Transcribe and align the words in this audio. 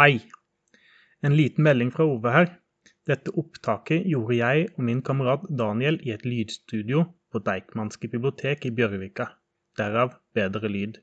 Hei. 0.00 0.22
En 1.20 1.34
liten 1.36 1.64
melding 1.66 1.90
fra 1.92 2.04
Ove 2.08 2.30
her. 2.32 2.46
Dette 3.10 3.32
opptaket 3.40 4.06
gjorde 4.08 4.36
jeg 4.38 4.68
og 4.70 4.84
min 4.86 5.02
kamerat 5.04 5.42
Daniel 5.58 5.98
i 6.08 6.14
et 6.14 6.22
lydstudio 6.24 7.02
på 7.28 7.42
Deichmanske 7.48 8.08
bibliotek 8.08 8.64
i 8.64 8.70
Bjørvika. 8.78 9.26
Derav 9.76 10.14
bedre 10.38 10.70
lyd. 10.72 10.96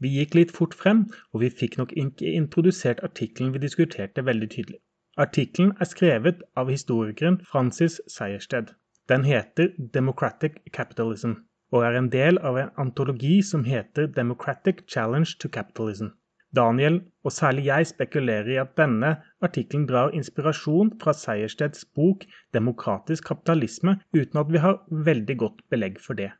Vi 0.00 0.14
gikk 0.14 0.38
litt 0.38 0.54
fort 0.56 0.72
frem, 0.82 1.02
og 1.34 1.42
vi 1.44 1.50
fikk 1.58 1.76
nok 1.82 1.92
ikke 2.04 2.32
introdusert 2.38 3.02
artikkelen 3.10 3.52
vi 3.52 3.60
diskuterte 3.66 4.24
veldig 4.30 4.48
tydelig. 4.54 4.80
Artikkelen 5.26 5.74
er 5.76 5.90
skrevet 5.92 6.40
av 6.56 6.72
historikeren 6.72 7.36
Francis 7.50 8.00
Sejersted. 8.08 8.72
Den 9.12 9.28
heter 9.28 9.68
Democratic 9.98 10.56
Capitalism, 10.72 11.36
og 11.76 11.84
er 11.90 12.00
en 12.00 12.08
del 12.16 12.40
av 12.40 12.56
en 12.64 12.72
antologi 12.86 13.42
som 13.52 13.68
heter 13.68 14.08
Democratic 14.16 14.86
Challenge 14.88 15.36
to 15.36 15.52
Capitalism. 15.52 16.14
Daniel, 16.56 17.00
og 17.24 17.32
særlig 17.32 17.64
jeg, 17.64 17.86
spekulerer 17.86 18.48
i 18.50 18.56
at 18.58 18.72
denne 18.78 19.10
artikkelen 19.46 19.86
drar 19.86 20.10
inspirasjon 20.18 20.92
fra 21.02 21.12
Sejersteds 21.14 21.84
bok 21.94 22.24
'Demokratisk 22.54 23.28
kapitalisme', 23.30 24.00
uten 24.14 24.40
at 24.42 24.52
vi 24.52 24.58
har 24.58 24.80
veldig 24.90 25.36
godt 25.38 25.62
belegg 25.70 26.00
for 26.00 26.18
det. 26.18 26.30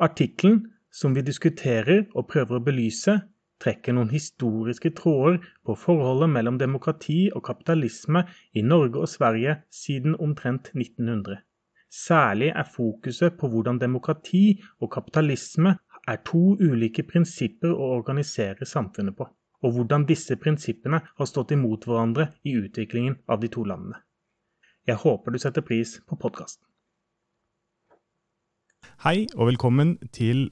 Artikkelen, 0.00 0.72
som 0.92 1.14
vi 1.14 1.20
diskuterer 1.20 2.06
og 2.14 2.28
prøver 2.32 2.56
å 2.56 2.64
belyse, 2.64 3.18
trekker 3.60 3.92
noen 3.92 4.08
historiske 4.10 4.90
tråder 4.96 5.38
på 5.66 5.76
forholdet 5.76 6.30
mellom 6.30 6.58
demokrati 6.58 7.28
og 7.34 7.44
kapitalisme 7.50 8.24
i 8.54 8.62
Norge 8.62 9.02
og 9.04 9.08
Sverige 9.08 9.56
siden 9.70 10.16
omtrent 10.16 10.70
1900. 10.74 11.42
Særlig 11.92 12.52
er 12.54 12.72
fokuset 12.76 13.36
på 13.40 13.48
hvordan 13.48 13.80
demokrati 13.80 14.60
og 14.80 14.92
kapitalisme 14.92 15.76
er 16.08 16.22
to 16.24 16.56
ulike 16.60 17.02
prinsipper 17.02 17.74
å 17.74 17.92
organisere 17.98 18.68
samfunnet 18.68 19.16
på 19.16 19.28
og 19.62 19.74
hvordan 19.74 20.06
disse 20.06 20.36
prinsippene 20.38 21.00
har 21.02 21.28
stått 21.28 21.52
imot 21.54 21.86
hverandre 21.88 22.30
i 22.46 22.54
utviklingen 22.58 23.18
av 23.28 23.42
de 23.42 23.50
to 23.52 23.64
landene. 23.66 23.98
Jeg 24.86 25.00
håper 25.02 25.34
du 25.34 25.38
setter 25.42 25.64
pris 25.64 25.98
på 26.08 26.16
podkasten. 26.16 26.64
Hei 29.04 29.26
og 29.36 29.50
velkommen 29.50 29.96
til 30.14 30.48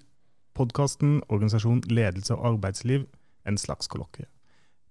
podkasten 0.57 1.21
Organisasjon 1.29 1.83
ledelse 1.91 2.35
og 2.37 2.53
arbeidsliv, 2.53 3.07
en 3.47 3.59
slags 3.59 3.89
kollokvie. 3.91 4.29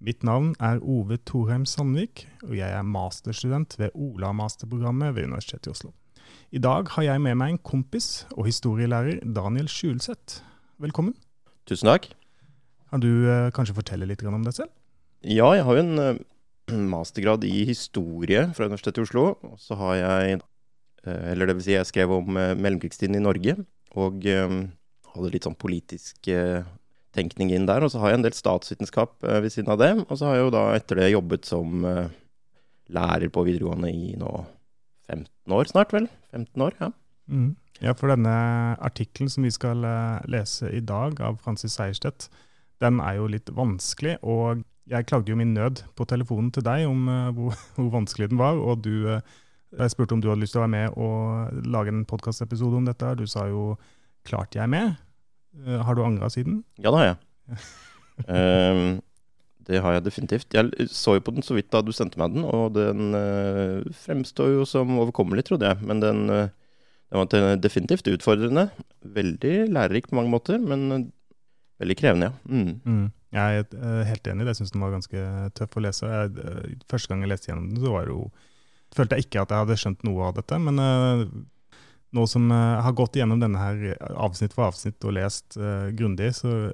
Mitt 0.04 0.26
navn 0.28 0.54
er 0.60 0.82
Ove 0.84 1.18
Thorheim 1.26 1.66
Sandvik, 1.66 2.26
og 2.44 2.58
jeg 2.58 2.68
er 2.68 2.84
masterstudent 2.84 3.78
ved 3.80 3.96
Ola-masterprogrammet 3.96 5.16
ved 5.16 5.30
Universitetet 5.30 5.68
i 5.68 5.76
Oslo. 5.76 5.94
I 6.52 6.60
dag 6.60 6.92
har 6.96 7.04
jeg 7.04 7.22
med 7.22 7.40
meg 7.40 7.56
en 7.56 7.64
kompis 7.64 8.28
og 8.36 8.46
historielærer, 8.50 9.24
Daniel 9.24 9.72
Skjulseth. 9.72 10.44
Velkommen. 10.84 11.16
Tusen 11.66 11.90
takk. 11.90 12.12
Kan 12.96 13.04
du 13.04 13.28
uh, 13.28 13.52
kanskje 13.52 13.76
fortelle 13.76 14.08
litt 14.08 14.22
om 14.24 14.44
det 14.46 14.54
selv? 14.56 14.72
Ja, 15.20 15.50
jeg 15.52 15.66
har 15.68 15.76
jo 15.76 15.82
en 15.84 16.00
uh, 16.00 16.20
mastergrad 16.96 17.44
i 17.44 17.66
historie 17.68 18.46
fra 18.56 18.70
Universitetet 18.70 19.02
i 19.02 19.04
Oslo. 19.04 19.26
Og 19.44 19.58
så 19.60 19.76
har 19.82 19.98
jeg, 20.00 20.38
uh, 21.04 21.26
eller 21.34 21.50
det 21.50 21.58
vil 21.58 21.66
si 21.66 21.74
jeg 21.74 21.90
skrev 21.90 22.14
om 22.16 22.30
mellomkrigstiden 22.32 23.20
i 23.20 23.24
Norge. 23.26 23.58
Og 24.00 24.24
hadde 24.24 25.32
litt 25.32 25.48
sånn 25.48 25.60
politisk 25.60 26.28
tenkning 27.16 27.52
inn 27.56 27.68
der. 27.68 27.84
Og 27.84 27.92
så 27.92 28.00
har 28.00 28.12
jeg 28.12 28.20
en 28.22 28.26
del 28.26 28.36
statsvitenskap 28.36 29.14
ved 29.24 29.52
siden 29.52 29.72
av 29.72 29.80
det. 29.80 29.92
Og 30.04 30.16
så 30.16 30.28
har 30.28 30.36
jeg 30.36 30.46
jo 30.46 30.56
da 30.56 30.64
etter 30.76 31.00
det 31.00 31.12
jobbet 31.14 31.48
som 31.48 31.86
lærer 32.92 33.32
på 33.32 33.46
videregående 33.48 33.92
i 33.92 34.18
nå 34.20 34.34
15 35.08 35.56
år 35.56 35.72
snart, 35.72 35.96
vel? 35.96 36.10
15 36.36 36.68
år, 36.68 36.76
ja. 36.80 36.92
Mm. 37.32 37.54
Ja, 37.80 37.96
for 37.96 38.12
denne 38.12 38.36
artikkelen 38.84 39.32
som 39.32 39.48
vi 39.48 39.54
skal 39.56 39.88
lese 40.28 40.74
i 40.76 40.84
dag, 40.84 41.24
av 41.24 41.40
Francis 41.44 41.80
Seierstedt, 41.80 42.28
den 42.84 43.00
er 43.04 43.20
jo 43.20 43.28
litt 43.32 43.50
vanskelig. 43.56 44.18
Og 44.24 44.64
jeg 44.92 45.08
klagde 45.10 45.32
jo 45.32 45.40
min 45.40 45.56
nød 45.56 45.84
på 45.98 46.06
telefonen 46.10 46.52
til 46.54 46.66
deg 46.66 46.86
om 46.90 47.08
uh, 47.10 47.32
hvor, 47.36 47.58
hvor, 47.78 47.92
vanskelig 48.00 48.30
den 48.34 48.42
var. 48.42 48.60
Og 48.60 48.84
du, 48.86 49.08
uh, 49.10 49.22
jeg 49.76 49.94
spurte 49.94 50.18
om 50.18 50.22
du 50.24 50.30
hadde 50.32 50.44
lyst 50.44 50.56
til 50.56 50.62
å 50.62 50.66
være 50.66 50.76
med 50.76 51.00
og 51.02 51.66
lage 51.72 51.94
en 51.94 52.06
podkastepisode 52.10 52.82
om 52.82 52.88
dette. 52.88 53.16
Du 53.20 53.26
sa 53.30 53.48
jo 53.50 53.76
'klart 54.26 54.56
jeg 54.58 54.70
med'. 54.70 54.96
Uh, 55.66 55.82
har 55.86 55.96
du 55.96 56.04
angra 56.04 56.30
siden? 56.30 56.64
Ja, 56.78 56.92
det 56.92 57.00
har 57.00 57.08
jeg. 57.12 57.18
um, 58.28 59.02
det 59.68 59.82
har 59.82 59.94
jeg 59.94 60.06
definitivt. 60.06 60.54
Jeg 60.54 60.90
så 60.90 61.16
jo 61.18 61.26
på 61.26 61.34
den 61.34 61.46
så 61.46 61.56
vidt 61.58 61.72
da 61.74 61.82
du 61.82 61.92
sendte 61.96 62.20
meg 62.22 62.36
den, 62.36 62.44
og 62.44 62.76
den 62.76 63.16
uh, 63.16 63.82
fremstår 64.06 64.60
jo 64.60 64.66
som 64.70 65.00
overkommelig, 65.00 65.48
trodde 65.48 65.72
jeg. 65.72 65.82
Men 65.82 66.04
den, 66.04 66.30
uh, 66.30 66.50
den 67.10 67.46
var 67.48 67.56
definitivt 67.62 68.08
utfordrende. 68.12 68.70
Veldig 69.02 69.72
lærerik 69.72 70.10
på 70.10 70.20
mange 70.20 70.34
måter, 70.34 70.60
men 70.60 71.12
Veldig 71.82 71.98
krevende, 72.00 72.32
ja. 72.32 72.50
Mm. 72.50 72.76
Mm. 72.86 73.06
Jeg 73.36 73.60
er 73.60 73.66
eh, 73.76 74.04
helt 74.08 74.30
enig. 74.32 74.48
Jeg 74.48 74.60
syns 74.62 74.72
den 74.72 74.84
var 74.86 74.94
ganske 74.94 75.24
tøff 75.58 75.76
å 75.76 75.84
lese. 75.84 76.08
Jeg, 76.12 76.32
eh, 76.40 76.76
første 76.92 77.12
gang 77.12 77.26
jeg 77.26 77.32
leste 77.34 77.52
gjennom 77.52 77.68
den, 77.72 77.82
så 77.84 77.92
var 77.92 78.12
jo, 78.12 78.20
følte 78.96 79.18
jeg 79.18 79.28
ikke 79.28 79.44
at 79.44 79.52
jeg 79.52 79.64
hadde 79.66 79.78
skjønt 79.82 80.06
noe 80.08 80.30
av 80.30 80.38
dette. 80.38 80.60
Men 80.64 80.80
uh, 80.80 81.26
nå 82.16 82.26
som 82.32 82.48
jeg 82.48 82.84
har 82.86 82.96
gått 82.96 83.20
igjennom 83.20 83.42
denne 83.44 83.60
her 83.60 83.98
avsnitt 84.14 84.56
for 84.56 84.70
avsnitt 84.70 85.04
og 85.04 85.18
lest 85.18 85.58
uh, 85.60 85.92
grundig, 85.98 86.32
så 86.38 86.70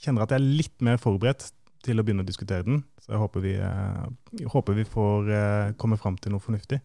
kjenner 0.00 0.22
jeg 0.22 0.28
at 0.30 0.32
jeg 0.36 0.40
er 0.40 0.60
litt 0.62 0.86
mer 0.86 1.02
forberedt 1.02 1.50
til 1.84 2.00
å 2.00 2.04
begynne 2.04 2.24
å 2.24 2.28
diskutere 2.28 2.64
den. 2.64 2.80
Så 3.04 3.12
jeg 3.12 3.20
håper 3.20 3.44
vi, 3.44 3.58
uh, 3.60 4.48
håper 4.54 4.78
vi 4.80 4.86
får 4.88 5.28
komme 5.80 6.00
fram 6.00 6.16
til 6.16 6.32
noe 6.32 6.44
fornuftig. 6.44 6.80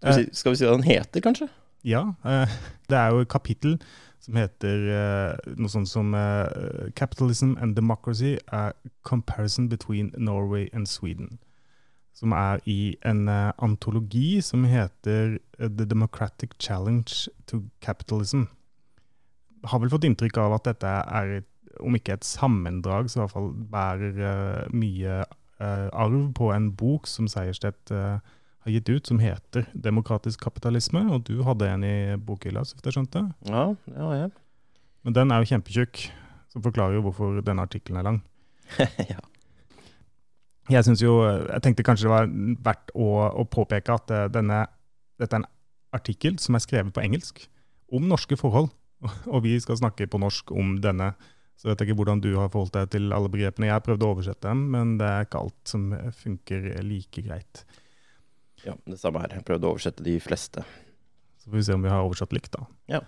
Skal 0.00 0.10
vi, 0.10 0.26
si, 0.26 0.40
skal 0.42 0.56
vi 0.56 0.58
si 0.58 0.66
hva 0.66 0.74
den 0.74 0.90
heter, 0.90 1.22
kanskje? 1.22 1.46
Ja. 1.86 2.02
det 2.90 2.98
er 2.98 3.14
jo 3.14 3.22
et 3.22 3.30
kapittel 3.30 3.78
som 4.26 4.36
heter 4.40 4.86
uh, 4.90 5.54
noe 5.54 5.70
sånt 5.70 5.88
som 5.88 6.14
uh, 6.14 6.90
'Capitalism 6.98 7.54
and 7.62 7.76
Democracy 7.76 8.36
a 8.50 8.72
comparison 9.06 9.68
between 9.68 10.12
Norway 10.18 10.68
and 10.72 10.86
Sweden'. 10.86 11.38
Som 12.16 12.32
er 12.32 12.58
i 12.64 12.96
en 13.04 13.28
antologi 13.28 14.40
som 14.40 14.64
heter 14.64 15.38
'The 15.58 15.84
Democratic 15.84 16.56
Challenge 16.58 17.28
to 17.46 17.62
Capitalism'. 17.80 18.48
Har 19.64 19.78
vel 19.78 19.90
fått 19.90 20.04
inntrykk 20.04 20.36
av 20.36 20.54
at 20.54 20.64
dette 20.64 20.86
er, 20.86 21.42
om 21.80 21.94
ikke 21.94 22.12
et 22.12 22.24
sammendrag, 22.24 23.10
så 23.10 23.18
i 23.18 23.22
hvert 23.22 23.32
fall 23.32 23.52
bærer 23.70 24.68
mye 24.72 25.24
arv 25.60 26.32
på 26.34 26.52
en 26.52 26.72
bok 26.72 27.06
som 27.06 27.28
Seierstedt 27.28 27.90
uh, 27.92 28.18
har 28.66 28.74
gitt 28.74 28.88
ut, 28.88 29.06
som 29.06 29.18
heter 29.22 29.66
'Demokratisk 29.74 30.42
kapitalisme'. 30.42 31.12
Og 31.12 31.24
du 31.24 31.42
hadde 31.42 31.68
en 31.70 31.84
i 31.84 32.16
bokhylla, 32.16 32.64
så 32.64 32.74
vidt 32.74 32.86
jeg 32.86 32.96
skjønte? 32.96 33.22
Ja, 33.46 33.74
det 33.86 33.96
har 34.02 34.14
jeg. 34.14 34.30
Men 35.04 35.14
den 35.14 35.30
er 35.30 35.38
jo 35.38 35.50
kjempetjukk, 35.52 36.10
som 36.50 36.62
forklarer 36.62 36.98
jo 36.98 37.02
hvorfor 37.06 37.40
denne 37.40 37.62
artikkelen 37.62 38.00
er 38.00 38.02
lang. 38.02 38.22
ja. 39.12 39.22
Jeg 40.68 40.82
synes 40.84 41.02
jo, 41.02 41.22
jeg 41.22 41.62
tenkte 41.62 41.84
kanskje 41.86 42.08
det 42.08 42.10
var 42.10 42.26
verdt 42.66 42.90
å, 42.94 43.06
å 43.38 43.44
påpeke 43.46 43.94
at 43.94 44.10
uh, 44.10 44.26
denne, 44.26 44.64
dette 45.20 45.36
er 45.36 45.44
en 45.44 45.50
artikkel 45.94 46.40
som 46.42 46.58
er 46.58 46.64
skrevet 46.64 46.92
på 46.92 47.04
engelsk, 47.04 47.46
om 47.92 48.08
norske 48.10 48.36
forhold. 48.36 48.72
Og 49.34 49.44
vi 49.44 49.54
skal 49.62 49.78
snakke 49.78 50.10
på 50.10 50.18
norsk 50.18 50.50
om 50.50 50.80
denne. 50.82 51.12
Så 51.54 51.68
jeg 51.68 51.76
vet 51.76 51.86
ikke 51.86 52.00
hvordan 52.00 52.20
du 52.20 52.32
har 52.34 52.50
forholdt 52.50 52.74
deg 52.74 52.90
til 52.96 53.14
alle 53.14 53.30
begrepene. 53.30 53.70
Jeg 53.70 53.78
har 53.78 53.86
prøvd 53.86 54.02
å 54.02 54.10
oversette 54.16 54.48
dem, 54.48 54.66
men 54.74 54.96
det 54.98 55.06
er 55.06 55.28
ikke 55.28 55.44
alt 55.46 55.70
som 55.70 55.92
funker 56.18 56.66
like 56.82 57.22
greit. 57.22 57.62
Ja, 58.66 58.74
det 58.86 58.98
samme 58.98 59.22
her. 59.22 59.36
Jeg 59.38 59.46
prøvde 59.46 59.68
å 59.68 59.76
oversette 59.76 60.04
de 60.06 60.16
fleste. 60.22 60.64
Så 61.38 61.50
får 61.50 61.60
vi 61.60 61.66
se 61.68 61.76
om 61.76 61.84
vi 61.84 61.92
har 61.92 62.06
oversatt 62.06 62.34
likt, 62.34 62.56
da. 62.56 62.66
Ja. 62.90 63.02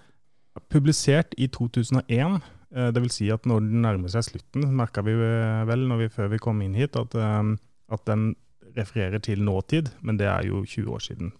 Publisert 0.70 1.34
i 1.38 1.48
2001. 1.54 2.38
Eh, 2.74 2.90
det 2.94 3.02
vil 3.02 3.12
si 3.12 3.30
at 3.32 3.46
når 3.48 3.64
den 3.64 3.82
nærmer 3.82 4.12
seg 4.12 4.26
slutten, 4.26 4.68
merka 4.78 5.02
vi 5.06 5.16
eh, 5.16 5.64
vel 5.68 5.86
når 5.90 6.04
vi, 6.04 6.10
før 6.14 6.30
vi 6.34 6.42
kom 6.42 6.62
inn 6.62 6.76
hit, 6.78 6.98
at, 7.00 7.16
eh, 7.18 7.54
at, 7.94 8.04
den 8.06 8.30
refererer 8.76 9.22
til 9.24 9.42
nåtid. 9.42 9.90
Men 10.06 10.20
det 10.20 10.28
er 10.30 10.46
jo 10.46 10.62
20 10.64 10.94
år 10.94 11.02
siden 11.02 11.32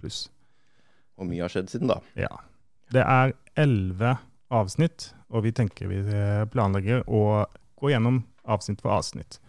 pluss. 0.00 0.26
Og 1.20 1.28
mye 1.28 1.42
har 1.44 1.52
skjedd 1.52 1.68
siden 1.72 1.90
da. 1.90 1.98
Ja. 2.16 2.30
Det 2.94 3.02
er 3.02 3.34
elleve 3.58 4.14
avsnitt, 4.54 5.10
og 5.28 5.44
vi 5.44 5.52
tenker 5.52 5.90
vi 5.90 6.00
planlegger 6.52 7.02
å 7.10 7.44
gå 7.76 7.90
gjennom 7.90 8.22
avsnitt 8.48 8.80
for 8.80 8.94
avsnitt. 8.94 9.40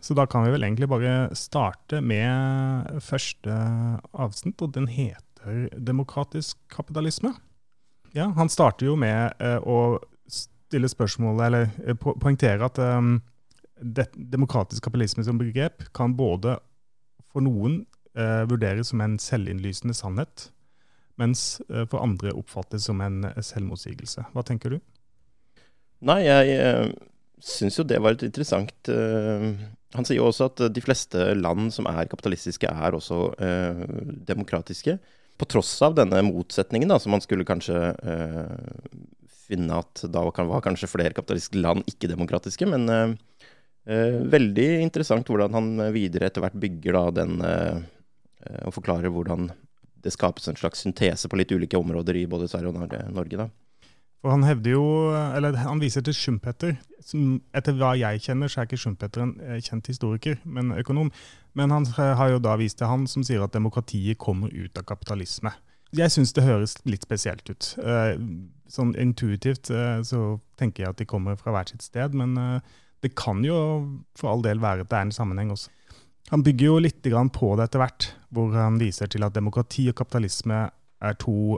Så 0.00 0.14
da 0.14 0.26
kan 0.30 0.44
vi 0.44 0.52
vel 0.54 0.64
egentlig 0.64 0.88
bare 0.90 1.34
starte 1.36 2.00
med 2.04 3.00
første 3.04 3.54
avsnitt, 4.12 4.62
og 4.62 4.72
den 4.76 4.86
heter 4.86 5.68
'Demokratisk 5.76 6.58
kapitalisme'. 6.68 7.34
Ja, 8.12 8.28
Han 8.28 8.48
starter 8.48 8.86
jo 8.86 8.96
med 8.96 9.32
eh, 9.40 9.58
å 9.58 9.98
stille 10.68 10.88
spørsmålet, 10.88 11.46
eller 11.46 11.70
eh, 11.86 11.96
po 11.96 12.14
poengtere 12.20 12.64
at 12.64 12.78
um, 12.78 13.18
det, 13.80 14.08
demokratisk 14.14 14.84
kapitalisme 14.84 15.24
som 15.24 15.38
begrep 15.38 15.86
kan 15.94 16.16
både 16.16 16.58
for 17.32 17.44
noen 17.44 17.86
eh, 18.16 18.44
vurderes 18.48 18.92
som 18.92 19.00
en 19.04 19.18
selvinnlysende 19.22 19.94
sannhet, 19.94 20.50
mens 21.16 21.60
eh, 21.68 21.84
for 21.86 22.02
andre 22.02 22.34
oppfattes 22.36 22.88
som 22.88 23.00
en 23.04 23.22
selvmotsigelse. 23.36 24.28
Hva 24.32 24.44
tenker 24.46 24.76
du? 24.76 24.80
Nei, 26.08 26.20
jeg 26.26 26.58
uh, 26.62 26.92
syns 27.42 27.78
jo 27.78 27.86
det 27.86 27.98
var 28.02 28.14
et 28.14 28.22
interessant 28.28 28.90
han 29.94 30.04
sier 30.08 30.24
også 30.24 30.50
at 30.50 30.64
de 30.74 30.82
fleste 30.84 31.30
land 31.38 31.70
som 31.74 31.88
er 31.90 32.08
kapitalistiske, 32.10 32.68
er 32.68 32.96
også 32.96 33.20
eh, 33.40 33.84
demokratiske. 34.28 34.98
På 35.38 35.46
tross 35.48 35.70
av 35.86 35.94
denne 35.96 36.20
motsetningen, 36.26 36.90
da, 36.90 36.98
som 37.00 37.14
man 37.14 37.22
skulle 37.24 37.46
kanskje 37.48 37.78
eh, 37.94 38.90
finne 39.48 39.78
at 39.80 40.04
da 40.12 40.26
var 40.26 40.64
kanskje 40.64 40.90
flere 40.90 41.16
kapitalistiske 41.16 41.62
land 41.62 41.86
ikke 41.88 42.10
demokratiske. 42.10 42.68
Men 42.68 42.88
eh, 42.92 43.16
Eh, 43.88 44.18
veldig 44.28 44.66
interessant 44.84 45.28
hvordan 45.30 45.54
han 45.56 45.68
videre 45.94 46.28
etter 46.28 46.44
hvert 46.44 46.58
bygger 46.60 46.92
da 46.92 47.02
den 47.22 47.38
eh, 47.40 47.78
eh, 48.44 48.66
Og 48.68 48.74
forklarer 48.76 49.08
hvordan 49.14 49.48
det 50.04 50.12
skapes 50.12 50.44
en 50.50 50.58
slags 50.58 50.84
syntese 50.84 51.28
på 51.30 51.38
litt 51.40 51.52
ulike 51.54 51.78
områder 51.78 52.20
i 52.20 52.26
både 52.30 52.46
Sverige 52.50 52.70
og 52.70 52.92
Norge. 53.16 53.38
da. 53.40 53.48
For 54.18 54.34
han 54.34 54.42
hevder 54.42 54.74
jo, 54.74 54.84
eller 55.14 55.56
han 55.62 55.80
viser 55.82 56.02
til 56.02 56.16
Schumpeter. 56.16 56.74
Etter 57.54 57.76
hva 57.78 57.92
jeg 57.98 58.24
kjenner, 58.24 58.50
så 58.50 58.60
er 58.60 58.68
ikke 58.68 58.80
Schumpeter 58.82 59.22
en 59.22 59.36
eh, 59.44 59.60
kjent 59.62 59.86
historiker, 59.90 60.40
men 60.44 60.74
økonom. 60.74 61.12
Men 61.58 61.74
han 61.74 61.86
har 61.94 62.34
jo 62.34 62.42
da 62.42 62.56
vist 62.58 62.80
til 62.80 62.90
han 62.90 63.06
som 63.10 63.24
sier 63.26 63.44
at 63.44 63.54
demokratiet 63.54 64.18
kommer 64.18 64.50
ut 64.50 64.78
av 64.78 64.88
kapitalisme. 64.90 65.54
Jeg 65.96 66.12
syns 66.12 66.34
det 66.36 66.44
høres 66.44 66.74
litt 66.84 67.06
spesielt 67.06 67.46
ut. 67.48 67.70
Eh, 67.78 68.18
sånn 68.68 68.92
intuitivt 68.98 69.70
eh, 69.70 70.02
så 70.04 70.24
tenker 70.60 70.84
jeg 70.84 70.96
at 70.96 71.00
de 71.00 71.08
kommer 71.08 71.38
fra 71.38 71.54
hvert 71.54 71.72
sitt 71.72 71.86
sted, 71.86 72.16
men 72.18 72.34
det 73.04 73.14
kan 73.16 73.44
jo 73.46 73.56
for 74.18 74.32
all 74.32 74.42
del 74.42 74.58
være 74.60 74.82
at 74.82 74.90
det 74.90 74.98
er 74.98 75.06
en 75.06 75.14
sammenheng 75.14 75.54
også. 75.54 75.70
Han 76.34 76.42
bygger 76.44 76.66
jo 76.66 76.80
litt 76.82 77.06
på 77.06 77.54
det 77.56 77.68
etter 77.68 77.80
hvert, 77.80 78.10
hvor 78.34 78.52
han 78.52 78.76
viser 78.82 79.08
til 79.08 79.24
at 79.24 79.36
demokrati 79.38 79.86
og 79.88 79.96
kapitalisme 79.96 80.66
er 81.00 81.14
to 81.22 81.56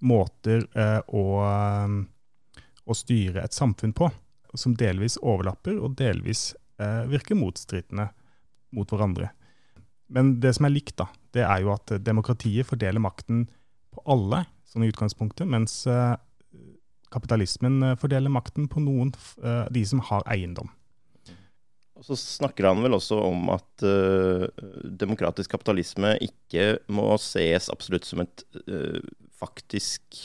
måter 0.00 0.64
eh, 0.78 1.00
å, 1.06 1.24
eh, 1.44 2.64
å, 2.84 2.96
styre 2.96 3.44
et 3.44 3.56
samfunn 3.56 3.94
på 3.96 4.10
som 4.58 4.74
delvis 4.74 5.18
overlapper 5.22 5.78
og 5.78 5.96
delvis 6.00 6.50
eh, 6.80 7.04
virker 7.10 7.38
motstridende 7.38 8.08
mot 8.74 8.90
hverandre. 8.90 9.30
Men 10.10 10.38
det 10.42 10.56
som 10.56 10.66
er 10.66 10.74
likt, 10.74 10.96
da, 10.98 11.06
det 11.34 11.44
er 11.46 11.62
jo 11.62 11.74
at 11.74 11.92
demokratiet 12.02 12.66
fordeler 12.66 13.02
makten 13.02 13.44
på 13.94 14.02
alle, 14.10 14.44
sånn 14.66 14.86
i 14.86 14.90
utgangspunktet, 14.90 15.46
mens 15.50 15.84
kapitalismen 17.10 17.94
fordeler 17.98 18.30
makten 18.30 18.66
på 18.70 18.82
noen, 18.82 19.10
de 19.70 19.82
som 19.86 20.02
har 20.10 20.26
eiendom. 20.30 20.70
Og 22.00 22.06
Så 22.08 22.16
snakker 22.16 22.64
han 22.64 22.80
vel 22.80 22.96
også 22.96 23.18
om 23.28 23.50
at 23.52 23.84
uh, 23.84 24.46
demokratisk 25.02 25.52
kapitalisme 25.52 26.14
ikke 26.24 26.78
må 26.88 27.04
ses 27.20 27.68
absolutt 27.72 28.08
som 28.08 28.22
et 28.24 28.44
uh, 28.64 28.96
faktisk 29.40 30.20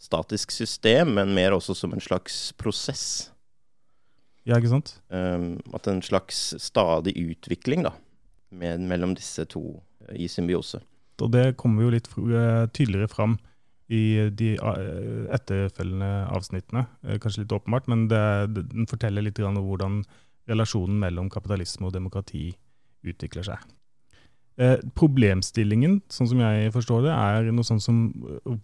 statisk 0.00 0.52
system, 0.54 1.14
men 1.18 1.34
mer 1.36 1.56
også 1.56 1.76
som 1.76 1.92
en 1.94 2.02
slags 2.02 2.50
prosess. 2.60 3.30
Ja, 4.48 4.56
ikke 4.56 4.72
sant? 4.72 4.94
Um, 5.12 5.58
at 5.76 5.88
en 5.90 6.00
slags 6.04 6.54
stadig 6.62 7.14
utvikling 7.20 7.84
da, 7.86 7.92
med, 8.50 8.86
mellom 8.88 9.14
disse 9.18 9.44
to 9.50 9.64
i 10.16 10.28
symbiose. 10.30 10.80
Og 11.20 11.28
det 11.34 11.58
kommer 11.60 11.84
jo 11.84 11.92
litt 11.92 12.08
tydeligere 12.72 13.10
fram 13.12 13.36
i 13.92 14.30
de 14.32 14.54
etterfølgende 15.34 16.08
avsnittene. 16.32 16.86
Kanskje 17.20 17.44
litt 17.44 17.52
åpenbart, 17.52 17.90
men 17.90 18.06
det, 18.08 18.22
den 18.72 18.88
forteller 18.88 19.26
litt 19.26 19.40
om 19.44 19.58
hvordan 19.60 20.00
relasjonen 20.50 20.96
mellom 21.02 21.28
kapitalisme 21.32 21.90
og 21.90 21.94
demokrati 21.94 22.48
utvikler 23.06 23.46
seg. 23.50 23.68
Eh, 24.58 24.76
problemstillingen, 24.98 26.00
sånn 26.12 26.28
som 26.32 26.40
jeg 26.42 26.72
forstår 26.74 27.06
det, 27.06 27.12
er 27.14 27.50
noe 27.54 27.66
sånn 27.66 27.80
som 27.80 28.00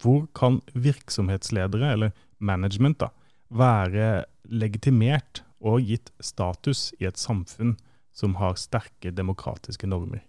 hvor 0.02 0.26
kan 0.36 0.58
virksomhetsledere, 0.74 1.92
eller 1.94 2.12
management, 2.38 2.98
da, 3.04 3.12
være 3.48 4.26
legitimert 4.50 5.44
og 5.64 5.86
gitt 5.86 6.10
status 6.20 6.90
i 7.00 7.06
et 7.08 7.20
samfunn 7.20 7.76
som 8.16 8.36
har 8.40 8.58
sterke 8.60 9.12
demokratiske 9.14 9.88
normer. 9.88 10.24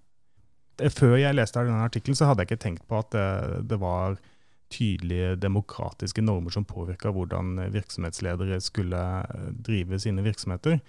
Før 0.94 1.18
jeg 1.18 1.36
leste 1.36 1.64
denne 1.66 1.88
artikkelen, 1.88 2.16
så 2.16 2.30
hadde 2.30 2.44
jeg 2.44 2.52
ikke 2.52 2.64
tenkt 2.64 2.88
på 2.88 3.00
at 3.02 3.12
det, 3.16 3.28
det 3.72 3.80
var 3.82 4.20
tydelige 4.72 5.38
demokratiske 5.40 6.22
normer 6.22 6.54
som 6.54 6.68
påvirka 6.68 7.12
hvordan 7.16 7.56
virksomhetsledere 7.74 8.60
skulle 8.62 9.00
drive 9.66 10.00
sine 10.04 10.24
virksomheter. 10.24 10.80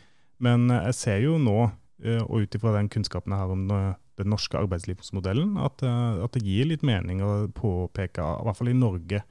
Men 0.42 0.70
eh, 0.70 0.84
jeg 0.90 0.98
ser 0.98 1.22
jo 1.24 1.38
nå, 1.42 1.70
eh, 2.04 2.22
og 2.22 2.44
ut 2.44 2.58
ifra 2.58 2.76
den 2.76 2.90
kunnskapen 2.92 3.34
jeg 3.34 3.42
har 3.42 3.54
om 3.54 3.66
den 4.18 4.32
norske 4.32 4.58
arbeidslivsmodellen, 4.60 5.56
at, 5.62 5.82
eh, 5.86 6.22
at, 6.24 6.34
det 6.36 6.44
gir 6.46 6.70
litt 6.70 6.86
mening 6.86 7.22
å 7.24 7.32
påpeke, 7.54 8.24
i 8.24 8.48
hvert 8.48 8.58
fall 8.58 8.72
i 8.72 8.78
Norge, 8.78 9.24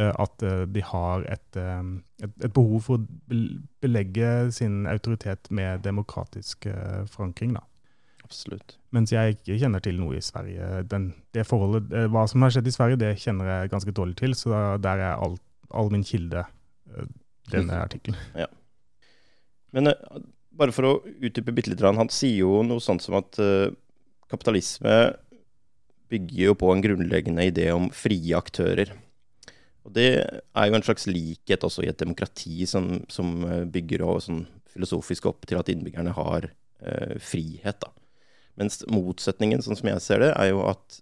at 0.00 0.42
de 0.70 0.80
har 0.86 1.24
et, 1.28 1.56
et, 1.58 2.30
et 2.46 2.52
behov 2.54 2.84
for 2.86 3.02
å 3.02 3.40
belegge 3.82 4.28
sin 4.54 4.84
autoritet 4.88 5.50
med 5.52 5.82
demokratisk 5.84 6.68
forankring. 7.10 7.56
da. 7.58 7.64
Absolutt. 8.22 8.76
Mens 8.94 9.12
jeg 9.12 9.34
ikke 9.34 9.58
kjenner 9.58 9.82
til 9.84 9.98
noe 9.98 10.14
i 10.16 10.22
Sverige. 10.24 10.84
Den, 10.88 11.10
det 11.34 11.42
forholdet, 11.50 11.90
Hva 12.14 12.22
som 12.30 12.46
har 12.46 12.54
skjedd 12.54 12.70
i 12.70 12.76
Sverige, 12.76 13.00
det 13.02 13.10
kjenner 13.20 13.50
jeg 13.50 13.74
ganske 13.74 13.96
dårlig 13.98 14.16
til, 14.22 14.38
så 14.38 14.62
der 14.80 15.02
er 15.10 15.18
all, 15.18 15.34
all 15.74 15.90
min 15.92 16.06
kilde 16.06 16.46
denne 17.50 17.82
artikkelen. 17.82 18.18
Ja. 18.38 18.46
Men 19.74 19.90
bare 20.60 20.74
for 20.74 20.86
å 20.86 20.96
utdype 21.20 21.54
bitte 21.54 21.72
litt, 21.72 21.82
han 21.82 22.12
sier 22.12 22.42
jo 22.42 22.60
noe 22.66 22.82
sånt 22.82 23.04
som 23.04 23.18
at 23.20 23.38
kapitalisme 24.30 24.96
bygger 26.10 26.48
jo 26.48 26.56
på 26.58 26.72
en 26.72 26.82
grunnleggende 26.82 27.46
idé 27.50 27.68
om 27.74 27.88
frie 27.94 28.34
aktører. 28.38 28.92
Og 29.86 29.94
det 29.96 30.08
er 30.20 30.68
jo 30.68 30.76
en 30.76 30.84
slags 30.84 31.06
likhet 31.08 31.64
også 31.66 31.84
i 31.84 31.90
et 31.90 32.00
demokrati 32.00 32.66
som, 32.68 33.00
som 33.12 33.44
eh, 33.46 33.66
bygger 33.70 34.04
og 34.06 34.22
sånn 34.24 34.42
filosofisk 34.70 35.26
opp 35.30 35.46
til 35.48 35.58
at 35.58 35.70
innbyggerne 35.72 36.12
har 36.14 36.50
eh, 36.50 37.16
frihet. 37.22 37.80
da. 37.82 37.92
Mens 38.60 38.82
motsetningen, 38.90 39.62
sånn 39.64 39.78
som 39.78 39.88
jeg 39.90 40.04
ser 40.04 40.24
det, 40.24 40.34
er 40.34 40.50
jo 40.52 40.64
at 40.68 41.00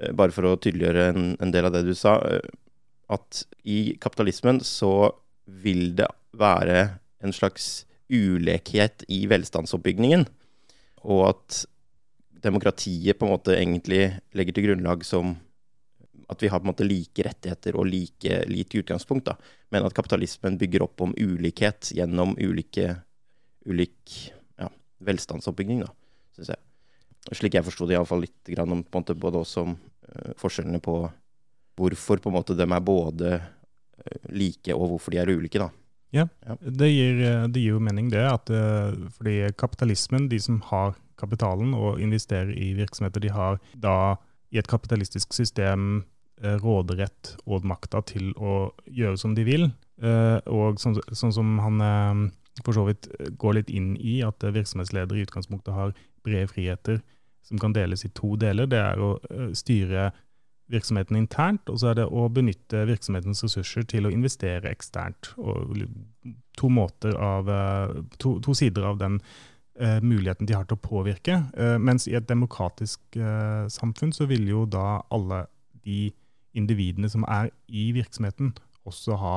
uh, 0.00 0.10
Bare 0.16 0.32
for 0.34 0.48
å 0.48 0.56
tydeliggjøre 0.56 1.10
en, 1.12 1.26
en 1.44 1.52
del 1.52 1.68
av 1.68 1.74
det 1.74 1.84
du 1.86 1.92
sa, 1.94 2.16
at 3.12 3.42
i 3.68 3.98
kapitalismen 4.00 4.62
så 4.64 5.12
vil 5.44 5.92
det 5.98 6.08
være 6.40 6.86
en 7.20 7.34
slags 7.36 7.84
ulekhet 8.10 9.04
i 9.12 9.26
velstandsoppbyggingen. 9.30 10.24
Og 11.04 11.22
at 11.28 11.60
demokratiet 12.42 13.18
på 13.18 13.26
en 13.26 13.34
måte 13.34 13.54
egentlig 13.56 14.10
legger 14.36 14.56
til 14.56 14.68
grunnlag 14.70 15.04
som 15.06 15.36
at 16.30 16.42
vi 16.42 16.48
har 16.48 16.60
på 16.60 16.68
en 16.68 16.70
måte 16.70 16.86
like 16.86 17.24
rettigheter 17.26 17.76
og 17.78 17.88
like 17.90 18.42
lite 18.46 18.82
utgangspunkt, 18.82 19.26
da. 19.26 19.34
Men 19.74 19.86
at 19.86 19.94
kapitalismen 19.96 20.58
bygger 20.60 20.84
opp 20.86 21.02
om 21.02 21.14
ulikhet 21.18 21.90
gjennom 21.96 22.36
ulike, 22.38 22.92
ulik 23.66 24.30
ja, 24.60 24.70
velstandsoppbygging, 25.02 25.82
da, 25.82 25.90
syns 26.38 26.52
jeg. 26.54 26.62
Slik 27.36 27.58
jeg 27.58 27.66
forsto 27.66 27.88
det 27.88 27.98
iallfall 27.98 28.24
litt 28.24 28.52
grann 28.54 28.76
om 28.76 28.84
på 28.84 29.00
en 29.00 29.04
måte 29.04 29.18
både 29.18 29.42
også 29.42 29.66
om 29.66 29.74
uh, 29.74 30.30
forskjellene 30.40 30.80
på 30.82 31.02
hvorfor 31.80 32.22
på 32.22 32.30
en 32.30 32.38
måte 32.38 32.56
de 32.56 32.64
er 32.64 32.86
både 32.86 33.34
uh, 33.40 34.30
like 34.30 34.74
og 34.76 34.94
hvorfor 34.94 35.14
de 35.14 35.20
er 35.22 35.34
ulike, 35.34 35.58
da. 35.58 35.70
Ja, 36.10 36.24
Det, 36.58 36.88
gir, 36.90 37.20
det 37.50 37.60
gir 37.60 37.76
jo 37.76 37.82
mening, 37.82 38.08
det. 38.10 38.22
At, 38.26 38.50
uh, 38.50 39.10
fordi 39.18 39.50
kapitalismen, 39.58 40.30
de 40.30 40.40
som 40.42 40.62
har 40.70 40.94
kapitalen 41.20 41.74
og 41.76 42.00
investerer 42.02 42.52
i 42.56 42.72
virksomheter, 42.78 43.22
de 43.22 43.32
har 43.34 43.60
da 43.74 44.16
i 44.50 44.58
et 44.58 44.70
kapitalistisk 44.70 45.34
system 45.36 46.02
eh, 46.42 46.56
råderett 46.62 47.36
og 47.46 47.66
makta 47.68 48.02
til 48.08 48.32
å 48.36 48.72
gjøre 48.86 49.20
som 49.20 49.36
de 49.36 49.46
vil. 49.46 49.68
Eh, 50.02 50.38
og 50.50 50.80
sånn, 50.82 50.98
sånn 51.12 51.36
som 51.36 51.58
han 51.62 52.30
for 52.64 52.76
så 52.76 52.82
vidt 52.88 53.06
går 53.40 53.60
litt 53.60 53.70
inn 53.72 53.94
i, 53.96 54.20
at 54.26 54.42
virksomhetsledere 54.42 55.20
i 55.20 55.24
utgangspunktet 55.24 55.72
har 55.72 55.94
brede 56.26 56.50
friheter 56.50 56.98
som 57.46 57.60
kan 57.60 57.72
deles 57.72 58.04
i 58.04 58.10
to 58.12 58.34
deler. 58.40 58.68
Det 58.68 58.80
er 58.80 59.00
å 59.00 59.14
styre 59.56 60.10
virksomheten 60.70 61.18
internt, 61.18 61.68
og 61.70 61.80
så 61.82 61.90
er 61.90 62.00
det 62.00 62.06
å 62.06 62.28
benytte 62.32 62.84
virksomhetens 62.88 63.42
ressurser 63.46 63.86
til 63.90 64.06
å 64.06 64.12
investere 64.14 64.70
eksternt. 64.70 65.32
Og 65.40 65.74
to, 66.58 66.70
måter 66.70 67.16
av, 67.16 67.50
eh, 67.50 67.96
to, 68.22 68.36
to 68.44 68.54
sider 68.54 68.86
av 68.92 69.00
den 69.00 69.18
uh, 69.80 69.98
muligheten 70.04 70.48
de 70.48 70.56
har 70.56 70.66
til 70.68 70.78
å 70.78 70.82
påvirke. 70.84 71.40
Uh, 71.56 71.76
mens 71.80 72.06
i 72.08 72.16
et 72.18 72.28
demokratisk 72.28 73.00
uh, 73.18 73.66
samfunn 73.72 74.12
så 74.16 74.28
vil 74.30 74.46
jo 74.50 74.66
da 74.68 75.00
alle 75.12 75.44
de 75.84 76.10
individene 76.56 77.10
som 77.10 77.24
er 77.30 77.50
i 77.68 77.90
virksomheten, 77.96 78.54
også 78.88 79.16
ha 79.20 79.34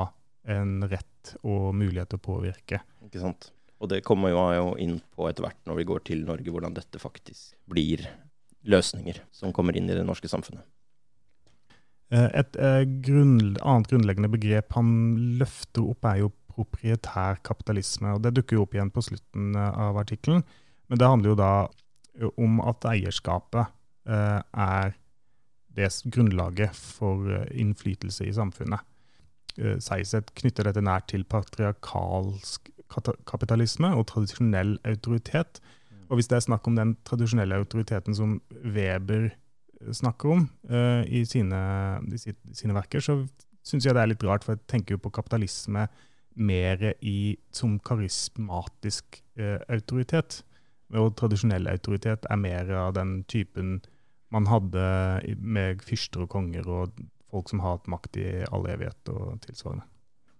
en 0.50 0.82
rett 0.90 1.34
og 1.42 1.72
mulighet 1.76 2.12
til 2.12 2.20
å 2.20 2.24
påvirke. 2.24 2.80
Ikke 3.06 3.22
sant. 3.22 3.50
Og 3.80 3.90
det 3.92 4.02
kommer 4.06 4.32
jo 4.32 4.74
inn 4.80 4.98
på 5.14 5.28
etter 5.28 5.44
hvert 5.44 5.60
når 5.68 5.80
vi 5.80 5.88
går 5.88 6.04
til 6.08 6.24
Norge, 6.28 6.50
hvordan 6.52 6.76
dette 6.76 7.00
faktisk 7.00 7.54
blir 7.70 8.04
løsninger 8.64 9.20
som 9.34 9.52
kommer 9.56 9.76
inn 9.76 9.90
i 9.90 9.96
det 9.96 10.04
norske 10.06 10.30
samfunnet. 10.30 10.64
Et 12.14 12.56
grunn, 13.04 13.56
annet 13.58 13.88
grunnleggende 13.90 14.30
begrep 14.30 14.76
han 14.76 14.90
løfter 15.40 15.88
opp, 15.90 16.06
er 16.06 16.20
jo 16.22 16.30
proprietær 16.54 17.40
kapitalisme. 17.46 18.14
og 18.14 18.22
Det 18.24 18.34
dukker 18.38 18.58
jo 18.58 18.66
opp 18.66 18.76
igjen 18.76 18.92
på 18.94 19.04
slutten 19.04 19.54
eh, 19.58 19.80
av 19.86 20.00
artikkelen. 20.00 20.44
Men 20.88 21.00
det 21.00 21.10
handler 21.10 21.32
jo 21.32 21.38
da 21.40 21.52
om 22.38 22.60
at 22.62 22.84
eierskapet 22.86 23.72
er 24.06 24.92
det 25.74 25.88
grunnlaget 26.12 26.76
for 26.76 27.24
innflytelse 27.50 28.26
i 28.28 28.34
samfunnet. 28.36 28.84
Seiseth 29.82 30.34
knytter 30.38 30.68
dette 30.68 30.84
nært 30.84 31.08
til 31.10 31.24
patriarkalsk 31.26 32.68
kapitalisme 33.26 33.90
og 33.96 34.06
tradisjonell 34.12 34.76
autoritet. 34.86 35.58
Og 36.10 36.18
hvis 36.18 36.28
det 36.30 36.38
er 36.38 36.46
snakk 36.46 36.68
om 36.68 36.76
den 36.78 36.94
tradisjonelle 37.08 37.58
autoriteten 37.58 38.14
som 38.14 38.36
Weber 38.62 39.32
snakker 39.92 40.36
om 40.36 40.46
eh, 40.70 41.02
i, 41.20 41.24
sine, 41.28 41.60
i, 42.08 42.34
sine, 42.54 42.76
verker, 42.76 43.02
så 43.04 43.18
syns 43.64 43.86
jeg 43.86 43.96
det 43.96 44.02
er 44.02 44.12
litt 44.12 44.24
rart, 44.24 44.44
for 44.44 44.56
jeg 44.56 44.64
tenker 44.70 44.96
jo 44.96 45.02
på 45.04 45.12
kapitalisme 45.14 45.86
mer 46.34 46.82
i, 47.00 47.36
som 47.54 47.78
karismatisk 47.78 49.22
eh, 49.38 49.60
autoritet. 49.72 50.42
Og 50.94 51.14
tradisjonell 51.18 51.68
autoritet 51.70 52.26
er 52.30 52.40
mer 52.40 52.70
av 52.78 52.94
den 52.98 53.22
typen 53.30 53.80
man 54.34 54.48
hadde 54.50 54.84
med 55.38 55.82
fyrster 55.86 56.24
og 56.24 56.32
konger 56.34 56.66
og 56.66 57.02
folk 57.30 57.50
som 57.50 57.62
har 57.62 57.78
hatt 57.78 57.90
makt 57.90 58.18
i 58.20 58.28
all 58.50 58.66
evighet 58.70 59.10
og 59.12 59.40
tilsvarende. 59.46 59.86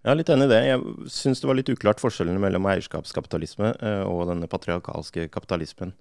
Jeg 0.05 0.11
er 0.13 0.19
litt 0.19 0.29
enig 0.29 0.45
i 0.45 0.51
det. 0.51 0.59
Jeg 0.67 1.11
syns 1.15 1.39
det 1.41 1.47
var 1.49 1.57
litt 1.57 1.69
uklart 1.73 2.01
forskjellene 2.03 2.41
mellom 2.41 2.67
eierskapskapitalisme 2.69 3.71
eh, 3.73 4.03
og 4.05 4.27
denne 4.29 4.49
patriarkalske 4.51 5.25
kapitalismen. 5.33 5.95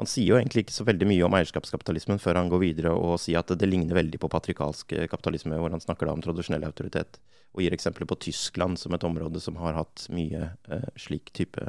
Han 0.00 0.08
sier 0.08 0.30
jo 0.32 0.38
egentlig 0.38 0.64
ikke 0.64 0.72
så 0.72 0.86
veldig 0.88 1.06
mye 1.10 1.24
om 1.26 1.34
eierskapskapitalismen 1.36 2.20
før 2.22 2.38
han 2.40 2.48
går 2.48 2.62
videre 2.62 2.92
og 2.96 3.18
sier 3.20 3.42
at 3.42 3.52
det 3.52 3.68
ligner 3.68 3.98
veldig 3.98 4.20
på 4.22 4.30
patrikalsk 4.32 4.94
kapitalisme, 5.12 5.58
hvor 5.60 5.74
han 5.74 5.82
snakker 5.82 6.08
da 6.08 6.14
om 6.16 6.22
tradisjonell 6.24 6.64
autoritet, 6.64 7.18
og 7.52 7.60
gir 7.60 7.76
eksempler 7.76 8.08
på 8.08 8.16
Tyskland 8.24 8.80
som 8.80 8.96
et 8.96 9.04
område 9.04 9.42
som 9.44 9.58
har 9.60 9.76
hatt 9.76 10.06
mye 10.14 10.46
eh, 10.72 10.88
slik 10.96 11.28
type 11.36 11.66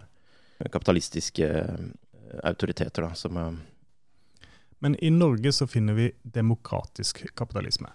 kapitalistiske 0.72 1.50
eh, 1.50 1.90
autoriteter. 2.44 3.04
da, 3.04 3.14
som... 3.20 3.38
Eh, 3.38 3.52
Men 4.80 4.96
i 5.04 5.10
Norge 5.10 5.52
så 5.52 5.68
finner 5.68 5.94
vi 5.94 6.12
demokratisk 6.24 7.26
kapitalisme. 7.36 7.92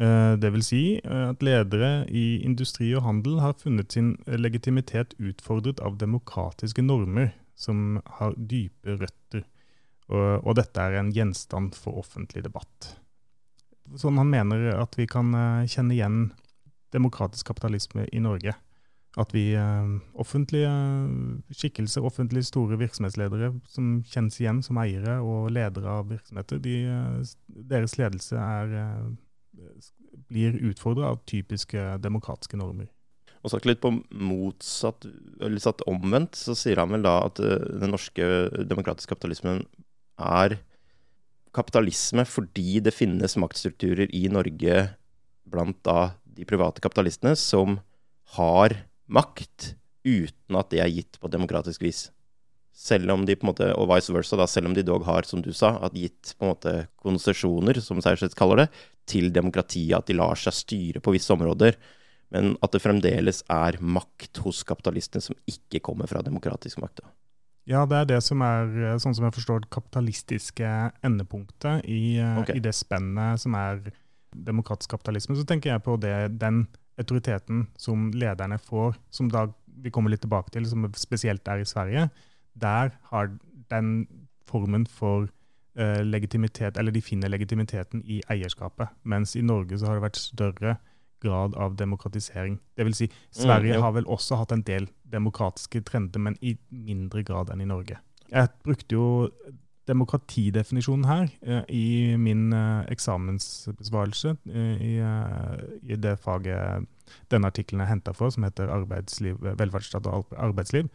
Eh, 0.00 0.32
det 0.38 0.50
vil 0.50 0.64
si 0.64 0.82
eh, 1.04 1.28
at 1.28 1.42
ledere 1.44 2.06
i 2.08 2.40
industri 2.42 2.94
og 2.96 3.04
handel 3.04 3.38
har 3.44 3.60
funnet 3.60 3.92
sin 3.92 4.16
legitimitet 4.26 5.14
utfordret 5.18 5.80
av 5.80 5.98
demokratiske 6.00 6.82
normer 6.82 7.34
som 7.54 8.00
har 8.18 8.34
dype 8.36 8.96
røtter, 9.00 9.44
og, 10.12 10.42
og 10.42 10.56
dette 10.58 10.82
er 10.82 10.98
en 10.98 11.12
gjenstand 11.14 11.76
for 11.78 12.00
offentlig 12.02 12.44
debatt. 12.44 12.92
Sånn 13.98 14.18
han 14.20 14.30
mener 14.32 14.70
at 14.78 14.96
vi 14.98 15.06
kan 15.10 15.32
uh, 15.36 15.68
kjenne 15.68 15.96
igjen 15.96 16.20
demokratisk 16.94 17.50
kapitalisme 17.50 18.06
i 18.12 18.20
Norge. 18.24 18.54
At 19.20 19.34
vi 19.36 19.50
uh, 19.58 19.98
offentlige 20.20 20.70
skikkelser, 21.52 22.04
offentlige 22.04 22.48
store 22.48 22.78
virksomhetsledere 22.80 23.52
som 23.68 23.98
kjennes 24.08 24.38
igjen 24.40 24.62
som 24.64 24.80
eiere 24.80 25.18
og 25.20 25.50
ledere 25.52 25.98
av 26.00 26.08
virksomheter, 26.12 26.62
de, 26.64 26.78
uh, 26.88 27.66
deres 27.72 27.98
ledelse 28.00 28.40
er, 28.40 28.74
blir 30.32 30.56
utfordra 30.70 31.12
av 31.12 31.20
typiske 31.28 31.98
demokratiske 32.00 32.56
normer. 32.60 32.88
Og 33.42 33.50
sagt 33.50 33.66
litt 33.66 33.80
på 33.82 33.90
motsatt, 34.14 35.06
eller 35.42 35.62
satt 35.62 35.82
omvendt, 35.90 36.38
så 36.38 36.54
sier 36.58 36.78
han 36.78 36.94
vel 36.94 37.02
da 37.06 37.16
at 37.26 37.40
uh, 37.42 37.58
den 37.82 37.90
norske 37.94 38.28
demokratiske 38.70 39.10
kapitalismen 39.10 39.64
er 40.22 40.60
kapitalisme 41.52 42.24
fordi 42.28 42.80
det 42.84 42.94
finnes 42.94 43.36
maktstrukturer 43.40 44.08
i 44.14 44.24
Norge 44.32 44.86
blant 45.52 45.78
da 45.84 46.14
de 46.24 46.46
private 46.48 46.80
kapitalistene 46.80 47.34
som 47.36 47.80
har 48.38 48.78
makt 49.12 49.74
uten 50.06 50.58
at 50.58 50.70
det 50.72 50.80
er 50.82 50.92
gitt 50.92 51.18
på 51.20 51.30
demokratisk 51.30 51.84
vis. 51.84 52.06
Selv 52.72 53.12
om 53.12 53.26
de 53.28 53.36
på 53.36 53.44
en 53.44 53.50
måte, 53.50 53.68
og 53.76 53.90
vice 53.90 54.14
versa, 54.14 54.38
da, 54.40 54.46
selv 54.48 54.70
om 54.70 54.74
de 54.74 54.84
dog 54.86 55.04
har, 55.04 55.26
som 55.28 55.42
du 55.44 55.50
sa, 55.52 55.74
at 55.84 55.96
gitt 55.98 56.32
på 56.38 56.46
en 56.46 56.54
måte 56.54 56.72
konsesjoner, 57.04 57.78
som 57.84 58.00
Sejersted 58.00 58.32
kaller 58.38 58.64
det, 58.64 58.68
til 59.04 59.28
demokratiet, 59.34 59.92
at 59.98 60.08
de 60.08 60.16
lar 60.16 60.40
seg 60.40 60.56
styre 60.56 61.02
på 61.04 61.12
visse 61.12 61.30
områder 61.34 61.76
men 62.32 62.54
at 62.64 62.72
det 62.72 62.80
fremdeles 62.82 63.42
er 63.52 63.76
makt 63.80 64.40
hos 64.44 64.62
kapitalistene 64.68 65.24
som 65.24 65.36
ikke 65.48 65.82
kommer 65.84 66.08
fra 66.10 66.24
demokratisk 66.24 66.80
makt. 66.82 67.04
Ja, 67.68 67.84
det 67.86 67.98
er 67.98 68.06
det 68.10 68.20
som 68.26 68.42
er, 68.42 68.70
eh, 68.82 68.98
sånn 68.98 69.14
som 69.14 69.26
jeg 69.28 69.36
forstår, 69.36 69.62
det 69.62 69.70
kapitalistiske 69.70 70.68
endepunktet 71.04 71.84
i, 71.86 72.18
eh, 72.18 72.38
okay. 72.40 72.56
i 72.56 72.64
det 72.64 72.74
spennet 72.74 73.38
som 73.38 73.54
er 73.54 73.92
demokratisk 74.34 74.90
kapitalisme. 74.90 75.36
Så 75.36 75.46
tenker 75.46 75.70
jeg 75.70 75.84
på 75.84 75.98
det, 76.00 76.38
den 76.40 76.66
autoriteten 76.98 77.68
som 77.76 78.10
lederne 78.10 78.58
får, 78.58 78.96
som 79.10 79.28
da 79.28 79.46
vi 79.82 79.90
kommer 79.90 80.10
litt 80.10 80.24
tilbake 80.24 80.50
til, 80.50 80.66
som 80.66 80.88
spesielt 80.96 81.46
er 81.48 81.62
i 81.62 81.68
Sverige. 81.68 82.10
Der 82.58 82.92
har 83.10 83.30
den 83.70 84.06
formen 84.48 84.86
for 84.86 85.28
uh, 85.78 86.02
legitimitet, 86.04 86.76
eller 86.76 86.92
de 86.92 87.00
finner 87.00 87.32
legitimiteten 87.32 88.02
i 88.04 88.20
eierskapet. 88.28 88.92
Mens 89.04 89.36
i 89.36 89.42
Norge 89.42 89.78
så 89.78 89.88
har 89.88 89.98
det 89.98 90.04
vært 90.04 90.20
større 90.20 90.76
grad 91.22 91.56
av 91.56 91.76
demokratisering. 91.78 92.58
Det 92.76 92.86
vil 92.88 92.96
si, 92.98 93.08
Sverige 93.30 93.78
mm, 93.78 93.82
har 93.86 93.96
vel 93.96 94.08
også 94.10 94.40
hatt 94.40 94.54
en 94.54 94.64
del 94.66 94.88
demokratiske 95.12 95.84
trender, 95.88 96.22
men 96.22 96.38
i 96.42 96.56
mindre 96.70 97.24
grad 97.26 97.52
enn 97.52 97.64
i 97.64 97.68
Norge. 97.68 97.98
Jeg 98.32 98.48
brukte 98.64 98.96
jo 98.96 99.06
demokratidefinisjonen 99.90 101.08
her 101.08 101.26
eh, 101.42 101.64
i 101.74 102.16
min 102.20 102.52
eh, 102.54 102.84
eksamensbesvarelse 102.92 104.36
eh, 104.46 104.84
i, 104.86 104.92
eh, 105.02 105.64
i, 105.82 105.98
det 105.98 106.14
faget 106.22 106.86
denne 107.32 107.50
artikkelen 107.50 107.82
er 107.82 107.90
henta 107.90 108.14
for, 108.14 108.30
som 108.30 108.46
heter 108.46 108.70
velferdsstat 109.58 110.06
og 110.06 110.30
arbeidsliv. 110.38 110.88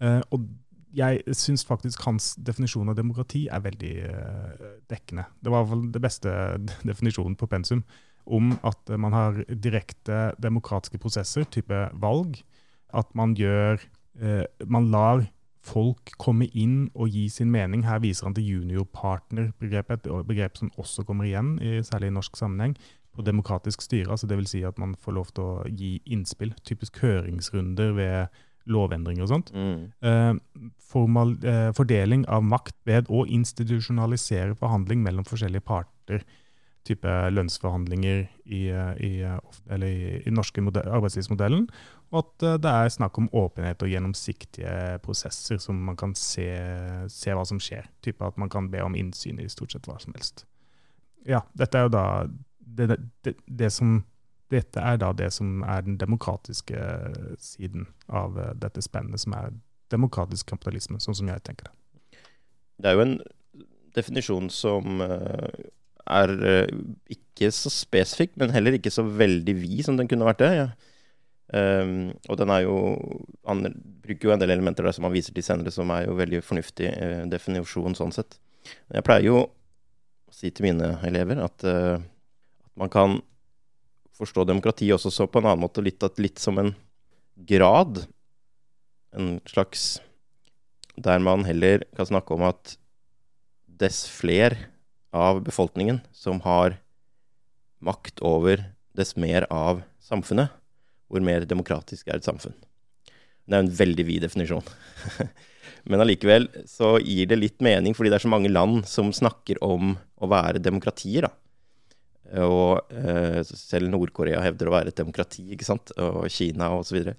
Eh, 0.00 0.20
og 0.32 0.48
jeg 0.96 1.36
syns 1.36 1.62
faktisk 1.66 2.02
hans 2.08 2.32
definisjon 2.42 2.88
av 2.90 2.96
demokrati 2.98 3.44
er 3.52 3.62
veldig 3.62 3.92
eh, 4.08 4.70
dekkende. 4.90 5.28
Det 5.38 5.52
var 5.52 5.60
i 5.60 5.66
hvert 5.66 5.74
fall 5.74 5.90
det 5.94 6.02
beste 6.02 6.36
definisjonen 6.90 7.36
på 7.38 7.50
pensum 7.50 7.84
om 8.30 8.54
at 8.66 8.92
man 9.00 9.14
har 9.16 9.42
direkte 9.50 10.30
demokratiske 10.42 11.00
prosesser, 11.02 11.46
type 11.50 11.82
valg. 12.00 12.40
At 12.94 13.10
man 13.14 13.36
gjør 13.38 13.78
eh, 14.20 14.46
Man 14.66 14.90
lar 14.90 15.26
folk 15.60 16.14
komme 16.18 16.48
inn 16.56 16.88
og 16.94 17.12
gi 17.12 17.26
sin 17.28 17.50
mening. 17.52 17.84
Her 17.84 18.00
viser 18.00 18.28
han 18.28 18.36
til 18.36 18.48
juniorpartner-begrepet, 18.48 20.08
et 20.08 20.28
begrep 20.28 20.56
som 20.56 20.72
også 20.80 21.04
kommer 21.04 21.28
igjen, 21.28 21.58
i, 21.60 21.82
særlig 21.84 22.08
i 22.08 22.16
norsk 22.16 22.38
sammenheng, 22.40 22.76
på 23.12 23.24
demokratisk 23.26 23.82
styre. 23.84 24.10
altså 24.14 24.28
Dvs. 24.30 24.54
Si 24.54 24.62
at 24.64 24.78
man 24.80 24.94
får 24.94 25.16
lov 25.18 25.32
til 25.34 25.44
å 25.44 25.64
gi 25.68 25.98
innspill. 26.06 26.54
Typisk 26.64 27.02
høringsrunder 27.02 27.92
ved 27.98 28.40
lovendringer 28.70 29.24
og 29.26 29.32
sånt. 29.32 29.50
Mm. 29.52 29.90
Eh, 30.06 30.68
formal, 30.90 31.36
eh, 31.44 31.70
fordeling 31.76 32.26
av 32.28 32.44
makt 32.46 32.76
ved 32.86 33.10
å 33.10 33.26
institusjonalisere 33.26 34.56
forhandling 34.58 35.02
mellom 35.02 35.26
forskjellige 35.28 35.66
parter 35.66 36.24
type 36.86 37.14
lønnsforhandlinger 37.30 38.22
i, 38.44 38.60
i, 39.04 39.12
i, 39.20 39.94
i 40.26 40.32
norske 40.32 40.64
arbeidslivsmodellen. 40.64 41.66
Og 42.10 42.22
at 42.24 42.46
eh, 42.46 42.58
det 42.62 42.70
er 42.70 42.92
snakk 42.94 43.18
om 43.20 43.30
åpenhet 43.36 43.82
og 43.84 43.90
gjennomsiktige 43.92 44.98
prosesser, 45.04 45.60
som 45.62 45.78
man 45.86 45.98
kan 46.00 46.14
se, 46.18 46.48
se, 47.12 47.34
hva 47.34 47.44
som 47.46 47.60
skjer. 47.62 47.88
Type 48.04 48.26
at 48.26 48.38
man 48.40 48.50
kan 48.52 48.70
be 48.72 48.82
om 48.82 48.96
innsyn 48.98 49.40
i 49.40 49.48
stort 49.52 49.76
sett 49.76 49.86
hva 49.88 49.98
som 50.02 50.16
helst. 50.16 50.46
Ja, 51.28 51.44
dette 51.58 51.78
er 51.78 51.86
jo 51.86 51.92
da 51.94 52.04
det, 52.58 52.96
det, 53.24 53.34
det 53.46 53.70
som 53.74 54.00
dette 54.50 54.82
er 54.82 54.96
da 54.98 55.12
det 55.14 55.28
som 55.30 55.60
er 55.62 55.84
den 55.86 55.98
demokratiske 55.98 56.78
siden 57.38 57.86
av 58.08 58.38
eh, 58.38 58.54
dette 58.58 58.82
spennet, 58.82 59.22
som 59.22 59.36
er 59.38 59.52
demokratisk 59.90 60.50
kapitalisme, 60.50 60.98
sånn 61.02 61.18
som 61.18 61.30
jeg 61.30 61.42
tenker 61.46 61.70
det. 61.70 61.76
Det 62.80 62.90
er 62.90 62.96
jo 62.96 63.04
en 63.04 63.16
definisjon 63.94 64.48
som 64.54 65.02
uh, 65.02 65.50
er 66.10 66.32
uh, 66.40 66.80
ikke 67.12 67.50
så 67.54 67.72
spesifikk, 67.72 68.34
men 68.40 68.52
heller 68.54 68.76
ikke 68.76 68.92
så 68.92 69.04
veldig 69.06 69.54
vid 69.56 69.84
som 69.86 69.98
den 69.98 70.10
kunne 70.10 70.28
vært 70.28 70.42
det. 70.42 70.50
Ja. 70.58 70.68
Um, 71.50 72.12
og 72.30 72.36
den 72.38 72.50
er 72.54 72.60
jo 72.62 72.74
Han 73.42 73.64
bruker 74.04 74.28
jo 74.28 74.32
en 74.36 74.38
del 74.38 74.52
elementer 74.54 74.86
der 74.86 74.94
som 74.94 75.08
han 75.08 75.14
viser 75.16 75.34
til 75.34 75.42
senere, 75.42 75.72
som 75.74 75.90
er 75.90 76.04
jo 76.06 76.18
veldig 76.18 76.44
fornuftig 76.46 76.92
uh, 76.94 77.24
definisjon 77.30 77.96
sånn 77.98 78.14
sett. 78.14 78.38
Jeg 78.92 79.06
pleier 79.06 79.26
jo 79.26 79.40
å 79.40 80.34
si 80.34 80.52
til 80.54 80.68
mine 80.68 80.92
elever 81.08 81.42
at, 81.42 81.66
uh, 81.66 81.98
at 81.98 82.76
man 82.78 82.92
kan 82.92 83.18
forstå 84.20 84.44
demokrati 84.46 84.92
også 84.94 85.10
så 85.10 85.26
på 85.26 85.40
en 85.40 85.48
annen 85.48 85.64
måte 85.64 85.82
litt, 85.82 86.04
litt 86.20 86.38
som 86.38 86.60
en 86.60 86.74
grad. 87.48 88.04
En 89.16 89.40
slags 89.48 90.00
Der 91.00 91.18
man 91.18 91.46
heller 91.46 91.84
kan 91.96 92.06
snakke 92.06 92.34
om 92.34 92.42
at 92.44 92.76
dess 93.80 94.04
fler 94.10 94.52
av 95.16 95.42
befolkningen 95.44 96.00
som 96.12 96.40
har 96.44 96.78
makt 97.80 98.20
over 98.26 98.64
dess 98.96 99.16
mer 99.16 99.46
av 99.50 99.82
samfunnet, 100.04 100.50
hvor 101.10 101.22
mer 101.24 101.46
demokratisk 101.48 102.08
er 102.08 102.20
et 102.20 102.26
samfunn. 102.26 102.54
Det 103.50 103.56
er 103.56 103.64
en 103.64 103.72
veldig 103.80 104.06
vid 104.06 104.22
definisjon. 104.26 104.66
Men 105.90 106.02
allikevel 106.04 106.48
så 106.68 106.98
gir 107.02 107.30
det 107.30 107.40
litt 107.40 107.62
mening, 107.64 107.96
fordi 107.96 108.12
det 108.12 108.20
er 108.20 108.26
så 108.26 108.32
mange 108.32 108.52
land 108.52 108.84
som 108.88 109.10
snakker 109.14 109.58
om 109.64 109.96
å 110.20 110.30
være 110.30 110.62
demokratier. 110.62 111.26
da. 111.26 111.32
Og 112.44 112.92
eh, 112.94 113.40
selv 113.42 113.90
Nord-Korea 113.90 114.42
hevder 114.44 114.70
å 114.70 114.74
være 114.76 114.92
et 114.92 115.00
demokrati, 115.00 115.48
ikke 115.56 115.66
sant? 115.66 115.94
og 115.98 116.28
Kina 116.30 116.70
osv. 116.76 116.90
Så, 116.90 116.98
videre. 116.98 117.16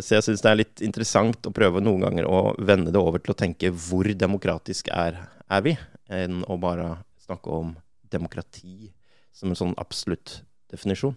så 0.00 0.18
jeg 0.18 0.26
syns 0.26 0.44
det 0.44 0.50
er 0.50 0.60
litt 0.60 0.84
interessant 0.84 1.48
å 1.48 1.54
prøve 1.56 1.80
noen 1.84 2.04
ganger 2.08 2.28
å 2.28 2.40
vende 2.58 2.92
det 2.92 3.00
over 3.00 3.22
til 3.22 3.32
å 3.32 3.38
tenke 3.38 3.72
hvor 3.72 4.10
demokratisk 4.12 4.90
er, 4.92 5.22
er 5.48 5.64
vi, 5.64 5.76
enn 6.12 6.42
å 6.44 6.58
bare 6.60 6.98
snakke 7.26 7.52
om 7.52 7.74
demokrati 8.12 8.92
som 9.36 9.52
en 9.52 9.58
sånn 9.58 9.74
absolutt 9.80 10.40
definisjon. 10.72 11.16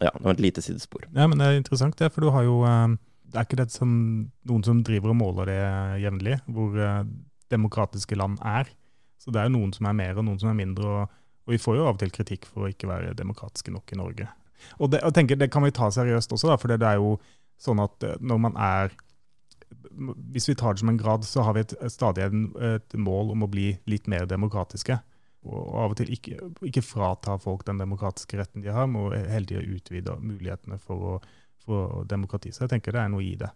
Ja, 0.00 0.10
det 0.12 0.24
var 0.24 0.34
et 0.36 0.44
lite 0.44 0.62
sidespor. 0.64 1.06
Ja, 1.14 1.26
men 1.26 1.38
Det 1.38 1.46
er 1.46 1.60
interessant, 1.60 1.96
det, 1.96 2.10
for 2.12 2.26
du 2.26 2.30
har 2.34 2.44
jo 2.44 2.60
eh, 2.68 2.96
Det 3.26 3.40
er 3.40 3.46
ikke 3.46 3.58
det 3.58 3.72
som 3.74 3.90
noen 4.46 4.64
som 4.64 4.82
driver 4.86 5.10
og 5.10 5.18
måler 5.18 5.48
det 5.50 5.62
jevnlig, 6.04 6.36
hvor 6.46 6.76
eh, 6.78 7.06
demokratiske 7.50 8.18
land 8.18 8.38
er. 8.44 8.68
Så 9.18 9.32
det 9.32 9.40
er 9.40 9.48
jo 9.48 9.56
noen 9.56 9.72
som 9.74 9.88
er 9.88 9.96
mer, 9.96 10.18
og 10.18 10.26
noen 10.28 10.38
som 10.38 10.52
er 10.52 10.58
mindre. 10.58 10.86
Og, 10.86 11.16
og 11.46 11.54
vi 11.54 11.58
får 11.58 11.78
jo 11.78 11.86
av 11.88 11.96
og 11.96 12.02
til 12.02 12.12
kritikk 12.14 12.46
for 12.46 12.66
å 12.66 12.70
ikke 12.70 12.90
være 12.90 13.16
demokratiske 13.18 13.72
nok 13.74 13.92
i 13.92 13.98
Norge. 13.98 14.28
Og 14.78 14.92
det, 14.92 15.00
jeg 15.02 15.16
tenker, 15.16 15.40
det 15.40 15.50
kan 15.52 15.64
vi 15.66 15.74
ta 15.74 15.90
seriøst 15.92 16.32
også, 16.32 16.52
da, 16.52 16.58
for 16.60 16.72
det 16.72 16.86
er 16.86 17.00
jo 17.00 17.16
sånn 17.60 17.80
at 17.82 18.06
eh, 18.06 18.20
når 18.20 18.42
man 18.46 18.56
er 18.60 18.94
Hvis 20.32 20.48
vi 20.50 20.56
tar 20.58 20.74
det 20.74 20.82
som 20.82 20.92
en 20.92 21.00
grad, 21.00 21.24
så 21.24 21.44
har 21.46 21.56
vi 21.56 21.64
et, 21.64 21.74
stadig 21.92 22.26
et 22.26 22.96
mål 23.00 23.32
om 23.34 23.46
å 23.46 23.50
bli 23.50 23.70
litt 23.88 24.08
mer 24.10 24.26
demokratiske. 24.28 24.98
Og 25.46 25.78
av 25.78 25.94
og 25.94 25.98
til 26.00 26.10
ikke, 26.14 26.36
ikke 26.66 26.82
frata 26.84 27.36
folk 27.38 27.64
den 27.68 27.78
demokratiske 27.80 28.38
retten 28.40 28.64
de 28.64 28.72
har, 28.74 28.88
men 28.90 29.14
tida 29.46 29.62
utvide 29.62 30.16
mulighetene 30.22 30.78
for, 30.82 31.14
å, 31.14 31.44
for 31.62 32.04
demokrati. 32.08 32.52
Så 32.54 32.64
jeg 32.64 32.74
tenker 32.74 32.96
det 32.96 33.04
er 33.04 33.12
noe 33.12 33.24
i 33.24 33.36
det. 33.38 33.52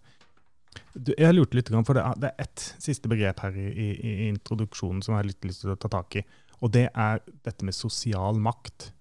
Jeg 1.19 1.35
lurte 1.35 1.59
litt, 1.59 1.71
for 1.87 1.99
Det 1.99 2.05
er, 2.05 2.21
det 2.23 2.31
ett 2.45 2.67
siste 2.79 3.11
begrep 3.11 3.43
her 3.43 3.57
i, 3.59 3.67
i, 3.67 3.89
i, 3.97 4.15
introduksjonen 4.29 5.03
som 5.03 5.17
jeg 5.17 5.23
har 5.23 5.31
litt 5.33 5.49
lyst 5.49 5.65
til 5.65 5.75
å 5.75 5.81
ta 5.81 5.91
tak 5.91 6.21
i. 6.21 6.25
Og 6.61 6.71
det 6.77 6.87
er 6.93 7.23
dette 7.47 7.67
med 7.67 7.75
sosial 7.75 8.39
makt. 8.39 8.93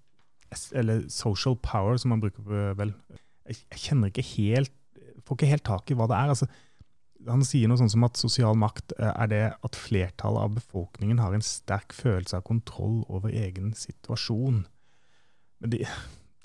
Eller 0.74 1.06
social 1.14 1.60
power, 1.62 2.00
som 2.02 2.16
man 2.16 2.24
bruker 2.24 2.74
vel. 2.80 2.96
Jeg, 3.46 3.62
jeg 3.70 3.86
kjenner 3.88 4.14
ikke 4.14 4.30
helt 4.36 4.76
Får 5.28 5.36
ikke 5.36 5.50
helt 5.52 5.66
tak 5.68 5.92
i 5.92 5.96
hva 6.00 6.06
det 6.10 6.16
er. 6.16 6.30
altså 6.32 6.46
han 7.28 7.44
sier 7.44 7.68
noe 7.68 7.80
sånn 7.80 7.92
som 7.92 8.06
at 8.08 8.20
sosial 8.20 8.58
makt 8.60 8.94
eh, 8.98 9.12
er 9.12 9.32
det 9.32 9.44
at 9.66 9.78
flertallet 9.78 10.46
av 10.46 10.56
befolkningen 10.56 11.20
har 11.22 11.36
en 11.36 11.44
sterk 11.44 11.94
følelse 11.96 12.40
av 12.40 12.46
kontroll 12.48 13.02
over 13.12 13.34
egen 13.34 13.74
situasjon. 13.78 14.64
Men 15.60 15.74
det, 15.74 15.84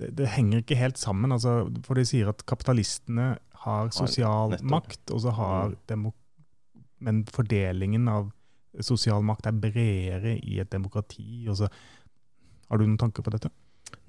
det, 0.00 0.10
det 0.18 0.32
henger 0.34 0.64
ikke 0.64 0.78
helt 0.80 0.98
sammen. 1.00 1.34
Altså, 1.34 1.68
for 1.86 1.98
de 1.98 2.06
sier 2.08 2.30
at 2.32 2.42
kapitalistene 2.50 3.34
har 3.64 3.92
sosial 3.96 4.56
makt, 4.66 5.06
og 5.14 5.22
så 5.24 5.34
har 5.38 5.70
mm. 5.72 5.76
demo, 5.88 6.14
Men 7.04 7.22
fordelingen 7.32 8.08
av 8.10 8.32
sosial 8.82 9.22
makt 9.24 9.46
er 9.48 9.60
bredere 9.60 10.34
i 10.42 10.58
et 10.60 10.72
demokrati. 10.72 11.46
Og 11.48 11.62
så, 11.62 11.70
har 12.68 12.80
du 12.80 12.86
noen 12.88 12.98
tanker 13.00 13.24
på 13.24 13.32
dette? 13.32 13.52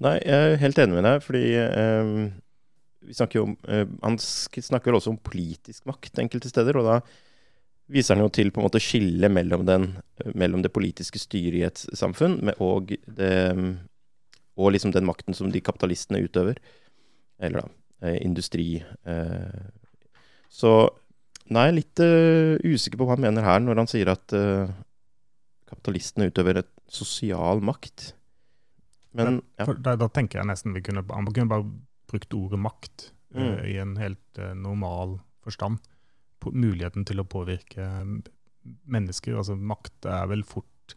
Nei, 0.02 0.18
jeg 0.18 0.50
er 0.50 0.60
helt 0.60 0.80
enig 0.82 0.98
med 0.98 1.06
deg. 1.06 1.22
fordi 1.24 1.44
um 1.62 2.26
snakker 3.12 3.42
om, 3.42 3.56
uh, 3.68 3.86
Han 4.02 4.18
snakker 4.18 4.94
også 4.94 5.12
om 5.14 5.18
politisk 5.22 5.86
makt 5.86 6.18
enkelte 6.22 6.50
steder. 6.50 6.76
og 6.76 6.84
da 6.84 7.00
viser 7.92 8.16
han 8.16 8.24
jo 8.24 8.32
til 8.34 8.50
på 8.50 8.60
en 8.60 8.66
måte 8.66 8.82
skillet 8.82 9.30
mellom, 9.30 9.62
mellom 10.34 10.62
det 10.62 10.72
politiske 10.74 11.20
styret 11.22 11.58
i 11.60 11.62
et 11.62 11.82
samfunn 11.94 12.50
og, 12.58 12.90
det, 13.06 13.34
og 14.58 14.72
liksom 14.74 14.90
den 14.90 15.06
makten 15.06 15.34
som 15.38 15.52
de 15.54 15.62
kapitalistene 15.62 16.24
utøver. 16.26 16.58
Eller 17.38 17.62
da 17.62 17.68
eh, 18.02 18.18
industri. 18.26 18.82
Eh. 19.06 19.62
Så 20.50 20.72
nei, 21.54 21.68
litt 21.76 22.00
usikker 22.00 22.98
på 22.98 23.06
hva 23.06 23.14
han 23.14 23.22
mener 23.22 23.46
her 23.46 23.62
når 23.62 23.78
han 23.84 23.88
sier 23.90 24.10
at 24.10 24.34
kapitalistene 25.70 26.26
utøver 26.32 26.58
et 26.58 26.72
sosial 26.90 27.62
makt. 27.62 28.12
Men, 29.16 29.40
ja. 29.56 29.66
da, 29.80 29.94
da, 29.96 30.08
tenker 30.12 30.40
jeg 30.40 30.48
nesten 30.50 30.74
vi 30.76 30.82
kunne, 30.84 31.04
han 31.08 31.28
kunne 31.30 31.50
bare 31.50 31.66
brukt 32.10 32.34
ordet 32.34 32.60
makt 32.60 33.10
eh, 33.34 33.42
mm. 33.42 33.58
i 33.66 33.76
en 33.82 33.96
helt 34.00 34.40
uh, 34.40 34.54
normal 34.54 35.18
forstand. 35.44 35.82
På 36.42 36.52
muligheten 36.52 37.06
til 37.08 37.22
å 37.22 37.26
påvirke 37.28 37.88
mennesker. 38.86 39.36
Altså 39.36 39.56
makt 39.56 40.08
er 40.10 40.30
vel 40.30 40.44
fort 40.46 40.96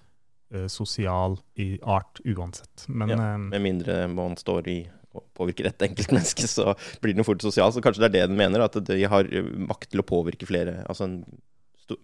uh, 0.54 0.68
sosial 0.72 1.40
i 1.60 1.76
art 1.82 2.22
uansett. 2.26 2.88
Men, 2.88 3.14
ja, 3.14 3.36
med 3.38 3.66
mindre 3.66 4.02
man 4.12 4.38
står 4.40 4.72
i 4.72 4.80
å 5.10 5.24
påvirke 5.34 5.66
ett 5.66 5.82
enkeltmenneske, 5.82 6.48
så 6.58 6.76
blir 7.02 7.18
det 7.18 7.26
fort 7.28 7.42
sosial. 7.42 7.74
Så 7.74 7.82
kanskje 7.86 8.06
det 8.06 8.10
er 8.12 8.18
det 8.18 8.26
den 8.32 8.42
mener, 8.42 8.66
at 8.66 8.78
de 8.86 9.00
har 9.10 9.30
makt 9.70 9.92
til 9.94 10.04
å 10.04 10.10
påvirke 10.10 10.50
flere. 10.50 10.84
altså 10.88 11.10
en 11.10 11.22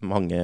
mange 0.02 0.38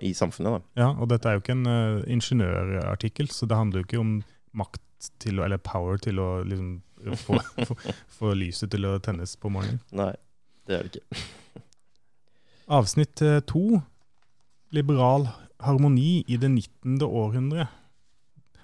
i 0.00 0.14
samfunnet. 0.16 0.54
Da. 0.54 0.82
Ja, 0.82 0.86
og 0.96 1.10
dette 1.10 1.28
er 1.28 1.36
jo 1.36 1.42
ikke 1.42 1.56
en 1.56 1.66
uh, 1.68 2.04
ingeniørartikkel, 2.08 3.28
så 3.28 3.48
det 3.48 3.58
handler 3.58 3.82
jo 3.82 3.88
ikke 3.88 4.00
om 4.00 4.14
makt 4.56 5.10
til 5.22 5.40
eller 5.40 5.60
power 5.60 6.00
til 6.00 6.20
å 6.20 6.30
liksom 6.48 6.78
få, 7.20 7.38
få, 7.66 7.76
få, 8.18 8.32
lyset 8.38 8.70
til 8.72 8.88
å 8.88 8.96
tennes 9.02 9.36
på 9.40 9.52
morgenen. 9.52 9.80
Nei, 9.96 10.12
det 10.68 10.76
er 10.76 10.88
det 10.88 11.00
ikke. 11.00 11.22
Avsnitt 12.80 13.22
eh, 13.26 13.40
to. 13.50 13.80
Liberal 14.70 15.26
harmoni 15.64 16.24
i 16.28 16.38
det 16.40 16.48
19. 16.48 17.02
århundre. 17.02 17.66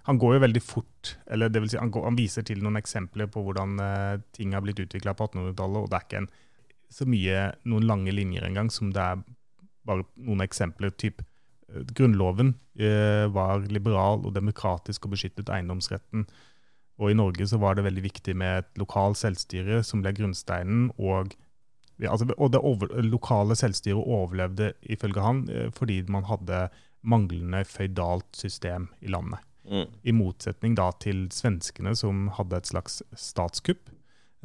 Han 0.06 0.18
går 0.22 0.36
jo 0.36 0.42
veldig 0.44 0.62
fort, 0.62 1.16
eller 1.26 1.50
det 1.50 1.62
vil 1.64 1.72
si, 1.72 1.78
han, 1.80 1.90
går, 1.90 2.04
han 2.06 2.18
viser 2.18 2.44
til 2.46 2.60
noen 2.62 2.78
eksempler 2.78 3.26
på 3.32 3.42
hvordan 3.42 3.80
uh, 3.82 4.20
ting 4.36 4.54
har 4.54 4.62
blitt 4.62 4.78
utvikla 4.84 5.16
på 5.18 5.26
1800-tallet, 5.26 5.80
og 5.80 5.88
det 5.90 5.98
er 5.98 6.06
ikke 6.06 6.20
en, 6.22 6.28
så 6.94 7.06
mye 7.10 7.40
noen 7.66 7.88
lange 7.90 8.14
linjer 8.14 8.46
engang 8.46 8.70
som 8.70 8.92
det 8.94 9.02
er 9.02 9.24
bare 9.86 10.06
noen 10.14 10.44
eksempler. 10.46 10.94
typ 10.94 11.24
uh, 11.24 11.82
Grunnloven 11.90 12.54
eh, 12.78 13.26
var 13.34 13.66
liberal 13.66 14.22
og 14.22 14.34
demokratisk 14.36 15.08
og 15.08 15.16
beskyttet 15.16 15.50
eiendomsretten. 15.50 16.28
Og 16.96 17.12
i 17.12 17.18
Norge 17.18 17.44
så 17.48 17.58
var 17.60 17.76
det 17.76 17.84
veldig 17.84 18.04
viktig 18.06 18.36
med 18.38 18.62
et 18.62 18.80
lokalt 18.80 19.20
selvstyre 19.20 19.82
som 19.84 20.04
ble 20.04 20.14
grunnsteinen. 20.16 20.88
Og, 20.96 21.34
altså, 22.00 22.30
og 22.36 22.54
det 22.54 22.62
over, 22.64 22.94
lokale 23.04 23.56
selvstyret 23.58 24.00
overlevde 24.00 24.72
ifølge 24.82 25.24
han 25.24 25.44
eh, 25.52 25.68
fordi 25.76 26.02
man 26.08 26.28
hadde 26.30 26.68
manglende 27.06 27.64
føydalt 27.68 28.30
system 28.34 28.88
i 29.00 29.12
landet. 29.12 29.44
Mm. 29.66 29.90
I 30.06 30.12
motsetning 30.14 30.76
da 30.78 30.92
til 31.02 31.26
svenskene, 31.34 31.90
som 31.98 32.28
hadde 32.38 32.60
et 32.60 32.68
slags 32.70 33.00
statskupp. 33.18 33.90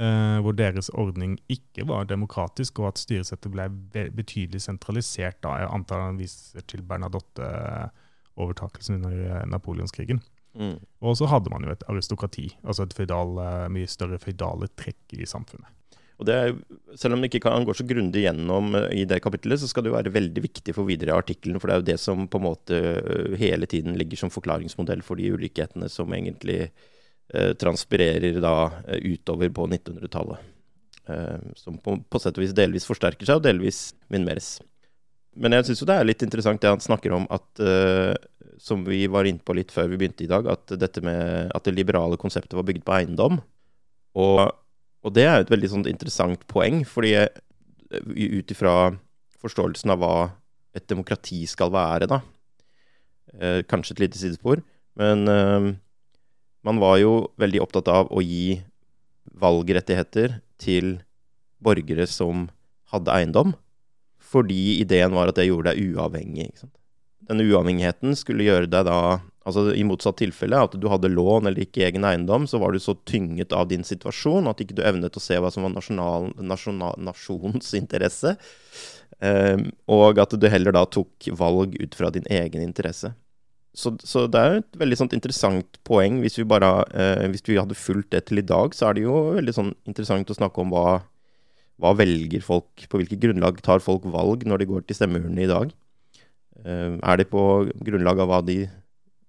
Eh, 0.01 0.37
hvor 0.41 0.55
deres 0.57 0.89
ordning 0.97 1.35
ikke 1.51 1.83
var 1.87 2.07
demokratisk, 2.09 2.79
og 2.79 2.87
at 2.89 2.97
styresettet 2.97 3.51
ble 3.53 3.69
betydelig 4.15 4.61
sentralisert. 4.63 5.43
da, 5.43 5.49
Jeg 5.59 5.69
antar 5.69 5.99
han 6.07 6.17
viser 6.17 6.61
til 6.65 6.81
Bernadotte-overtakelsen 6.81 8.95
under 8.95 9.11
eh, 9.11 9.45
napoleonskrigen. 9.45 10.21
Mm. 10.57 10.77
Og 11.07 11.15
så 11.19 11.29
hadde 11.31 11.51
man 11.53 11.63
jo 11.63 11.71
et 11.73 11.85
aristokrati, 11.91 12.49
altså 12.63 12.87
et 12.87 12.95
feudal, 12.95 13.37
eh, 13.39 13.69
mye 13.71 13.89
større 13.89 14.19
føydale 14.21 14.67
trekk 14.79 15.15
i 15.15 15.27
samfunnet. 15.29 15.69
Og 16.21 16.27
det 16.29 16.35
er, 16.37 16.51
Selv 16.99 17.15
om 17.15 17.23
det 17.23 17.31
ikke 17.31 17.47
kan 17.47 17.65
gå 17.65 17.73
så 17.73 17.85
grundig 17.87 18.25
gjennom 18.25 18.75
eh, 18.77 19.01
i 19.01 19.05
det 19.09 19.21
kapittelet, 19.23 19.61
så 19.61 19.69
skal 19.69 19.83
det 19.83 19.91
jo 19.91 19.97
være 19.97 20.13
veldig 20.13 20.43
viktig 20.43 20.75
for 20.77 20.85
videre 20.85 21.15
i 21.15 21.17
artikkelen. 21.17 21.59
For 21.59 21.67
det 21.67 21.75
er 21.75 21.81
jo 21.81 21.89
det 21.89 21.99
som 22.03 22.27
på 22.29 22.41
en 22.41 22.45
måte 22.45 22.77
eh, 22.77 23.37
hele 23.41 23.69
tiden 23.69 23.97
ligger 23.97 24.21
som 24.21 24.33
forklaringsmodell 24.33 25.01
for 25.07 25.17
de 25.17 25.31
ulikhetene 25.33 25.89
som 25.89 26.13
egentlig 26.13 26.59
eh, 26.67 27.53
transpirerer 27.57 28.37
da 28.43 28.55
utover 29.01 29.49
på 29.55 29.69
1900-tallet. 29.71 30.51
Eh, 31.09 31.39
som 31.55 31.77
på, 31.81 31.97
på 32.09 32.21
sett 32.21 32.37
og 32.37 32.43
vis 32.45 32.53
delvis 32.55 32.85
forsterker 32.85 33.25
seg, 33.25 33.39
og 33.39 33.47
delvis 33.47 33.81
minimeres. 34.13 34.59
Men 35.39 35.55
jeg 35.55 35.69
syns 35.69 35.83
jo 35.83 35.87
det 35.87 35.97
er 35.97 36.07
litt 36.07 36.23
interessant 36.25 36.61
det 36.63 36.71
han 36.71 36.83
snakker 36.83 37.13
om 37.15 37.27
at 37.31 37.61
uh, 37.63 38.15
som 38.61 38.83
vi 38.85 39.05
var 39.11 39.27
inne 39.29 39.43
på 39.43 39.55
litt 39.57 39.71
før 39.73 39.87
vi 39.91 39.99
begynte 40.01 40.25
i 40.25 40.29
dag, 40.29 40.47
at, 40.51 40.73
dette 40.79 41.03
med, 41.05 41.51
at 41.55 41.65
det 41.65 41.75
liberale 41.75 42.19
konseptet 42.19 42.57
var 42.57 42.67
bygd 42.67 42.83
på 42.85 42.95
eiendom. 42.97 43.39
Og, 44.19 44.41
og 45.01 45.15
det 45.15 45.25
er 45.25 45.39
jo 45.39 45.47
et 45.47 45.53
veldig 45.53 45.71
sånn 45.71 45.87
interessant 45.89 46.43
poeng, 46.51 46.83
fordi 46.87 47.15
ut 47.91 48.53
ifra 48.53 48.75
forståelsen 49.41 49.93
av 49.93 50.03
hva 50.03 50.15
et 50.77 50.85
demokrati 50.87 51.41
skal 51.49 51.71
være, 51.73 52.07
da 52.11 52.21
uh, 52.21 53.61
Kanskje 53.71 53.97
et 53.97 54.05
lite 54.05 54.19
sidespor, 54.19 54.61
men 54.99 55.25
uh, 55.31 55.71
man 56.67 56.83
var 56.83 56.99
jo 57.01 57.31
veldig 57.41 57.63
opptatt 57.63 57.89
av 57.91 58.11
å 58.13 58.21
gi 58.23 58.61
valgrettigheter 59.41 60.39
til 60.61 60.99
borgere 61.61 62.05
som 62.09 62.49
hadde 62.91 63.13
eiendom, 63.15 63.55
fordi 64.31 64.79
ideen 64.79 65.15
var 65.15 65.31
at 65.31 65.39
det 65.39 65.49
gjorde 65.49 65.73
deg 65.73 65.91
uavhengig. 65.91 66.51
ikke 66.51 66.65
sant? 66.65 66.77
denne 67.31 67.47
uavhengigheten 67.47 68.15
skulle 68.17 68.47
gjøre 68.47 68.69
deg 68.71 68.87
da 68.89 69.01
altså 69.47 69.71
I 69.73 69.81
motsatt 69.87 70.19
tilfelle, 70.21 70.59
at 70.67 70.75
du 70.77 70.83
hadde 70.91 71.09
lån 71.09 71.49
eller 71.49 71.63
ikke 71.63 71.87
egen 71.87 72.05
eiendom, 72.05 72.43
så 72.45 72.59
var 72.61 72.75
du 72.75 72.81
så 72.81 72.93
tynget 73.09 73.55
av 73.57 73.71
din 73.71 73.81
situasjon 73.85 74.49
at 74.51 74.61
ikke 74.61 74.75
du 74.77 74.83
evnet 74.85 75.17
å 75.17 75.23
se 75.23 75.39
hva 75.41 75.49
som 75.53 75.65
var 75.65 75.73
nasjonal, 75.73 76.29
nasjonal, 76.37 76.99
nasjonens 77.01 77.71
interesse. 77.79 78.35
Um, 79.17 79.71
og 79.89 80.21
at 80.21 80.35
du 80.37 80.45
heller 80.45 80.77
da 80.77 80.85
tok 80.85 81.31
valg 81.39 81.73
ut 81.81 81.97
fra 81.97 82.11
din 82.13 82.29
egen 82.29 82.61
interesse. 82.61 83.15
Så, 83.73 83.95
så 84.05 84.27
det 84.29 84.39
er 84.45 84.59
et 84.59 84.77
veldig 84.77 84.99
sånt 84.99 85.17
interessant 85.17 85.81
poeng. 85.89 86.21
Hvis 86.21 86.37
vi, 86.37 86.45
bare, 86.45 86.69
uh, 86.93 87.25
hvis 87.33 87.45
vi 87.49 87.57
hadde 87.57 87.77
fulgt 87.77 88.11
det 88.13 88.27
til 88.29 88.43
i 88.43 88.45
dag, 88.45 88.77
så 88.77 88.91
er 88.91 88.99
det 88.99 89.07
jo 89.07 89.23
veldig 89.39 89.57
sånn 89.57 89.73
interessant 89.89 90.29
å 90.29 90.37
snakke 90.37 90.61
om 90.61 90.69
hva, 90.75 90.99
hva 91.81 91.93
velger 91.97 92.43
folk 92.45 92.85
På 92.89 93.01
hvilket 93.01 93.21
grunnlag 93.23 93.61
tar 93.65 93.83
folk 93.83 94.05
valg 94.13 94.45
når 94.47 94.61
de 94.61 94.69
går 94.69 94.85
til 94.85 94.97
stemmeurnene 94.99 95.45
i 95.45 95.49
dag? 95.49 95.73
Eh, 96.61 96.97
er 96.97 97.19
det 97.19 97.29
på 97.31 97.43
grunnlag 97.81 98.21
av 98.21 98.29
hva 98.29 98.41
de 98.45 98.63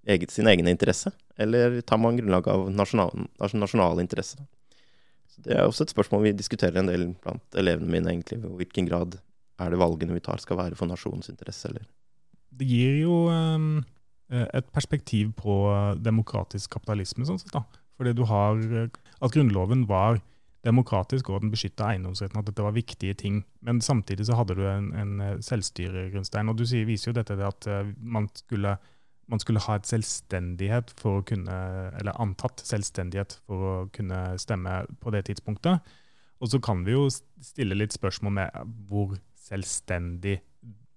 eget, 0.09 0.33
sin 0.35 0.49
egen 0.51 0.69
interesse, 0.69 1.12
eller 1.41 1.81
tar 1.87 2.01
man 2.03 2.19
grunnlag 2.19 2.49
av 2.51 2.67
nasjonal, 2.75 3.29
nasjonal 3.38 4.03
interesse? 4.03 4.41
Det 5.43 5.55
er 5.57 5.65
også 5.65 5.87
et 5.87 5.95
spørsmål 5.95 6.27
vi 6.27 6.35
diskuterer 6.37 6.81
en 6.81 6.91
del 6.91 7.07
blant 7.23 7.59
elevene 7.59 7.88
mine, 7.91 8.11
egentlig. 8.12 8.43
I 8.43 8.57
hvilken 8.61 8.88
grad 8.91 9.17
er 9.62 9.73
det 9.73 9.81
valgene 9.81 10.15
vi 10.17 10.23
tar, 10.25 10.43
skal 10.43 10.59
være 10.59 10.79
for 10.79 10.91
nasjonens 10.91 11.31
interesse, 11.33 11.71
eller? 11.71 11.87
Det 12.53 12.67
gir 12.69 12.99
jo 13.01 13.15
um, 13.33 13.81
et 14.29 14.69
perspektiv 14.75 15.33
på 15.38 15.55
demokratisk 16.03 16.77
kapitalisme, 16.77 17.25
sånn 17.29 17.41
sett. 17.41 17.55
da. 17.55 17.65
Fordi 17.97 18.12
du 18.17 18.25
har 18.29 18.59
At 19.23 19.33
Grunnloven 19.35 19.87
var 19.88 20.21
demokratisk, 20.64 21.31
og 21.31 21.42
den 21.42 21.51
beskytta 21.53 21.90
eiendomsretten, 21.90 22.38
at 22.38 22.46
dette 22.46 22.64
var 22.64 22.75
viktige 22.77 23.16
ting. 23.18 23.42
Men 23.66 23.81
samtidig 23.83 24.29
så 24.29 24.37
hadde 24.38 24.57
du 24.59 24.62
en, 24.68 24.92
en 24.94 25.20
eh, 25.20 25.38
selvstyregrunnstein. 25.42 26.51
Og 26.51 26.59
du 26.59 26.66
sier, 26.68 26.87
viser 26.87 27.11
jo 27.11 27.18
dette 27.18 27.38
at 27.46 27.68
eh, 27.70 27.94
man 27.98 28.31
skulle 28.38 28.77
man 29.31 29.40
skulle 29.40 29.62
ha 29.64 29.79
et 29.79 29.88
selvstendighet 29.88 30.90
for 30.98 31.20
å 31.20 31.25
kunne, 31.25 31.57
eller 31.96 32.18
antatt 32.20 32.61
selvstendighet 32.66 33.38
for 33.46 33.66
å 33.68 33.75
kunne 33.94 34.18
stemme 34.42 34.83
på 35.01 35.12
det 35.14 35.22
tidspunktet. 35.29 35.92
Og 36.42 36.51
så 36.51 36.59
kan 36.61 36.83
vi 36.85 36.96
jo 36.96 37.07
stille 37.09 37.79
litt 37.79 37.94
spørsmål 37.94 38.35
med 38.40 38.75
hvor 38.90 39.14
selvstendig 39.38 40.40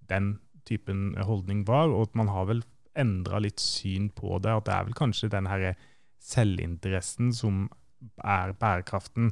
den 0.09 0.39
typen 0.65 1.13
holdning 1.21 1.63
var, 1.69 1.93
og 1.93 2.09
at 2.09 2.17
man 2.17 2.31
har 2.33 2.49
vel 2.49 2.63
endra 2.97 3.39
litt 3.43 3.61
syn 3.61 4.09
på 4.09 4.39
det. 4.41 4.51
At 4.51 4.67
det 4.67 4.75
er 4.75 4.87
vel 4.89 4.97
kanskje 4.97 5.31
den 5.31 5.49
herre 5.49 5.75
selvinteressen 6.25 7.31
som 7.35 7.67
er 8.25 8.55
bærekraften 8.57 9.31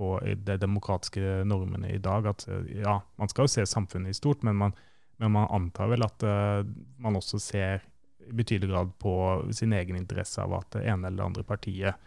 på 0.00 0.14
de 0.24 0.56
demokratiske 0.56 1.42
normene 1.44 1.92
i 1.92 2.00
dag. 2.00 2.30
At 2.32 2.46
ja, 2.72 3.00
man 3.20 3.28
skal 3.28 3.44
jo 3.44 3.52
se 3.52 3.66
samfunnet 3.68 4.14
i 4.14 4.16
stort, 4.16 4.44
men 4.46 4.56
man, 4.56 4.72
men 5.20 5.34
man 5.34 5.50
antar 5.52 5.90
vel 5.92 6.06
at 6.06 6.24
uh, 6.24 6.64
man 7.02 7.18
også 7.18 7.40
ser 7.42 7.82
i 8.24 8.32
betydelig 8.36 8.70
grad 8.70 8.94
på 9.02 9.12
sin 9.56 9.74
egen 9.76 9.98
interesse 9.98 10.40
av 10.40 10.54
at 10.56 10.70
det 10.78 10.86
ene 10.88 11.08
eller 11.08 11.20
det 11.20 11.26
andre 11.26 11.44
partiet 11.44 11.98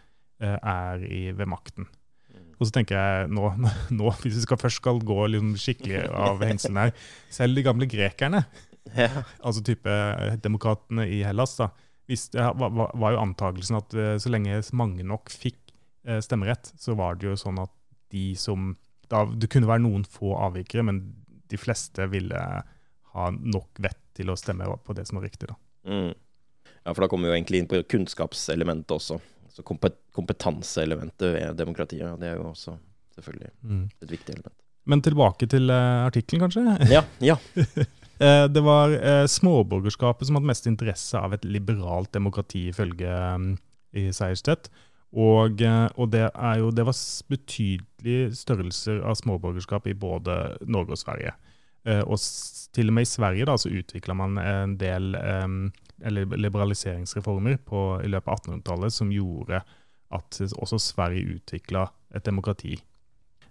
uh, 0.42 0.56
er 0.58 1.04
i, 1.06 1.28
ved 1.36 1.46
makten. 1.50 1.86
Mm. 2.34 2.48
Og 2.58 2.66
så 2.66 2.74
tenker 2.80 2.98
jeg 2.98 3.30
nå, 3.30 3.52
nå, 4.00 4.10
hvis 4.24 4.40
vi 4.40 4.44
skal 4.48 4.58
først 4.64 4.82
skal 4.82 4.98
gå 5.06 5.20
liksom 5.30 5.54
skikkelig 5.60 6.08
av 6.10 6.42
hengselen 6.48 6.82
her 6.82 6.94
Selv 7.30 7.54
de 7.54 7.66
gamle 7.66 7.90
grekerne, 7.90 8.42
ja. 8.90 9.22
altså 9.38 9.62
type 9.64 9.94
demokratene 10.42 11.06
i 11.14 11.22
Hellas, 11.26 11.54
da, 11.62 11.70
det 12.10 12.50
var, 12.58 12.90
var 12.90 13.14
jo 13.14 13.22
antakelsen 13.22 13.78
at 13.78 13.94
så 14.20 14.34
lenge 14.34 14.58
mange 14.76 15.06
nok 15.06 15.30
fikk 15.32 15.60
stemmerett, 16.20 16.68
så 16.76 16.92
var 16.98 17.16
det 17.16 17.30
jo 17.30 17.38
sånn 17.40 17.62
at 17.62 17.72
de 18.14 18.24
som 18.38 18.72
da, 19.10 19.24
Det 19.26 19.50
kunne 19.52 19.68
være 19.68 19.84
noen 19.84 20.06
få 20.08 20.32
avvikere, 20.46 20.86
men 20.86 21.02
de 21.50 21.58
fleste 21.60 22.06
ville 22.08 22.40
ha 23.14 23.30
nok 23.34 23.82
vett 23.84 24.00
til 24.16 24.30
å 24.32 24.38
stemme 24.38 24.66
på 24.86 24.96
det 24.96 25.04
som 25.08 25.20
var 25.20 25.26
riktig. 25.28 25.50
da. 25.50 25.56
Mm. 25.90 26.14
Ja, 26.84 26.92
for 26.92 27.04
da 27.04 27.08
kommer 27.10 27.28
vi 27.28 27.32
jo 27.32 27.38
egentlig 27.38 27.60
inn 27.62 27.70
på 27.70 27.80
kunnskapselementet 27.94 28.94
også. 28.96 29.20
Så 29.54 29.62
kompetanseelementet 29.62 31.34
ved 31.36 31.56
demokratiet. 31.60 32.16
Det 32.20 32.30
er 32.30 32.40
jo 32.40 32.48
også 32.50 32.74
selvfølgelig 33.14 33.52
mm. 33.62 33.84
et 34.02 34.14
viktig 34.16 34.34
element. 34.34 34.56
Men 34.90 35.00
tilbake 35.04 35.48
til 35.48 35.70
uh, 35.72 36.04
artikkelen, 36.08 36.44
kanskje? 36.44 36.64
Ja. 36.96 37.04
ja. 37.24 37.36
uh, 37.56 38.46
det 38.54 38.64
var 38.66 38.92
uh, 38.96 39.24
småborgerskapet 39.30 40.28
som 40.28 40.40
hadde 40.40 40.50
mest 40.50 40.66
interesse 40.68 41.20
av 41.20 41.36
et 41.36 41.46
liberalt 41.46 42.12
demokrati, 42.12 42.66
ifølge 42.72 43.14
um, 43.36 43.54
i 43.96 44.10
Seierstedt. 44.12 44.68
Og, 45.14 45.60
og, 45.62 46.08
det, 46.10 46.24
jo, 46.58 46.70
det 46.74 46.84
var 46.88 46.96
betydelige 47.30 48.32
størrelser 48.34 48.98
av 49.06 49.14
småborgerskap 49.20 49.86
i 49.86 49.94
både 49.94 50.56
Norge 50.66 50.96
og 50.96 50.98
Sverige. 50.98 51.36
og 51.84 52.18
til 52.74 52.88
og 52.88 52.96
med 52.96 53.04
i 53.04 53.10
Sverige 53.12 53.46
da, 53.46 53.54
så 53.60 53.70
utvikla 53.70 54.14
man 54.18 54.38
en 54.40 54.74
del 54.80 55.14
liberaliseringsreformer 56.02 57.60
på, 57.62 57.82
i 58.02 58.10
løpet 58.10 58.32
av 58.32 58.40
1800-tallet 58.40 58.96
som 58.96 59.12
gjorde 59.14 59.60
at 60.14 60.40
også 60.58 60.80
Sverige 60.82 61.38
utvikla 61.38 61.86
et 62.14 62.26
demokrati. 62.26 62.74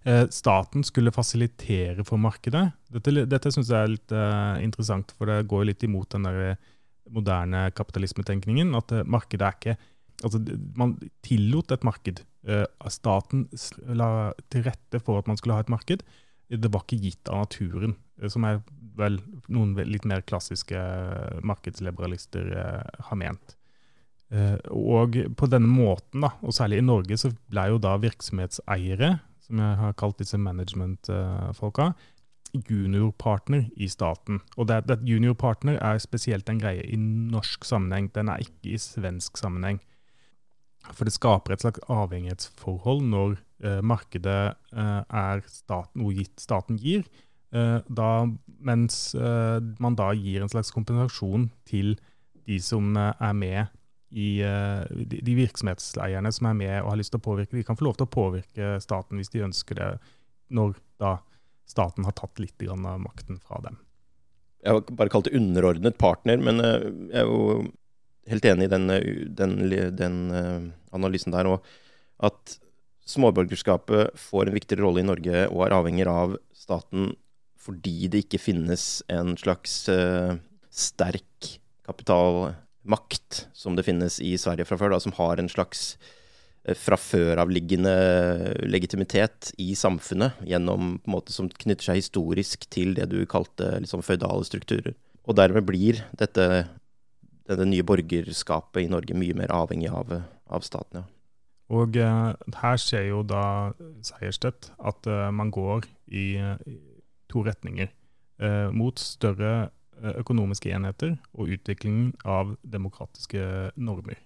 Eh, 0.04 0.26
staten 0.30 0.84
skulle 0.84 1.16
fasilitere 1.16 2.04
for 2.04 2.20
markedet. 2.20 2.66
Dette, 2.92 3.24
dette 3.30 3.52
syns 3.56 3.72
jeg 3.72 3.80
er 3.80 3.94
litt 3.94 4.16
interessant, 4.64 5.16
for 5.16 5.32
det 5.32 5.48
går 5.48 5.70
litt 5.70 5.88
imot 5.88 6.12
den 6.12 6.28
der 6.28 6.58
moderne 7.14 7.70
kapitalismetenkningen. 7.76 8.76
At 8.76 8.92
markedet 9.08 9.48
er 9.48 9.58
ikke 9.58 9.78
Altså, 10.24 10.42
man 10.78 10.98
tillot 11.26 11.74
et 11.74 11.88
marked. 11.88 12.22
Uh, 12.44 12.68
staten 12.92 13.48
la 13.96 14.34
til 14.52 14.66
rette 14.68 15.00
for 15.04 15.22
at 15.22 15.30
man 15.32 15.40
skulle 15.40 15.58
ha 15.58 15.64
et 15.64 15.74
marked. 15.74 16.04
Det 16.54 16.70
var 16.70 16.84
ikke 16.86 17.02
gitt 17.02 17.30
av 17.32 17.48
naturen, 17.48 17.96
som 18.30 18.46
er 18.46 18.60
vel 19.00 19.20
noen 19.52 19.74
litt 19.90 20.06
mer 20.06 20.24
klassiske 20.28 20.80
markedsliberalister 21.46 22.50
eh, 22.54 23.04
har 23.08 23.18
ment. 23.18 23.56
Eh, 24.34 24.58
og 24.74 25.18
på 25.38 25.50
denne 25.50 25.70
måten, 25.70 26.24
da, 26.26 26.34
og 26.42 26.56
særlig 26.56 26.82
i 26.82 26.86
Norge, 26.86 27.18
så 27.20 27.32
ble 27.52 27.68
jo 27.72 27.80
da 27.82 27.96
virksomhetseiere, 28.02 29.16
som 29.44 29.62
jeg 29.64 29.80
har 29.82 29.96
kalt 30.00 30.20
disse 30.22 30.40
management-folka, 30.40 31.92
juniorpartner 32.54 33.66
i 33.82 33.90
staten. 33.90 34.40
Og 34.58 34.70
det, 34.70 34.84
det 34.90 35.02
juniorpartner 35.10 35.80
er 35.82 36.02
spesielt 36.02 36.50
en 36.50 36.62
greie 36.62 36.86
i 36.86 37.00
norsk 37.00 37.66
sammenheng, 37.66 38.12
den 38.14 38.30
er 38.30 38.46
ikke 38.46 38.76
i 38.76 38.82
svensk 38.82 39.42
sammenheng. 39.42 39.82
For 40.92 41.08
det 41.08 41.16
skaper 41.16 41.56
et 41.56 41.64
slags 41.64 41.84
avhengighetsforhold 41.92 43.06
når 43.08 43.38
eh, 43.64 43.80
markedet 43.86 44.42
eh, 44.76 45.00
er 45.08 45.46
staten, 45.48 46.02
noe 46.04 46.16
gitt 46.18 46.44
staten 46.44 46.80
gir, 46.82 47.06
Eh, 47.54 47.80
da, 47.86 48.26
mens 48.66 49.14
eh, 49.14 49.60
man 49.80 49.98
da 49.98 50.10
gir 50.18 50.42
en 50.42 50.50
slags 50.50 50.74
kompensasjon 50.74 51.52
til 51.70 51.94
de 52.48 52.58
som 52.64 52.96
eh, 52.98 53.12
er 53.22 53.36
med 53.38 53.80
i 54.14 54.46
de 54.46 55.34
virksomhetseierne 55.34 56.30
som 56.36 56.46
er 56.46 56.58
med 56.60 56.74
og 56.84 56.92
har 56.92 57.00
lyst 57.00 57.10
til 57.16 57.18
å 57.18 57.26
påvirke. 57.26 57.58
De 57.58 57.64
kan 57.66 57.78
få 57.80 57.88
lov 57.88 57.96
til 57.98 58.06
å 58.06 58.14
påvirke 58.14 58.76
staten 58.84 59.18
hvis 59.18 59.32
de 59.34 59.42
ønsker 59.42 59.80
det, 59.80 59.88
når 60.54 60.76
da 61.02 61.16
staten 61.66 62.06
har 62.06 62.14
tatt 62.14 62.38
litt 62.38 62.62
av 62.68 62.78
makten 63.02 63.40
fra 63.42 63.58
dem. 63.66 63.80
Jeg 64.62 64.76
har 64.76 64.94
bare 65.00 65.10
kalt 65.10 65.26
det 65.26 65.34
underordnet 65.40 65.98
partner, 65.98 66.38
men 66.46 66.62
jeg 66.62 67.24
er 67.24 67.26
jo 67.26 67.64
helt 68.30 68.46
enig 68.48 68.68
i 68.68 68.72
den, 68.72 68.88
den, 69.36 69.56
den 69.98 70.20
analysen 70.96 71.34
der. 71.36 71.50
Og 71.50 72.24
at 72.24 72.58
småborgerskapet 73.10 74.16
får 74.20 74.48
en 74.48 74.56
viktigere 74.56 74.86
rolle 74.86 75.04
i 75.04 75.08
Norge 75.08 75.46
og 75.50 75.66
er 75.66 75.76
avhengig 75.76 76.08
av 76.08 76.38
staten 76.56 77.12
fordi 77.64 78.10
det 78.12 78.26
ikke 78.26 78.42
finnes 78.44 79.04
en 79.12 79.38
slags 79.40 79.86
uh, 79.92 80.36
sterk 80.68 81.54
kapitalmakt 81.88 83.46
som 83.56 83.78
det 83.78 83.86
finnes 83.88 84.20
i 84.24 84.34
Sverige 84.40 84.68
fra 84.68 84.80
før, 84.80 84.96
da, 84.96 85.00
som 85.04 85.16
har 85.16 85.40
en 85.40 85.52
slags 85.52 85.94
fra 86.80 86.96
før 87.00 87.42
avliggende 87.44 87.92
legitimitet 88.72 89.52
i 89.60 89.74
samfunnet, 89.76 90.38
gjennom 90.48 90.98
på 91.02 91.10
en 91.10 91.16
måte 91.18 91.36
som 91.36 91.50
knytter 91.52 91.90
seg 91.90 92.00
historisk 92.00 92.64
til 92.72 92.94
det 92.96 93.10
du 93.12 93.26
kalte 93.28 93.82
liksom 93.84 94.04
føydale 94.06 94.48
strukturer. 94.48 94.96
Og 95.28 95.36
dermed 95.40 95.68
blir 95.68 96.00
dette, 96.20 96.66
dette 97.50 97.66
nye 97.68 97.84
borgerskapet 97.84 98.86
i 98.86 98.92
Norge 98.92 99.18
mye 99.18 99.36
mer 99.38 99.52
avhengig 99.52 99.92
av, 99.92 100.14
av 100.48 100.64
staten. 100.66 101.04
ja. 101.04 101.10
Og 101.74 101.96
uh, 101.98 102.36
her 102.60 102.78
ser 102.78 103.08
jo 103.08 103.24
da 103.26 103.72
Seierstedt 104.06 104.68
at 104.84 105.08
uh, 105.10 105.32
man 105.34 105.50
går 105.50 105.88
i, 106.12 106.36
to 107.32 107.42
retninger. 107.48 107.90
Eh, 108.44 108.70
mot 108.74 109.00
større 109.00 109.70
eh, 110.02 110.16
økonomiske 110.18 110.72
enheter 110.74 111.16
og 111.38 111.52
utviklingen 111.54 112.14
av 112.26 112.56
demokratiske 112.66 113.72
normer. 113.78 114.18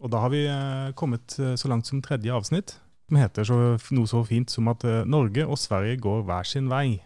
Og 0.00 0.12
da 0.14 0.22
har 0.22 0.32
vi 0.32 0.44
eh, 0.46 0.92
kommet 0.96 1.34
så 1.34 1.68
langt 1.68 1.90
som 1.90 2.00
tredje 2.02 2.32
avsnitt, 2.32 2.76
som 3.10 3.18
heter 3.18 3.48
så, 3.48 3.58
noe 3.90 4.08
så 4.08 4.22
fint 4.24 4.52
som 4.52 4.70
at 4.70 4.86
Norge 5.10 5.42
og 5.42 5.58
Sverige 5.58 5.98
går 6.00 6.22
hver 6.28 6.46
sin 6.46 6.70
vei. 6.70 7.00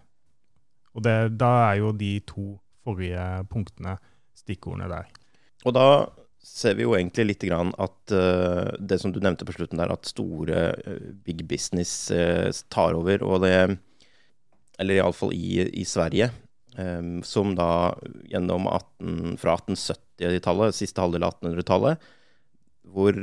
Og 0.94 1.03
det, 1.07 1.38
da 1.40 1.50
er 1.70 1.81
jo 1.81 1.94
de 1.96 2.18
to 2.29 2.59
forrige 2.85 3.24
punktene 3.50 3.96
stikkordene 4.38 4.90
der. 4.90 5.09
Og 5.64 5.75
da 5.77 5.88
ser 6.44 6.77
vi 6.77 6.85
jo 6.85 6.94
egentlig 6.97 7.27
litt 7.31 7.44
grann 7.49 7.73
at 7.81 8.12
uh, 8.12 8.75
det 8.79 9.01
som 9.01 9.12
du 9.12 9.20
nevnte 9.23 9.47
på 9.49 9.55
slutten 9.57 9.81
der, 9.81 9.92
at 9.92 10.09
store 10.09 10.66
uh, 10.85 11.11
big 11.25 11.44
business 11.49 12.12
uh, 12.12 12.53
tar 12.73 12.97
over. 12.99 13.25
Og 13.25 13.42
det 13.47 13.57
eller 14.79 14.99
iallfall 14.99 15.33
i, 15.37 15.62
i 15.81 15.85
Sverige, 15.87 16.29
um, 16.77 17.23
som 17.25 17.55
da 17.57 17.94
gjennom 18.27 18.66
18, 18.66 19.38
fra 19.40 19.57
1870-tallet, 19.62 20.77
siste 20.77 21.03
halvdel 21.03 21.27
av 21.27 21.37
1800-tallet, 21.38 22.09
hvor 22.94 23.16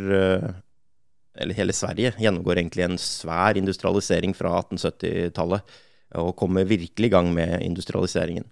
Eller 1.31 1.55
hele 1.55 1.71
Sverige 1.71 2.09
gjennomgår 2.19 2.59
egentlig 2.59 2.83
en 2.83 2.97
svær 2.99 3.55
industrialisering 3.55 4.33
fra 4.35 4.49
1870-tallet, 4.57 5.75
og 6.19 6.33
kommer 6.35 6.67
virkelig 6.67 7.07
i 7.07 7.13
gang 7.13 7.29
med 7.31 7.61
industrialiseringen. 7.63 8.43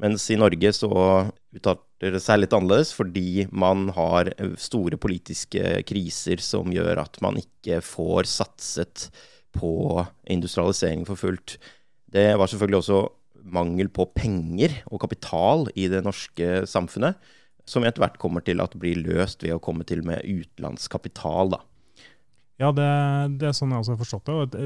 Mens 0.00 0.24
i 0.32 0.38
Norge 0.40 0.72
så 0.72 0.90
uttaler 1.52 2.14
det 2.14 2.22
seg 2.24 2.40
litt 2.40 2.54
annerledes, 2.56 2.94
fordi 2.96 3.44
man 3.52 3.90
har 3.92 4.30
store 4.60 4.96
politiske 5.00 5.82
kriser 5.88 6.40
som 6.40 6.72
gjør 6.72 7.02
at 7.02 7.20
man 7.24 7.36
ikke 7.40 7.82
får 7.84 8.28
satset 8.30 9.10
på 9.52 10.00
industrialisering 10.30 11.04
for 11.08 11.20
fullt. 11.20 11.58
Det 12.10 12.30
var 12.38 12.48
selvfølgelig 12.48 12.80
også 12.80 13.00
mangel 13.50 13.90
på 13.92 14.06
penger 14.16 14.80
og 14.90 15.02
kapital 15.04 15.68
i 15.76 15.86
det 15.92 16.02
norske 16.06 16.64
samfunnet, 16.68 17.20
som 17.68 17.84
etter 17.84 18.02
hvert 18.02 18.18
kommer 18.20 18.44
til 18.44 18.62
at 18.64 18.74
blir 18.80 18.98
løst 19.04 19.44
ved 19.44 19.54
å 19.56 19.62
komme 19.62 19.84
til 19.86 20.02
med 20.06 20.24
utenlandskapital. 20.24 21.52
da. 21.54 21.60
Ja, 22.60 22.68
det, 22.76 22.88
det, 23.40 23.48
er 23.48 23.54
sånn 23.56 23.72
jeg 23.72 23.80
også 23.80 23.94
har 23.94 24.00
forstått 24.02 24.30
det. 24.52 24.64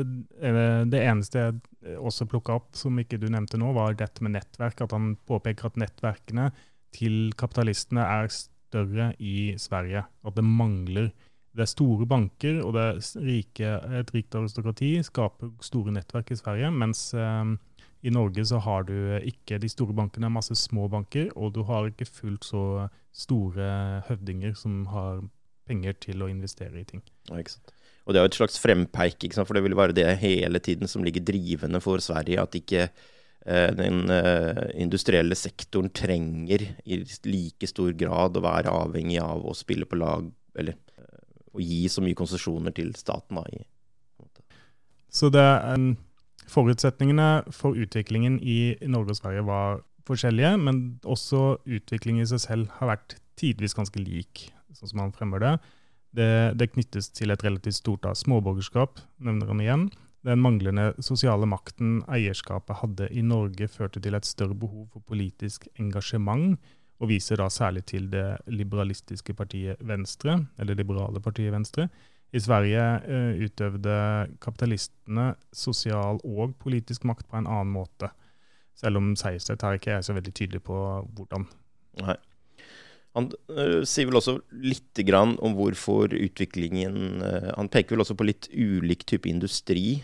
Det 0.91 1.01
eneste 1.01 1.45
jeg 1.45 1.99
også 2.03 2.27
plukka 2.27 2.57
opp, 2.59 2.73
som 2.75 2.99
ikke 2.99 3.21
du 3.23 3.29
nevnte 3.31 3.61
nå, 3.61 3.71
var 3.77 3.95
dette 3.99 4.25
med 4.25 4.35
nettverk. 4.35 4.83
At 4.83 4.97
han 4.97 5.13
påpeker 5.29 5.71
at 5.71 5.79
nettverkene 5.79 6.49
til 6.95 7.31
kapitalistene 7.39 8.03
er 8.03 8.33
større 8.35 9.13
i 9.23 9.55
Sverige. 9.63 10.03
At 10.27 10.35
det 10.35 10.47
mangler 10.47 11.13
det 11.55 11.63
er 11.63 11.71
store 11.71 12.07
banker 12.11 12.59
og 12.65 12.75
det 12.75 12.89
rike, 13.23 13.77
et 14.01 14.11
rikt 14.15 14.35
aristokrati 14.35 14.97
skaper 15.07 15.53
store 15.63 15.95
nettverk 15.95 16.33
i 16.35 16.39
Sverige, 16.41 16.71
mens 16.75 17.13
eh, 17.15 17.53
I 18.05 18.13
Norge 18.13 18.43
så 18.51 18.59
har 18.61 18.89
du 18.89 18.97
ikke 19.23 19.61
de 19.63 19.71
store 19.71 19.95
bankene, 19.97 20.33
masse 20.35 20.57
små 20.59 20.89
banker, 20.91 21.31
og 21.39 21.55
du 21.55 21.63
har 21.69 21.87
ikke 21.89 22.11
fullt 22.11 22.45
så 22.45 22.65
store 23.15 24.03
høvdinger 24.09 24.59
som 24.59 24.83
har 24.91 25.23
penger 25.69 25.97
til 26.03 26.27
å 26.27 26.29
investere 26.29 26.83
i 26.83 26.85
ting. 26.85 27.07
Ja, 27.31 27.39
ikke 27.39 27.55
sant. 27.57 27.74
Og 28.05 28.13
det 28.13 28.21
er 28.21 28.27
jo 28.27 28.33
et 28.33 28.39
slags 28.39 28.61
frempeik, 28.61 29.25
for 29.33 29.57
det 29.57 29.65
vil 29.65 29.77
være 29.79 29.97
det 29.97 30.07
hele 30.21 30.61
tiden 30.61 30.91
som 30.91 31.05
ligger 31.05 31.25
drivende 31.25 31.81
for 31.81 32.03
Sverige. 32.05 32.43
At 32.43 32.57
ikke 32.59 32.83
eh, 32.85 33.71
den 33.77 34.11
eh, 34.13 34.65
industrielle 34.81 35.37
sektoren 35.39 35.89
trenger 35.91 36.67
i 36.85 37.01
like 37.25 37.69
stor 37.71 37.95
grad 37.97 38.37
å 38.37 38.45
være 38.45 38.73
avhengig 38.73 39.21
av 39.25 39.45
å 39.45 39.57
spille 39.57 39.89
på 39.89 40.01
lag, 40.03 40.29
eller 40.59 40.77
eh, 40.99 41.23
å 41.57 41.65
gi 41.65 41.87
så 41.89 42.05
mye 42.05 42.19
konsesjoner 42.19 42.77
til 42.77 42.93
staten. 42.99 43.41
Da, 43.41 44.29
Så 45.09 45.33
det, 45.33 45.49
forutsetningene 46.53 47.47
for 47.57 47.79
utviklingen 47.79 48.37
i 48.43 48.77
Norge 48.85 49.15
og 49.15 49.21
Sverige 49.23 49.47
var 49.49 49.81
forskjellige, 50.05 50.59
men 50.61 50.83
også 51.09 51.57
utviklingen 51.65 52.27
i 52.27 52.29
seg 52.29 52.43
selv 52.43 52.77
har 52.83 52.93
vært 52.93 53.17
tidvis 53.41 53.73
ganske 53.77 54.03
lik, 54.03 54.51
sånn 54.77 54.93
som 54.93 55.03
han 55.07 55.15
fremmer 55.17 55.41
det. 55.41 55.55
Det, 56.15 56.55
det 56.59 56.71
knyttes 56.73 57.11
til 57.11 57.35
et 57.35 57.43
relativt 57.43 57.81
stort 57.81 58.05
da, 58.07 58.15
småborgerskap, 58.15 59.01
nevner 59.25 59.51
han 59.51 59.63
igjen. 59.63 59.85
Den 60.25 60.41
manglende 60.41 60.93
sosiale 61.05 61.45
makten 61.49 61.99
eierskapet 62.09 62.79
hadde 62.81 63.11
i 63.13 63.25
Norge, 63.27 63.69
førte 63.69 64.01
til 64.01 64.17
et 64.17 64.25
større 64.29 64.57
behov 64.57 64.87
for 64.93 65.05
politisk 65.05 65.67
engasjement, 65.77 66.57
og 67.03 67.11
viser 67.11 67.43
da 67.43 67.51
særlig 67.53 67.83
til 67.91 68.07
det 68.13 68.39
liberalistiske 68.49 69.35
partiet 69.37 69.83
Venstre, 69.85 70.39
eller 70.59 70.79
liberale 70.79 71.21
partiet 71.21 71.53
Venstre. 71.53 71.89
I 72.35 72.41
Sverige 72.41 72.85
eh, 73.07 73.43
utøvde 73.45 73.97
kapitalistene 74.43 75.35
sosial 75.55 76.23
og 76.25 76.55
politisk 76.63 77.05
makt 77.07 77.29
på 77.29 77.39
en 77.39 77.47
annen 77.47 77.75
måte. 77.75 78.09
Selv 78.75 78.99
om 78.99 79.13
Seierstedt 79.19 79.63
her 79.63 79.77
ikke 79.79 79.99
er 79.99 80.07
så 80.07 80.17
veldig 80.17 80.33
tydelig 80.35 80.63
på 80.67 80.79
hvordan. 81.15 81.47
Nei. 82.01 82.17
Han 83.15 83.31
uh, 83.53 83.83
sier 83.87 84.09
vel 84.09 84.19
også 84.19 84.39
litt 84.65 84.99
grann 85.07 85.37
om 85.45 85.55
hvorfor 85.59 86.13
utviklingen 86.17 87.23
uh, 87.23 87.53
Han 87.55 87.71
peker 87.71 87.95
vel 87.95 88.03
også 88.05 88.17
på 88.19 88.27
litt 88.27 88.49
ulik 88.51 89.07
type 89.07 89.31
industri 89.31 90.03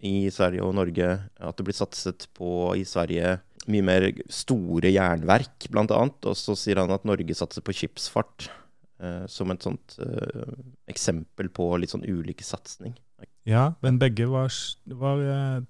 i 0.00 0.14
Sverige 0.32 0.64
og 0.64 0.72
Norge. 0.78 1.10
At 1.36 1.58
det 1.58 1.66
blir 1.68 1.76
satset 1.76 2.24
på 2.36 2.72
i 2.80 2.86
Sverige 2.88 3.36
mye 3.70 3.84
mer 3.84 4.06
store 4.32 4.88
jernverk, 4.88 5.68
bl.a. 5.68 5.84
Og 5.84 6.38
så 6.38 6.56
sier 6.56 6.80
han 6.80 6.94
at 6.94 7.04
Norge 7.04 7.36
satser 7.36 7.64
på 7.64 7.76
skipsfart 7.76 8.48
uh, 9.04 9.28
som 9.28 9.52
et 9.52 9.66
sånt 9.66 9.98
eksempel 10.88 11.52
på 11.52 11.68
litt 11.76 11.92
sånn 11.92 12.08
ulik 12.08 12.40
satsing. 12.46 12.96
Ja, 13.44 13.74
men 13.84 14.00
begge 14.00 14.30
var, 14.32 14.48
var 14.88 15.20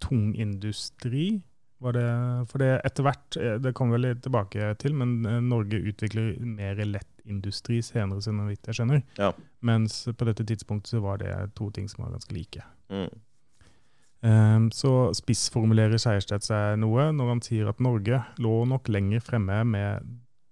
tung 0.02 0.30
industri. 0.38 1.40
Var 1.40 1.49
det, 1.80 2.04
for 2.50 2.60
det 2.60 2.74
etter 2.84 3.06
hvert, 3.06 3.36
eh, 3.40 3.56
det 3.62 3.72
kommer 3.76 3.96
vel 3.96 4.18
tilbake 4.20 4.74
til, 4.82 4.94
men 5.00 5.24
eh, 5.24 5.40
Norge 5.40 5.80
utvikler 5.80 6.34
mer 6.44 6.76
lettindustri 6.84 7.80
senere, 7.84 8.20
så 8.20 8.34
vidt 8.44 8.68
jeg 8.68 8.80
skjønner. 8.80 9.00
Ja. 9.16 9.32
Mens 9.64 10.02
på 10.04 10.28
dette 10.28 10.44
tidspunktet 10.44 10.92
så 10.92 11.00
var 11.04 11.22
det 11.22 11.32
to 11.56 11.70
ting 11.72 11.88
som 11.88 12.04
var 12.04 12.12
ganske 12.16 12.36
like. 12.36 12.64
Mm. 12.92 13.08
Um, 14.20 14.66
så 14.76 15.14
spissformulerer 15.16 15.96
Seierstedt 15.96 16.44
seg 16.44 16.74
noe 16.82 17.06
når 17.16 17.30
han 17.30 17.38
sier 17.40 17.70
at 17.70 17.78
Norge 17.80 18.18
lå 18.36 18.56
nok 18.68 18.90
lenger 18.92 19.22
fremme 19.24 19.62
med 19.64 20.10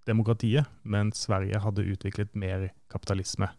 demokratiet, 0.09 0.65
mens 0.89 1.27
Sverige 1.27 1.61
hadde 1.61 1.85
utviklet 1.93 2.33
mer 2.33 2.71
kapitalisme. 2.89 3.51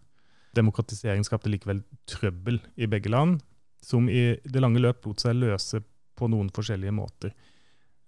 Demokratisering 0.58 1.21
skapte 1.27 1.51
likevel 1.53 1.84
trøbbel 2.10 2.58
i 2.82 2.89
begge 2.89 3.13
land, 3.13 3.38
som 3.86 4.10
i 4.10 4.34
det 4.41 4.63
lange 4.63 4.82
løp 4.82 5.05
lot 5.05 5.21
seg 5.21 5.38
løse 5.38 5.84
på 6.17 6.27
noen 6.32 6.49
forskjellige 6.55 6.95
måter. 6.95 7.36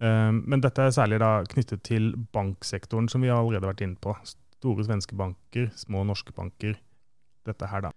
Ehm, 0.01 0.41
men 0.49 0.63
dette 0.63 0.81
er 0.81 0.93
særlig 0.95 1.21
knyttet 1.51 1.83
til 1.85 2.11
banksektoren, 2.33 3.09
som 3.11 3.21
vi 3.21 3.29
har 3.29 3.41
allerede 3.41 3.69
vært 3.69 3.83
inne 3.85 3.99
på. 4.01 4.15
Store 4.25 4.85
svenske 4.85 5.17
banker, 5.17 5.69
små 5.77 6.03
norske 6.07 6.33
banker. 6.33 6.77
Dette 7.45 7.69
her, 7.69 7.87
da. 7.87 7.91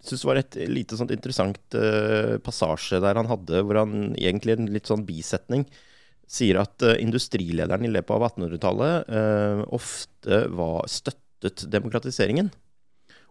Jeg 0.00 0.08
syns 0.08 0.22
det 0.22 0.28
var 0.30 0.40
et 0.40 0.56
lite 0.70 0.96
sånt 0.96 1.12
interessant 1.12 1.76
uh, 1.76 2.38
passasje 2.40 3.02
der 3.04 3.18
han 3.20 3.28
hadde, 3.28 3.60
hvor 3.68 3.82
han 3.82 4.14
egentlig 4.14 4.56
en 4.56 4.70
litt 4.72 4.88
sånn 4.88 5.04
bisetning 5.04 5.66
sier 6.30 6.56
at 6.62 6.80
uh, 6.86 6.94
industrilederen 6.96 7.84
i 7.84 7.90
løpet 7.92 8.14
av 8.16 8.24
1800-tallet 8.30 9.10
uh, 9.10 9.18
eh, 9.20 9.62
ofte 9.76 10.38
var 10.56 10.88
støttet 10.88 11.66
demokratiseringen. 11.68 12.48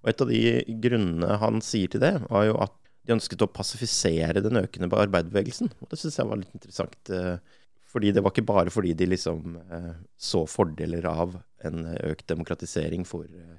Og 0.03 0.11
et 0.11 0.21
av 0.21 0.29
de 0.29 0.43
grunnene 0.83 1.39
han 1.41 1.57
sier 1.65 1.89
til 1.89 2.03
det, 2.05 2.13
var 2.29 2.45
jo 2.45 2.59
at 2.61 2.75
de 3.07 3.15
ønsket 3.15 3.41
å 3.41 3.49
pasifisere 3.49 4.43
den 4.45 4.61
økende 4.61 4.91
arbeiderbevegelsen. 4.93 5.73
Og 5.81 5.89
det 5.89 5.97
syns 6.03 6.19
jeg 6.21 6.29
var 6.29 6.43
litt 6.43 6.53
interessant. 6.53 6.99
Uh, 7.09 7.58
fordi 7.89 8.11
det 8.13 8.21
var 8.23 8.33
ikke 8.33 8.47
bare 8.49 8.73
fordi 8.73 8.93
de 8.97 9.07
liksom 9.09 9.57
eh, 9.59 9.95
så 10.17 10.43
fordeler 10.49 11.07
av 11.09 11.39
en 11.65 11.87
økt 12.11 12.27
demokratisering 12.29 13.05
for 13.07 13.25
eh, 13.25 13.57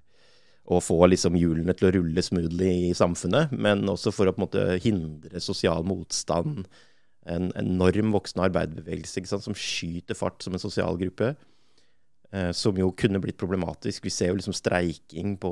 å 0.71 0.79
få 0.83 1.01
liksom 1.11 1.39
hjulene 1.39 1.75
til 1.75 1.89
å 1.89 1.95
rulle 1.97 2.23
smoothly 2.23 2.71
i 2.91 2.95
samfunnet, 2.95 3.51
men 3.51 3.89
også 3.91 4.13
for 4.15 4.31
å 4.31 4.35
på 4.35 4.41
en 4.41 4.47
måte 4.47 4.67
hindre 4.85 5.43
sosial 5.43 5.83
motstand. 5.89 6.69
En 7.27 7.51
enorm 7.59 8.15
voksende 8.15 8.47
arbeiderbevegelse 8.47 9.41
som 9.43 9.57
skyter 9.57 10.19
fart 10.19 10.45
som 10.45 10.55
en 10.55 10.63
sosial 10.63 11.01
gruppe. 11.01 11.35
Eh, 12.31 12.53
som 12.55 12.77
jo 12.79 12.93
kunne 12.95 13.19
blitt 13.19 13.41
problematisk. 13.41 14.05
Vi 14.07 14.13
ser 14.15 14.31
jo 14.31 14.39
liksom 14.39 14.55
streiking 14.55 15.35
på 15.43 15.51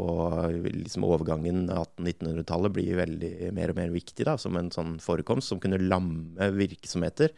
liksom 0.62 1.07
overgangen 1.09 1.64
1800-1900-tallet 1.67 2.77
blir 2.77 3.01
veldig 3.01 3.51
mer 3.57 3.73
og 3.73 3.81
mer 3.81 3.91
viktig 3.91 4.27
da, 4.29 4.37
som 4.38 4.55
en 4.57 4.71
sånn 4.71 5.01
forekomst 5.03 5.51
som 5.51 5.59
kunne 5.62 5.81
lamme 5.83 6.53
virksomheter. 6.55 7.35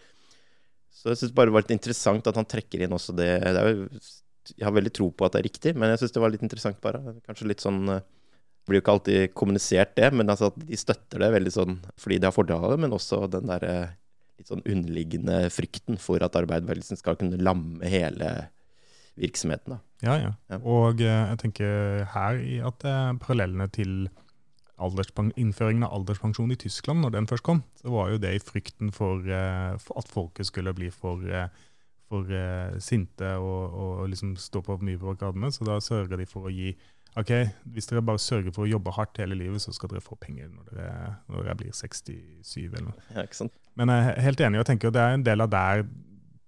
Så 0.90 1.12
jeg 1.12 1.20
syns 1.20 1.34
bare 1.36 1.50
det 1.50 1.56
var 1.56 1.64
litt 1.64 1.76
interessant 1.76 2.26
at 2.28 2.38
han 2.38 2.48
trekker 2.48 2.84
inn 2.84 2.96
også 2.96 3.14
det. 3.16 3.30
det 3.40 3.62
jo, 3.70 3.86
jeg 4.50 4.66
har 4.66 4.74
veldig 4.74 4.92
tro 4.96 5.10
på 5.14 5.26
at 5.26 5.36
det 5.36 5.40
er 5.40 5.46
riktig, 5.46 5.74
men 5.78 5.92
jeg 5.92 6.02
syns 6.02 6.16
det 6.16 6.22
var 6.24 6.32
litt 6.34 6.44
interessant 6.44 6.80
bare. 6.82 7.00
Kanskje 7.26 7.48
litt 7.50 7.64
sånn 7.64 7.84
Det 7.90 8.68
blir 8.68 8.80
jo 8.80 8.82
ikke 8.84 8.92
alltid 8.92 9.34
kommunisert 9.34 9.94
det, 9.96 10.10
men 10.14 10.28
altså 10.30 10.50
at 10.50 10.58
de 10.60 10.78
støtter 10.78 11.22
det 11.22 11.30
veldig 11.32 11.52
sånn 11.54 11.78
fordi 11.98 12.18
de 12.20 12.28
har 12.28 12.34
fordel 12.36 12.60
av 12.60 12.74
det, 12.74 12.80
men 12.84 12.92
også 12.94 13.24
den 13.32 13.48
der 13.48 13.64
litt 14.40 14.50
sånn 14.50 14.64
underliggende 14.64 15.38
frykten 15.52 15.98
for 16.00 16.22
at 16.24 16.36
arbeiderbevegelsen 16.38 17.00
skal 17.00 17.16
kunne 17.20 17.40
lamme 17.40 17.88
hele 17.88 18.50
virksomheten. 19.20 19.74
da. 19.74 19.80
Ja, 20.04 20.16
ja. 20.20 20.32
ja. 20.52 20.60
Og 20.60 21.00
eh, 21.04 21.24
jeg 21.32 21.40
tenker 21.42 22.04
her 22.14 22.42
at 22.70 22.84
parallellene 23.24 23.66
til 23.74 23.96
innføringen 24.80 25.84
av 25.86 25.94
alderspensjon 25.98 26.52
i 26.52 26.58
Tyskland, 26.60 27.02
når 27.04 27.16
den 27.16 27.28
først 27.30 27.46
kom, 27.46 27.64
så 27.80 27.92
var 27.92 28.10
jo 28.10 28.20
det 28.22 28.34
i 28.34 28.42
frykten 28.42 28.92
for, 28.92 29.24
uh, 29.24 29.76
for 29.82 30.00
at 30.00 30.08
folket 30.08 30.48
skulle 30.48 30.74
bli 30.76 30.90
for, 30.90 31.22
uh, 31.24 31.48
for 32.08 32.30
uh, 32.30 32.78
sinte 32.82 33.34
og, 33.36 33.74
og, 33.74 34.08
liksom 34.10 34.36
stå 34.40 34.62
på 34.66 34.78
mye 34.82 34.98
på 34.98 35.10
barrikadene. 35.10 35.52
Så 35.52 35.66
da 35.68 35.78
sørger 35.84 36.20
de 36.20 36.28
for 36.28 36.48
å 36.48 36.54
gi 36.54 36.74
OK, 37.18 37.30
hvis 37.74 37.88
dere 37.90 38.04
bare 38.06 38.22
sørger 38.22 38.54
for 38.54 38.62
å 38.62 38.70
jobbe 38.70 38.92
hardt 38.94 39.18
hele 39.18 39.34
livet, 39.34 39.58
så 39.62 39.72
skal 39.74 39.90
dere 39.90 40.04
få 40.04 40.14
penger 40.20 40.46
når 40.52 40.68
dere, 40.70 41.14
når 41.26 41.42
dere 41.42 41.56
blir 41.58 41.72
67 41.74 42.68
eller 42.68 42.84
noe. 42.86 43.08
Ja, 43.10 43.24
ikke 43.24 43.40
sant? 43.40 43.56
Men 43.78 43.90
jeg 43.90 44.12
er 44.12 44.22
helt 44.28 44.44
enig, 44.46 44.60
og 44.62 44.68
tenker 44.68 44.94
det 44.94 45.02
er 45.02 45.16
en 45.16 45.26
del 45.26 45.42
av 45.42 45.50
der 45.50 45.82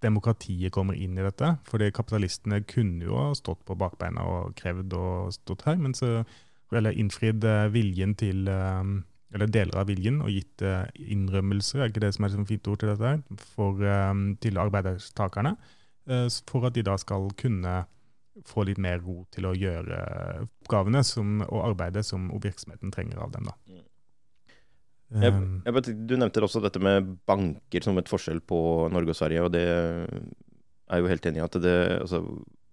demokratiet 0.03 0.73
kommer 0.75 0.97
inn 0.99 1.17
i 1.17 1.25
dette. 1.25 1.55
Fordi 1.67 1.91
kapitalistene 1.95 2.61
kunne 2.67 3.07
jo 3.07 3.19
ha 3.19 3.29
stått 3.37 3.63
på 3.67 3.77
bakbeina 3.79 4.25
og 4.27 4.55
krevd 4.59 4.95
og 4.99 5.35
stått 5.35 5.65
her, 5.67 5.79
men 5.79 5.95
så 5.97 6.23
eller 6.79 6.97
innfridd 6.99 7.45
eh, 7.47 7.69
viljen 7.73 8.15
til 8.19 8.47
eh, 8.51 8.83
eller 9.33 9.49
deler 9.49 9.79
av 9.81 9.87
viljen 9.89 10.19
og 10.21 10.29
gitt 10.29 10.61
uh, 10.61 10.83
innrømmelser, 10.93 11.79
er 11.81 11.89
ikke 11.89 12.03
det 12.03 12.11
som 12.13 12.27
er 12.27 12.35
et 12.35 12.49
fint 12.51 12.67
ord 12.69 12.83
til 12.83 12.91
dette, 12.91 13.39
for, 13.55 13.79
til 14.45 14.59
arbeidstakerne, 14.61 15.55
for 16.45 16.67
at 16.69 16.75
de 16.75 16.83
da 16.85 16.93
skal 17.01 17.25
kunne 17.41 17.71
få 18.45 18.67
litt 18.69 18.77
mer 18.77 19.01
ro 19.01 19.23
til 19.33 19.47
å 19.49 19.55
gjøre 19.57 19.97
oppgavene 20.43 21.01
som, 21.01 21.41
og 21.47 21.63
arbeidet 21.71 22.05
som 22.05 22.29
virksomheten 22.45 22.93
trenger 22.93 23.25
av 23.25 23.33
dem. 23.33 23.49
da. 23.49 23.57
Mm. 23.73 23.81
Jeg, 25.23 25.33
jeg, 25.65 25.97
du 26.09 26.15
nevnte 26.17 26.45
også 26.45 26.61
dette 26.63 26.81
med 26.81 27.15
banker 27.29 27.85
som 27.85 27.97
et 28.01 28.09
forskjell 28.09 28.41
på 28.49 28.59
Norge 28.93 29.13
og 29.13 29.19
Sverige. 29.19 29.43
og 29.45 29.53
det 29.53 29.65
er 29.65 31.01
jo 31.01 31.09
helt 31.09 31.25
enig 31.29 31.41
i 31.41 31.45
at 31.45 31.57
det, 31.61 31.77
altså, 32.01 32.23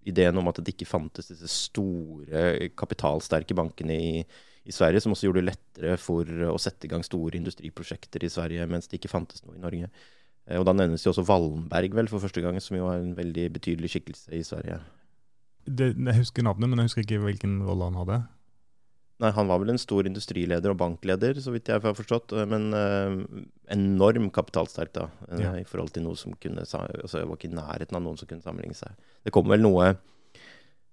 ideen 0.08 0.38
om 0.40 0.48
at 0.50 0.60
det 0.62 0.74
ikke 0.74 0.88
fantes 0.88 1.28
disse 1.30 1.50
store, 1.50 2.70
kapitalsterke 2.78 3.56
bankene 3.56 3.96
i, 3.96 4.22
i, 4.64 4.72
Sverige, 4.72 5.02
som 5.04 5.12
også 5.14 5.28
gjorde 5.28 5.42
det 5.42 5.50
lettere 5.50 5.98
for 6.00 6.28
å 6.50 6.56
sette 6.60 6.88
i 6.88 6.92
gang 6.92 7.04
store 7.06 7.36
industriprosjekter 7.40 8.24
i 8.24 8.32
Sverige, 8.32 8.68
mens 8.70 8.88
det 8.88 9.00
ikke 9.00 9.12
fantes 9.12 9.44
noe 9.44 9.58
i 9.58 9.62
Norge. 9.62 9.90
Eh, 10.46 10.58
og 10.58 10.66
Da 10.68 10.74
nevnes 10.76 11.04
jo 11.04 11.12
også 11.12 11.26
Wallenberg 11.28 11.96
vel 11.98 12.10
for 12.12 12.22
første 12.22 12.42
gang, 12.44 12.58
som 12.62 12.78
jo 12.78 12.88
er 12.90 13.04
en 13.04 13.14
veldig 13.18 13.50
betydelig 13.58 13.92
skikkelse 13.94 14.34
i 14.36 14.42
Sverige. 14.46 14.80
Det, 15.68 15.92
jeg 15.94 16.20
husker 16.22 16.46
navnet, 16.46 16.70
men 16.70 16.80
jeg 16.80 16.90
husker 16.90 17.04
ikke 17.04 17.24
hvilken 17.26 17.60
rolle 17.66 17.90
han 17.90 18.00
hadde. 18.00 18.22
Nei, 19.20 19.30
han 19.36 19.50
var 19.50 19.60
vel 19.60 19.74
en 19.74 19.80
stor 19.80 20.06
industrileder 20.08 20.72
og 20.72 20.78
bankleder, 20.80 21.36
så 21.44 21.52
vidt 21.52 21.68
jeg 21.68 21.82
har 21.84 21.96
forstått. 21.96 22.32
Eh, 22.32 22.46
men 22.48 22.70
uh, 22.72 23.42
enorm 23.72 24.30
kapitalsterk, 24.32 24.94
da. 24.96 25.08
Uh, 25.28 25.42
ja. 25.42 25.50
I 25.60 25.66
forhold 25.68 25.92
til 25.92 26.06
noe 26.06 26.16
som 26.16 26.32
kunne 26.40 26.64
altså, 26.64 27.20
Jeg 27.20 27.28
var 27.28 27.36
ikke 27.36 27.50
i 27.50 27.58
nærheten 27.58 27.98
av 27.98 28.04
noen 28.06 28.16
som 28.20 28.30
kunne 28.30 28.44
sammenligne 28.44 28.78
seg. 28.78 28.96
Det 29.26 29.34
kom 29.36 29.50
vel 29.50 29.60
noe 29.60 29.92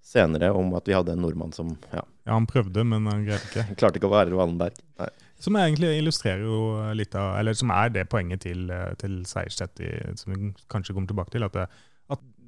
senere 0.08 0.52
om 0.56 0.76
at 0.76 0.88
vi 0.88 0.96
hadde 0.96 1.16
en 1.16 1.24
nordmann 1.24 1.56
som 1.56 1.74
Ja, 1.92 2.04
ja 2.28 2.36
han 2.36 2.48
prøvde, 2.48 2.84
men 2.88 3.08
han 3.08 3.24
greide 3.28 3.48
ikke. 3.48 3.66
Klarte 3.80 4.02
ikke 4.02 4.12
å 4.12 4.16
være 4.18 4.36
Wallenberg. 4.36 4.76
Nei. 5.00 5.10
Som 5.40 5.56
egentlig 5.60 5.94
illustrerer 6.00 6.44
jo 6.44 6.62
litt 6.98 7.16
av, 7.16 7.36
eller 7.40 7.56
som 7.56 7.72
er 7.76 7.92
det 7.94 8.08
poenget 8.10 8.42
til, 8.48 8.72
til 8.98 9.20
Seierstedt, 9.30 9.84
som 10.18 10.34
vi 10.34 10.50
kanskje 10.74 10.96
kommer 10.98 11.12
tilbake 11.12 11.36
til. 11.36 11.46
At, 11.46 11.54
det, 11.54 11.68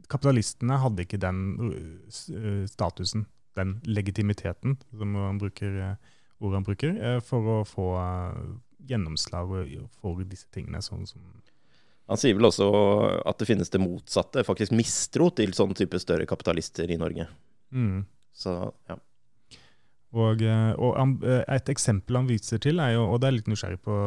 kapitalistene 0.09 0.79
hadde 0.81 1.05
ikke 1.05 1.19
den 1.21 1.43
statusen, 2.71 3.27
den 3.59 3.75
legitimiteten, 3.85 4.77
som 4.95 5.19
han 5.19 5.41
bruker, 5.41 5.77
ordet 6.39 6.57
han 6.57 6.67
bruker, 6.67 6.99
for 7.25 7.53
å 7.53 7.57
få 7.67 7.87
gjennomslag 8.89 9.51
for 9.99 10.23
disse 10.23 10.47
tingene. 10.55 10.81
sånn 10.81 11.05
som 11.07 11.21
han 12.09 12.17
sier 12.17 12.33
vel 12.33 12.47
også 12.49 12.67
at 13.29 13.37
det 13.37 13.45
finnes 13.45 13.69
det 13.69 13.81
motsatte, 13.83 14.41
faktisk 14.47 14.73
mistro 14.73 15.29
til 15.37 15.53
sånn 15.53 15.75
type 15.77 15.99
større 16.01 16.25
kapitalister 16.29 16.89
i 16.89 16.97
Norge. 16.97 17.27
Mm. 17.69 18.01
Så, 18.33 18.55
ja. 18.89 18.97
Og, 20.17 20.41
eh, 20.41 20.71
og, 20.73 21.21
eh, 21.21 21.43
et 21.53 21.69
eksempel 21.69 22.17
han 22.17 22.29
viser 22.29 22.61
til, 22.63 22.81
er 22.81 22.95
jo, 22.95 23.03
og 23.13 23.21
det 23.21 23.29
er 23.29 23.37
litt 23.37 23.51
nysgjerrig 23.51 23.81
på 23.85 23.97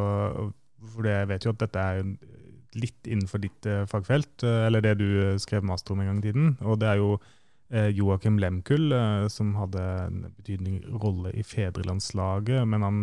For 0.83 1.07
jeg 1.07 1.29
vet 1.31 1.45
jo 1.47 1.53
at 1.55 1.61
dette 1.63 1.79
er 1.79 2.01
litt 2.75 3.07
innenfor 3.07 3.39
ditt 3.39 3.67
fagfelt, 3.87 4.43
eller 4.43 4.83
det 4.83 4.97
du 4.99 5.39
skrev 5.39 5.63
master 5.63 5.95
om 5.95 6.01
en 6.03 6.09
gang 6.09 6.19
i 6.19 6.25
tiden. 6.25 6.49
Og 6.67 6.81
det 6.83 6.89
er 6.89 6.99
jo 6.99 7.21
Joakim 7.73 8.37
Lemkull, 8.43 8.93
som 9.33 9.55
hadde 9.57 9.81
en 9.81 10.19
betydning 10.37 10.83
rolle 11.01 11.31
i 11.33 11.45
fedrelandslaget. 11.47 12.67
Men 12.69 12.85
han 12.85 12.99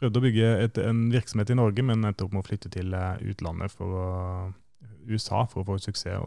prøvde 0.00 0.20
å 0.20 0.24
bygge 0.24 0.52
et, 0.64 0.80
en 0.80 1.02
virksomhet 1.12 1.52
i 1.52 1.58
Norge, 1.58 1.84
men 1.84 2.06
endte 2.08 2.24
opp 2.24 2.32
med 2.32 2.44
å 2.44 2.48
flytte 2.48 2.72
til 2.72 2.96
utlandet 3.20 3.74
for 3.74 3.98
å, 4.00 4.08
USA 5.04 5.44
for 5.50 5.62
å 5.62 5.68
få 5.68 5.78
suksess. 5.84 6.24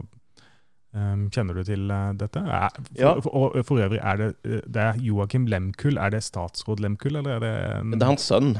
Um, 0.96 1.26
kjenner 1.28 1.58
du 1.58 1.66
til 1.68 1.90
dette? 2.16 2.40
Er, 2.40 2.72
for, 2.72 2.96
ja. 2.96 3.10
for, 3.20 3.58
for, 3.68 3.82
øvrig, 3.84 4.00
er 4.00 4.20
det, 4.22 4.28
eh, 4.48 4.62
det 4.64 4.84
er 4.86 5.00
Joakim 5.04 5.44
Lemkull. 5.50 5.98
Er 6.00 6.14
det 6.14 6.22
statsråd 6.24 6.80
Lemkull, 6.80 7.18
eller 7.20 7.36
er 7.36 7.44
det. 7.44 7.54
Det 7.92 8.00
er 8.00 8.08
hans 8.08 8.24
sønn. 8.24 8.54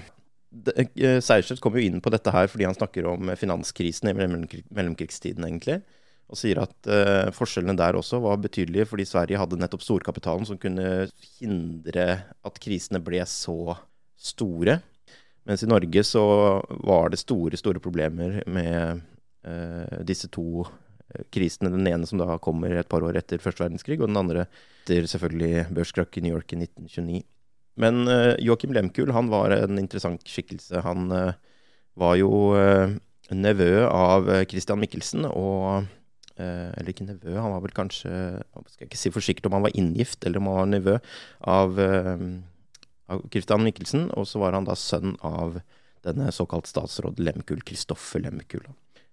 Sejersted 0.69 1.61
kommer 1.65 1.81
jo 1.81 1.89
inn 1.89 2.03
på 2.05 2.13
dette 2.13 2.33
her 2.33 2.49
fordi 2.49 2.65
han 2.65 2.77
snakker 2.77 3.09
om 3.09 3.33
finanskrisen 3.37 4.11
i 4.13 4.15
mellomkrigstiden, 4.17 5.45
egentlig. 5.49 5.81
Og 6.29 6.37
sier 6.37 6.61
at 6.61 6.91
uh, 6.91 7.31
forskjellene 7.33 7.77
der 7.79 7.97
også 7.97 8.21
var 8.25 8.41
betydelige, 8.43 8.89
fordi 8.91 9.07
Sverige 9.09 9.41
hadde 9.41 9.61
nettopp 9.61 9.85
storkapitalen 9.85 10.49
som 10.49 10.61
kunne 10.61 11.09
hindre 11.39 12.09
at 12.45 12.61
krisene 12.61 13.01
ble 13.05 13.23
så 13.29 13.77
store. 14.19 14.81
Mens 15.49 15.65
i 15.65 15.71
Norge 15.71 16.05
så 16.05 16.25
var 16.85 17.09
det 17.13 17.23
store, 17.23 17.57
store 17.57 17.81
problemer 17.81 18.43
med 18.45 19.01
disse 20.05 20.29
to 20.29 20.67
krisene. 21.33 21.71
Den 21.73 21.87
ene 21.89 22.05
som 22.07 22.21
da 22.21 22.37
kommer 22.43 22.75
et 22.77 22.91
par 22.91 23.07
år 23.07 23.17
etter 23.17 23.41
første 23.41 23.65
verdenskrig, 23.65 23.97
og 24.03 24.11
den 24.11 24.21
andre 24.21 24.45
etter 24.89 25.09
selvfølgelig 25.09 25.69
børskrakk 25.77 26.19
i 26.19 26.25
New 26.25 26.37
York 26.37 26.53
i 26.53 26.61
1929. 26.63 27.23
Men 27.79 28.09
uh, 28.09 28.35
Joakim 28.43 28.73
Lemkuhl 28.75 29.13
han 29.15 29.31
var 29.31 29.55
en 29.55 29.79
interessant 29.79 30.25
skikkelse. 30.27 30.83
Han 30.85 31.13
uh, 31.13 31.37
var 31.99 32.17
jo 32.19 32.31
uh, 32.57 32.97
nevø 33.31 33.85
av 33.87 34.29
Christian 34.51 34.81
Michelsen, 34.81 35.27
og 35.29 35.85
Eller 36.39 36.93
ikke 36.93 37.07
nevø, 37.09 37.35
han 37.35 37.55
var 37.55 37.63
vel 37.65 37.75
kanskje 37.75 38.11
Skal 38.43 38.85
jeg 38.85 38.89
ikke 38.91 39.01
si 39.01 39.13
for 39.15 39.25
sikkert 39.25 39.49
om 39.51 39.59
han 39.59 39.67
var 39.67 39.75
inngift, 39.79 40.23
eller 40.25 40.43
om 40.43 40.51
han 40.51 40.59
var 40.61 40.71
nevø 40.73 40.97
av, 41.55 41.81
av 43.11 43.25
Christian 43.33 43.65
Michelsen. 43.67 44.09
Og 44.15 44.29
så 44.31 44.43
var 44.43 44.57
han 44.57 44.69
da 44.69 44.77
sønn 44.79 45.17
av 45.27 45.61
denne 46.07 46.31
såkalt 46.35 46.69
statsråd 46.71 47.19
Lemkul, 47.23 47.63
Kristoffer 47.67 48.23
Lemkul. 48.23 48.67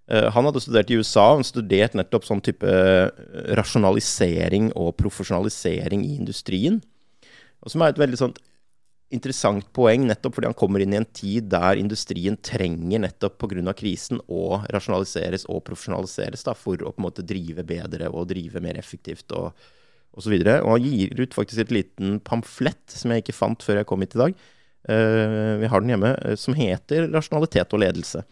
Eh, 0.07 0.27
han 0.31 0.45
hadde 0.45 0.61
studert 0.61 0.91
i 0.93 0.99
USA, 0.99 1.31
han 1.33 1.45
studerte 1.45 1.97
nettopp 1.97 2.27
sånn 2.27 2.43
type 2.45 2.69
eh, 2.69 3.07
rasjonalisering 3.57 4.71
og 4.77 4.93
profesjonalisering 4.99 6.05
i 6.05 6.15
industrien. 6.19 6.81
Og 7.65 7.73
som 7.73 7.81
er 7.81 7.93
et 7.93 8.01
veldig 8.01 8.19
sånt 8.19 8.41
interessant 9.13 9.67
poeng, 9.75 10.07
nettopp 10.09 10.37
fordi 10.37 10.49
han 10.49 10.57
kommer 10.57 10.81
inn 10.81 10.95
i 10.95 10.99
en 10.99 11.07
tid 11.15 11.49
der 11.51 11.77
industrien 11.79 12.37
trenger 12.41 13.03
nettopp 13.03 13.37
pga. 13.43 13.73
krisen 13.77 14.19
å 14.27 14.61
rasjonaliseres 14.73 15.45
og 15.45 15.63
profesjonaliseres 15.67 16.43
da, 16.47 16.55
for 16.57 16.81
å 16.81 16.91
på 16.91 17.01
en 17.01 17.07
måte 17.07 17.25
drive 17.25 17.63
bedre 17.63 18.09
og 18.09 18.29
drive 18.31 18.61
mer 18.63 18.79
effektivt 18.81 19.31
og 19.31 19.53
osv. 20.15 20.33
Og, 20.33 20.49
og 20.63 20.71
han 20.73 20.87
gir 20.87 21.21
ut 21.21 21.37
faktisk 21.37 21.65
et 21.65 21.75
liten 21.75 22.19
pamflett 22.25 22.97
som 22.97 23.11
jeg 23.11 23.23
ikke 23.23 23.37
fant 23.37 23.63
før 23.63 23.81
jeg 23.81 23.89
kom 23.89 24.03
hit 24.03 24.17
i 24.17 24.23
dag. 24.23 24.43
Uh, 24.85 25.57
vi 25.61 25.69
har 25.69 25.81
den 25.81 25.95
hjemme, 25.95 26.11
som 26.37 26.57
heter 26.57 27.09
'Rasjonalitet 27.09 27.73
og 27.73 27.81
ledelse'. 27.81 28.25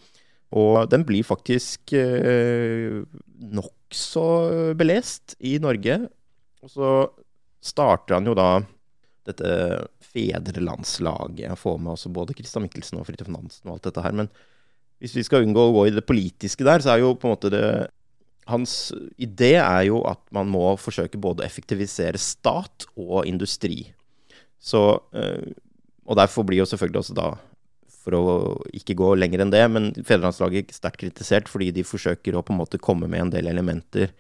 Og 0.53 0.85
den 0.89 1.01
blir 1.01 1.25
faktisk 1.25 1.95
uh, 1.97 3.01
nokså 3.41 4.27
belest 4.77 5.35
i 5.41 5.57
Norge. 5.57 5.97
Og 6.61 6.69
så 6.69 6.91
starter 7.63 8.19
han 8.19 8.29
jo 8.29 8.35
da 8.37 8.61
dette 9.27 9.49
fedrelandslaget. 10.13 11.57
Få 11.59 11.77
med 11.77 11.95
også 11.95 12.11
både 12.13 12.35
Christian 12.37 12.65
Michelsen 12.65 13.01
og 13.01 13.07
Fridtjof 13.07 13.31
Nansen 13.33 13.69
og 13.69 13.77
alt 13.77 13.89
dette 13.89 14.05
her. 14.05 14.15
Men 14.21 14.31
hvis 15.03 15.17
vi 15.17 15.25
skal 15.27 15.43
unngå 15.45 15.67
å 15.67 15.75
gå 15.75 15.87
i 15.89 15.95
det 15.95 16.05
politiske 16.07 16.65
der, 16.65 16.83
så 16.83 16.93
er 16.93 17.03
jo 17.03 17.15
på 17.17 17.27
en 17.27 17.35
måte 17.35 17.53
det 17.53 17.65
Hans 18.43 18.91
idé 19.15 19.53
er 19.55 19.85
jo 19.87 20.01
at 20.03 20.19
man 20.35 20.49
må 20.51 20.73
forsøke 20.75 21.15
både 21.21 21.39
å 21.39 21.45
effektivisere 21.47 22.19
stat 22.19 22.83
og 22.99 23.21
industri. 23.23 23.85
Så 24.59 24.81
eh, 25.15 25.53
Og 26.03 26.17
derfor 26.19 26.43
blir 26.43 26.59
jo 26.59 26.67
selvfølgelig 26.67 26.99
også 26.99 27.15
da 27.15 27.29
for 28.03 28.17
å 28.17 28.23
ikke 28.75 28.97
gå 28.99 29.13
lenger 29.15 29.45
enn 29.45 29.53
det. 29.53 29.63
Men 29.71 29.91
fedrelandslaget 29.95 30.71
er 30.71 30.75
sterkt 30.75 30.99
kritisert 31.03 31.51
fordi 31.51 31.71
de 31.71 31.85
forsøker 31.87 32.35
å 32.35 32.43
på 32.43 32.51
en 32.51 32.59
måte 32.59 32.81
komme 32.81 33.07
med 33.07 33.27
en 33.27 33.33
del 33.37 33.47
elementer 33.51 34.11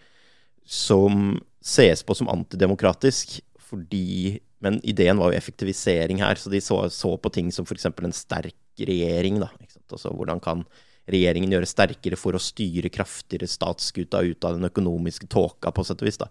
som 0.63 1.35
ses 1.63 2.03
på 2.03 2.15
som 2.15 2.31
antidemokratisk. 2.31 3.41
Fordi, 3.59 4.39
men 4.63 4.79
ideen 4.87 5.19
var 5.19 5.31
jo 5.31 5.37
effektivisering 5.37 6.21
her, 6.23 6.39
så 6.39 6.51
de 6.51 6.61
så, 6.63 6.79
så 6.89 7.13
på 7.19 7.31
ting 7.35 7.51
som 7.51 7.67
f.eks. 7.67 7.89
en 7.91 8.15
sterk 8.15 8.55
regjering. 8.79 9.41
da, 9.43 9.51
Altså 9.91 10.13
Hvordan 10.15 10.39
kan 10.43 10.63
regjeringen 11.11 11.51
gjøre 11.51 11.67
sterkere 11.67 12.19
for 12.19 12.35
å 12.35 12.41
styre 12.41 12.91
kraftigere 12.93 13.49
statsskuta 13.51 14.21
ut 14.23 14.47
av 14.47 14.55
den 14.55 14.69
økonomiske 14.69 15.27
tåka, 15.27 15.73
på 15.75 15.83
sett 15.83 15.99
og 15.99 16.07
vis. 16.07 16.21
da. 16.21 16.29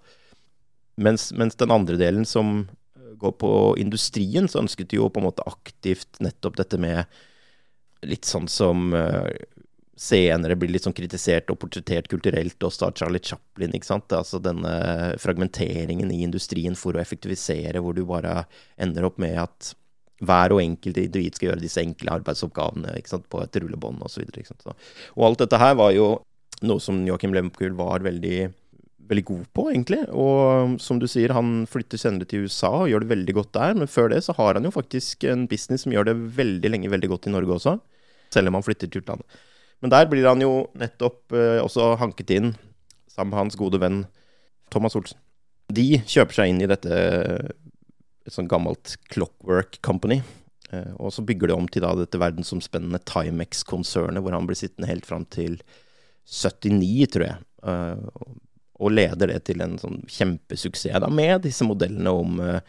Mens, 0.97 1.29
mens 1.37 1.59
den 1.61 1.75
andre 1.75 1.99
delen, 2.01 2.25
som 2.29 2.65
går 3.21 3.37
på 3.41 3.53
industrien, 3.81 4.49
så 4.49 4.63
ønsket 4.63 4.91
de 4.91 5.01
jo 5.01 5.11
på 5.13 5.21
en 5.21 5.29
måte 5.29 5.45
aktivt 5.47 6.21
nettopp 6.25 6.57
dette 6.57 6.81
med 6.81 7.05
litt 8.03 8.27
sånn 8.27 8.49
som 8.51 8.91
uh, 8.97 9.29
senere 9.99 10.57
blir 10.57 10.73
litt 10.73 10.87
sånn 10.87 10.97
kritisert 10.97 11.51
og 11.53 11.59
portrettert 11.61 12.09
kulturelt 12.11 12.65
også 12.65 12.89
av 12.89 12.97
Charlie 12.97 13.23
Chaplin. 13.23 13.75
ikke 13.77 13.91
sant? 13.91 14.13
Altså 14.17 14.41
denne 14.43 14.73
fragmenteringen 15.21 16.11
i 16.15 16.23
industrien 16.25 16.77
for 16.79 16.97
å 16.97 17.03
effektivisere, 17.03 17.83
hvor 17.85 17.97
du 17.97 18.05
bare 18.09 18.47
ender 18.81 19.09
opp 19.09 19.21
med 19.23 19.37
at 19.43 19.75
hver 20.23 20.55
og 20.55 20.63
enkelt 20.63 21.01
individ 21.03 21.37
skal 21.37 21.51
gjøre 21.51 21.65
disse 21.65 21.83
enkle 21.83 22.17
arbeidsoppgavene 22.21 22.97
ikke 22.99 23.17
sant? 23.17 23.29
på 23.29 23.43
et 23.43 23.59
rullebånd 23.59 24.05
osv. 24.07 24.25
Og, 24.25 24.75
og 25.19 25.29
alt 25.29 25.45
dette 25.45 25.61
her 25.61 25.77
var 25.79 25.93
jo 25.97 26.09
noe 26.63 26.83
som 26.83 27.03
Joakim 27.05 27.35
Lemkuhl 27.35 27.75
var 27.77 28.05
veldig 28.07 28.51
veldig 29.13 29.25
god 29.29 29.47
på, 29.53 29.65
egentlig. 29.73 29.99
Og 30.15 30.77
som 30.81 31.01
du 31.03 31.09
sier, 31.11 31.35
han 31.35 31.67
flytter 31.69 32.01
senere 32.01 32.25
til 32.29 32.47
USA 32.47 32.71
og 32.85 32.89
gjør 32.89 33.03
det 33.03 33.11
veldig 33.11 33.35
godt 33.37 33.51
der. 33.59 33.75
Men 33.77 33.91
før 33.91 34.13
det 34.13 34.23
så 34.25 34.33
har 34.39 34.57
han 34.57 34.65
jo 34.65 34.73
faktisk 34.73 35.27
en 35.29 35.49
business 35.51 35.85
som 35.85 35.93
gjør 35.93 36.07
det 36.09 36.21
veldig 36.39 36.71
lenge 36.71 36.93
veldig 36.93 37.11
godt 37.11 37.27
i 37.29 37.35
Norge 37.35 37.59
også 37.59 37.75
selv 38.33 38.49
om 38.49 38.59
han 38.59 38.67
flytter 38.67 38.91
til 38.91 39.03
utlandet. 39.03 39.41
Men 39.83 39.93
der 39.93 40.07
blir 40.11 40.29
han 40.29 40.43
jo 40.43 40.69
nettopp 40.79 41.35
eh, 41.35 41.59
også 41.63 41.97
hanket 42.01 42.31
inn 42.35 42.53
sammen 43.11 43.33
med 43.35 43.41
hans 43.41 43.59
gode 43.59 43.81
venn 43.83 44.05
Thomas 44.73 44.97
Olsen. 44.97 45.19
De 45.73 45.99
kjøper 46.07 46.39
seg 46.39 46.53
inn 46.53 46.63
i 46.65 46.71
dette 46.71 46.93
et 48.23 48.35
sånt 48.35 48.51
gammelt 48.51 48.97
Clockwork 49.13 49.81
Company. 49.85 50.21
Eh, 50.71 50.93
og 50.97 51.13
så 51.15 51.25
bygger 51.27 51.51
de 51.51 51.57
om 51.57 51.69
til 51.69 51.85
da 51.85 51.93
dette 51.99 52.21
verdensomspennende 52.21 53.03
Timex-konsernet, 53.09 54.23
hvor 54.23 54.37
han 54.37 54.47
blir 54.49 54.59
sittende 54.59 54.91
helt 54.91 55.09
fram 55.09 55.27
til 55.27 55.59
79, 56.31 57.11
tror 57.13 57.27
jeg. 57.27 57.43
Eh, 57.67 58.31
og 58.83 58.95
leder 58.95 59.31
det 59.31 59.43
til 59.47 59.63
en 59.63 59.77
sånn 59.79 60.01
kjempesuksess 60.11 61.03
da, 61.03 61.11
med 61.13 61.45
disse 61.45 61.67
modellene 61.67 62.15
om 62.19 62.41
eh, 62.43 62.63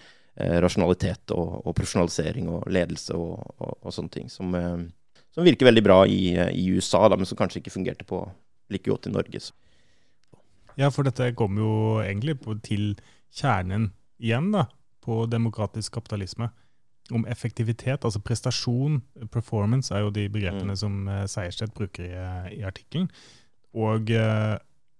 rasjonalitet 0.62 1.34
og, 1.34 1.62
og, 1.64 1.72
profesjonalisering 1.78 2.50
og 2.54 2.68
ledelse 2.74 3.16
og, 3.18 3.40
og, 3.58 3.78
og 3.82 3.96
sånne 3.96 4.14
ting. 4.14 4.30
Som, 4.34 4.54
eh, 4.58 4.84
som 5.34 5.46
virker 5.46 5.66
veldig 5.66 5.84
bra 5.86 6.00
i, 6.06 6.36
i 6.38 6.68
USA, 6.74 7.08
da, 7.10 7.18
men 7.18 7.28
som 7.30 7.40
kanskje 7.40 7.62
ikke 7.62 7.74
fungerte 7.74 8.06
på 8.08 8.22
like 8.74 8.90
godt 8.90 9.10
i 9.10 9.14
Norge. 9.14 9.42
Så. 9.42 9.54
Ja, 10.78 10.90
for 10.94 11.06
dette 11.06 11.34
kommer 11.38 11.64
jo 11.64 11.76
egentlig 12.04 12.40
på, 12.42 12.56
til 12.66 12.94
kjernen 13.34 13.92
igjen 14.22 14.52
da, 14.54 14.68
på 15.04 15.24
demokratisk 15.30 15.98
kapitalisme. 15.98 16.52
Om 17.14 17.26
effektivitet, 17.28 18.06
altså 18.06 18.22
prestasjon, 18.24 19.02
performance, 19.34 19.92
er 19.94 20.06
jo 20.06 20.14
de 20.14 20.30
begrepene 20.32 20.78
mm. 20.78 20.80
som 20.80 21.10
Seierstedt 21.30 21.74
bruker 21.76 22.06
i, 22.08 22.14
i 22.60 22.62
artikkelen. 22.66 23.10
Og 23.74 24.14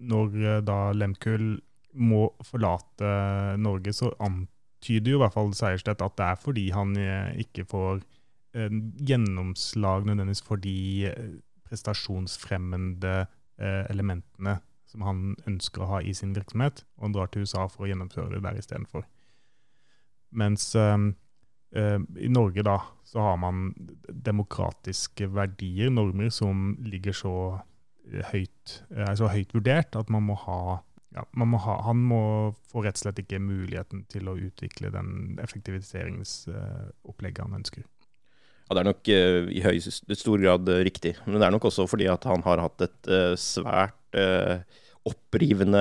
når 0.04 0.66
da 0.68 0.80
Lemkuhl 0.98 1.54
må 1.94 2.26
forlate 2.44 3.14
Norge, 3.62 3.94
så 3.96 4.10
antyder 4.18 5.14
jo 5.14 5.22
i 5.22 5.24
hvert 5.24 5.38
fall 5.38 5.54
Seierstedt 5.56 6.04
at 6.04 6.18
det 6.20 6.28
er 6.28 6.42
fordi 6.42 6.66
han 6.76 6.98
ikke 7.40 7.68
får 7.70 8.02
gjennomslag 8.54 10.06
nødvendigvis 10.06 10.44
for 10.46 10.62
de 10.62 11.10
eh, 11.10 11.32
prestasjonsfremmende 11.70 13.26
eh, 13.58 13.86
elementene 13.90 14.60
som 14.86 15.02
han 15.08 15.36
ønsker 15.50 15.82
å 15.82 15.90
ha 15.96 16.02
i 16.06 16.14
sin 16.14 16.36
virksomhet, 16.38 16.84
og 16.98 17.08
han 17.08 17.16
drar 17.16 17.32
til 17.34 17.48
USA 17.48 17.66
for 17.72 17.86
å 17.86 17.90
gjennomføre 17.90 18.36
det 18.36 18.44
der 18.46 18.60
istedenfor. 18.62 19.08
Mens 20.38 20.76
eh, 20.78 21.10
I 21.74 22.30
Norge 22.30 22.62
da, 22.66 22.78
så 23.10 23.20
har 23.26 23.38
man 23.42 23.72
demokratiske 24.06 25.26
verdier, 25.34 25.90
normer, 25.90 26.30
som 26.30 26.78
ligger 26.86 27.14
så 27.18 27.36
høyt, 28.30 28.84
er 28.92 29.16
så 29.18 29.28
høyt 29.32 29.54
vurdert 29.56 29.96
at 29.98 30.10
man 30.14 30.24
må 30.28 30.36
ha, 30.44 30.84
ja, 31.16 31.24
må 31.40 31.58
ha 31.64 31.78
Han 31.88 32.04
må 32.06 32.22
få 32.70 32.84
rett 32.84 32.98
og 33.00 33.04
slett 33.06 33.22
ikke 33.24 33.40
muligheten 33.42 34.04
til 34.12 34.30
å 34.30 34.38
utvikle 34.38 34.92
den 34.94 35.40
effektiviseringsopplegget 35.42 37.46
han 37.46 37.58
ønsker. 37.62 37.88
Det 38.74 38.82
er 38.82 38.90
nok 38.90 39.12
uh, 39.12 39.52
i 39.54 39.62
høy, 39.64 39.78
stor 39.84 40.42
grad 40.42 40.70
uh, 40.70 40.82
riktig. 40.86 41.16
Men 41.26 41.40
det 41.40 41.48
er 41.48 41.56
nok 41.56 41.70
også 41.70 41.88
fordi 41.90 42.10
at 42.12 42.26
han 42.30 42.44
har 42.46 42.64
hatt 42.64 42.88
et 42.88 43.12
uh, 43.12 43.34
svært 43.40 44.00
opprivende 45.10 45.80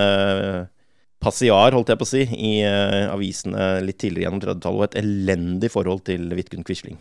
passiar, 1.21 1.75
holdt 1.77 1.91
jeg 1.93 1.99
på 2.01 2.07
å 2.07 2.09
si, 2.09 2.23
i 2.25 2.53
avisene 2.65 3.67
litt 3.85 3.99
tidligere 4.01 4.25
gjennom 4.25 4.41
30-tallet, 4.41 4.79
og 4.79 4.87
et 4.87 4.97
elendig 5.03 5.69
forhold 5.75 6.01
til 6.09 6.33
Vidkun 6.39 6.65
Quisling. 6.65 6.97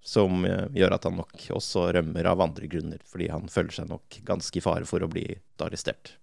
Som 0.00 0.48
gjør 0.48 0.96
at 0.96 1.04
han 1.04 1.20
nok 1.20 1.44
også 1.52 1.90
rømmer 1.98 2.30
av 2.32 2.40
andre 2.46 2.70
grunner, 2.72 3.04
fordi 3.04 3.28
han 3.28 3.52
føler 3.52 3.76
seg 3.76 3.92
nok 3.92 4.16
ganske 4.24 4.56
i 4.56 4.64
fare 4.64 4.88
for 4.88 5.04
å 5.04 5.10
bli 5.12 5.26
arrestert. 5.60 6.14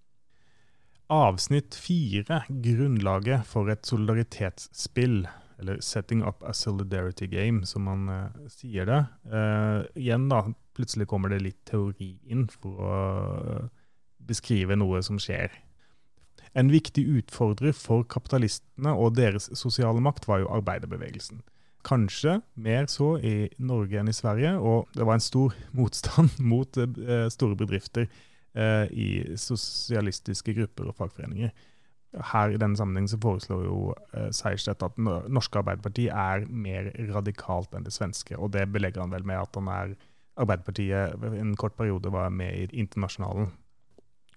Avsnitt 1.14 1.78
fire, 1.78 2.42
grunnlaget 2.50 3.46
for 3.46 3.70
et 3.70 3.86
solidaritetsspill 3.86 5.22
eller 5.62 5.82
'setting 5.82 6.24
up 6.24 6.44
a 6.44 6.54
solidarity 6.54 7.28
game', 7.28 7.66
som 7.66 7.84
man 7.86 8.10
uh, 8.10 8.48
sier 8.50 8.86
det. 8.86 9.06
Uh, 9.26 9.86
igjen, 9.96 10.30
da, 10.30 10.44
plutselig 10.76 11.08
kommer 11.08 11.30
det 11.30 11.44
litt 11.44 11.62
teori 11.70 12.18
inn 12.26 12.48
for 12.50 12.82
å 12.82 12.96
uh, 13.62 13.68
beskrive 14.18 14.76
noe 14.76 15.02
som 15.06 15.20
skjer. 15.22 15.54
En 16.58 16.72
viktig 16.72 17.06
utfordrer 17.22 17.72
for 17.78 18.04
kapitalistene 18.04 18.92
og 18.92 19.16
deres 19.16 19.48
sosiale 19.56 20.02
makt 20.04 20.28
var 20.28 20.42
jo 20.42 20.52
arbeiderbevegelsen. 20.52 21.44
Kanskje 21.88 22.42
mer 22.54 22.90
så 22.92 23.16
i 23.24 23.50
Norge 23.58 23.98
enn 23.98 24.12
i 24.12 24.14
Sverige, 24.14 24.58
og 24.60 24.90
det 24.98 25.06
var 25.08 25.18
en 25.18 25.24
stor 25.24 25.56
motstand 25.78 26.36
mot 26.40 26.78
store 27.32 27.56
bedrifter 27.58 28.10
i 28.92 29.08
sosialistiske 29.40 30.52
grupper 30.58 30.90
og 30.92 30.98
fagforeninger 30.98 31.54
her 32.12 32.52
i 32.52 32.60
denne 32.60 32.76
sammenheng 32.76 33.08
så 33.08 33.20
foreslår 33.22 33.66
jo 33.66 33.76
uh, 33.94 34.30
Seierstedt 34.36 34.84
at 34.84 34.98
norske 35.00 35.62
Arbeiderparti 35.62 36.10
er 36.12 36.46
mer 36.52 36.92
radikalt 37.14 37.76
enn 37.76 37.86
det 37.88 37.94
svenske. 37.96 38.36
Og 38.38 38.52
det 38.56 38.68
belegger 38.74 39.06
han 39.06 39.14
vel 39.14 39.28
med 39.28 39.40
at 39.40 39.60
han 39.60 39.70
er 39.72 39.94
Arbeiderpartiet 40.42 41.24
en 41.38 41.56
kort 41.60 41.76
periode 41.78 42.12
var 42.12 42.32
med 42.34 42.56
i 42.56 42.82
Internasjonalen. 42.84 43.52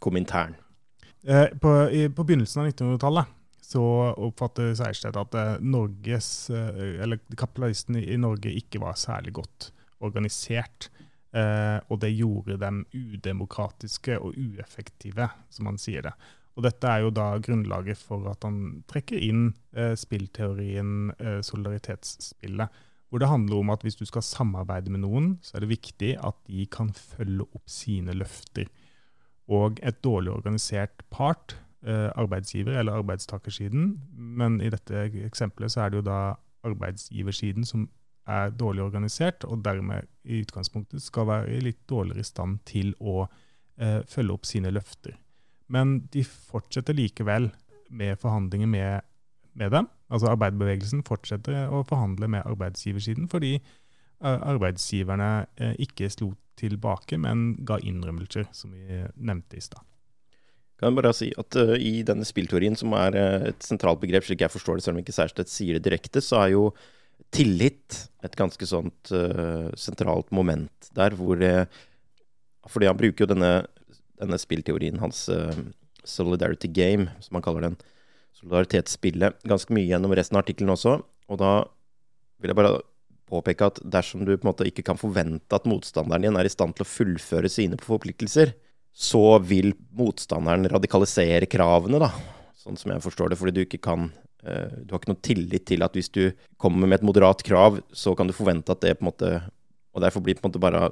Komintern. 0.03 0.57
Uh, 1.27 1.49
på, 1.59 1.73
i, 1.91 2.07
på, 2.13 2.27
begynnelsen 2.27 2.63
av 2.63 2.71
1900-tallet 2.71 3.41
så 3.65 3.83
oppfatter 4.13 4.75
Seierstedt 4.77 5.19
at 5.19 5.35
uh, 5.39 5.63
Norges, 5.65 6.29
eller 6.53 7.23
kapitalistene 7.33 8.05
i 8.05 8.19
Norge 8.21 8.53
ikke 8.53 8.83
var 8.83 8.99
særlig 9.01 9.35
godt 9.41 9.73
organisert. 10.05 10.91
og 11.35 11.99
det 11.99 12.13
gjorde 12.15 12.59
dem 12.61 12.85
udemokratiske 12.93 14.19
og 14.21 14.37
ueffektive, 14.39 15.27
som 15.51 15.67
han 15.67 15.79
sier 15.81 16.05
det. 16.07 16.13
Og 16.55 16.63
dette 16.67 16.87
er 16.87 17.03
jo 17.03 17.11
da 17.15 17.33
grunnlaget 17.43 17.99
for 17.99 18.29
at 18.31 18.47
han 18.47 18.85
trekker 18.91 19.19
inn 19.19 19.49
eh, 19.75 19.95
spillteorien 19.99 21.11
eh, 21.19 21.41
solidaritetsspillet. 21.43 22.83
Hvor 23.11 23.23
det 23.23 23.31
handler 23.31 23.61
om 23.61 23.73
at 23.75 23.83
hvis 23.87 23.99
du 23.99 24.05
skal 24.07 24.25
samarbeide 24.27 24.91
med 24.91 25.05
noen, 25.05 25.27
så 25.43 25.57
er 25.57 25.65
det 25.65 25.75
viktig 25.75 26.15
at 26.19 26.39
de 26.47 26.67
kan 26.71 26.93
følge 26.95 27.47
opp 27.47 27.71
sine 27.71 28.15
løfter. 28.15 28.71
Og 29.51 29.83
et 29.83 29.99
dårlig 30.03 30.33
organisert 30.33 31.03
part, 31.11 31.57
eh, 31.87 32.11
arbeidsgiver 32.15 32.79
eller 32.79 33.03
arbeidstakersiden, 33.03 34.01
men 34.15 34.61
i 34.61 34.71
dette 34.73 35.09
eksempelet 35.27 35.75
så 35.75 35.85
er 35.85 35.93
det 35.93 36.01
jo 36.01 36.09
da 36.09 36.21
arbeidsgiversiden 36.65 37.67
som 37.69 37.89
er 38.27 38.55
dårlig 38.57 38.83
organisert, 38.87 39.45
og 39.45 39.65
dermed 39.65 40.07
i 40.25 40.41
utgangspunktet 40.41 41.03
skal 41.03 41.29
være 41.29 41.51
i 41.53 41.61
litt 41.67 41.83
dårligere 41.91 42.25
stand 42.25 42.63
til 42.65 42.95
å 43.01 43.27
eh, 43.77 44.01
følge 44.09 44.39
opp 44.39 44.49
sine 44.49 44.73
løfter. 44.73 45.19
Men 45.73 45.97
de 46.13 46.25
fortsetter 46.25 46.97
likevel 46.97 47.51
med 47.95 48.19
forhandlinger 48.21 48.69
med, 48.71 49.07
med 49.55 49.73
dem. 49.73 49.89
Altså 50.13 50.33
arbeiderbevegelsen 50.35 51.05
fortsetter 51.07 51.73
å 51.73 51.85
forhandle 51.89 52.29
med 52.31 52.47
arbeidsgiversiden 52.47 53.31
fordi 53.33 53.57
eh, 53.57 54.39
arbeidsgiverne 54.53 55.31
eh, 55.57 55.75
ikke 55.87 56.11
slo 56.13 56.35
tilbake, 56.61 57.19
men 57.19 57.55
ga 57.67 57.81
innrømmelser, 57.83 58.47
som 58.55 58.75
vi 58.77 59.03
nevnte 59.17 59.59
i 59.59 59.65
stad. 59.65 59.83
Kan 60.79 60.91
jeg 60.91 60.99
bare 60.99 61.15
si 61.15 61.31
at 61.39 61.57
uh, 61.61 61.75
I 61.79 62.03
denne 62.07 62.27
spillteorien, 62.27 62.75
som 62.79 62.95
er 62.99 63.17
uh, 63.19 63.47
et 63.51 63.67
sentralt 63.67 64.03
begrep, 64.03 64.27
slik 64.27 64.43
jeg 64.43 64.53
forstår 64.53 64.79
det, 64.79 64.87
selv 64.87 64.99
om 64.99 65.03
ikke 65.05 65.15
Seierstedt 65.15 65.53
sier 65.53 65.79
det 65.79 65.87
direkte, 65.87 66.23
så 66.25 66.43
er 66.43 66.55
jo 66.57 66.65
tillit 67.35 67.99
et 68.27 68.35
ganske 68.39 68.67
sånt 68.67 69.13
uh, 69.15 69.71
sentralt 69.79 70.31
moment 70.35 70.91
der, 70.95 71.15
hvor 71.19 71.41
Fordi 72.71 72.87
han 72.87 72.99
bruker 72.99 73.25
jo 73.25 73.31
denne 73.35 73.53
denne 74.21 74.39
spillteorien 74.41 75.01
hans, 75.03 75.27
uh, 75.29 75.53
Solidarity 76.05 76.69
Game, 76.69 77.09
som 77.25 77.39
han 77.39 77.45
kaller 77.45 77.69
den, 77.69 77.77
solidaritetsspillet, 78.39 79.45
ganske 79.49 79.73
mye 79.75 79.87
gjennom 79.89 80.13
resten 80.17 80.37
av 80.37 80.45
artikkelen 80.45 80.75
også. 80.75 80.99
Og 81.31 81.41
da 81.41 81.53
vil 82.43 82.53
jeg 82.53 82.59
bare 82.59 82.75
påpeke 83.31 83.71
at 83.71 83.81
dersom 83.95 84.25
du 84.27 84.35
på 84.35 84.45
en 84.45 84.51
måte 84.51 84.67
ikke 84.69 84.85
kan 84.87 85.01
forvente 85.01 85.57
at 85.57 85.69
motstanderen 85.69 86.27
din 86.27 86.39
er 86.39 86.49
i 86.49 86.53
stand 86.53 86.77
til 86.77 86.85
å 86.85 86.91
fullføre 86.91 87.51
sine 87.53 87.79
forpliktelser, 87.81 88.53
så 88.95 89.39
vil 89.43 89.73
motstanderen 89.97 90.69
radikalisere 90.71 91.49
kravene, 91.51 92.03
da. 92.03 92.13
Sånn 92.61 92.79
som 92.81 92.93
jeg 92.93 93.03
forstår 93.05 93.33
det, 93.33 93.41
fordi 93.41 93.55
du 93.57 93.65
ikke 93.65 93.83
kan 93.85 94.07
uh, 94.09 94.71
Du 94.85 94.95
har 94.95 95.01
ikke 95.01 95.13
noe 95.13 95.25
tillit 95.25 95.67
til 95.69 95.85
at 95.85 95.97
hvis 95.97 96.13
du 96.15 96.31
kommer 96.61 96.89
med 96.89 97.01
et 97.01 97.07
moderat 97.07 97.43
krav, 97.45 97.81
så 97.93 98.15
kan 98.17 98.31
du 98.31 98.37
forvente 98.37 98.73
at 98.73 98.85
det 98.85 98.95
på 98.97 99.05
en 99.05 99.11
måte 99.11 99.33
Og 99.93 100.05
derfor 100.05 100.25
blir 100.25 100.39
på 100.39 100.47
en 100.47 100.53
måte 100.53 100.63
bare 100.63 100.89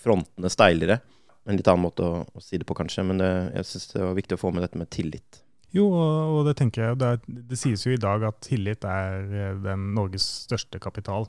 frontene 0.00 0.52
steilere 0.52 1.00
en 1.48 1.56
litt 1.56 1.68
annen 1.70 1.86
måte 1.86 2.04
å, 2.04 2.24
å 2.24 2.42
si 2.44 2.58
det 2.60 2.66
på, 2.68 2.76
kanskje. 2.78 3.04
Men 3.06 3.22
det, 3.22 3.30
jeg 3.56 3.68
syns 3.70 3.92
det 3.94 4.02
var 4.04 4.18
viktig 4.18 4.36
å 4.36 4.42
få 4.42 4.52
med 4.54 4.64
dette 4.66 4.80
med 4.80 4.90
tillit. 4.92 5.40
Jo, 5.74 5.86
og 5.94 6.42
det 6.48 6.56
tenker 6.58 6.88
jeg. 6.88 6.98
Det, 6.98 7.42
det, 7.50 7.58
sies 7.58 7.84
jo 7.86 7.94
i 7.94 8.00
dag 8.00 8.24
at 8.26 8.40
tillit 8.42 8.84
er 8.88 9.30
eh, 9.30 9.58
den 9.62 9.92
Norges 9.94 10.26
største 10.46 10.80
kapital. 10.82 11.28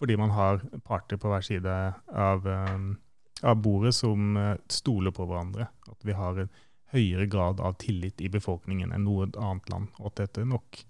Fordi 0.00 0.16
man 0.18 0.32
har 0.34 0.62
parter 0.86 1.20
på 1.20 1.30
hver 1.30 1.44
side 1.46 1.72
av, 2.08 2.46
um, 2.48 2.94
av 3.46 3.58
bordet 3.62 3.92
som 3.94 4.38
uh, 4.38 4.54
stoler 4.72 5.14
på 5.14 5.26
hverandre. 5.28 5.68
At 5.92 6.08
vi 6.08 6.16
har 6.16 6.40
en 6.40 6.50
høyere 6.92 7.28
grad 7.30 7.60
av 7.62 7.76
tillit 7.80 8.20
i 8.20 8.30
befolkningen 8.32 8.90
enn 8.92 9.04
noe 9.06 9.28
annet 9.36 9.68
land. 9.70 9.92
Og 10.00 10.10
at 10.10 10.24
dette 10.24 10.48
nok 10.48 10.80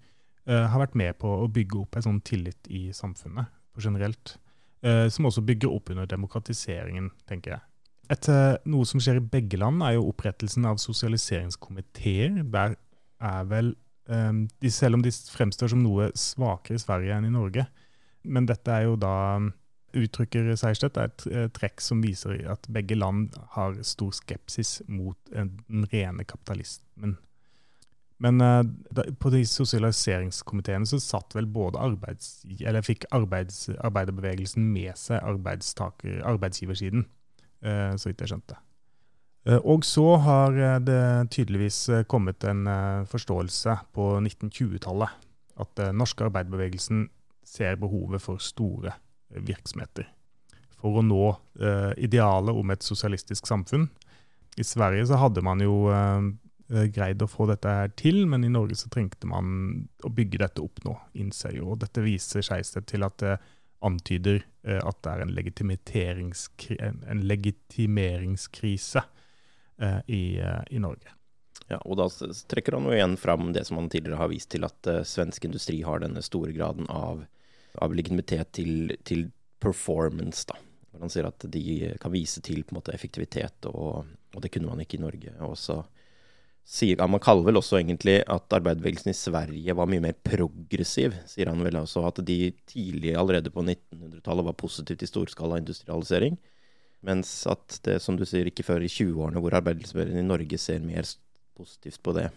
uh, 0.49 0.65
har 0.71 0.79
vært 0.85 0.97
med 0.97 1.19
på 1.21 1.35
å 1.43 1.51
bygge 1.51 1.83
opp 1.83 1.99
en 1.99 2.07
sånn 2.07 2.23
tillit 2.25 2.71
i 2.71 2.87
samfunnet 2.95 3.51
generelt. 3.83 4.37
Uh, 4.83 5.05
som 5.11 5.27
også 5.27 5.43
bygger 5.45 5.75
opp 5.75 5.91
under 5.93 6.09
demokratiseringen, 6.09 7.11
tenker 7.29 7.57
jeg. 7.57 7.65
Etter 8.13 8.59
noe 8.69 8.85
som 8.85 9.01
skjer 9.01 9.17
i 9.19 9.25
begge 9.33 9.57
land, 9.57 9.81
er 9.85 9.97
jo 9.97 10.09
opprettelsen 10.11 10.67
av 10.69 10.81
sosialiseringskomiteer. 10.81 12.43
Der 12.53 12.75
er 13.23 13.49
vel 13.49 13.73
um, 14.11 14.45
de, 14.61 14.71
Selv 14.73 14.99
om 14.99 15.03
de 15.05 15.11
fremstår 15.11 15.73
som 15.73 15.83
noe 15.83 16.11
svakere 16.19 16.77
i 16.77 16.83
Sverige 16.83 17.17
enn 17.17 17.29
i 17.29 17.33
Norge. 17.33 17.65
Men 18.23 18.47
dette 18.47 18.71
er 18.71 18.87
jo 18.87 18.95
da 18.99 19.15
uttrykker 19.93 20.55
Seierstedt, 20.57 20.97
er 20.97 21.11
et, 21.11 21.25
et 21.29 21.53
trekk 21.53 21.81
som 21.83 22.01
viser 22.01 22.39
at 22.49 22.65
begge 22.73 22.97
land 22.97 23.35
har 23.53 23.75
stor 23.85 24.13
skepsis 24.15 24.79
mot 24.89 25.17
den 25.29 25.85
rene 25.91 26.25
kapitalismen. 26.25 27.17
Men 28.23 28.39
uh, 28.41 28.61
da, 28.95 29.05
på 29.19 29.31
de 29.33 29.43
sosialiseringskomiteene 29.49 30.87
så 30.89 30.99
satt 31.01 31.35
vel 31.35 31.49
både 31.49 31.81
arbeids, 31.81 32.39
eller 32.59 32.85
fikk 32.85 33.05
arbeids, 33.15 33.67
arbeiderbevegelsen 33.83 34.69
med 34.73 34.95
seg 34.99 35.19
arbeidsgiversiden. 35.23 37.05
Eh, 37.63 37.95
så 37.95 38.09
vidt 38.09 38.23
jeg 38.23 38.33
skjønte. 38.33 38.57
Eh, 39.47 39.59
og 39.59 39.85
så 39.87 40.05
har 40.23 40.57
eh, 40.57 40.79
det 40.83 41.03
tydeligvis 41.35 41.79
kommet 42.11 42.43
en 42.47 42.67
forståelse 43.09 43.77
på 43.95 44.09
1920-tallet 44.19 45.21
at 45.63 45.75
den 45.77 45.99
norske 46.01 46.25
arbeiderbevegelsen 46.27 47.07
ser 47.47 47.77
behovet 47.79 48.23
for 48.23 48.41
store 48.41 48.95
virksomheter 49.33 50.07
for 50.81 50.99
å 50.99 51.03
nå 51.05 51.25
idealet 52.01 52.57
om 52.59 52.71
et 52.73 52.83
sosialistisk 52.83 53.45
samfunn. 53.47 53.85
I 54.59 54.65
Sverige 54.67 55.05
så 55.07 55.19
hadde 55.21 55.43
man 55.45 55.61
jo 55.63 55.85
greid 56.91 57.23
å 57.23 57.29
få 57.29 57.45
dette 57.47 57.71
her 57.71 57.93
til, 57.95 58.25
men 58.27 58.43
i 58.43 58.51
Norge 58.51 58.75
så 58.75 58.89
trengte 58.91 59.29
man 59.29 59.85
å 60.03 60.11
bygge 60.11 60.41
dette 60.41 60.63
opp 60.65 60.81
nå, 60.83 60.97
innser 61.23 61.55
jo. 61.55 61.69
Og 61.71 61.79
dette 61.85 62.03
viser 62.03 62.43
seg 62.43 62.67
til 62.89 63.07
at 63.07 63.23
antyder 63.83 64.45
eh, 64.63 64.79
at 64.79 65.01
det 65.03 65.11
er 65.11 65.21
en, 66.23 67.03
en 67.11 67.21
legitimeringskrise 67.27 69.03
eh, 69.81 69.99
i, 70.07 70.39
eh, 70.39 70.63
i, 70.71 70.79
Norge. 70.79 71.13
Ja, 71.67 71.79
og 71.83 71.97
Da 71.99 72.07
trekker 72.51 72.77
han 72.77 72.87
jo 72.87 72.95
igjen 72.95 73.17
fram 73.19 73.53
det 73.55 73.65
som 73.67 73.77
han 73.79 73.89
tidligere 73.91 74.21
har 74.21 74.31
vist 74.31 74.49
til, 74.53 74.63
at 74.67 74.89
svensk 75.07 75.45
industri 75.47 75.81
har 75.85 76.03
denne 76.03 76.21
store 76.25 76.51
graden 76.55 76.87
av, 76.91 77.23
av 77.81 77.95
legitimitet 77.95 78.51
til, 78.59 78.95
til, 79.07 79.31
performance. 79.63 80.43
da. 80.49 80.57
Han 80.99 81.09
sier 81.09 81.23
at 81.29 81.45
de 81.47 81.95
kan 82.01 82.11
vise 82.11 82.41
til 82.43 82.65
på 82.67 82.73
en 82.73 82.79
måte 82.81 82.91
effektivitet, 82.91 83.65
og, 83.69 84.03
og, 84.33 84.41
det 84.43 84.51
kunne 84.51 84.67
man 84.67 84.81
ikke 84.83 84.97
i 84.97 85.05
Norge. 85.05 85.31
Og 85.47 85.55
så 85.57 85.77
sier 86.63 87.01
Han 87.01 87.19
kaller 87.19 87.43
vel 87.49 87.59
også 87.59 87.79
egentlig 87.79 88.21
at 88.31 88.55
arbeiderbevegelsen 88.55 89.11
i 89.11 89.17
Sverige 89.17 89.75
var 89.75 89.89
mye 89.91 90.03
mer 90.03 90.15
progressiv, 90.15 91.15
sier 91.27 91.51
han 91.51 91.63
vel 91.65 91.81
også. 91.81 92.05
At 92.07 92.23
de 92.25 92.53
tidlig, 92.69 93.15
allerede 93.19 93.51
på 93.51 93.65
1900-tallet, 93.65 94.47
var 94.47 94.57
positive 94.59 95.01
til 95.01 95.11
storskala 95.11 95.59
industrialisering. 95.59 96.37
Mens 97.03 97.33
at 97.51 97.81
det, 97.83 97.99
som 98.01 98.15
du 98.15 98.23
sier, 98.25 98.47
ikke 98.47 98.63
før 98.63 98.85
i 98.85 98.91
20-årene 98.91 99.43
hvor 99.43 99.57
arbeiderbevegelsen 99.59 100.23
i 100.23 100.25
Norge 100.25 100.57
ser 100.61 100.79
mer 100.85 101.07
positivt 101.57 101.99
på 102.03 102.15
det. 102.15 102.29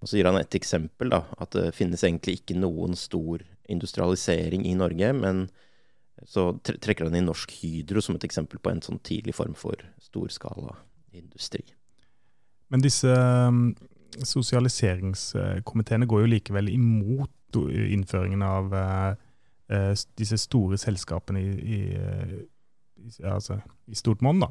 Og 0.00 0.08
så 0.08 0.18
gir 0.18 0.28
han 0.28 0.40
et 0.40 0.56
eksempel, 0.56 1.12
da, 1.12 1.22
at 1.40 1.52
det 1.56 1.74
finnes 1.76 2.02
egentlig 2.04 2.38
ikke 2.40 2.56
noen 2.58 2.96
stor 2.98 3.44
industrialisering 3.72 4.66
i 4.68 4.74
Norge, 4.76 5.12
men 5.16 5.46
så 6.28 6.50
trekker 6.64 7.08
han 7.08 7.16
inn 7.18 7.28
Norsk 7.28 7.52
Hydro 7.60 8.02
som 8.04 8.16
et 8.16 8.26
eksempel 8.26 8.60
på 8.60 8.72
en 8.72 8.84
sånn 8.84 9.00
tidlig 9.04 9.36
form 9.36 9.56
for 9.58 9.80
storskala 10.04 10.76
industri. 11.16 11.64
Men 12.74 12.82
disse 12.82 13.06
um, 13.06 13.68
sosialiseringskomiteene 14.26 16.08
går 16.10 16.24
jo 16.24 16.32
likevel 16.32 16.72
imot 16.72 17.30
innføringen 17.54 18.42
av 18.42 18.72
uh, 18.74 19.12
uh, 19.70 19.92
disse 20.18 20.40
store 20.42 20.78
selskapene 20.82 21.38
i, 21.38 21.52
i, 21.54 21.78
i, 22.98 23.12
altså, 23.30 23.60
i 23.86 23.94
stort 23.94 24.24
monn. 24.26 24.42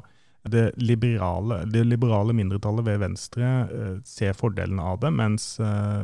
Det 0.48 0.70
liberale, 0.80 1.66
det 1.68 1.84
liberale, 1.84 2.32
mindretallet 2.36 2.88
ved 2.88 2.98
Venstre 3.00 3.52
ser 4.08 4.32
fordelen 4.36 4.80
av 4.80 4.98
det, 5.00 5.08
mens, 5.16 5.46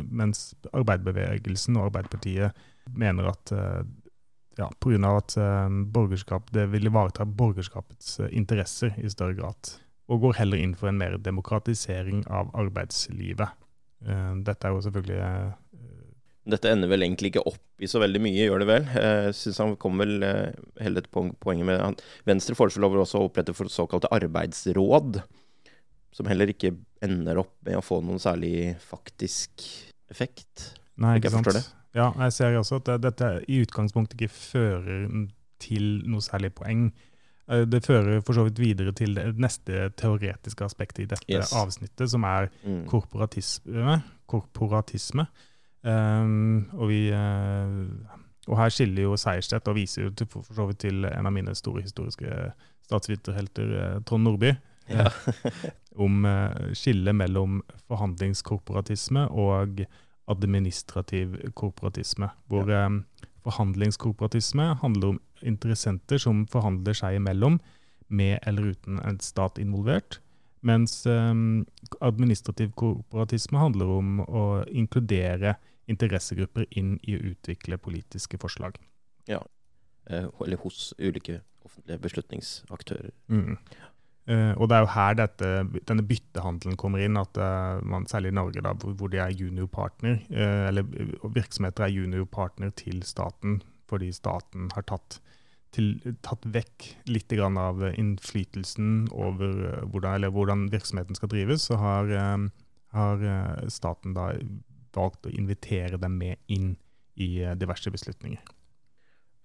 mens 0.09 0.55
arbeiderbevegelsen 0.73 1.77
og 1.77 1.91
Arbeiderpartiet 1.91 2.57
mener 2.97 3.29
at 3.35 3.53
ja, 4.57 4.71
pga. 4.81 5.13
at 5.13 5.37
borgerskap, 5.93 6.49
det 6.57 6.71
vil 6.73 6.89
ivareta 6.89 7.29
borgerskapets 7.29 8.17
interesser 8.31 8.97
i 8.97 9.13
større 9.13 9.37
grad 9.43 9.75
og 10.11 10.25
går 10.25 10.39
heller 10.41 10.61
inn 10.61 10.77
for 10.79 10.91
en 10.91 10.99
mer 11.01 11.17
demokratisering 11.23 12.25
av 12.31 12.51
arbeidslivet. 12.59 13.59
Eh, 14.07 14.31
dette 14.47 14.67
er 14.67 14.75
jo 14.75 14.85
selvfølgelig 14.87 15.19
eh, 15.21 15.51
dette 16.51 16.71
ender 16.73 16.89
vel 16.91 17.05
egentlig 17.05 17.31
ikke 17.31 17.45
opp 17.47 17.85
i 17.85 17.89
så 17.91 18.01
veldig 18.03 18.23
mye, 18.25 18.47
gjør 18.47 18.63
det 18.63 18.69
vel? 18.71 18.87
Jeg 18.97 19.27
eh, 19.29 19.35
synes 19.37 19.61
han 19.63 19.75
kom 19.81 20.01
vel 20.01 20.25
heller 20.81 21.05
til 21.05 21.35
poenget 21.45 21.69
med 21.69 21.83
han, 21.85 21.99
Venstre 22.29 22.57
foreslår 22.59 22.97
også 23.05 23.21
å 23.21 23.29
opprette 23.29 23.55
for 23.57 23.71
såkalte 23.71 24.11
arbeidsråd, 24.17 25.21
som 26.17 26.31
heller 26.31 26.51
ikke 26.51 26.73
ender 27.05 27.45
opp 27.45 27.55
med 27.67 27.79
å 27.79 27.85
få 27.85 28.01
noen 28.03 28.19
særlig 28.23 28.73
faktisk 28.83 29.63
effekt. 30.11 30.73
Nei, 31.01 31.19
ikke 31.21 31.31
sant. 31.33 31.53
Ja, 31.95 32.11
jeg 32.25 32.35
ser 32.35 32.57
også 32.59 32.81
at 32.81 32.91
dette 33.03 33.31
i 33.51 33.61
utgangspunktet 33.63 34.19
ikke 34.19 34.35
fører 34.35 35.07
til 35.63 35.87
noe 36.09 36.25
særlig 36.25 36.53
poeng. 36.57 36.89
Eh, 37.51 37.67
det 37.67 37.83
fører 37.87 38.23
for 38.25 38.37
så 38.37 38.45
vidt 38.47 38.61
videre 38.63 38.95
til 38.97 39.17
det 39.17 39.35
neste 39.41 39.89
teoretiske 39.99 40.67
aspektet 40.67 41.05
i 41.05 41.11
dette 41.11 41.35
yes. 41.35 41.55
avsnittet, 41.57 42.11
som 42.13 42.25
er 42.29 42.51
mm. 42.63 42.85
korporatisme. 42.91 44.01
korporatisme. 44.31 45.27
Um, 45.83 46.69
og, 46.77 46.91
vi, 46.91 47.07
uh, 47.09 48.19
og, 48.47 48.57
her 48.59 48.73
skiller 48.75 49.07
jo 49.07 49.15
Seierstedt 49.17 49.69
og 49.73 49.79
viser 49.79 50.05
jo 50.05 50.11
til, 50.13 50.29
for 50.29 50.45
så 50.53 50.67
vidt 50.69 50.83
til 50.85 51.07
en 51.09 51.27
av 51.27 51.33
mine 51.33 51.55
store 51.57 51.87
historiske 51.87 52.51
statsviterhelter, 52.85 53.73
uh, 53.73 54.03
Trond 54.05 54.29
Nordby, 54.29 54.53
ja. 54.91 55.09
om 56.05 56.29
uh, 56.29 56.69
skillet 56.77 57.17
mellom 57.17 57.63
forhandlingskorporatisme 57.89 59.25
og 59.33 59.83
administrativ 60.31 61.35
korporatisme. 61.57 62.29
Hvor 62.47 62.71
ja. 62.71 62.85
Forhandlingskorporatisme 63.45 64.75
handler 64.83 65.15
om 65.15 65.21
interessenter 65.47 66.21
som 66.21 66.47
forhandler 66.51 66.97
seg 66.97 67.19
imellom, 67.21 67.61
med 68.11 68.41
eller 68.43 68.73
uten 68.75 68.99
en 69.07 69.21
stat 69.23 69.59
involvert. 69.63 70.19
Mens 70.67 71.07
um, 71.07 71.65
administrativ 72.05 72.75
kooperatisme 72.77 73.61
handler 73.61 73.93
om 74.01 74.19
å 74.27 74.45
inkludere 74.67 75.55
interessegrupper 75.91 76.67
inn 76.71 76.99
i 77.03 77.17
å 77.17 77.23
utvikle 77.33 77.79
politiske 77.81 78.39
forslag. 78.41 78.77
Ja, 79.31 79.41
eh, 80.11 80.27
eller 80.27 80.61
hos 80.63 80.93
ulike 80.99 81.41
offentlige 81.65 82.03
beslutningsaktører. 82.05 83.11
Mm. 83.29 83.57
Uh, 84.29 84.53
og 84.61 84.69
det 84.69 84.77
er 84.77 84.85
jo 84.85 84.93
her 84.93 85.15
dette, 85.17 85.49
denne 85.89 86.05
byttehandelen 86.07 86.77
kommer 86.79 87.01
inn, 87.03 87.17
at 87.19 87.39
uh, 87.41 87.81
man, 87.89 88.05
særlig 88.11 88.31
i 88.31 88.37
Norge, 88.37 88.63
da, 88.63 88.75
hvor, 88.77 88.93
hvor 88.99 89.11
de 89.11 89.19
er 89.23 89.33
juniorpartner, 89.35 90.21
uh, 90.29 90.69
eller 90.69 90.87
virksomheter 91.35 91.87
er 91.87 91.95
juniorpartner 91.95 92.75
til 92.79 93.03
staten 93.07 93.61
fordi 93.91 94.13
staten 94.15 94.69
har 94.77 94.85
tatt 94.87 95.17
til, 95.75 95.97
tatt 96.23 96.45
vekk 96.47 96.85
litt 97.11 97.33
av 97.43 97.83
innflytelsen 97.89 99.09
over 99.11 99.81
hvordan, 99.91 100.29
hvordan, 100.31 100.69
virksomheten 100.71 101.19
skal 101.19 101.33
drives, 101.33 101.67
så 101.67 101.79
har, 101.81 102.13
har, 102.95 103.25
staten 103.67 104.15
da 104.15 104.29
valgt 104.95 105.27
å 105.27 105.35
invitere 105.35 105.99
dem 105.99 106.21
med 106.23 106.39
inn 106.47 106.77
i 107.19 107.43
diverse 107.59 107.91
beslutninger. 107.91 108.39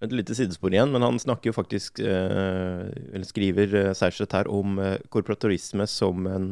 Et 0.04 0.12
lite 0.12 0.34
sidespor 0.36 0.74
igjen, 0.74 0.90
men 0.92 1.04
han 1.06 1.16
snakker 1.16 1.48
jo 1.50 1.56
faktisk, 1.56 2.02
eller 2.04 3.24
skriver 3.24 3.94
Sejersted 3.96 4.34
her, 4.36 4.50
om 4.52 4.76
korporatorisme 5.08 5.86
som 5.88 6.26
en, 6.28 6.50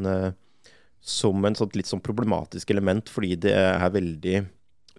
som 1.05 1.45
en 1.45 1.59
sånt 1.59 1.77
litt 1.77 1.91
sånn 1.91 2.01
problematisk 2.01 2.73
element, 2.73 3.13
fordi 3.13 3.35
det 3.45 3.53
er 3.53 3.85
veldig 3.93 4.39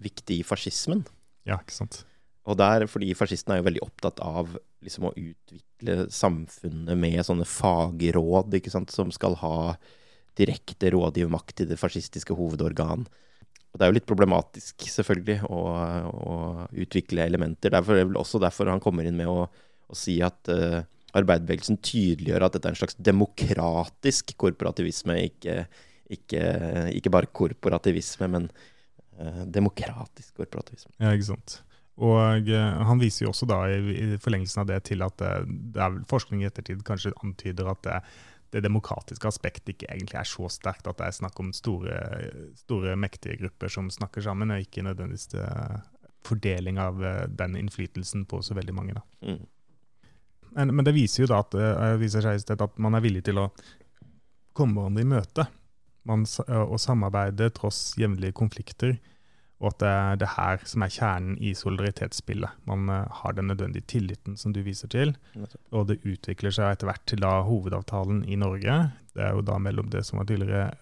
viktig 0.04 0.38
i 0.38 0.46
fascismen. 0.46 1.02
Ja, 1.48 1.58
ikke 1.58 1.74
sant. 1.74 2.04
Og 2.46 2.54
der, 2.60 2.86
fordi 2.86 3.10
fascistene 3.18 3.56
er 3.56 3.64
jo 3.64 3.66
veldig 3.66 3.82
opptatt 3.82 4.22
av 4.22 4.54
liksom, 4.84 5.08
å 5.08 5.14
utvikle 5.18 6.06
samfunnet 6.14 6.98
med 7.02 7.18
sånne 7.26 7.46
fagråd, 7.50 8.54
ikke 8.60 8.70
sant, 8.70 8.94
som 8.94 9.10
skal 9.14 9.34
ha 9.42 9.74
direkte 10.38 10.92
rådgivermakt 10.94 11.64
i 11.64 11.70
det 11.72 11.80
fascistiske 11.80 12.36
hovedorgan. 12.38 13.06
Og 13.72 13.78
det 13.78 13.84
er 13.84 13.90
jo 13.90 13.96
litt 13.98 14.08
problematisk, 14.08 14.86
selvfølgelig, 14.88 15.38
å, 15.52 15.62
å 16.08 16.36
utvikle 16.84 17.26
elementer. 17.26 17.74
Derfor 17.74 17.98
er 17.98 18.06
vel 18.08 18.20
også 18.20 18.40
derfor 18.42 18.70
han 18.72 18.82
kommer 18.82 19.08
inn 19.08 19.18
med 19.18 19.28
å, 19.28 19.44
å 19.46 19.98
si 19.98 20.16
at 20.24 20.48
uh, 20.52 20.80
arbeiderbevegelsen 21.16 21.80
tydeliggjør 21.84 22.46
at 22.46 22.56
dette 22.56 22.70
er 22.70 22.76
en 22.76 22.80
slags 22.80 22.96
demokratisk 22.96 24.32
korporativisme, 24.40 25.18
ikke, 25.28 25.58
ikke, 26.12 26.42
ikke 26.96 27.12
bare 27.12 27.30
korporativisme, 27.36 28.30
men 28.32 28.48
uh, 29.20 29.44
demokratisk 29.44 30.40
korporativisme. 30.40 30.94
Ja, 31.02 31.12
ikke 31.12 31.32
sant. 31.34 31.60
Og 31.96 32.50
uh, 32.52 32.86
Han 32.88 33.00
viser 33.00 33.24
jo 33.24 33.32
også 33.32 33.48
da 33.48 33.62
i, 33.72 34.16
forlengelsen 34.20 34.62
av 34.62 34.70
det 34.70 34.82
til 34.90 35.04
at 35.04 35.16
det, 35.20 35.32
eh, 35.32 35.52
det 35.76 35.84
er 35.84 36.00
forskning 36.10 36.42
i 36.42 36.48
ettertid 36.50 36.82
kanskje 36.84 37.14
antyder 37.24 37.70
at 37.72 37.80
det, 37.86 38.00
det, 38.54 38.62
demokratiske 38.64 39.28
aspektet 39.28 39.74
ikke 39.74 39.88
egentlig 39.90 40.18
er 40.20 40.28
så 40.28 40.48
sterkt 40.52 40.88
at 40.88 40.98
det 41.00 41.08
er 41.08 41.18
snakk 41.18 41.40
om 41.42 41.52
store, 41.56 41.98
store 42.60 42.96
mektige 43.00 43.38
grupper 43.40 43.72
som 43.72 43.90
snakker 43.92 44.24
sammen, 44.24 44.52
og 44.54 44.62
ikke 44.62 44.84
nødvendigvis 44.86 45.34
uh, 45.40 45.80
fordeling 46.26 46.80
av 46.82 47.02
uh, 47.02 47.26
den 47.28 47.58
innflytelsen 47.60 48.26
på 48.30 48.42
så 48.42 48.56
veldig 48.58 48.76
mange. 48.76 49.02
Mm. 49.24 49.42
Men, 50.56 50.72
men, 50.72 50.86
det 50.86 50.94
viser 50.96 51.24
jo 51.24 51.30
da 51.32 51.42
at, 51.42 51.54
viser 52.00 52.24
seg 52.24 52.54
at 52.54 52.78
man 52.80 52.96
er 52.96 53.04
villig 53.04 53.26
til 53.26 53.42
å 53.42 53.50
komme 54.56 54.78
hverandre 54.78 55.04
i 55.04 55.10
møte 55.10 55.46
man, 56.06 56.22
og 56.46 56.78
samarbeide 56.80 57.50
tross 57.52 57.90
jevnlige 57.98 58.36
konflikter 58.38 58.94
og 59.56 59.70
at 59.70 59.78
det 59.80 59.88
er 59.88 60.18
det 60.20 60.28
her 60.34 60.64
som 60.68 60.84
er 60.84 60.92
kjernen 60.92 61.36
i 61.40 61.54
solidaritetsspillet. 61.56 62.58
Man 62.68 62.90
uh, 62.92 63.06
har 63.22 63.36
den 63.36 63.48
nødvendige 63.48 63.88
tilliten 63.88 64.36
som 64.36 64.52
du 64.52 64.60
viser 64.66 64.90
til, 64.92 65.14
og 65.72 65.88
det 65.88 66.02
utvikler 66.04 66.52
seg 66.52 66.74
etter 66.74 66.90
hvert 66.90 67.06
til 67.08 67.22
da 67.24 67.38
hovedavtalen 67.46 68.20
i 68.28 68.36
Norge. 68.36 68.76
Det 69.16 69.24
er 69.24 69.32
jo 69.32 69.46
da 69.46 69.56
mellom 69.62 69.88
det 69.92 70.04
som 70.04 70.20
var 70.20 70.28
tidligere 70.28 70.74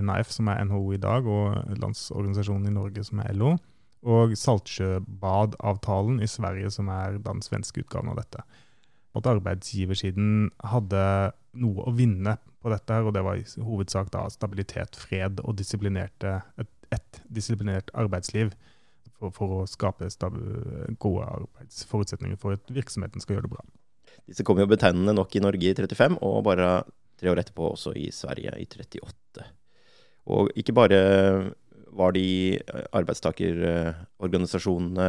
NAF, 0.00 0.32
som 0.32 0.48
er 0.48 0.64
NHO 0.64 0.94
i 0.96 1.02
dag, 1.02 1.28
og 1.28 1.76
Landsorganisasjonen 1.82 2.70
i 2.70 2.74
Norge, 2.74 3.04
som 3.04 3.20
er 3.20 3.36
LO, 3.36 3.56
og 4.02 4.32
Saltsjøbadavtalen 4.38 6.22
i 6.24 6.30
Sverige, 6.30 6.72
som 6.72 6.88
er 6.90 7.20
den 7.22 7.42
svenske 7.44 7.84
utgaven 7.84 8.14
av 8.14 8.22
dette. 8.22 8.42
At 9.12 9.28
arbeidsgiversiden 9.28 10.48
hadde 10.72 11.04
noe 11.60 11.84
å 11.84 11.92
vinne 11.92 12.38
på 12.62 12.72
dette, 12.72 12.94
her, 12.94 13.04
og 13.04 13.12
det 13.12 13.24
var 13.26 13.36
i 13.36 13.44
hovedsak 13.60 14.08
da 14.14 14.24
stabilitet, 14.32 14.96
fred 14.96 15.42
og 15.44 15.58
disiplinerte, 15.60 16.38
et 16.56 16.70
et 16.94 17.22
disiplinert 17.32 17.90
arbeidsliv 17.98 18.52
for, 19.18 19.32
for 19.34 19.60
å 19.60 19.70
skape 19.70 20.08
gode 21.02 21.26
arbeidsforutsetninger 21.26 22.38
for 22.40 22.50
at 22.58 22.74
virksomheten 22.74 23.20
skal 23.22 23.34
gjøre 23.36 23.48
det 23.48 23.54
bra. 23.56 23.64
Disse 24.28 24.44
kom 24.46 24.58
jo 24.60 24.70
betegnende 24.70 25.14
nok 25.16 25.30
i 25.36 25.42
Norge 25.42 25.70
i 25.70 25.74
35, 25.78 26.16
og 26.22 26.44
bare 26.46 26.68
tre 27.20 27.28
år 27.32 27.38
etterpå 27.42 27.62
også 27.72 27.90
i 27.98 28.06
Sverige 28.14 28.52
i 28.58 28.66
38. 28.66 29.44
Og 30.32 30.44
ikke 30.58 30.76
bare 30.76 30.98
var 31.92 32.10
de 32.16 32.58
arbeidstakerorganisasjonene 32.96 35.08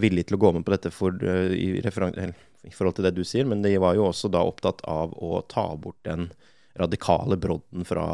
villige 0.00 0.24
til 0.28 0.36
å 0.38 0.40
gå 0.40 0.48
med 0.56 0.64
på 0.66 0.72
dette 0.72 0.90
for, 0.94 1.10
i, 1.52 1.80
i, 1.80 2.72
forhold 2.72 2.94
til 2.96 3.06
det 3.06 3.16
du 3.16 3.24
sier, 3.26 3.44
men 3.48 3.62
de 3.64 3.80
var 3.80 3.92
jo 3.96 4.02
også 4.08 4.26
da 4.32 4.40
opptatt 4.44 4.80
av 4.88 5.08
å 5.16 5.42
ta 5.48 5.76
bort 5.80 6.00
den 6.08 6.22
radikale 6.76 7.36
brodden 7.40 7.84
fra 7.88 8.06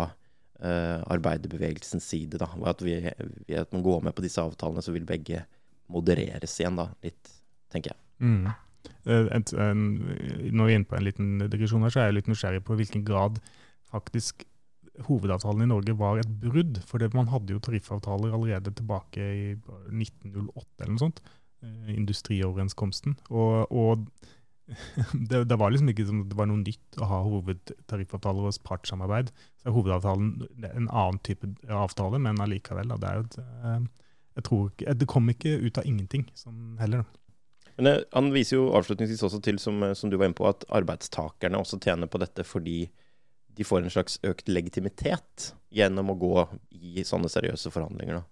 arbeiderbevegelsens 0.62 2.04
side. 2.06 2.38
da, 2.38 2.46
At 2.70 2.82
vi, 2.84 2.94
ved 3.48 3.56
at 3.58 3.72
man 3.74 3.82
går 3.82 4.04
med 4.06 4.14
på 4.14 4.22
disse 4.22 4.42
avtalene, 4.42 4.82
så 4.84 4.94
vil 4.94 5.08
begge 5.08 5.42
modereres 5.92 6.54
igjen, 6.60 6.78
da, 6.78 6.86
litt, 7.04 7.32
tenker 7.72 7.92
jeg. 7.92 8.00
Mm. 8.22 8.46
Eh, 9.06 9.28
et, 9.36 9.52
en, 9.58 9.82
når 10.54 10.68
vi 10.68 10.72
er 10.72 10.78
inne 10.78 10.88
på 10.88 10.98
en 10.98 11.06
liten 11.06 11.34
digresjon 11.52 11.84
her, 11.86 11.94
så 11.94 12.02
er 12.02 12.10
jeg 12.10 12.20
litt 12.20 12.32
nysgjerrig 12.32 12.64
på 12.66 12.78
hvilken 12.78 13.04
grad 13.06 13.40
faktisk 13.92 14.46
hovedavtalen 15.06 15.64
i 15.64 15.70
Norge 15.70 15.94
var 15.96 16.20
et 16.20 16.32
brudd. 16.42 16.80
For 16.88 17.02
man 17.16 17.30
hadde 17.32 17.56
jo 17.56 17.62
tariffavtaler 17.64 18.34
allerede 18.34 18.74
tilbake 18.76 19.22
i 19.22 19.46
1908 19.56 20.84
eller 20.84 20.94
noe 20.94 21.04
sånt. 21.06 21.22
Eh, 21.64 21.94
industrioverenskomsten. 21.96 23.16
Og, 23.30 23.72
og 23.72 24.06
det, 25.30 25.44
det, 25.50 25.58
var 25.60 25.72
liksom 25.72 25.90
ikke 25.92 26.06
som 26.08 26.22
det 26.28 26.38
var 26.38 26.48
noe 26.50 26.62
nytt 26.62 27.00
å 27.00 27.08
ha 27.10 27.22
hovedtariffavtaler 27.26 28.48
hos 28.48 28.60
partssamarbeid. 28.64 29.32
Så 29.60 29.70
er 29.70 29.76
hovedavtalen 29.76 30.46
en 30.68 30.88
annen 30.88 31.20
type 31.26 31.48
avtale, 31.68 32.20
men 32.22 32.40
allikevel. 32.42 32.94
Da, 32.94 33.00
Det, 33.02 33.10
er 33.10 33.18
jo 33.18 33.26
et, 33.26 33.38
eh, 33.42 34.06
jeg 34.38 34.46
tror, 34.48 34.70
det 35.02 35.10
kom 35.10 35.28
ikke 35.32 35.58
ut 35.60 35.80
av 35.80 35.88
ingenting 35.88 36.26
sånn 36.38 36.78
heller. 36.80 37.04
Men 37.76 37.88
det, 37.88 37.94
Han 38.12 38.32
viser 38.34 38.58
jo 38.58 38.72
avslutningsvis 38.76 39.24
også 39.28 39.40
til, 39.44 39.58
som, 39.62 39.80
som, 39.96 40.10
du 40.10 40.18
var 40.18 40.28
inne 40.28 40.38
på, 40.38 40.48
at 40.48 40.66
arbeidstakerne 40.72 41.60
også 41.60 41.80
tjener 41.82 42.10
på 42.10 42.20
dette 42.22 42.44
fordi 42.46 42.86
de 43.52 43.64
får 43.68 43.84
en 43.84 43.92
slags 43.92 44.16
økt 44.24 44.48
legitimitet 44.48 45.52
gjennom 45.72 46.12
å 46.12 46.16
gå 46.20 46.36
i 46.72 47.04
sånne 47.04 47.28
seriøse 47.32 47.72
forhandlinger. 47.72 48.20
Da. 48.20 48.24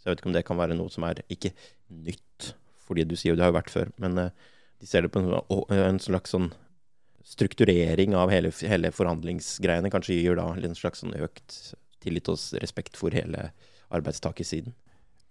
Så 0.00 0.08
jeg 0.08 0.14
vet 0.14 0.22
ikke 0.22 0.30
om 0.30 0.34
det 0.34 0.46
kan 0.48 0.58
være 0.58 0.78
noe 0.78 0.90
som 0.90 1.06
er 1.06 1.22
ikke 1.30 1.52
nytt, 1.92 2.54
fordi 2.82 3.04
du 3.06 3.14
sier 3.14 3.34
jo 3.34 3.38
det 3.38 3.44
har 3.46 3.52
jo 3.52 3.60
vært 3.60 3.70
før, 3.74 3.92
men 4.02 4.18
uh, 4.18 4.48
de 4.80 4.88
ser 4.88 5.04
det 5.04 5.12
på 5.12 5.20
en, 5.20 5.30
en 5.76 6.00
slags 6.00 6.32
sånn 6.34 6.50
strukturering 7.30 8.16
av 8.16 8.32
hele, 8.32 8.50
hele, 8.66 8.90
forhandlingsgreiene. 8.94 9.90
Kanskje 9.92 10.18
gir 10.18 10.38
da 10.38 10.48
en 10.56 10.76
slags 10.78 11.04
sånn 11.04 11.14
økt 11.20 11.74
tillit 12.00 12.30
og 12.32 12.40
respekt 12.62 12.96
for 12.98 13.14
hele 13.14 13.50
arbeidstakersiden. 13.92 14.74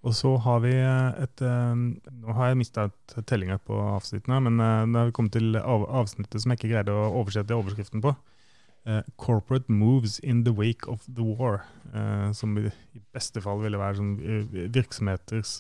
Og 0.05 0.13
så 0.15 0.31
har 0.45 0.61
vi 0.63 0.71
et 0.79 1.41
eh, 1.43 1.79
Nå 2.21 2.35
har 2.37 2.51
jeg 2.51 2.59
mista 2.61 2.85
tellinga 3.27 3.57
på 3.67 3.75
avsnittene, 3.97 4.37
men 4.45 4.61
da 4.61 5.01
har 5.01 5.09
vi 5.09 5.15
kommet 5.17 5.35
til 5.35 5.57
avsnittet 5.59 6.39
som 6.39 6.53
jeg 6.53 6.61
ikke 6.61 6.71
greide 6.71 6.95
å 6.95 7.09
oversette 7.19 7.57
overskriften 7.57 8.05
på. 8.05 8.15
'Corporate 9.19 9.69
moves 9.69 10.17
in 10.19 10.45
the 10.45 10.53
wake 10.55 10.87
of 10.87 11.03
the 11.05 11.21
war'. 11.21 11.65
Som 12.33 12.57
i 12.57 12.71
beste 13.13 13.41
fall 13.43 13.59
ville 13.61 13.77
være 13.77 13.99
sånn 13.99 14.15
virksomheters 14.71 15.59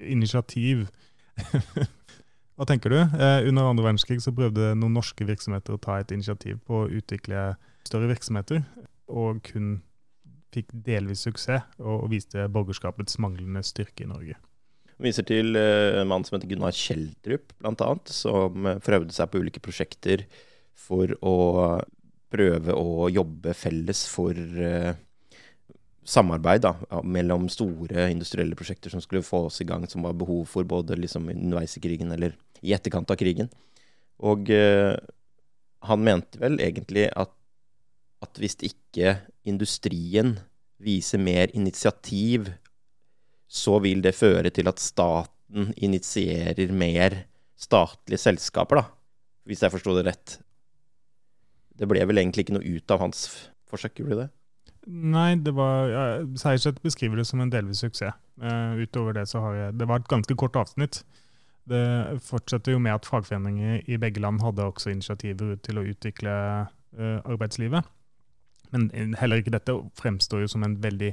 initiativ. 0.00 0.88
Hva 2.58 2.66
tenker 2.68 2.92
du? 2.92 2.98
under 3.00 3.70
andre 3.70 3.86
verdenskrig 3.86 4.20
så 4.22 4.34
prøvde 4.36 4.74
noen 4.76 4.98
norske 4.98 5.24
virksomheter 5.24 5.74
å 5.74 5.80
ta 5.80 5.98
et 6.00 6.12
initiativ 6.12 6.58
på 6.68 6.82
å 6.82 6.90
utvikle 6.90 7.54
større 7.88 8.10
virksomheter, 8.10 8.60
og 9.08 9.40
kun 9.48 9.80
fikk 10.52 10.72
delvis 10.84 11.24
suksess 11.26 11.80
og 11.80 12.10
viste 12.12 12.44
borgerskapets 12.52 13.18
manglende 13.22 13.64
styrke 13.64 14.04
i 14.04 14.10
Norge. 14.10 14.36
Vi 14.98 15.08
viser 15.08 15.26
til 15.26 15.56
eh, 15.58 15.98
en 16.00 16.10
mann 16.10 16.22
som 16.26 16.36
heter 16.36 16.50
Gunnar 16.52 16.76
Kjeldrup, 16.76 17.54
bl.a., 17.58 17.90
som 18.12 18.68
eh, 18.68 18.80
prøvde 18.84 19.14
seg 19.16 19.32
på 19.32 19.40
ulike 19.42 19.62
prosjekter 19.64 20.26
for 20.78 21.14
å 21.24 21.36
prøve 22.32 22.76
å 22.76 23.08
jobbe 23.12 23.52
felles 23.52 24.06
for 24.08 24.32
uh, 24.32 24.94
samarbeid 26.04 26.64
da, 26.64 26.74
mellom 27.06 27.48
store 27.52 28.08
industrielle 28.10 28.56
prosjekter 28.58 28.90
som 28.90 29.02
skulle 29.02 29.24
få 29.26 29.44
oss 29.46 29.60
i 29.62 29.66
gang, 29.68 29.86
som 29.88 30.02
var 30.02 30.16
behov 30.18 30.44
for 30.50 30.66
både 30.66 30.98
liksom 30.98 31.28
underveis 31.30 31.76
i 31.78 31.82
krigen 31.84 32.10
eller 32.14 32.34
i 32.62 32.74
etterkant 32.74 33.10
av 33.10 33.20
krigen. 33.20 33.50
Og 34.22 34.50
eh, 34.54 34.96
han 35.86 36.04
mente 36.06 36.40
vel 36.42 36.60
egentlig 36.62 37.08
at 37.10 37.32
at 38.22 38.38
hvis 38.38 38.54
ikke 38.62 39.16
industrien 39.50 40.36
viser 40.82 41.20
mer 41.22 41.50
initiativ, 41.58 42.52
så 43.50 43.78
vil 43.82 44.02
det 44.04 44.14
føre 44.16 44.52
til 44.54 44.70
at 44.70 44.80
staten 44.80 45.72
initierer 45.76 46.72
mer 46.72 47.24
statlige 47.58 48.22
selskaper, 48.22 48.80
da. 48.80 48.84
Hvis 49.46 49.62
jeg 49.64 49.74
forsto 49.74 49.94
det 49.96 50.06
rett. 50.06 50.36
Det 51.74 51.88
ble 51.90 52.04
vel 52.06 52.22
egentlig 52.22 52.46
ikke 52.46 52.54
noe 52.54 52.76
ut 52.78 52.94
av 52.94 53.02
hans 53.02 53.26
forsøk, 53.70 53.98
gjorde 53.98 54.20
det? 54.22 54.28
Nei, 54.86 55.36
det 55.38 55.54
var 55.54 55.88
ja, 55.90 56.04
Sejerseth 56.38 56.82
beskriver 56.82 57.20
det 57.20 57.26
som 57.28 57.40
en 57.40 57.52
delvis 57.52 57.84
suksess. 57.84 58.16
Uh, 58.42 58.80
utover 58.80 59.14
det 59.14 59.28
så 59.30 59.42
har 59.44 59.54
jeg 59.54 59.74
Det 59.78 59.86
var 59.88 60.00
et 60.00 60.08
ganske 60.10 60.34
kort 60.34 60.56
avsnitt. 60.56 61.02
Det 61.68 61.82
fortsetter 62.26 62.74
jo 62.74 62.80
med 62.82 62.96
at 62.96 63.06
fagforeninger 63.06 63.84
i 63.86 63.98
begge 64.02 64.20
land 64.20 64.40
hadde 64.42 64.64
også 64.66 64.90
initiativer 64.90 65.54
til 65.62 65.78
å 65.78 65.86
utvikle 65.86 66.32
uh, 66.66 67.20
arbeidslivet. 67.22 67.86
Men 68.72 69.14
heller 69.20 69.42
ikke 69.42 69.52
dette 69.52 69.76
fremstår 70.00 70.46
jo 70.46 70.48
som 70.48 70.64
en 70.64 70.78
veldig 70.82 71.12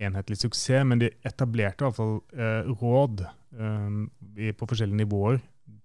enhetlig 0.00 0.38
suksess, 0.40 0.86
men 0.86 1.02
de 1.02 1.10
etablerte 1.26 1.82
i 1.82 1.88
hvert 1.88 1.98
fall 1.98 2.20
uh, 2.38 2.70
råd 2.80 3.24
eh, 3.26 4.52
på 4.56 4.68
forskjellige 4.70 5.02
nivåer. 5.02 5.40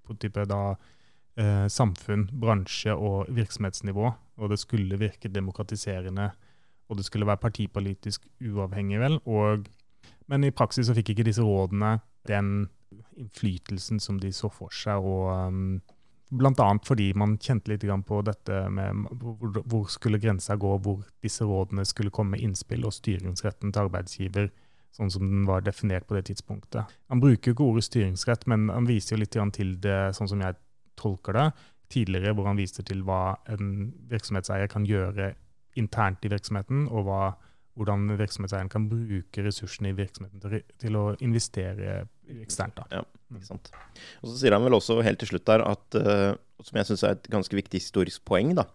På 0.06 0.14
type 0.22 0.44
da 0.46 0.76
eh, 1.40 1.66
samfunn, 1.72 2.28
bransje 2.42 2.94
og 2.94 3.32
virksomhetsnivå. 3.34 4.12
Og 4.38 4.52
det 4.52 4.60
skulle 4.62 5.00
virke 5.02 5.32
demokratiserende, 5.32 6.30
og 6.90 7.00
det 7.00 7.06
skulle 7.08 7.28
være 7.28 7.42
partipolitisk 7.42 8.28
uavhengig, 8.42 9.00
vel. 9.02 9.20
Og, 9.26 9.66
men 10.32 10.44
i 10.44 10.54
praksis 10.54 10.90
så 10.90 10.96
fikk 10.98 11.14
ikke 11.14 11.28
disse 11.30 11.44
rådene 11.46 11.98
den 12.30 12.68
innflytelsen 13.18 14.00
som 14.00 14.20
de 14.20 14.32
så 14.34 14.50
for 14.54 14.74
seg. 14.74 15.04
og 15.04 15.30
um, 15.48 15.82
Bl.a. 16.36 16.68
fordi 16.84 17.12
man 17.14 17.38
kjente 17.38 17.70
litt 17.72 17.86
på 18.08 18.22
dette 18.26 18.64
med 18.74 19.06
hvor, 19.22 19.86
skulle 19.90 20.20
grensa 20.20 20.56
gå, 20.56 20.78
hvor 20.82 21.04
disse 21.24 21.46
rådene 21.46 21.86
skulle 21.86 22.12
komme 22.12 22.36
med 22.36 22.42
innspill, 22.42 22.86
og 22.86 22.94
styringsretten 22.94 23.72
til 23.72 23.86
arbeidsgiver, 23.86 24.50
sånn 24.96 25.12
som 25.12 25.28
den 25.28 25.46
var 25.46 25.62
definert 25.62 26.08
på 26.08 26.18
det 26.18 26.26
tidspunktet. 26.32 26.92
Han 27.12 27.22
bruker 27.22 27.54
ikke 27.54 27.68
ordet 27.68 27.86
styringsrett, 27.86 28.48
men 28.48 28.70
han 28.74 28.90
viser 28.90 29.16
jo 29.16 29.22
litt 29.22 29.38
til 29.54 29.78
det 29.84 30.16
sånn 30.18 30.32
som 30.32 30.42
jeg 30.42 30.58
tolker 30.98 31.38
det, 31.38 31.48
tidligere, 31.94 32.34
hvor 32.34 32.50
han 32.50 32.58
viste 32.58 32.84
til 32.84 33.04
hva 33.06 33.38
en 33.52 33.92
virksomhetseier 34.10 34.72
kan 34.72 34.88
gjøre 34.90 35.36
internt 35.80 36.26
i 36.26 36.32
virksomheten, 36.32 36.86
og 36.90 37.08
hva, 37.08 37.22
hvordan 37.76 38.08
virksomhetseieren 38.20 38.72
kan 38.72 38.88
bruke 38.92 39.44
ressursene 39.46 39.92
i 39.92 39.98
virksomheten 39.98 40.44
til, 40.44 40.62
til 40.82 41.00
å 41.00 41.06
investere 41.24 42.06
eksternt. 42.42 42.80
Da. 42.80 43.02
Ja. 43.02 43.04
Ikke 43.36 43.50
sant? 43.50 43.72
Og 44.22 44.30
Så 44.30 44.36
sier 44.40 44.56
han 44.56 44.66
vel 44.66 44.78
også 44.78 45.02
helt 45.06 45.20
til 45.22 45.32
slutt 45.34 45.50
der 45.50 45.62
at, 45.66 45.86
uh, 46.00 46.32
som 46.64 46.76
jeg 46.80 46.88
syns 46.90 47.04
er 47.04 47.12
et 47.18 47.32
ganske 47.32 47.58
viktig 47.58 47.78
historisk 47.82 48.20
poeng, 48.28 48.50
da, 48.58 48.66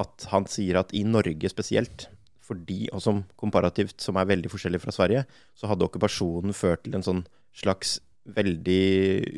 at 0.00 0.14
han 0.32 0.44
sier 0.50 0.74
at 0.80 0.90
i 0.96 1.02
Norge 1.06 1.48
spesielt, 1.52 1.98
fordi, 2.42 2.80
og 2.92 3.00
som 3.04 3.16
komparativt 3.40 3.98
som 4.02 4.16
er 4.18 4.28
veldig 4.28 4.50
forskjellig 4.52 4.80
fra 4.82 4.92
Sverige, 4.94 5.22
så 5.56 5.64
hadde 5.70 5.86
okkupasjonen 5.86 6.52
ført 6.56 6.82
til 6.84 6.94
en 6.98 7.06
sånn 7.06 7.22
slags 7.56 7.90
veldig 8.22 8.84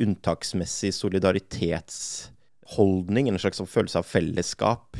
unntaksmessig 0.05 0.93
solidaritetsholdning, 0.97 3.25
en 3.29 3.41
slags 3.41 3.59
sånn 3.61 3.71
følelse 3.71 3.99
av 4.01 4.07
fellesskap 4.09 4.97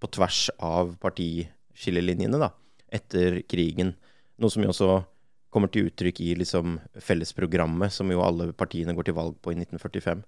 på 0.00 0.06
tvers 0.16 0.40
av 0.62 0.84
partiskillelinjene 1.76 2.38
da, 2.40 2.50
etter 2.92 3.42
krigen. 3.48 3.94
Noe 4.40 4.50
som 4.50 4.62
jo 4.62 4.72
også 4.72 5.04
kommer 5.50 5.68
til 5.72 5.88
uttrykk 5.88 6.20
i 6.20 6.34
liksom 6.36 6.78
fellesprogrammet, 7.00 7.92
som 7.92 8.10
jo 8.10 8.22
alle 8.24 8.52
partiene 8.52 8.94
går 8.94 9.08
til 9.08 9.16
valg 9.16 9.36
på 9.40 9.52
i 9.52 9.58
1945. 9.60 10.24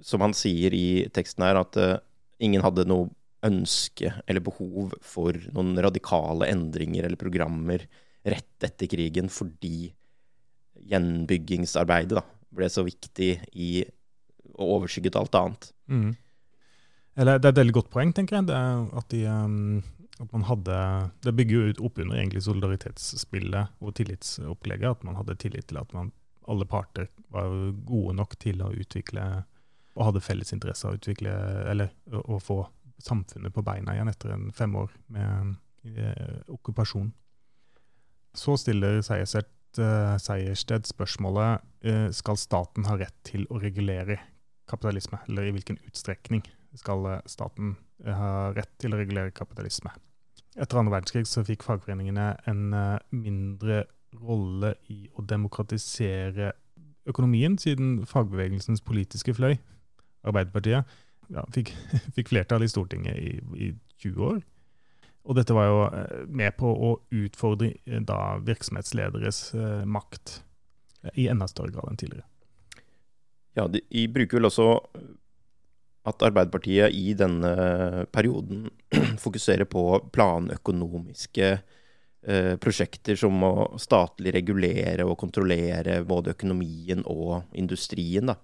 Som 0.00 0.20
han 0.20 0.34
sier 0.34 0.74
i 0.74 1.06
teksten 1.12 1.44
her, 1.44 1.56
at 1.60 1.76
uh, 1.76 1.98
ingen 2.38 2.62
hadde 2.64 2.86
noe 2.88 3.10
ønske 3.44 4.08
eller 4.26 4.40
behov 4.40 4.94
for 5.04 5.36
noen 5.52 5.76
radikale 5.76 6.48
endringer 6.48 7.04
eller 7.04 7.20
programmer 7.20 7.82
rett 8.24 8.64
etter 8.64 8.88
krigen 8.88 9.28
fordi 9.28 9.92
gjenbyggingsarbeidet 10.88 12.16
da, 12.16 12.22
ble 12.54 12.70
så 12.72 12.86
viktig 12.86 13.34
i 13.52 13.84
og 14.54 14.78
overskygget 14.78 15.18
alt 15.18 15.36
annet. 15.36 15.68
Mm. 15.90 16.14
Eller, 17.20 17.38
det 17.38 17.50
er 17.50 17.52
et 17.52 17.60
veldig 17.60 17.76
godt 17.76 17.90
poeng, 17.92 18.14
tenker 18.16 18.38
jeg. 18.38 18.48
at 18.54 19.12
de, 19.12 19.20
um, 19.28 19.82
at 20.24 20.32
man 20.32 20.46
hadde, 20.48 20.76
Det 21.22 21.32
bygger 21.36 21.54
jo 21.54 21.86
opp 21.86 21.98
under 22.02 22.18
egentlig 22.18 22.42
solidaritetsspillet 22.46 23.80
og 23.80 23.94
tillitsopplegget. 23.98 24.98
At 24.98 25.04
man 25.04 25.18
hadde 25.20 25.36
tillit 25.40 25.68
til 25.70 25.80
at 25.80 25.92
man, 25.96 26.12
alle 26.48 26.66
parter 26.68 27.08
var 27.32 27.52
gode 27.88 28.16
nok 28.18 28.36
til 28.42 28.62
å 28.64 28.72
utvikle 28.74 29.44
og 29.94 30.08
hadde 30.08 30.24
felles 30.24 30.52
interesse 30.54 30.88
av 30.88 30.96
å 30.98 32.22
å 32.24 32.38
få 32.42 32.58
samfunnet 32.98 33.54
på 33.54 33.62
beina 33.62 33.94
igjen 33.94 34.10
etter 34.10 34.34
en 34.34 34.48
fem 34.54 34.74
år 34.78 34.92
med 35.12 35.54
eh, 35.86 36.40
okkupasjon. 36.50 37.12
Så 38.34 38.56
stiller 38.58 39.00
Sejersted, 39.06 39.50
eh, 39.78 40.16
Sejersted 40.22 40.88
spørsmålet 40.90 41.62
eh, 41.86 42.08
skal 42.14 42.38
staten 42.40 42.88
ha 42.88 42.96
rett 42.98 43.16
til 43.26 43.46
å 43.50 43.60
regulere 43.62 44.18
kapitalisme, 44.70 45.20
eller 45.28 45.46
i 45.46 45.54
hvilken 45.54 45.78
utstrekning 45.86 46.42
skal 46.74 47.06
staten 47.30 47.76
ha 48.02 48.50
rett 48.56 48.72
til 48.82 48.94
å 48.94 48.98
regulere 48.98 49.34
kapitalisme. 49.34 49.92
Etter 50.54 50.78
andre 50.78 50.94
verdenskrig 50.94 51.26
så 51.26 51.42
fikk 51.46 51.64
fagforeningene 51.66 52.28
en 52.50 52.74
eh, 52.78 52.98
mindre 53.14 53.84
rolle 54.14 54.74
i 54.92 55.08
å 55.18 55.24
demokratisere 55.26 56.52
økonomien, 57.10 57.56
siden 57.58 58.04
fagbevegelsens 58.08 58.84
politiske 58.86 59.34
fløy, 59.34 59.56
Arbeiderpartiet, 60.24 60.86
ja, 61.34 61.42
fikk, 61.52 61.74
fikk, 62.16 62.30
flertall 62.30 62.64
i 62.64 62.70
Stortinget 62.70 63.18
i, 63.18 63.32
i, 63.58 63.72
20 64.04 64.28
år. 64.28 64.38
Og 65.24 65.38
dette 65.38 65.56
var 65.56 65.66
jo 65.66 65.82
eh, 65.88 66.22
med 66.28 66.54
på 66.60 66.70
å 66.70 66.94
utfordre 67.24 67.72
eh, 67.74 68.00
da 68.06 68.38
virksomhetslederes 68.44 69.48
makt 69.90 70.38
i 71.18 71.26
enda 71.28 71.48
større 71.50 71.74
grad 71.74 71.90
enn 71.90 72.00
tidligere. 72.00 72.28
Ja, 73.58 73.66
de, 73.70 73.82
de 73.90 74.06
bruker 74.10 74.38
vel 74.38 74.48
også 74.48 74.68
at 76.04 76.24
Arbeiderpartiet 76.26 76.92
i 76.92 77.14
denne 77.16 78.04
perioden 78.12 78.68
fokuserer 79.24 79.64
på 79.68 79.84
planøkonomiske 80.12 81.46
eh, 81.48 82.54
prosjekter 82.60 83.16
som 83.16 83.40
å 83.46 83.54
statlig 83.80 84.34
regulere 84.36 85.06
og 85.08 85.16
kontrollere 85.22 86.02
både 86.04 86.34
økonomien 86.36 87.04
og 87.08 87.56
industrien. 87.56 88.32
Da. 88.32 88.36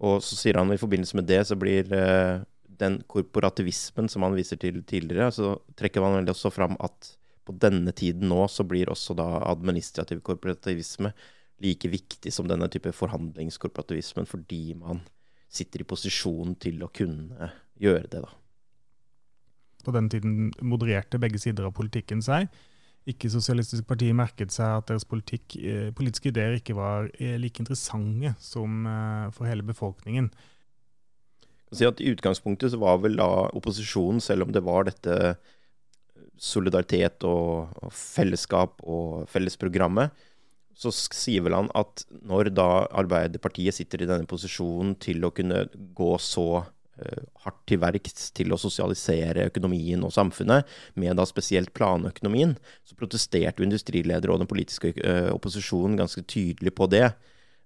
Og 0.00 0.22
så 0.24 0.38
sier 0.38 0.60
han 0.60 0.72
i 0.72 0.80
forbindelse 0.80 1.18
med 1.20 1.28
det 1.28 1.42
så 1.50 1.58
blir 1.60 1.92
eh, 1.92 2.40
den 2.78 3.00
korporativismen 3.10 4.08
som 4.08 4.24
han 4.24 4.36
viser 4.38 4.60
til 4.60 4.80
tidligere, 4.86 5.32
så 5.34 5.56
trekker 5.76 6.04
man 6.04 6.20
vel 6.20 6.32
også 6.32 6.52
fram 6.54 6.78
at 6.80 7.14
på 7.48 7.54
denne 7.56 7.92
tiden 7.96 8.28
nå 8.30 8.44
så 8.52 8.64
blir 8.68 8.90
også 8.92 9.16
da 9.18 9.26
administrativ 9.48 10.20
korporativisme 10.24 11.12
like 11.64 11.90
viktig 11.90 12.32
som 12.32 12.46
denne 12.48 12.68
type 12.70 12.92
forhandlingskorporativismen, 12.94 14.28
fordi 14.30 14.76
man 14.78 15.00
sitter 15.48 15.82
i 15.82 15.88
posisjon 15.88 16.54
til 16.60 16.82
å 16.84 16.90
kunne 16.92 17.52
gjøre 17.80 18.10
det, 18.10 18.22
da. 18.24 18.32
På 19.86 19.94
den 19.94 20.10
tiden 20.12 20.50
modererte 20.60 21.20
begge 21.22 21.40
sider 21.40 21.68
av 21.68 21.76
politikken 21.76 22.20
seg. 22.24 22.50
Ikke-Sosialistisk 23.08 23.86
Parti 23.88 24.10
merket 24.12 24.52
seg 24.52 24.82
at 24.82 24.88
deres 24.90 25.06
politikk, 25.08 25.56
eh, 25.56 25.88
politiske 25.96 26.28
ideer 26.28 26.58
ikke 26.58 26.76
var 26.76 27.08
eh, 27.16 27.38
like 27.40 27.62
interessante 27.62 28.34
som 28.42 28.84
eh, 28.84 29.28
for 29.32 29.48
hele 29.48 29.64
befolkningen. 29.64 30.28
Si 31.72 31.86
at 31.88 32.00
I 32.00 32.10
utgangspunktet 32.12 32.72
så 32.72 32.80
var 32.80 33.00
vel 33.00 33.16
da 33.20 33.28
opposisjonen, 33.56 34.20
selv 34.24 34.46
om 34.46 34.52
det 34.52 34.64
var 34.64 34.88
dette 34.88 35.36
solidaritet 36.38 37.24
og, 37.28 37.72
og 37.80 37.92
fellesskap 37.92 38.82
og 38.84 39.24
fellesprogrammet, 39.30 40.12
så 40.78 40.92
sier 40.94 41.42
vel 41.42 41.56
han 41.56 41.70
at 41.78 42.04
når 42.28 42.52
da 42.54 42.68
Arbeiderpartiet 43.00 43.74
sitter 43.74 44.04
i 44.04 44.08
denne 44.08 44.28
posisjonen 44.30 44.94
til 45.02 45.24
å 45.26 45.32
kunne 45.34 45.64
gå 45.98 46.10
så 46.22 46.46
uh, 46.62 47.22
hardt 47.42 47.64
til 47.66 47.80
verks 47.82 48.28
til 48.36 48.54
å 48.54 48.60
sosialisere 48.62 49.48
økonomien 49.50 50.04
og 50.06 50.14
samfunnet, 50.14 50.68
med 50.94 51.18
da 51.18 51.26
spesielt 51.26 51.74
planøkonomien, 51.74 52.54
så 52.86 52.98
protesterte 52.98 53.66
industriledere 53.66 54.34
og 54.34 54.44
den 54.44 54.50
politiske 54.50 54.94
uh, 55.00 55.32
opposisjonen 55.34 55.98
ganske 55.98 56.22
tydelig 56.30 56.76
på 56.78 56.86
det. 56.94 57.08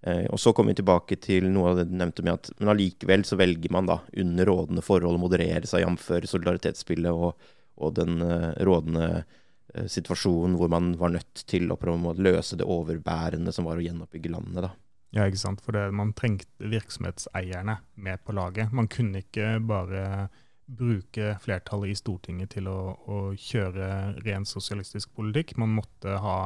Uh, 0.06 0.24
og 0.32 0.40
så 0.40 0.54
kommer 0.56 0.72
vi 0.72 0.80
tilbake 0.80 1.20
til 1.20 1.50
noe 1.52 1.74
av 1.74 1.82
det 1.82 1.90
du 1.92 1.94
nevnte 2.00 2.24
med 2.24 2.38
at 2.38 2.50
men 2.56 2.72
allikevel 2.72 3.28
så 3.28 3.36
velger 3.36 3.76
man 3.76 3.92
da 3.92 4.00
under 4.24 4.48
rådende 4.48 4.86
forhold 4.88 5.20
å 5.20 5.24
moderere 5.26 5.68
seg, 5.68 5.84
jf. 5.84 6.08
solidaritetsspillet 6.32 7.12
og, 7.12 7.52
og 7.76 7.94
den 8.00 8.24
rådende 8.64 9.12
Eh, 9.12 9.41
situasjon 9.88 10.56
hvor 10.58 10.70
man 10.72 10.92
var 11.00 11.14
nødt 11.14 11.44
til 11.48 11.70
å 11.72 11.78
prøve 11.80 12.12
å 12.12 12.16
løse 12.18 12.58
det 12.60 12.68
overbærende 12.68 13.54
som 13.54 13.68
var 13.68 13.80
å 13.80 13.84
gjenoppbygge 13.84 14.32
landet. 14.32 14.66
da. 14.68 14.72
Ja, 15.12 15.26
ikke 15.28 15.42
sant. 15.42 15.60
For 15.64 15.76
det, 15.76 15.90
man 15.96 16.14
trengte 16.16 16.70
virksomhetseierne 16.72 17.78
med 18.00 18.22
på 18.24 18.34
laget. 18.36 18.72
Man 18.72 18.88
kunne 18.92 19.20
ikke 19.20 19.58
bare 19.64 20.28
bruke 20.72 21.34
flertallet 21.42 21.92
i 21.92 21.98
Stortinget 21.98 22.54
til 22.54 22.68
å, 22.70 22.78
å 22.96 23.18
kjøre 23.36 23.88
ren 24.24 24.46
sosialistisk 24.48 25.12
politikk. 25.16 25.56
Man 25.60 25.74
måtte 25.76 26.16
ha 26.22 26.36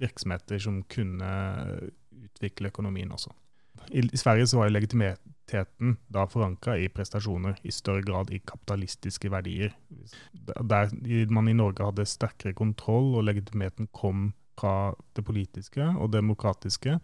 virksomheter 0.00 0.58
som 0.62 0.80
kunne 0.90 1.30
utvikle 2.10 2.72
økonomien 2.72 3.12
også. 3.14 3.30
I, 3.94 4.02
i 4.02 4.18
Sverige 4.18 4.48
så 4.50 4.58
var 4.58 4.68
jo 4.68 4.74
legitimitet, 4.74 5.22
legitimiteten 5.50 5.96
da 6.08 6.26
forankra 6.26 6.78
i 6.78 6.88
prestasjoner, 6.88 7.58
i 7.62 7.70
større 7.70 8.02
grad 8.02 8.30
i 8.30 8.38
kapitalistiske 8.38 9.30
verdier. 9.30 9.72
Der 10.62 10.90
man 11.30 11.48
i 11.48 11.54
Norge 11.54 11.84
hadde 11.84 12.06
sterkere 12.06 12.54
kontroll, 12.54 13.16
og 13.16 13.24
legitimiteten 13.24 13.88
kom 13.92 14.32
fra 14.58 14.94
det 15.14 15.24
politiske 15.24 15.82
og 15.98 16.12
demokratiske. 16.12 17.00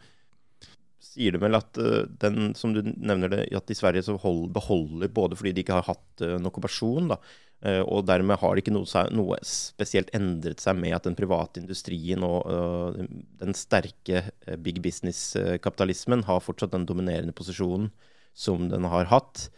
Sier 0.99 1.33
du 1.33 1.39
vel 1.39 1.55
at 1.55 1.77
uh, 1.79 2.07
den, 2.21 2.55
som 2.55 2.73
du 2.75 2.83
nevner 2.83 3.29
det, 3.29 3.49
at 3.55 3.71
i 3.71 3.75
Sverige 3.77 4.03
så 4.03 4.17
hold, 4.17 4.51
beholder 4.53 5.09
både 5.09 5.37
fordi 5.37 5.53
de 5.53 5.63
ikke 5.63 5.77
har 5.77 5.87
hatt 5.87 6.23
uh, 6.23 6.37
en 6.37 6.49
okkupasjon, 6.49 7.09
da, 7.13 7.19
uh, 7.65 7.83
og 7.85 8.07
dermed 8.09 8.41
har 8.41 8.57
det 8.57 8.65
ikke 8.65 8.75
noe, 8.75 9.05
noe, 9.15 9.39
spesielt 9.47 10.11
endret 10.17 10.61
seg 10.61 10.77
med 10.81 10.97
at 10.97 11.07
den 11.07 11.17
private 11.17 11.61
industrien 11.63 12.25
og 12.27 12.99
den 13.41 13.55
sterke 13.55 14.27
big 14.59 14.83
business-kapitalismen 14.83 16.27
har 16.27 16.43
fortsatt 16.45 16.75
den 16.75 16.89
dominerende 16.89 17.37
posisjonen 17.37 17.93
som 18.37 18.69
den 18.69 18.87
har 18.93 19.09
hatt, 19.11 19.49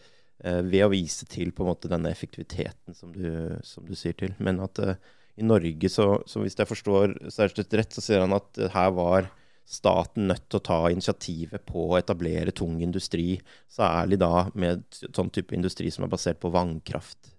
eh, 0.45 0.63
ved 0.63 0.87
å 0.87 0.93
vise 0.93 1.27
til 1.31 1.51
på 1.53 1.65
en 1.65 1.73
måte 1.73 1.91
denne 1.91 2.13
effektiviteten 2.15 2.95
som 2.97 3.13
du, 3.15 3.59
som 3.67 3.87
du 3.89 3.97
sier 3.99 4.15
til. 4.19 4.37
Men 4.39 4.63
at 4.65 4.79
eh, 4.85 5.01
i 5.39 5.47
Norge, 5.47 5.91
så, 5.91 6.07
så, 6.27 6.43
hvis 6.43 6.59
jeg 6.59 6.67
forstår 6.67 7.15
Særstedt 7.31 7.75
rett, 7.79 7.95
så 7.95 8.03
sier 8.03 8.25
han 8.25 8.35
at 8.35 8.59
her 8.75 8.95
var 8.97 9.29
staten 9.69 10.31
nødt 10.31 10.47
til 10.49 10.59
å 10.59 10.65
ta 10.65 10.79
initiativet 10.91 11.67
på 11.69 11.91
å 11.91 11.99
etablere 11.99 12.55
tung 12.57 12.79
industri, 12.83 13.37
særlig 13.71 14.19
da 14.23 14.49
med 14.57 14.87
sånn 15.03 15.31
type 15.35 15.55
industri 15.55 15.93
som 15.93 16.07
er 16.07 16.13
basert 16.15 16.41
på 16.41 16.51
vannkraft. 16.55 17.35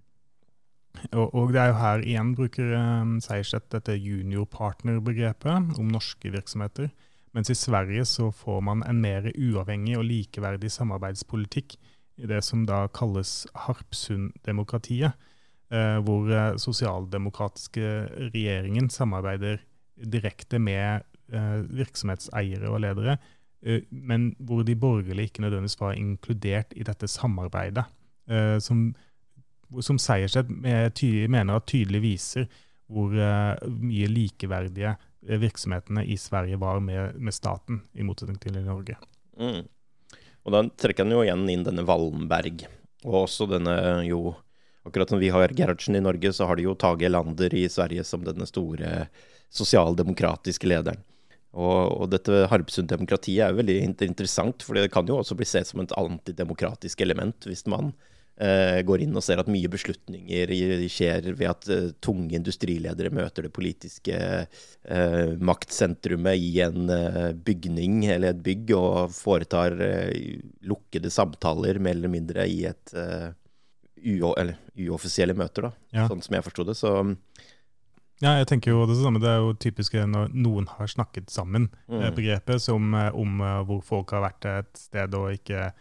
Og, 1.13 1.33
og 1.33 1.51
det 1.53 1.61
er 1.61 1.71
jo 1.71 1.79
her 1.79 2.03
igjen 2.05 2.31
bruker 2.37 2.73
um, 2.75 3.17
Sejersted 3.23 3.69
dette 3.73 3.95
juniorpartnerbegrepet 3.97 5.79
om 5.79 5.91
norske 5.91 6.31
virksomheter. 6.33 6.89
Mens 7.35 7.49
i 7.49 7.55
Sverige 7.57 8.05
så 8.09 8.31
får 8.33 8.61
man 8.65 8.83
en 8.87 9.01
mer 9.01 9.29
uavhengig 9.35 9.97
og 9.99 10.07
likeverdig 10.07 10.71
samarbeidspolitikk 10.73 11.75
i 12.19 12.27
det 12.27 12.41
som 12.43 12.65
da 12.67 12.83
kalles 12.93 13.45
Harpsund-demokratiet, 13.65 15.13
eh, 15.71 15.97
hvor 16.03 16.29
eh, 16.33 16.55
sosialdemokratiske 16.59 17.91
regjeringen 18.33 18.89
samarbeider 18.91 19.61
direkte 19.99 20.59
med 20.59 21.05
eh, 21.31 21.59
virksomhetseiere 21.69 22.71
og 22.71 22.81
ledere, 22.85 23.19
men 23.91 24.29
hvor 24.39 24.61
de 24.63 24.71
borgerlige 24.79 25.27
ikke 25.27 25.41
nødvendigvis 25.43 25.81
var 25.81 25.97
inkludert 25.99 26.69
i 26.79 26.85
dette 26.87 27.09
samarbeidet, 27.11 27.83
som, 28.63 28.85
som 29.83 29.97
Sejersted 29.99 30.47
mener 30.47 31.57
at 31.57 31.65
tydelig 31.67 31.99
viser 32.01 32.45
hvor 32.87 33.11
mye 33.67 34.07
likeverdige 34.07 34.93
virksomhetene 35.21 36.05
i 36.05 36.17
Sverige 36.17 36.59
var 36.61 36.79
med, 36.83 37.15
med 37.15 37.35
staten, 37.35 37.81
i 37.93 38.05
motsetning 38.05 38.39
til 38.41 38.57
i 38.57 38.65
Norge. 38.65 38.97
Mm. 39.39 39.65
Og 40.47 40.55
da 40.55 40.63
trekker 40.81 41.05
han 41.05 41.15
jo 41.15 41.23
igjen 41.25 41.47
inn 41.51 41.65
denne 41.67 41.85
Wallenberg, 41.87 42.63
og 43.05 43.25
også 43.25 43.49
denne 43.51 43.75
jo 44.07 44.37
Akkurat 44.87 45.11
som 45.11 45.19
vi 45.19 45.27
har 45.29 45.51
Gerhardsen 45.53 45.97
i 45.99 46.01
Norge, 46.01 46.31
så 46.33 46.47
har 46.47 46.55
de 46.55 46.63
jo 46.63 46.71
Tage 46.79 47.09
Lander 47.11 47.53
i 47.53 47.65
Sverige 47.69 48.01
som 48.07 48.23
denne 48.25 48.45
store 48.47 49.03
sosialdemokratiske 49.53 50.65
lederen. 50.71 51.03
Og, 51.51 51.99
og 51.99 52.07
dette 52.13 52.45
Harpsund-demokratiet 52.49 53.43
er 53.43 53.57
veldig 53.57 53.75
interessant, 54.07 54.63
for 54.63 54.79
det 54.79 54.87
kan 54.93 55.05
jo 55.05 55.19
også 55.19 55.37
bli 55.37 55.45
sett 55.49 55.67
som 55.69 55.83
et 55.83 55.93
antidemokratisk 55.99 57.03
element 57.05 57.49
hvis 57.49 57.65
man 57.69 57.91
går 58.87 59.03
inn 59.03 59.17
og 59.19 59.23
ser 59.25 59.41
at 59.41 59.49
mye 59.51 59.67
beslutninger 59.71 60.51
skjer 60.87 61.25
ved 61.33 61.49
at 61.49 61.67
eh, 61.73 61.89
tunge 61.99 62.37
industriledere 62.37 63.11
møter 63.11 63.45
det 63.45 63.51
politiske 63.55 64.15
eh, 64.15 65.33
maktsentrumet 65.43 66.39
i 66.39 66.53
en 66.63 66.87
eh, 66.93 67.33
bygning 67.35 68.05
eller 68.07 68.31
et 68.31 68.41
bygg 68.45 68.71
og 68.77 69.11
foretar 69.15 69.75
eh, 69.83 70.39
lukkede 70.63 71.11
samtaler 71.11 71.81
mer 71.83 71.97
eller 71.97 72.15
mindre 72.15 72.47
i 72.47 72.63
et 72.69 72.95
uoffisielle 73.99 75.35
møter, 75.35 75.67
da, 75.67 75.71
ja. 75.91 76.07
sånn 76.07 76.21
som 76.23 76.37
jeg 76.37 76.45
forsto 76.45 76.63
det. 76.69 76.77
Så 76.79 76.93
ja, 78.23 78.37
jeg 78.39 78.47
tenker 78.47 78.71
jo 78.71 78.85
det 78.87 78.95
samme. 78.99 79.19
Det 79.19 79.27
er 79.27 79.41
jo 79.43 79.51
typisk 79.59 79.97
når 80.07 80.31
noen 80.31 80.69
har 80.71 80.87
snakket 80.87 81.27
sammen, 81.31 81.67
mm. 81.91 82.15
som 82.63 82.95
om 82.95 83.43
hvor 83.67 83.83
folk 83.83 84.15
har 84.15 84.23
vært 84.29 84.47
et 84.47 84.79
sted 84.79 85.15
og 85.19 85.35
ikke 85.35 85.73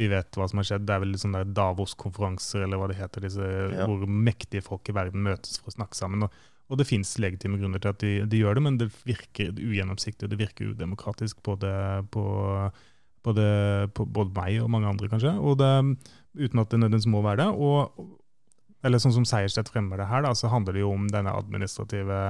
vi 0.00 0.08
vet 0.10 0.38
hva 0.38 0.48
som 0.50 0.60
har 0.60 0.66
skjedd. 0.68 0.86
Det 0.88 0.94
er 0.96 1.04
vel 1.04 1.14
sånne 1.20 1.44
Davos-konferanser 1.54 2.64
eller 2.64 2.80
hva 2.80 2.88
det 2.90 2.98
heter, 2.98 3.26
disse, 3.28 3.50
ja. 3.74 3.86
hvor 3.86 4.02
mektige 4.10 4.64
folk 4.64 4.90
i 4.90 4.96
verden 4.96 5.22
møtes 5.26 5.60
for 5.60 5.70
å 5.70 5.76
snakke 5.76 5.98
sammen. 5.98 6.26
Og, 6.26 6.40
og 6.72 6.80
det 6.80 6.88
fins 6.88 7.14
legitime 7.22 7.60
grunner 7.60 7.82
til 7.82 7.92
at 7.92 8.02
de, 8.02 8.14
de, 8.30 8.40
gjør 8.42 8.58
det, 8.58 8.64
men 8.66 8.80
det 8.80 8.90
virker 9.06 9.54
ugjennomsiktig 9.54 10.26
og 10.26 10.34
det 10.34 10.40
virker 10.40 10.72
udemokratisk 10.72 11.44
både 11.46 11.70
på, 12.14 12.26
både, 13.26 13.46
på 13.94 14.08
både 14.18 14.34
meg 14.40 14.58
og 14.64 14.74
mange 14.74 14.90
andre, 14.90 15.10
kanskje. 15.12 15.36
Og 15.38 15.60
det, 15.62 15.70
uten 16.40 16.64
at 16.64 16.72
det 16.72 16.82
nødvendigvis 16.82 17.10
må 17.14 17.22
være 17.26 17.44
det. 17.44 17.50
Og, 17.54 18.10
eller 18.84 19.00
sånn 19.00 19.14
som 19.14 19.28
Seierstedt 19.28 19.70
fremmer 19.72 20.02
det 20.02 20.10
her, 20.10 20.26
da, 20.26 20.34
så 20.36 20.50
handler 20.52 20.76
det 20.76 20.82
jo 20.82 20.90
om 20.96 21.06
denne 21.12 21.32
administrative 21.38 22.22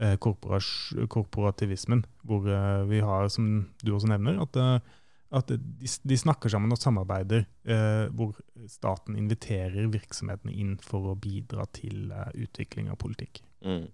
eh, 0.00 0.16
korporativismen, 0.16 2.06
hvor 2.26 2.48
eh, 2.48 2.86
vi 2.88 3.04
har, 3.04 3.28
som 3.32 3.66
du 3.84 3.92
også 3.92 4.10
nevner, 4.14 4.40
at 4.46 4.58
eh, 4.62 4.94
at 5.36 5.50
de, 5.52 5.58
de, 5.84 6.16
snakker 6.18 6.52
sammen 6.52 6.72
og 6.72 6.80
samarbeider, 6.80 7.44
eh, 7.68 8.06
hvor 8.16 8.36
staten 8.70 9.18
inviterer 9.20 9.90
virksomhetene 9.92 10.54
inn 10.54 10.74
for 10.82 11.12
å 11.12 11.18
bidra 11.20 11.66
til 11.76 12.10
eh, 12.14 12.32
utvikling 12.46 12.88
av 12.92 12.98
politikk. 13.02 13.42
Mm. 13.66 13.86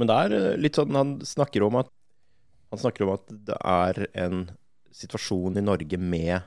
Men 0.00 0.10
det 0.10 0.18
er 0.24 0.36
eh, 0.36 0.58
litt 0.58 0.78
sånn 0.78 0.98
han 0.98 1.16
snakker 1.26 1.66
om 1.66 1.78
at 1.82 1.92
han 2.72 2.82
snakker 2.82 3.06
om 3.06 3.14
at 3.14 3.34
det 3.46 3.58
er 3.62 4.02
en 4.24 4.46
situasjon 4.96 5.60
i 5.60 5.64
Norge 5.64 6.00
med 6.00 6.40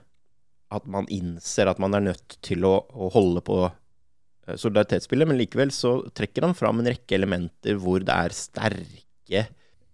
at 0.69 0.89
man 0.89 1.07
innser 1.09 1.69
at 1.69 1.79
man 1.81 1.95
er 1.97 2.09
nødt 2.11 2.35
til 2.45 2.65
å, 2.67 2.75
å 2.91 3.07
holde 3.13 3.45
på 3.45 3.61
eh, 3.69 4.57
solidaritetsspillet, 4.59 5.29
men 5.29 5.39
likevel 5.39 5.71
så 5.73 5.95
trekker 6.11 6.49
han 6.49 6.57
fram 6.57 6.83
en 6.83 6.91
rekke 6.91 7.15
elementer 7.17 7.79
hvor 7.79 8.03
det 8.03 8.19
er 8.27 8.35
sterke 8.35 9.47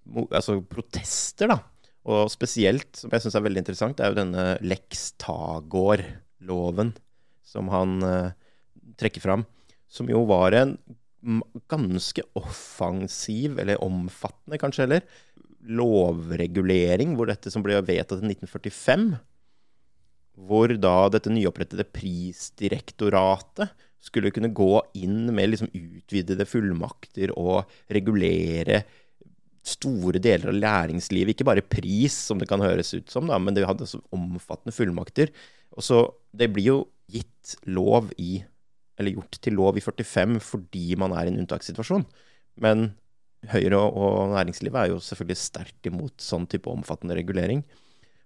altså 0.06 0.60
protester, 0.70 1.50
da 1.52 1.62
og 2.06 2.30
spesielt, 2.30 2.92
som 3.00 3.14
jeg 3.14 3.24
syns 3.24 3.38
er 3.38 3.46
veldig 3.48 3.64
interessant, 3.64 4.00
er 4.00 4.12
jo 4.12 4.20
denne 4.20 4.46
Lex 4.62 5.08
Tagor-loven 5.22 6.94
som 7.46 7.70
han 7.74 7.98
uh, 8.06 8.34
trekker 9.00 9.24
fram, 9.24 9.46
som 9.90 10.10
jo 10.12 10.26
var 10.30 10.56
en 10.58 10.76
ganske 11.72 12.22
offensiv, 12.38 13.58
eller 13.62 13.82
omfattende 13.82 14.60
kanskje 14.62 14.86
heller, 14.86 15.06
lovregulering, 15.66 17.16
hvor 17.18 17.32
dette 17.32 17.50
som 17.50 17.64
ble 17.66 17.80
vedtatt 17.82 18.22
i 18.22 18.30
1945, 18.36 19.08
hvor 20.46 20.74
da 20.78 20.98
dette 21.10 21.32
nyopprettede 21.32 21.88
prisdirektoratet 21.96 23.72
skulle 24.06 24.30
kunne 24.36 24.52
gå 24.54 24.74
inn 25.00 25.32
med 25.34 25.54
liksom 25.54 25.72
utvidede 25.74 26.46
fullmakter 26.46 27.34
og 27.34 27.72
regulere 27.90 28.84
store 29.66 30.22
deler 30.22 30.52
av 30.52 30.58
læringslivet. 30.58 31.36
Ikke 31.36 31.48
bare 31.48 31.66
pris, 31.66 32.16
som 32.28 32.42
det 32.42 32.50
kan 32.50 32.64
høres 32.64 32.94
ut 32.96 33.12
som, 33.12 33.30
da, 33.30 33.40
men 33.42 33.56
det 33.56 33.66
hadde 33.68 33.88
så 33.90 34.02
omfattende 34.16 34.76
fullmakter. 34.76 35.34
Og 35.76 35.84
så 35.84 36.06
Det 36.36 36.52
blir 36.52 36.66
jo 36.66 36.88
gitt 37.12 37.56
lov 37.66 38.12
i 38.18 38.44
Eller 38.98 39.12
gjort 39.12 39.38
til 39.42 39.54
lov 39.54 39.78
i 39.78 39.84
45 39.84 40.40
fordi 40.40 40.96
man 40.96 41.12
er 41.12 41.26
i 41.26 41.34
en 41.34 41.40
unntakssituasjon. 41.44 42.06
Men 42.56 42.96
Høyre 43.52 43.78
og 43.78 44.32
næringslivet 44.32 44.80
er 44.80 44.88
jo 44.94 45.02
selvfølgelig 45.04 45.38
sterkt 45.38 45.90
imot 45.90 46.24
sånn 46.24 46.48
type 46.50 46.72
omfattende 46.72 47.18
regulering. 47.18 47.64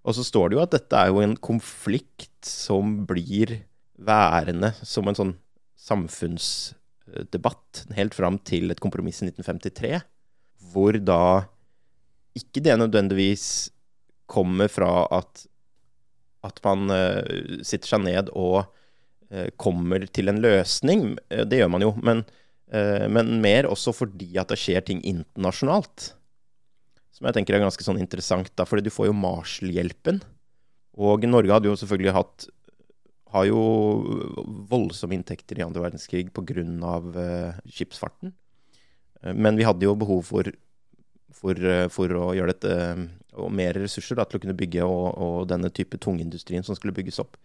Og 0.07 0.15
så 0.15 0.23
står 0.23 0.49
det 0.49 0.55
jo 0.55 0.63
at 0.63 0.75
dette 0.75 0.95
er 0.95 1.07
jo 1.11 1.19
en 1.23 1.35
konflikt 1.35 2.45
som 2.47 3.05
blir 3.09 3.65
værende 3.99 4.71
som 4.79 5.07
en 5.09 5.17
sånn 5.17 5.33
samfunnsdebatt 5.79 7.85
helt 7.97 8.13
fram 8.15 8.39
til 8.47 8.71
et 8.71 8.79
kompromiss 8.83 9.21
i 9.23 9.25
1953, 9.27 9.99
hvor 10.71 10.97
da 11.01 11.45
ikke 12.37 12.63
det 12.63 12.75
nødvendigvis 12.79 13.69
kommer 14.29 14.69
fra 14.71 15.07
at, 15.13 15.45
at 16.45 16.59
man 16.65 16.91
uh, 16.93 17.63
sitter 17.65 17.95
seg 17.95 18.03
ned 18.05 18.29
og 18.37 18.61
uh, 19.33 19.49
kommer 19.61 20.05
til 20.13 20.31
en 20.31 20.41
løsning. 20.43 21.15
Eh, 21.33 21.45
det 21.49 21.61
gjør 21.61 21.73
man 21.73 21.85
jo. 21.85 21.93
Men, 22.05 22.23
uh, 22.73 23.07
men, 23.09 23.39
mer 23.43 23.69
også 23.69 23.95
fordi 23.95 24.31
at 24.39 24.53
det 24.53 24.59
skjer 24.61 24.85
ting 24.85 25.01
internasjonalt. 25.01 26.11
Som 27.15 27.27
jeg 27.27 27.39
tenker 27.39 27.57
er 27.57 27.65
ganske 27.65 27.83
sånn 27.83 27.99
interessant, 27.99 28.51
da, 28.55 28.67
fordi 28.69 28.85
du 28.85 28.93
får 28.93 29.09
jo 29.09 29.17
Marshall-hjelpen. 29.17 30.21
Og 30.99 31.25
Norge 31.27 31.55
hadde 31.55 31.71
jo 31.71 31.79
selvfølgelig 31.79 32.15
hatt 32.15 32.49
har 33.29 33.45
jo 33.45 33.59
voldsomme 34.71 35.13
inntekter 35.13 35.59
i 35.59 35.65
andre 35.65 35.83
verdenskrig 35.83 36.31
pga. 36.33 36.63
Uh, 37.13 37.59
skipsfarten. 37.69 38.33
Men 39.21 39.57
vi 39.59 39.65
hadde 39.67 39.83
jo 39.83 39.97
behov 39.99 40.21
for 40.27 40.47
for, 41.39 41.55
eh, 41.55 41.87
for, 41.91 42.13
å 42.17 42.31
gjøre 42.37 42.55
dette 42.55 42.75
og 43.39 43.51
mer 43.53 43.77
ressurser 43.77 44.17
da, 44.19 44.25
til 44.27 44.39
å 44.39 44.43
kunne 44.43 44.57
bygge 44.57 44.85
og, 44.85 45.07
og, 45.15 45.37
denne 45.51 45.71
type 45.73 45.99
tungindustrien 46.01 46.65
som 46.65 46.77
skulle 46.77 46.95
bygges 46.95 47.21
opp. 47.23 47.37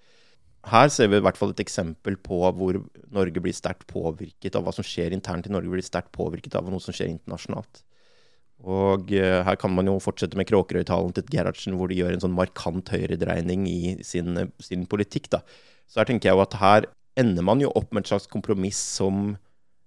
Her 0.64 0.88
ser 0.88 1.10
vi 1.12 1.18
i 1.20 1.24
hvert 1.24 1.36
fall 1.36 1.52
et 1.52 1.60
eksempel 1.60 2.16
på 2.24 2.38
hvor 2.56 2.78
Norge 3.12 3.42
blir 3.44 3.54
sterkt 3.54 3.84
påvirket 3.90 4.56
av 4.56 4.64
hva 4.64 4.72
som 4.72 4.86
skjer 4.86 5.12
internt 5.12 5.46
i 5.46 5.52
Norge, 5.52 5.68
blir 5.70 5.84
sterkt 5.84 6.14
påvirket 6.16 6.56
av 6.56 6.70
noe 6.72 6.80
som 6.80 6.96
skjer 6.96 7.12
internasjonalt. 7.12 7.82
Og 8.64 9.12
uh, 9.12 9.42
her 9.44 9.58
kan 9.60 9.74
man 9.76 9.90
jo 9.90 9.98
fortsette 10.00 10.38
med 10.40 10.48
Kråkerøy-talen 10.48 11.12
til 11.12 11.26
Gerhardsen, 11.28 11.76
hvor 11.76 11.92
de 11.92 11.98
gjør 11.98 12.14
en 12.16 12.22
sånn 12.22 12.36
markant 12.38 12.88
høyredreining 12.94 13.66
i 13.68 13.80
sin, 14.08 14.46
sin 14.56 14.86
politikk. 14.88 15.28
da. 15.36 15.42
Så 15.84 16.00
her 16.00 16.08
tenker 16.08 16.30
jeg 16.30 16.38
jo 16.38 16.46
at 16.46 16.56
her 16.62 16.88
ender 17.20 17.44
man 17.44 17.60
jo 17.60 17.68
opp 17.76 17.92
med 17.92 18.06
et 18.06 18.14
slags 18.14 18.30
kompromiss 18.30 18.80
som 18.80 19.34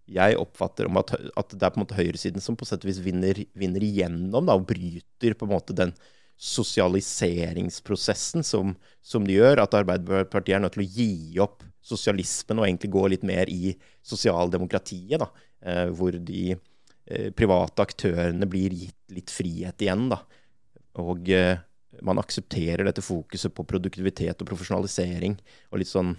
jeg 0.07 0.37
oppfatter 0.39 0.87
at, 0.87 1.11
at, 1.35 1.49
det 1.51 1.65
er 1.65 1.69
på 1.73 1.79
en 1.79 1.83
måte 1.83 1.97
høyresiden 1.97 2.41
som 2.43 2.55
på 2.59 2.65
sett 2.67 2.83
og 2.85 2.89
vis 2.89 3.03
vinner, 3.03 3.35
vinner 3.57 3.83
igjennom 3.83 4.45
da, 4.47 4.53
og 4.55 4.67
bryter 4.69 5.33
på 5.35 5.45
en 5.47 5.51
måte 5.51 5.73
den 5.75 5.93
sosialiseringsprosessen 6.37 8.43
som, 8.45 8.75
som, 9.01 9.27
de 9.27 9.33
gjør. 9.39 9.57
At 9.63 9.73
Arbeiderpartiet 9.79 10.55
er 10.57 10.61
nødt 10.63 10.73
til 10.77 10.85
å 10.85 10.93
gi 10.95 11.39
opp 11.43 11.63
sosialismen 11.87 12.59
og 12.61 12.67
egentlig 12.67 12.91
gå 12.93 13.03
litt 13.13 13.25
mer 13.27 13.45
i 13.51 13.63
sosialdemokratiet. 14.05 15.19
Da, 15.23 15.27
eh, 15.65 15.87
hvor 15.97 16.11
de 16.13 16.43
eh, 16.53 17.29
private 17.35 17.81
aktørene 17.83 18.45
blir 18.49 18.71
gitt 18.85 19.15
litt 19.17 19.31
frihet 19.33 19.77
igjen. 19.83 20.03
Da. 20.13 20.19
Og 21.03 21.19
eh, 21.33 21.57
man 22.05 22.21
aksepterer 22.21 22.85
dette 22.85 23.05
fokuset 23.05 23.53
på 23.55 23.65
produktivitet 23.67 24.41
og 24.41 24.49
profesjonalisering. 24.49 25.37
og 25.71 25.81
litt 25.81 25.91
sånn 25.91 26.15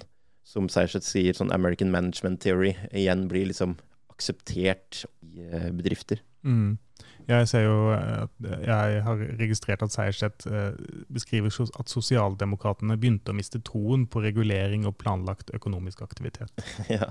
som 0.49 0.69
Sejerseth 0.73 1.05
sier, 1.05 1.37
sånn 1.37 1.53
American 1.53 1.93
Management 1.93 2.41
Theory 2.45 2.73
igjen 2.97 3.27
blir 3.29 3.51
liksom 3.51 3.77
akseptert 4.13 5.05
i 5.27 5.45
eh, 5.45 5.71
bedrifter. 5.77 6.23
Mm. 6.43 6.79
Jeg 7.29 7.49
ser 7.51 7.67
jo 7.67 7.91
at 7.93 8.47
jeg 8.65 9.03
har 9.05 9.21
registrert 9.37 9.85
at 9.85 9.93
Sejerseth 9.93 10.49
eh, 10.49 10.73
beskriver 11.13 11.53
at 11.53 11.93
sosialdemokratene 11.93 12.97
begynte 12.97 13.35
å 13.35 13.37
miste 13.37 13.61
troen 13.61 14.07
på 14.09 14.25
regulering 14.25 14.89
og 14.89 14.97
planlagt 15.03 15.53
økonomisk 15.55 16.01
aktivitet. 16.07 16.65
ja. 16.97 17.11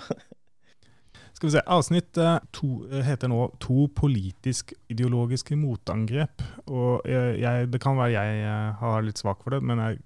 Skal 1.38 1.52
vi 1.52 1.54
se, 1.54 1.62
Avsnitt 1.70 2.18
eh, 2.18 2.40
to 2.58 2.88
heter 3.06 3.30
nå 3.30 3.44
'To 3.62 3.86
politisk-ideologiske 3.94 5.54
motangrep'. 5.54 6.42
og 6.66 7.06
jeg, 7.06 7.72
Det 7.72 7.82
kan 7.82 8.02
være 8.02 8.18
jeg 8.18 8.74
har 8.82 9.06
litt 9.06 9.22
svak 9.22 9.44
for 9.44 9.54
det, 9.54 9.62
men 9.62 9.78
jeg 9.78 10.02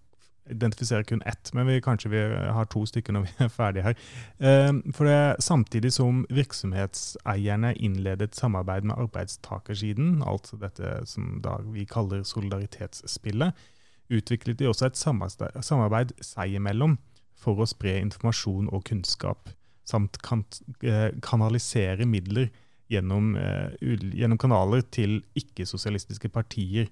identifiserer 0.52 1.04
kun 1.08 1.24
ett, 1.26 1.52
men 1.54 1.68
vi, 1.68 1.80
kanskje 1.84 2.12
vi 2.14 2.22
har 2.56 2.70
to 2.72 2.84
stykker 2.90 3.16
når 3.16 3.28
vi 3.28 3.34
er 3.46 3.52
ferdige 3.52 3.86
her. 3.90 4.00
Ehm, 4.40 4.82
for 4.96 5.10
det, 5.10 5.20
Samtidig 5.44 5.94
som 5.94 6.26
virksomhetseierne 6.30 7.74
innledet 7.76 8.36
samarbeid 8.36 8.88
med 8.88 8.98
arbeidstakersiden, 8.98 10.22
altså 10.28 10.60
dette 10.62 11.02
som 11.10 11.40
vi 11.74 11.86
kaller 11.90 12.24
solidaritetsspillet, 12.28 13.56
utviklet 14.12 14.60
de 14.60 14.68
også 14.68 14.90
et 14.90 15.00
samarbeid 15.00 16.14
seg 16.24 16.58
imellom 16.60 16.98
for 17.42 17.62
å 17.62 17.70
spre 17.70 17.98
informasjon 18.02 18.70
og 18.72 18.84
kunnskap, 18.90 19.50
samt 19.88 20.20
kan, 20.22 20.44
eh, 20.84 21.10
kanalisere 21.24 22.06
midler 22.06 22.52
gjennom, 22.92 23.36
eh, 23.38 23.72
gjennom 23.82 24.38
kanaler 24.38 24.84
til 24.92 25.22
ikke-sosialistiske 25.36 26.30
partier, 26.30 26.88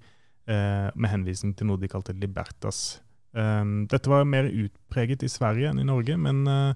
eh, 0.48 0.90
med 0.96 1.10
henvisning 1.10 1.56
til 1.56 1.68
noe 1.68 1.78
de 1.78 1.88
kalte 1.88 2.16
libertas 2.16 3.00
Um, 3.34 3.88
dette 3.90 4.10
var 4.10 4.26
mer 4.26 4.50
utpreget 4.50 5.24
i 5.26 5.30
Sverige 5.30 5.70
enn 5.70 5.80
i 5.82 5.88
Norge, 5.88 6.18
men 6.18 6.48
uh, 6.50 6.74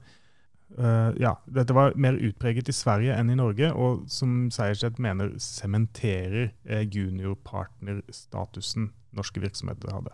uh, 0.77 1.11
ja, 1.21 1.35
dette 1.49 1.73
var 1.73 1.95
mer 1.97 2.13
utpreget 2.13 2.69
i 2.69 2.77
Sverige 2.77 3.15
enn 3.17 3.29
i 3.33 3.39
Norge, 3.39 3.73
og 3.73 4.03
som 4.11 4.51
Sejersted 4.53 4.99
mener 5.01 5.33
sementerer 5.41 6.51
uh, 6.69 6.83
juniorpartnerstatusen 6.83 8.91
norske 9.17 9.41
virksomheter 9.41 9.93
hadde. 9.93 10.13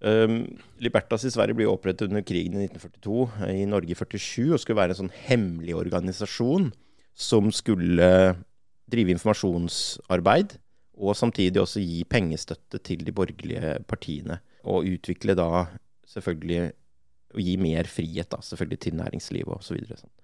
Um, 0.00 0.44
Libertas 0.80 1.26
i 1.28 1.32
Sverige 1.32 1.58
ble 1.58 1.66
opprettet 1.68 2.08
under 2.08 2.24
krigen 2.24 2.56
i 2.56 2.68
1942, 2.68 3.24
i 3.52 3.66
Norge 3.68 3.92
i 3.92 3.98
47, 3.98 4.54
og 4.54 4.60
skulle 4.60 4.80
være 4.80 4.96
en 4.96 5.02
sånn 5.02 5.16
hemmelig 5.26 5.76
organisasjon 5.76 6.70
som 7.16 7.50
skulle 7.52 8.08
drive 8.90 9.12
informasjonsarbeid, 9.14 10.56
og 11.00 11.16
samtidig 11.16 11.60
også 11.62 11.82
gi 11.84 12.02
pengestøtte 12.08 12.80
til 12.84 13.04
de 13.04 13.12
borgerlige 13.16 13.76
partiene. 13.88 14.40
Og 14.68 14.88
utvikle 14.90 15.36
da 15.38 15.66
selvfølgelig 16.10 16.72
Og 17.30 17.40
gi 17.44 17.54
mer 17.62 17.86
frihet 17.86 18.26
da, 18.32 18.40
selvfølgelig 18.42 18.80
til 18.82 18.96
næringslivet 18.98 19.54
osv. 19.54 19.68
Så 19.68 19.76
videre. 19.76 20.00
Sånn. 20.00 20.14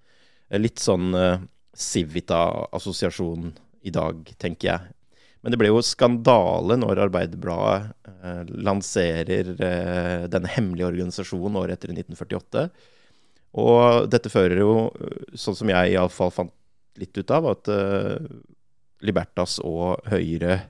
Litt 0.59 0.81
sånn 0.83 1.15
uh, 1.15 1.45
Civita-assosiasjon 1.77 3.53
i 3.87 3.93
dag, 3.95 4.27
tenker 4.41 4.67
jeg. 4.67 4.91
Men 5.39 5.53
det 5.53 5.59
ble 5.61 5.69
jo 5.69 5.79
skandale 5.85 6.75
når 6.81 7.05
Arbeiderbladet 7.05 8.11
uh, 8.11 8.43
lanserer 8.59 9.53
uh, 9.55 10.27
denne 10.27 10.51
hemmelige 10.51 10.89
organisasjonen 10.89 11.61
året 11.61 11.77
etter 11.77 11.95
1948. 11.95 12.65
Og 13.63 14.11
dette 14.11 14.33
fører 14.33 14.59
jo, 14.59 14.73
sånn 15.31 15.55
som 15.55 15.71
jeg 15.71 15.95
iallfall 15.95 16.35
fant 16.35 16.51
litt 16.99 17.15
ut 17.15 17.31
av, 17.31 17.47
at 17.53 17.69
Libertas 19.05 19.61
og 19.63 20.03
Høyre 20.11 20.65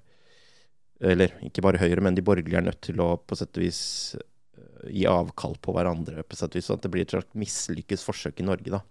eller 0.99 1.33
ikke 1.45 1.61
bare 1.65 1.81
Høyre, 1.81 2.01
men 2.01 2.17
de 2.17 2.25
borgerlige 2.25 2.57
er 2.57 2.65
nødt 2.65 2.81
til 2.89 3.01
å 3.03 3.15
på 3.21 3.37
sett 3.37 3.57
og 3.57 3.63
vis 3.63 3.81
eh, 4.17 4.91
gi 4.99 5.05
avkall 5.09 5.57
på 5.61 5.75
hverandre. 5.75 6.23
på 6.23 6.37
sett 6.39 6.55
og 6.55 6.59
vis, 6.59 6.69
At 6.73 6.85
det 6.85 6.91
blir 6.93 7.05
et 7.05 7.13
slags 7.13 7.33
mislykkes 7.37 8.05
forsøk 8.07 8.41
i 8.41 8.47
Norge. 8.47 8.71
da. 8.73 8.81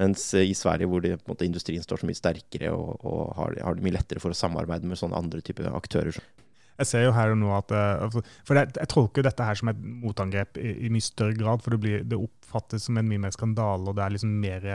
Mens 0.00 0.32
eh, 0.34 0.48
i 0.48 0.54
Sverige, 0.56 0.88
hvor 0.88 1.04
det, 1.04 1.18
måte, 1.28 1.44
industrien 1.44 1.84
står 1.84 2.02
så 2.02 2.08
mye 2.08 2.16
sterkere 2.16 2.72
og, 2.72 3.04
og 3.04 3.34
har, 3.36 3.58
har, 3.60 3.76
det 3.76 3.84
mye 3.84 3.98
lettere 3.98 4.22
for 4.22 4.32
å 4.32 4.38
samarbeide 4.38 4.88
med 4.88 5.00
sånne 5.00 5.18
andre 5.18 5.42
typer 5.44 5.68
aktører. 5.72 6.16
Jeg 6.80 6.88
ser 6.88 7.04
jo 7.04 7.12
her 7.12 7.34
og 7.34 7.38
nå 7.42 7.52
at, 7.54 7.74
eh, 7.76 8.06
altså, 8.06 8.24
for 8.48 8.58
Jeg, 8.58 8.72
jeg 8.80 8.92
tolker 8.94 9.26
dette 9.26 9.44
her 9.44 9.58
som 9.58 9.68
et 9.72 9.82
motangrep 9.82 10.56
i, 10.56 10.72
i 10.86 10.92
mye 10.92 11.04
større 11.04 11.36
grad. 11.36 11.60
For 11.64 11.76
det, 11.76 11.82
blir, 11.84 12.08
det 12.08 12.20
oppfattes 12.20 12.88
som 12.88 12.96
en 12.96 13.08
mye 13.08 13.26
mer 13.26 13.36
skandale, 13.36 13.84
og 13.84 13.98
det 13.98 14.06
er 14.06 14.16
liksom 14.16 14.32
mer 14.40 14.68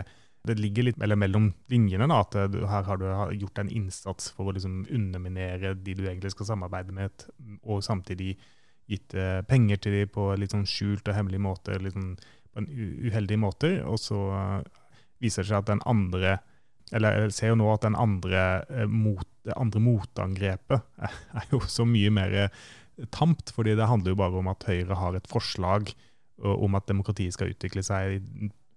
det 0.48 0.58
ligger 0.60 0.88
litt 0.88 1.00
mellom 1.00 1.52
linjene. 1.72 2.08
da, 2.10 2.22
at 2.24 2.38
du, 2.52 2.62
Her 2.68 2.86
har 2.88 3.02
du 3.02 3.08
gjort 3.38 3.60
en 3.62 3.70
innsats 3.70 4.32
for 4.36 4.50
å 4.50 4.56
liksom 4.56 4.86
underminere 4.90 5.74
de 5.76 5.96
du 5.98 6.06
egentlig 6.06 6.34
skal 6.34 6.52
samarbeide 6.54 6.96
med, 6.96 7.28
og 7.64 7.84
samtidig 7.86 8.36
gitt 8.88 9.16
eh, 9.20 9.42
penger 9.48 9.82
til 9.84 9.98
dem 10.00 10.12
på 10.14 10.30
litt 10.40 10.54
sånn 10.56 10.68
skjult 10.68 11.08
og 11.10 11.18
hemmelig 11.18 11.42
måte, 11.44 11.78
liksom, 11.84 12.14
på 12.54 12.64
en 12.64 12.70
uheldig 12.72 13.40
måte. 13.42 13.72
Og 13.86 14.00
så 14.02 14.20
uh, 14.32 14.84
viser 15.24 15.44
det 15.44 15.52
seg 15.52 15.62
at 15.62 15.72
den 15.74 15.84
andre 15.88 16.40
eller 16.96 17.26
jeg 17.26 17.34
ser 17.36 17.50
jo 17.52 17.58
nå 17.60 17.66
at 17.74 17.84
den 17.84 17.98
andre, 18.00 18.44
uh, 18.72 18.86
mot, 18.88 19.28
det 19.44 19.58
andre 19.60 19.82
motangrepet 19.84 20.78
er, 21.08 21.18
er, 21.36 21.48
jo 21.52 21.60
så 21.68 21.84
mye 21.88 22.14
mer 22.16 22.38
tamt, 23.14 23.52
fordi 23.54 23.76
det 23.78 23.90
handler 23.92 24.16
jo 24.16 24.22
bare 24.24 24.40
om 24.40 24.48
at 24.50 24.64
Høyre 24.70 24.96
har 24.98 25.18
et 25.18 25.28
forslag 25.30 25.92
om 26.38 26.78
at 26.78 26.88
demokratiet 26.90 27.34
skal 27.34 27.52
utvikle 27.52 27.82
seg 27.86 28.22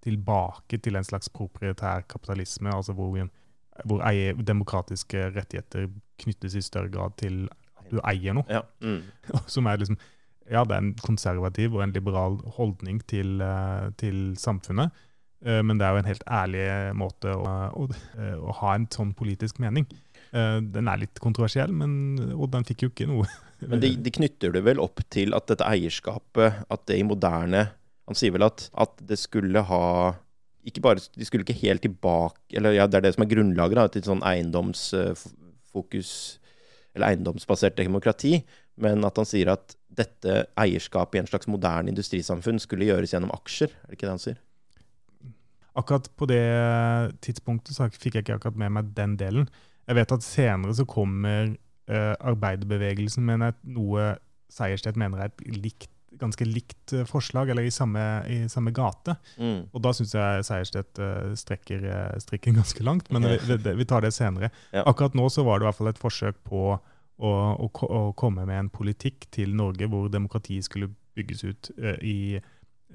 tilbake 0.05 0.79
til 0.81 0.97
en 0.97 1.05
slags 1.07 1.29
proprietær 1.33 2.05
kapitalisme, 2.09 2.71
altså 2.73 2.95
hvor, 2.97 3.11
vi, 3.15 3.25
hvor 3.85 4.03
eier, 4.07 4.37
demokratiske 4.37 5.29
rettigheter 5.35 5.89
knyttes 6.21 6.57
i 6.57 6.63
større 6.65 6.91
grad 6.93 7.17
til 7.21 7.45
at 7.79 7.91
du 7.91 8.01
eier 8.07 8.37
noe. 8.37 8.47
Ja. 8.49 8.63
Mm. 8.81 9.03
Som 9.53 9.69
er 9.69 9.81
liksom 9.81 9.99
Ja, 10.51 10.65
det 10.67 10.75
er 10.75 10.81
en 10.81 10.95
konservativ 10.99 11.77
og 11.77 11.83
en 11.85 11.93
liberal 11.95 12.39
holdning 12.57 12.97
til, 13.07 13.39
eh, 13.45 13.91
til 13.95 14.33
samfunnet. 14.35 14.91
Eh, 15.45 15.61
men 15.63 15.77
det 15.79 15.85
er 15.85 15.93
jo 15.93 16.01
en 16.01 16.09
helt 16.09 16.25
ærlig 16.27 16.65
måte 16.97 17.31
å, 17.31 17.53
å, 17.71 17.85
å 18.49 18.55
ha 18.59 18.73
en 18.75 18.87
sånn 18.91 19.13
politisk 19.15 19.61
mening. 19.63 19.85
Eh, 20.31 20.57
den 20.73 20.87
er 20.87 21.01
litt 21.01 21.21
kontroversiell, 21.23 21.71
men, 21.75 21.93
og 22.35 22.51
den 22.53 22.67
fikk 22.67 22.85
jo 22.85 22.91
ikke 22.91 23.07
noe 23.09 23.29
Men 23.61 23.81
de, 23.83 23.91
de, 23.99 24.13
knytter 24.15 24.53
det 24.55 24.63
vel 24.65 24.81
opp 24.81 25.03
til 25.13 25.35
at 25.37 25.49
dette 25.51 25.67
eierskapet, 25.67 26.63
at 26.71 26.85
det 26.89 26.97
i 26.97 27.05
moderne 27.05 27.67
Han 28.09 28.17
sier 28.17 28.33
vel 28.35 28.47
at, 28.47 28.65
at 28.73 29.01
det 29.07 29.19
skulle 29.21 29.61
ha 29.67 29.85
ikke 30.67 30.81
bare, 30.83 31.01
De 31.17 31.25
skulle 31.25 31.41
ikke 31.41 31.57
helt 31.57 31.81
tilbake 31.81 32.53
Eller 32.57 32.75
ja, 32.75 32.85
det 32.85 32.99
er 32.99 33.05
det 33.07 33.15
som 33.15 33.23
er 33.25 33.31
grunnlaget 33.31 33.79
da, 33.79 33.87
til 33.89 34.03
sånn 34.05 34.21
eiendomsfokus 34.25 36.11
Eller 36.93 37.07
eiendomsbasert 37.07 37.79
demokrati. 37.79 38.43
Men 38.81 39.05
at 39.07 39.17
han 39.17 39.27
sier 39.27 39.51
at 39.53 39.75
dette 39.91 40.45
eierskapet 40.59 41.17
i 41.17 41.21
en 41.21 41.29
slags 41.29 41.49
moderne 41.51 41.91
industrisamfunn 41.91 42.59
skulle 42.61 42.87
gjøres 42.87 43.13
gjennom 43.13 43.33
aksjer. 43.35 43.73
Er 43.83 43.91
det 43.91 43.97
ikke 43.97 44.07
det 44.07 44.13
han 44.15 44.23
sier? 44.23 44.39
Akkurat 45.77 46.07
på 46.19 46.27
det 46.27 46.43
tidspunktet 47.23 47.75
så 47.75 47.87
fikk 47.91 48.17
jeg 48.17 48.25
ikke 48.25 48.37
akkurat 48.39 48.59
med 48.59 48.73
meg 48.77 48.91
den 48.95 49.17
delen. 49.19 49.47
Jeg 49.87 49.99
vet 49.99 50.15
at 50.15 50.25
senere 50.25 50.75
så 50.75 50.85
kommer 50.87 51.53
uh, 51.91 52.15
arbeiderbevegelsen 52.19 53.27
med 53.27 53.61
noe 53.63 54.13
Seierstedt 54.51 54.99
mener 54.99 55.21
er 55.21 55.31
et 55.31 55.43
likt, 55.63 55.90
ganske 56.19 56.45
likt 56.47 56.93
uh, 56.93 57.03
forslag, 57.09 57.49
eller 57.49 57.67
i 57.67 57.73
samme, 57.73 58.03
i 58.27 58.43
samme 58.51 58.73
gate. 58.75 59.15
Mm. 59.37 59.67
Og 59.71 59.83
da 59.83 59.93
syns 59.95 60.15
jeg 60.17 60.47
Seierstedt 60.47 61.01
uh, 61.01 61.33
strekker 61.39 61.85
strikken 62.23 62.57
ganske 62.61 62.85
langt, 62.85 63.11
men 63.13 63.27
vi, 63.27 63.59
vi, 63.67 63.89
tar 63.89 64.05
det 64.05 64.13
senere. 64.15 64.51
Ja. 64.71 64.85
Akkurat 64.89 65.17
nå 65.17 65.27
så 65.31 65.45
var 65.47 65.59
det 65.59 65.67
i 65.67 65.69
hvert 65.69 65.81
fall 65.81 65.91
et 65.93 66.01
forsøk 66.01 66.41
på 66.47 66.63
å, 66.71 67.29
å, 67.29 67.69
å 67.69 68.01
komme 68.17 68.47
med 68.49 68.57
en 68.57 68.73
politikk 68.73 69.29
til 69.33 69.53
Norge 69.55 69.87
hvor 69.91 70.09
demokratiet 70.09 70.65
skulle 70.65 70.89
bygges 71.15 71.43
ut 71.43 71.69
i 72.01 72.39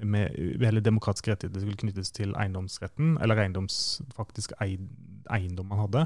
med, 0.05 0.33
hele 0.61 0.81
demokratiske 0.83 1.31
rettigheter 1.31 1.63
skulle 1.63 1.79
knyttes 1.81 2.11
til 2.13 2.33
eiendomsretten, 2.37 3.15
eller 3.23 3.39
eiendoms, 3.41 4.01
faktisk 4.17 4.53
eiendom 4.61 5.71
man 5.71 5.85
hadde. 5.85 6.05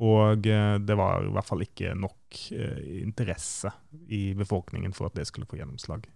Og 0.00 0.46
eh, 0.48 0.76
det 0.80 0.96
var 0.96 1.24
i 1.24 1.32
hvert 1.34 1.48
fall 1.48 1.64
ikke 1.64 1.92
nok 1.98 2.40
eh, 2.56 2.80
interesse 3.02 3.72
i 4.08 4.30
befolkningen 4.38 4.94
for 4.96 5.10
at 5.10 5.18
det 5.18 5.26
skulle 5.28 5.48
få 5.48 5.60
gjennomslag. 5.60 6.06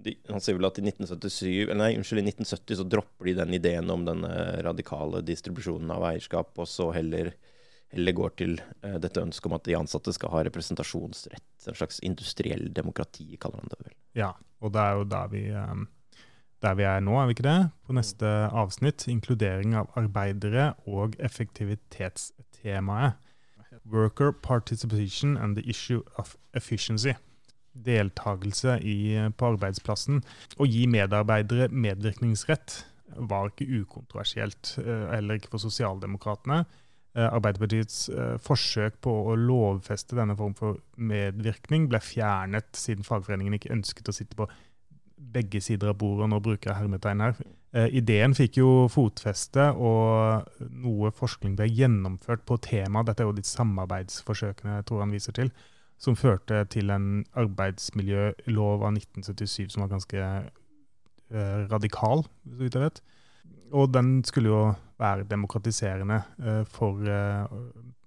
De, 0.00 0.14
han 0.30 0.42
sier 0.42 0.56
vel 0.56 0.68
at 0.68 0.80
i 0.80 0.84
1977, 0.86 1.72
nei, 1.76 1.92
unnskyld, 1.98 2.22
i 2.22 2.32
1970 2.32 2.80
så 2.80 2.88
dropper 2.88 3.30
de 3.30 3.36
den 3.40 3.56
ideen 3.58 3.92
om 3.92 4.06
den 4.06 4.24
radikale 4.64 5.22
distribusjonen 5.26 5.92
av 5.92 6.06
eierskap, 6.08 6.52
og 6.56 6.68
så 6.68 6.90
heller, 6.96 7.32
heller 7.92 8.16
går 8.16 8.34
til 8.40 8.56
uh, 8.84 8.96
dette 9.02 9.20
ønsket 9.20 9.50
om 9.50 9.56
at 9.58 9.66
de 9.68 9.78
ansatte 9.78 10.14
skal 10.16 10.32
ha 10.34 10.44
representasjonsrett. 10.48 11.48
En 11.68 11.78
slags 11.78 12.00
industriell 12.06 12.70
demokrati, 12.76 13.28
kaller 13.40 13.64
han 13.64 13.72
det 13.72 13.80
vel. 13.84 13.96
Ja, 14.22 14.34
og 14.60 14.74
det 14.74 14.84
er 14.84 14.98
jo 14.98 15.08
der 15.12 15.32
vi, 15.32 15.46
um, 15.52 15.86
der 16.64 16.76
vi 16.76 16.88
er 16.88 17.00
nå, 17.04 17.16
er 17.20 17.28
vi 17.28 17.36
ikke 17.36 17.48
det? 17.48 17.60
På 17.86 17.96
neste 17.96 18.28
avsnitt, 18.50 19.08
inkludering 19.08 19.76
av 19.80 19.92
arbeidere 20.00 20.72
og 20.86 21.16
effektivitetstemaet. 21.20 23.20
Worker 23.84 24.32
participation 24.32 25.36
and 25.36 25.56
the 25.56 25.68
issue 25.68 26.02
of 26.16 26.36
efficiency. 26.54 27.14
Deltakelse 27.72 28.78
i, 28.82 28.98
på 29.36 29.52
arbeidsplassen. 29.54 30.22
Å 30.58 30.68
gi 30.68 30.86
medarbeidere 30.90 31.70
medvirkningsrett 31.70 32.80
var 33.30 33.50
ikke 33.50 33.68
ukontroversielt, 33.82 34.76
eh, 34.82 35.06
heller 35.14 35.38
ikke 35.38 35.52
for 35.54 35.62
sosialdemokratene. 35.62 36.64
Eh, 37.10 37.26
Arbeiderpartiets 37.26 38.04
eh, 38.14 38.36
forsøk 38.38 39.00
på 39.02 39.12
å 39.32 39.34
lovfeste 39.34 40.14
denne 40.14 40.36
form 40.38 40.52
for 40.54 40.78
medvirkning 40.94 41.88
ble 41.90 41.98
fjernet 41.98 42.68
siden 42.78 43.06
fagforeningen 43.06 43.56
ikke 43.56 43.72
ønsket 43.74 44.12
å 44.12 44.14
sitte 44.14 44.38
på 44.38 44.46
begge 45.34 45.60
sider 45.62 45.90
av 45.90 45.98
bordet, 45.98 46.28
og 46.28 46.30
nå 46.30 46.38
bruker 46.44 46.70
jeg 46.70 46.78
hermetegn 46.78 47.24
her. 47.24 47.40
Eh, 47.74 47.88
ideen 47.98 48.34
fikk 48.38 48.60
jo 48.60 48.70
fotfeste, 48.90 49.72
og 49.74 50.46
noe 50.70 51.10
forskning 51.14 51.58
ble 51.58 51.66
gjennomført 51.66 52.46
på 52.46 52.60
temaet. 52.62 53.10
Dette 53.10 53.24
er 53.24 53.30
jo 53.30 53.36
de 53.36 53.46
samarbeidsforsøkene 53.46 54.78
jeg 54.78 54.88
tror 54.88 55.02
han 55.04 55.14
viser 55.14 55.36
til, 55.36 55.50
som 56.00 56.16
førte 56.16 56.62
til 56.72 56.90
en 56.92 57.22
arbeidsmiljølov 57.38 58.84
av 58.86 58.94
1977 58.96 59.74
som 59.74 59.84
var 59.84 59.92
ganske 59.92 60.20
eh, 60.20 61.58
radikal, 61.68 62.24
så 62.24 62.60
vidt 62.62 62.78
jeg 62.78 62.86
vet. 62.86 63.02
Og 63.76 63.90
den 63.92 64.14
skulle 64.26 64.50
jo 64.50 64.60
være 65.00 65.28
demokratiserende 65.28 66.22
eh, 66.42 66.62
for 66.68 67.04
eh, 67.04 67.58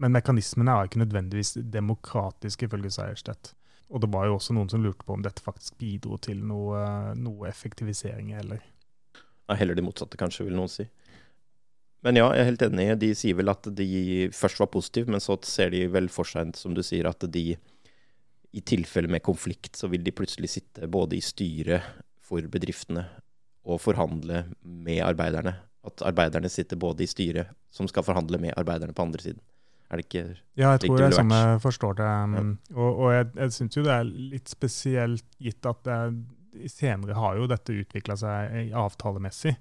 Men 0.02 0.16
mekanismene 0.18 0.74
er 0.74 0.90
ikke 0.90 1.04
nødvendigvis 1.04 1.54
demokratiske, 1.74 2.66
ifølge 2.66 2.92
Seierstedt. 2.92 3.54
Og 3.94 4.02
det 4.02 4.10
var 4.14 4.26
jo 4.26 4.40
også 4.40 4.56
noen 4.58 4.72
som 4.72 4.82
lurte 4.82 5.06
på 5.06 5.14
om 5.14 5.24
dette 5.24 5.44
faktisk 5.46 5.78
bidro 5.78 6.18
til 6.18 6.42
noe, 6.42 7.14
noe 7.14 7.48
effektivisering 7.48 8.34
eller 8.40 8.64
ja, 8.64 9.58
Heller 9.60 9.76
det 9.78 9.84
motsatte, 9.86 10.18
kanskje, 10.18 10.48
vil 10.48 10.58
noen 10.58 10.72
si. 10.72 10.88
Men 12.04 12.18
ja, 12.18 12.26
jeg 12.34 12.42
er 12.42 12.50
helt 12.50 12.64
enig. 12.66 12.88
De 13.00 13.12
sier 13.16 13.38
vel 13.38 13.52
at 13.52 13.68
de 13.78 13.88
først 14.36 14.60
var 14.60 14.72
positive, 14.74 15.12
men 15.12 15.22
så 15.24 15.38
ser 15.48 15.72
de 15.76 15.86
vel 15.92 16.10
for 16.12 16.28
seg, 16.28 16.56
som 16.60 16.74
du 16.76 16.82
sier, 16.84 17.08
at 17.08 17.24
de 17.32 17.54
i 18.54 18.62
tilfelle 18.62 19.10
med 19.10 19.24
konflikt, 19.26 19.76
så 19.76 19.90
vil 19.90 20.04
de 20.06 20.14
plutselig 20.14 20.52
sitte 20.54 20.88
både 20.88 21.18
i 21.18 21.24
styret 21.26 21.86
for 22.24 22.46
bedriftene 22.54 23.06
og 23.64 23.82
forhandle 23.82 24.46
med 24.62 25.02
arbeiderne. 25.06 25.56
At 25.84 26.04
arbeiderne 26.06 26.52
sitter 26.52 26.80
både 26.80 27.04
i 27.04 27.10
styret, 27.10 27.50
som 27.74 27.90
skal 27.90 28.06
forhandle 28.06 28.40
med 28.40 28.54
arbeiderne 28.58 28.94
på 28.96 29.08
andre 29.08 29.24
siden. 29.24 29.42
Er 29.90 30.00
det 30.00 30.06
ikke 30.08 30.24
Ja, 30.56 30.72
jeg 30.74 30.86
tror 30.86 30.98
det 30.98 31.08
er 31.08 31.18
sånn 31.18 31.34
jeg 31.34 31.60
forstår 31.64 31.98
det. 32.00 32.08
Ja. 32.08 32.44
Og, 32.76 32.90
og, 32.90 33.08
jeg, 33.14 33.30
jeg 33.42 33.56
syns 33.58 33.78
jo 33.78 33.86
det 33.86 33.94
er 33.96 34.12
litt 34.34 34.54
spesielt, 34.54 35.26
gitt 35.42 35.70
at 35.70 35.82
det, 35.86 36.00
senere 36.72 37.18
har 37.18 37.40
jo 37.40 37.50
dette 37.50 37.76
utvikla 37.84 38.18
seg 38.20 38.74
avtalemessig. 38.78 39.56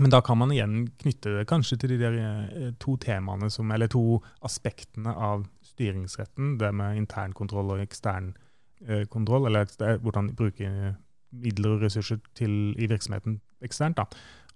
Men 0.00 0.12
da 0.12 0.20
kan 0.24 0.38
man 0.40 0.52
igjen 0.52 0.86
knytte 1.00 1.36
det 1.38 1.46
kanskje 1.48 1.78
til 1.80 1.94
de 1.94 2.00
der 2.00 2.16
eh, 2.20 2.72
to 2.82 2.96
temaene 3.00 3.48
som, 3.52 3.70
eller 3.72 3.88
to 3.92 4.18
aspektene 4.44 5.12
av 5.12 5.46
styringsretten. 5.76 6.56
Det 6.60 6.72
med 6.74 7.00
internkontroll 7.02 7.76
og 7.76 7.82
eksternkontroll, 7.84 9.46
eh, 9.46 9.52
eller 9.52 10.00
hvordan 10.02 10.32
bruke 10.36 10.96
midler 11.36 11.76
og 11.76 11.86
ressurser 11.86 12.20
til, 12.34 12.74
i 12.80 12.88
virksomheten 12.88 13.40
eksternt. 13.64 14.00
da. 14.00 14.06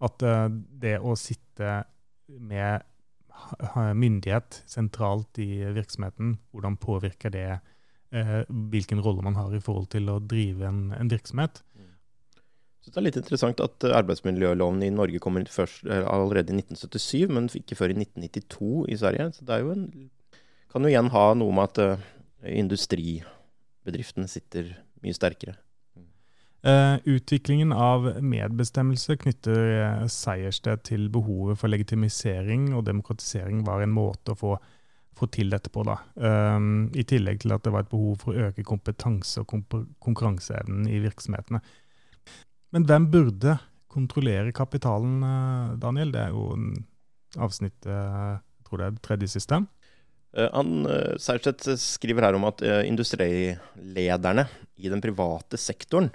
At 0.00 0.22
eh, 0.24 0.46
det 0.82 0.98
å 1.00 1.16
sitte 1.18 1.82
med 2.28 2.86
myndighet 3.96 4.62
sentralt 4.68 5.38
i 5.40 5.64
virksomheten, 5.72 6.34
hvordan 6.52 6.76
påvirker 6.76 7.32
det 7.32 7.48
eh, 8.12 8.40
hvilken 8.48 9.00
rolle 9.00 9.24
man 9.24 9.38
har 9.38 9.54
i 9.56 9.62
forhold 9.64 9.88
til 9.94 10.10
å 10.12 10.20
drive 10.20 10.66
en, 10.68 10.90
en 10.92 11.10
virksomhet. 11.10 11.62
Så 12.80 12.92
det 12.92 12.96
er 12.96 13.04
litt 13.04 13.18
interessant 13.20 13.60
at 13.60 13.84
arbeidsmiljøloven 13.84 14.82
i 14.86 14.92
Norge 14.92 15.20
kommer 15.20 15.44
først, 15.52 15.84
allerede 15.84 16.54
i 16.54 16.62
1977, 16.62 17.28
men 17.28 17.48
ikke 17.52 17.76
før 17.76 17.92
i 17.92 17.98
1992 18.00 18.70
i 18.88 18.96
Sverige. 19.00 19.26
Så 19.36 19.44
det 19.44 19.56
er 19.56 19.66
jo 19.66 19.74
en, 19.74 19.84
kan 20.70 20.84
jo 20.84 20.92
igjen 20.92 21.10
ha 21.12 21.24
noe 21.38 21.54
med 21.54 21.70
at 21.70 21.82
uh, 21.82 22.06
industribedriftene 22.46 24.30
sitter 24.30 24.70
mye 25.04 25.16
sterkere. 25.16 25.56
Uh, 26.60 27.00
utviklingen 27.08 27.72
av 27.72 28.04
medbestemmelse 28.20 29.16
knytter 29.22 29.70
uh, 29.80 30.02
Sejersted 30.12 30.82
til 30.90 31.08
behovet 31.12 31.56
for 31.60 31.72
legitimisering 31.72 32.68
og 32.76 32.84
demokratisering 32.90 33.62
var 33.64 33.80
en 33.80 33.94
måte 33.96 34.34
å 34.34 34.38
få, 34.38 34.52
få 35.16 35.30
til 35.32 35.50
dette 35.54 35.72
på. 35.72 35.86
Um, 36.20 36.90
I 36.92 37.06
tillegg 37.08 37.40
til 37.42 37.56
at 37.56 37.64
det 37.64 37.72
var 37.74 37.86
et 37.86 37.92
behov 37.92 38.20
for 38.20 38.36
å 38.36 38.50
øke 38.50 38.66
kompetanse 38.68 39.40
og 39.40 39.56
konkurranseevnen 40.04 40.84
i 40.92 41.00
virksomhetene. 41.00 41.62
Men 42.76 42.86
hvem 42.86 43.08
burde 43.10 43.56
kontrollere 43.90 44.52
kapitalen, 44.54 45.16
Daniel? 45.82 46.12
Det 46.14 46.20
er 46.22 46.36
jo 46.36 46.44
avsnittet, 47.40 47.88
jeg 47.88 48.68
tror 48.68 48.78
det 48.78 48.86
er 48.86 49.00
tredje 49.02 49.32
siste. 49.32 49.64
Han, 50.30 50.84
Sejersted 51.18 51.74
skriver 51.82 52.22
her 52.22 52.36
om 52.38 52.44
at 52.46 52.62
industrilederne 52.86 54.44
i 54.78 54.90
den 54.92 55.02
private 55.02 55.58
sektoren 55.58 56.12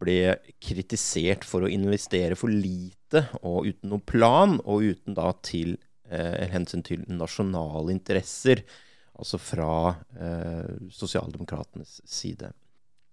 ble 0.00 0.36
kritisert 0.62 1.44
for 1.46 1.64
å 1.64 1.70
investere 1.70 2.38
for 2.38 2.52
lite 2.52 3.26
og 3.42 3.68
uten 3.68 3.92
noen 3.92 4.06
plan, 4.06 4.58
og 4.64 4.86
uten 4.86 5.16
da 5.16 5.30
til 5.44 5.76
eh, 6.08 6.46
hensyn 6.52 6.84
til 6.86 7.04
nasjonale 7.10 7.92
interesser, 7.94 8.64
altså 9.20 9.40
fra 9.42 9.72
eh, 10.16 10.70
sosialdemokratenes 10.94 11.98
side. 12.08 12.52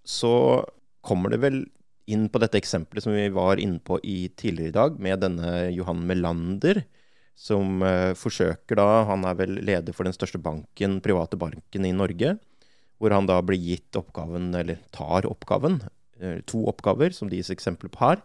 Så 0.08 0.64
kommer 1.04 1.34
det 1.34 1.42
vel 1.44 1.66
inn 2.08 2.30
på 2.32 2.40
dette 2.40 2.60
eksempelet 2.62 3.04
som 3.04 3.16
vi 3.16 3.28
var 3.36 3.60
inne 3.60 3.82
på 3.84 4.00
i 4.08 4.30
tidligere 4.40 4.72
i 4.72 4.78
dag, 4.78 5.02
med 5.04 5.26
denne 5.26 5.58
Johan 5.76 6.06
Melander, 6.08 6.86
som 7.38 7.84
eh, 7.86 8.16
forsøker 8.18 8.80
da 8.80 9.04
Han 9.12 9.26
er 9.30 9.38
vel 9.38 9.60
leder 9.62 9.94
for 9.94 10.08
den 10.08 10.16
største 10.16 10.42
banken, 10.42 10.98
private 11.06 11.38
banken 11.38 11.86
i 11.86 11.94
Norge. 11.94 12.38
Hvor 12.98 13.14
han 13.14 13.30
da 13.30 13.38
blir 13.46 13.62
gitt 13.62 13.94
oppgaven, 14.00 14.50
eller 14.58 14.82
tar 14.96 15.28
oppgaven, 15.30 15.84
Eh, 16.20 16.40
to 16.46 16.66
oppgaver, 16.70 17.14
som 17.14 17.30
de 17.30 17.38
gis 17.38 17.52
eksempler 17.54 17.92
på 17.94 18.02
her. 18.02 18.22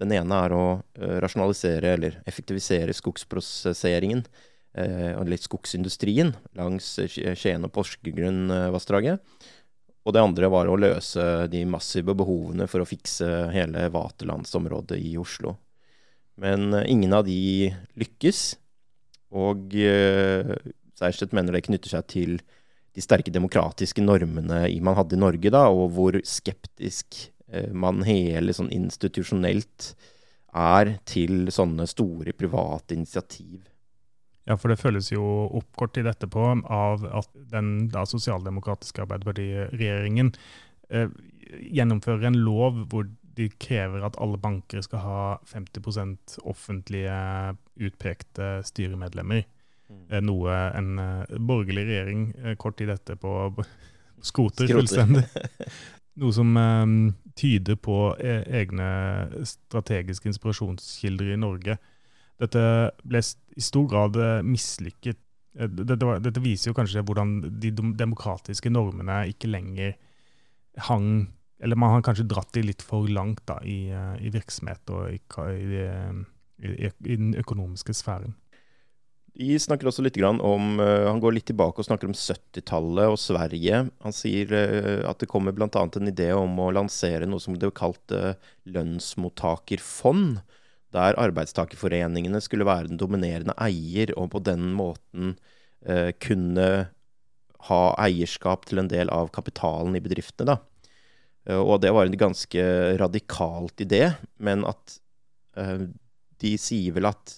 Den 0.00 0.12
ene 0.12 0.40
er 0.46 0.54
å 0.54 0.64
eh, 0.98 1.18
rasjonalisere 1.22 1.94
eller 1.96 2.20
effektivisere 2.28 2.94
skogsprosesseringen, 2.96 4.26
og 4.76 5.22
eller 5.22 5.40
skogsindustrien, 5.40 6.34
langs 6.52 6.84
Skien- 7.08 7.62
og 7.64 7.70
Porsgrunn-vassdraget. 7.72 9.22
Og 10.04 10.12
det 10.12 10.20
andre 10.20 10.50
var 10.52 10.68
å 10.68 10.74
løse 10.76 11.24
de 11.48 11.62
massive 11.64 12.12
behovene 12.12 12.66
for 12.68 12.84
å 12.84 12.88
fikse 12.90 13.24
hele 13.54 13.86
Vaterlandsområdet 13.94 14.98
i 15.00 15.14
Oslo. 15.16 15.54
Men 16.40 16.74
ingen 16.84 17.14
av 17.16 17.24
de 17.28 17.72
lykkes. 17.96 18.42
Og 19.36 19.74
eh, 19.80 20.52
Seierstedt 20.96 21.34
mener 21.36 21.56
det 21.56 21.66
knytter 21.66 21.92
seg 21.92 22.06
til 22.12 22.36
de 22.96 23.04
sterke 23.04 23.32
demokratiske 23.32 24.00
normene 24.00 24.64
man 24.80 24.96
hadde 24.96 25.16
i 25.18 25.20
Norge, 25.20 25.52
da, 25.52 25.66
og 25.68 25.90
hvor 25.96 26.16
skeptisk 26.24 27.26
eh, 27.52 27.68
man 27.72 28.00
hele 28.06 28.54
sånn 28.56 28.72
institusjonelt 28.72 29.92
er 30.56 30.94
til 31.04 31.50
sånne 31.52 31.84
store 31.90 32.32
private 32.32 32.96
initiativ. 32.96 33.66
Ja, 34.46 34.56
for 34.56 34.70
det 34.70 34.78
føles 34.80 35.10
jo 35.10 35.26
oppkort 35.58 35.98
i 35.98 36.06
dette 36.06 36.28
på 36.30 36.46
av 36.72 37.04
at 37.04 37.28
den 37.50 37.90
da 37.92 38.06
sosialdemokratiske 38.08 39.02
Arbeiderpartiregjeringen 39.02 40.30
eh, 40.88 41.10
gjennomfører 41.76 42.30
en 42.30 42.40
lov 42.46 42.84
hvor 42.92 43.10
de 43.36 43.48
krever 43.60 44.04
at 44.06 44.16
alle 44.22 44.38
banker 44.40 44.80
skal 44.84 45.02
ha 45.04 45.20
50 45.50 46.38
offentlige 46.48 47.16
utpekte 47.76 48.60
styremedlemmer. 48.64 49.44
Mm. 49.90 50.06
Eh, 50.10 50.22
noe 50.24 50.54
en 50.76 50.96
uh, 50.98 51.36
borgerlig 51.38 51.84
regjering 51.86 52.30
uh, 52.42 52.54
kort 52.58 52.78
tid 52.80 52.90
etterpå 52.94 53.52
skoter 54.24 54.72
fullstendig. 54.72 55.26
Noe 56.16 56.32
som 56.32 56.54
um, 56.56 56.94
tyder 57.36 57.76
på 57.76 57.98
e 58.16 58.38
egne 58.62 58.86
strategiske 59.44 60.30
inspirasjonskilder 60.30 61.34
i 61.34 61.36
Norge. 61.36 61.76
Dette 62.40 62.62
ble 63.04 63.20
i 63.20 63.64
stor 63.64 63.84
grad 63.90 64.16
mislykket. 64.48 65.20
Dette, 65.52 65.98
var, 66.00 66.22
dette, 66.24 66.40
viser 66.40 66.70
jo 66.70 66.76
kanskje 66.76 67.04
hvordan 67.04 67.36
de 67.60 67.68
demokratiske 68.00 68.72
normene 68.72 69.26
ikke 69.28 69.52
lenger 69.52 69.92
hang 70.88 71.28
Eller 71.62 71.78
man 71.78 71.94
har 71.94 72.04
kanskje 72.04 72.26
dratt 72.28 72.52
de 72.52 72.66
litt 72.66 72.82
for 72.84 73.08
langt 73.08 73.44
da, 73.48 73.58
i, 73.64 73.88
i 74.20 74.32
virksomhet 74.32 74.92
og 74.92 75.08
i, 75.12 75.20
i, 76.60 76.90
i, 76.90 77.14
den 77.16 77.32
økonomiske 77.40 77.94
sfæren. 77.96 78.34
De 79.36 79.56
snakker 79.60 79.88
også 79.88 80.00
litt 80.04 80.16
om 80.24 80.78
uh, 80.80 81.08
Han 81.10 81.20
går 81.20 81.34
litt 81.36 81.46
tilbake 81.50 81.82
og 81.82 81.88
snakker 81.88 82.08
om 82.08 82.16
70-tallet 82.16 83.12
og 83.12 83.18
Sverige. 83.20 83.82
Han 84.04 84.16
sier 84.16 84.52
at 85.04 85.20
det 85.20 85.28
kommer 85.28 85.56
bl.a. 85.56 85.68
en 85.68 86.12
idé 86.12 86.30
om 86.36 86.56
å 86.60 86.70
lansere 86.72 87.28
noe 87.28 87.40
som 87.40 87.56
det 87.56 87.68
var 87.68 87.76
kalt 87.80 88.16
lønnsmottakerfond. 88.64 90.40
Der 90.96 91.18
arbeidstakerforeningene 91.20 92.40
skulle 92.40 92.68
være 92.68 92.88
den 92.92 93.00
dominerende 93.00 93.56
eier, 93.60 94.14
og 94.16 94.30
på 94.32 94.40
den 94.44 94.70
måten 94.76 95.34
kunne 96.22 96.68
ha 97.68 97.82
eierskap 98.00 98.64
til 98.68 98.80
en 98.80 98.88
del 98.90 99.10
av 99.12 99.28
kapitalen 99.34 99.96
i 99.98 100.02
bedriftene. 100.02 100.54
Da. 100.54 100.75
Og 101.54 101.76
det 101.82 101.92
var 101.94 102.08
en 102.08 102.18
ganske 102.18 102.62
radikalt 102.98 103.82
idé, 103.84 104.08
men 104.42 104.64
at 104.66 104.98
de 106.42 106.56
sier 106.60 106.96
vel 106.96 107.06
at 107.08 107.36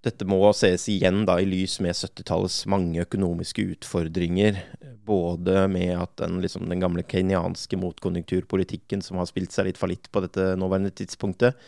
dette 0.00 0.24
må 0.24 0.38
ses 0.56 0.86
igjen 0.88 1.26
da, 1.28 1.34
i 1.42 1.48
lys 1.48 1.74
med 1.84 1.92
70-tallets 1.92 2.62
mange 2.70 3.02
økonomiske 3.02 3.66
utfordringer. 3.74 4.62
Både 5.04 5.66
med 5.68 5.92
at 5.98 6.14
den, 6.22 6.38
liksom, 6.40 6.68
den 6.70 6.80
gamle 6.80 7.04
kenyanske 7.04 7.76
motkonjunkturpolitikken, 7.82 9.02
som 9.04 9.20
har 9.20 9.28
spilt 9.28 9.52
seg 9.52 9.68
litt 9.68 9.80
fallitt 9.80 10.08
på 10.12 10.22
dette 10.24 10.54
nåværende 10.60 10.94
tidspunktet, 11.02 11.58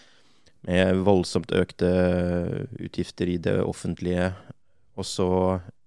med 0.64 1.02
voldsomt 1.04 1.52
økte 1.58 1.90
utgifter 2.78 3.28
i 3.34 3.36
det 3.42 3.58
offentlige, 3.66 4.30
og 4.96 5.08
så 5.08 5.28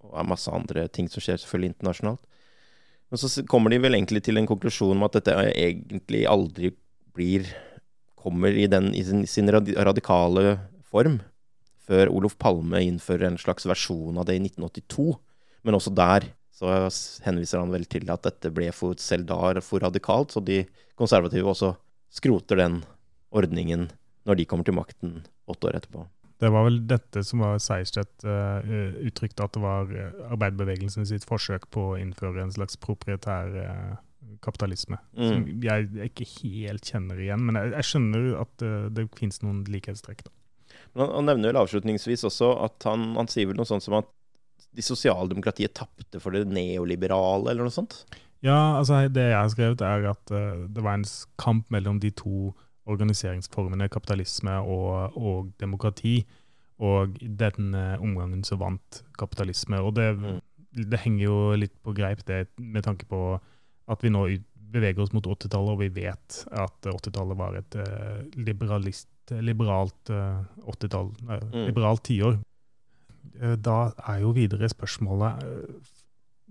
og 0.06 0.28
masse 0.28 0.52
andre 0.52 0.86
ting 0.92 1.08
som 1.10 1.24
skjer 1.24 1.40
selvfølgelig 1.42 1.74
internasjonalt. 1.74 2.22
Men 3.10 3.20
så 3.22 3.42
kommer 3.46 3.70
de 3.70 3.78
vel 3.82 3.94
egentlig 3.94 4.24
til 4.26 4.40
en 4.40 4.48
konklusjon 4.48 4.96
om 4.96 5.06
at 5.06 5.20
dette 5.20 5.34
egentlig 5.52 6.26
aldri 6.30 6.72
blir 7.16 7.48
Kommer 8.26 8.50
i, 8.58 8.64
den, 8.66 8.88
i 8.90 9.04
sin, 9.06 9.20
sin 9.30 9.46
radikale 9.46 10.56
form 10.82 11.20
før 11.86 12.10
Olof 12.10 12.34
Palme 12.42 12.80
innfører 12.82 13.28
en 13.28 13.38
slags 13.38 13.68
versjon 13.70 14.18
av 14.18 14.26
det 14.26 14.34
i 14.34 14.40
1982. 14.42 15.04
Men 15.62 15.78
også 15.78 15.92
der 15.94 16.26
så 16.56 16.72
henviser 17.22 17.60
han 17.60 17.70
vel 17.70 17.84
til 17.86 18.08
at 18.10 18.24
dette 18.26 18.50
ble 18.50 18.72
for 18.74 18.98
selv 18.98 19.28
da 19.28 19.52
for 19.62 19.84
radikalt, 19.84 20.32
så 20.34 20.42
de 20.42 20.64
konservative 20.98 21.52
også 21.52 21.74
skroter 22.16 22.58
den 22.62 22.80
ordningen 23.30 23.90
når 24.26 24.40
de 24.40 24.48
kommer 24.48 24.66
til 24.66 24.78
makten 24.78 25.18
åtte 25.46 25.68
år 25.68 25.78
etterpå. 25.78 26.06
Det 26.36 26.50
var 26.52 26.66
vel 26.66 26.82
dette 26.88 27.22
som 27.24 27.40
var 27.40 27.60
Seierstedt 27.62 28.26
uh, 28.28 28.60
uttrykte, 29.08 29.46
at 29.46 29.54
det 29.56 29.62
var 29.62 29.88
eh, 29.88 30.18
arbeiderbevegelsen 30.34 31.08
sitt 31.08 31.24
forsøk 31.24 31.64
på 31.72 31.84
å 31.92 31.96
innføre 31.96 32.42
en 32.42 32.52
slags 32.52 32.76
proprietær 32.80 33.54
uh, 33.56 33.94
kapitalisme. 34.44 34.98
Mm. 35.16 35.22
Som 35.30 35.46
jeg, 35.64 35.86
jeg, 35.96 36.10
ikke 36.12 36.28
helt 36.42 36.90
kjenner 36.92 37.22
igjen, 37.22 37.46
men 37.46 37.60
jeg, 37.60 37.72
jeg 37.78 37.88
skjønner 37.90 38.28
at 38.42 38.66
uh, 38.66 38.74
det 38.92 39.06
finnes 39.16 39.40
noen 39.46 39.62
likhetstrekk. 39.72 40.26
da. 40.26 40.34
Men 40.92 41.06
han, 41.06 41.14
han, 41.14 41.28
nevner 41.30 41.54
vel 41.54 41.62
avslutningsvis 41.62 42.26
også 42.28 42.52
at 42.66 42.88
han, 42.88 43.08
han 43.16 43.32
sier 43.32 43.48
vel 43.48 43.56
noe 43.56 43.68
sånt 43.68 43.86
som 43.86 43.96
at 44.02 44.12
de 44.76 44.84
sosialdemokratiet 44.84 45.72
tapte 45.76 46.20
for 46.20 46.36
det 46.36 46.44
neoliberale, 46.52 47.48
eller 47.48 47.64
noe 47.64 47.72
sånt? 47.72 48.02
Ja, 48.44 48.76
altså 48.76 49.06
det 49.08 49.30
jeg 49.30 49.38
har 49.38 49.48
skrevet, 49.52 49.80
er 49.80 50.10
at 50.12 50.36
uh, 50.36 50.66
det 50.68 50.84
var 50.84 51.00
en 51.00 51.08
kamp 51.40 51.72
mellom 51.72 52.04
de 52.04 52.12
to 52.12 52.52
organiseringsformene, 52.86 53.88
kapitalisme 53.92 54.58
og, 54.62 55.16
og 55.18 55.52
demokrati. 55.60 56.20
Og 56.82 57.16
i 57.24 57.28
denne 57.32 57.96
omgangen 58.04 58.44
så 58.44 58.58
vant 58.60 59.02
kapitalisme. 59.18 59.80
Og 59.80 59.94
det, 59.96 60.10
mm. 60.18 60.40
det, 60.84 61.00
henger 61.04 61.24
jo 61.24 61.38
litt 61.56 61.74
på 61.82 61.94
greip, 61.96 62.24
det, 62.28 62.46
med 62.60 62.84
tanke 62.86 63.08
på 63.08 63.38
at 63.86 64.02
vi 64.04 64.12
nå 64.12 64.26
beveger 64.76 65.04
oss 65.04 65.14
mot 65.14 65.24
80-tallet, 65.24 65.72
og 65.72 65.80
vi 65.80 65.88
vet 66.02 66.40
at 66.58 66.88
80-tallet 66.90 67.38
var 67.38 67.56
et 67.56 67.78
uh, 67.78 68.18
liberalist 68.36 69.08
liberalt 69.42 70.10
80-tall, 70.10 71.08
uh, 71.26 71.38
mm. 71.38 71.62
liberalt 71.70 72.04
tiår. 72.06 72.36
Da 73.62 73.76
er 74.08 74.20
jo 74.22 74.30
videre 74.36 74.68
spørsmålet 74.70 75.46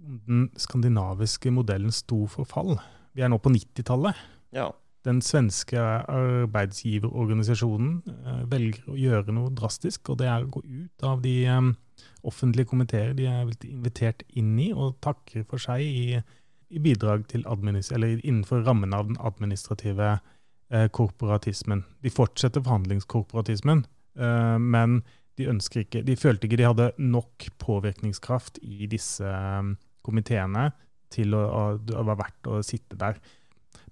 om 0.06 0.18
den 0.28 0.42
skandinaviske 0.60 1.52
modellen 1.54 1.94
sto 1.96 2.26
for 2.30 2.48
fall. 2.48 2.76
Vi 3.16 3.24
er 3.24 3.32
nå 3.32 3.40
på 3.42 3.52
90-tallet. 3.54 4.20
Ja. 4.56 4.70
Den 5.06 5.20
svenske 5.22 5.78
arbeidsgiverorganisasjonen 5.80 8.02
velger 8.50 8.90
å 8.90 8.96
gjøre 8.98 9.32
noe 9.38 9.54
drastisk, 9.54 10.10
og 10.10 10.18
det 10.22 10.28
er 10.32 10.42
å 10.46 10.54
gå 10.56 10.62
ut 10.66 11.04
av 11.06 11.22
de 11.22 11.48
um, 11.54 11.76
offentlige 12.26 12.70
komiteer 12.72 13.14
de 13.18 13.26
er 13.30 13.46
invitert 13.70 14.24
inn 14.34 14.60
i, 14.60 14.74
og 14.74 14.98
takker 15.06 15.44
for 15.50 15.58
seg 15.62 15.82
i, 15.86 16.22
i 16.74 16.80
bidrag 16.82 17.28
til 17.30 17.46
eller 17.46 18.20
innenfor 18.24 18.66
rammen 18.66 18.94
av 18.98 19.06
den 19.08 19.18
administrative 19.20 20.20
eh, 20.72 20.88
korporatismen. 20.90 21.84
De 22.02 22.10
fortsetter 22.10 22.62
forhandlingskorporatismen, 22.66 23.86
eh, 24.18 24.58
men 24.58 25.04
de, 25.38 25.44
ikke, 25.52 26.02
de 26.02 26.16
følte 26.16 26.48
ikke 26.48 26.58
de 26.58 26.70
hadde 26.70 26.92
nok 26.98 27.50
påvirkningskraft 27.60 28.58
i 28.64 28.88
disse 28.88 29.26
komiteene 30.06 30.72
til 31.14 31.36
å, 31.36 31.44
å, 31.46 31.64
å, 31.76 32.04
være 32.04 32.22
verdt 32.24 32.50
å 32.50 32.62
sitte 32.66 32.98
der. 33.00 33.20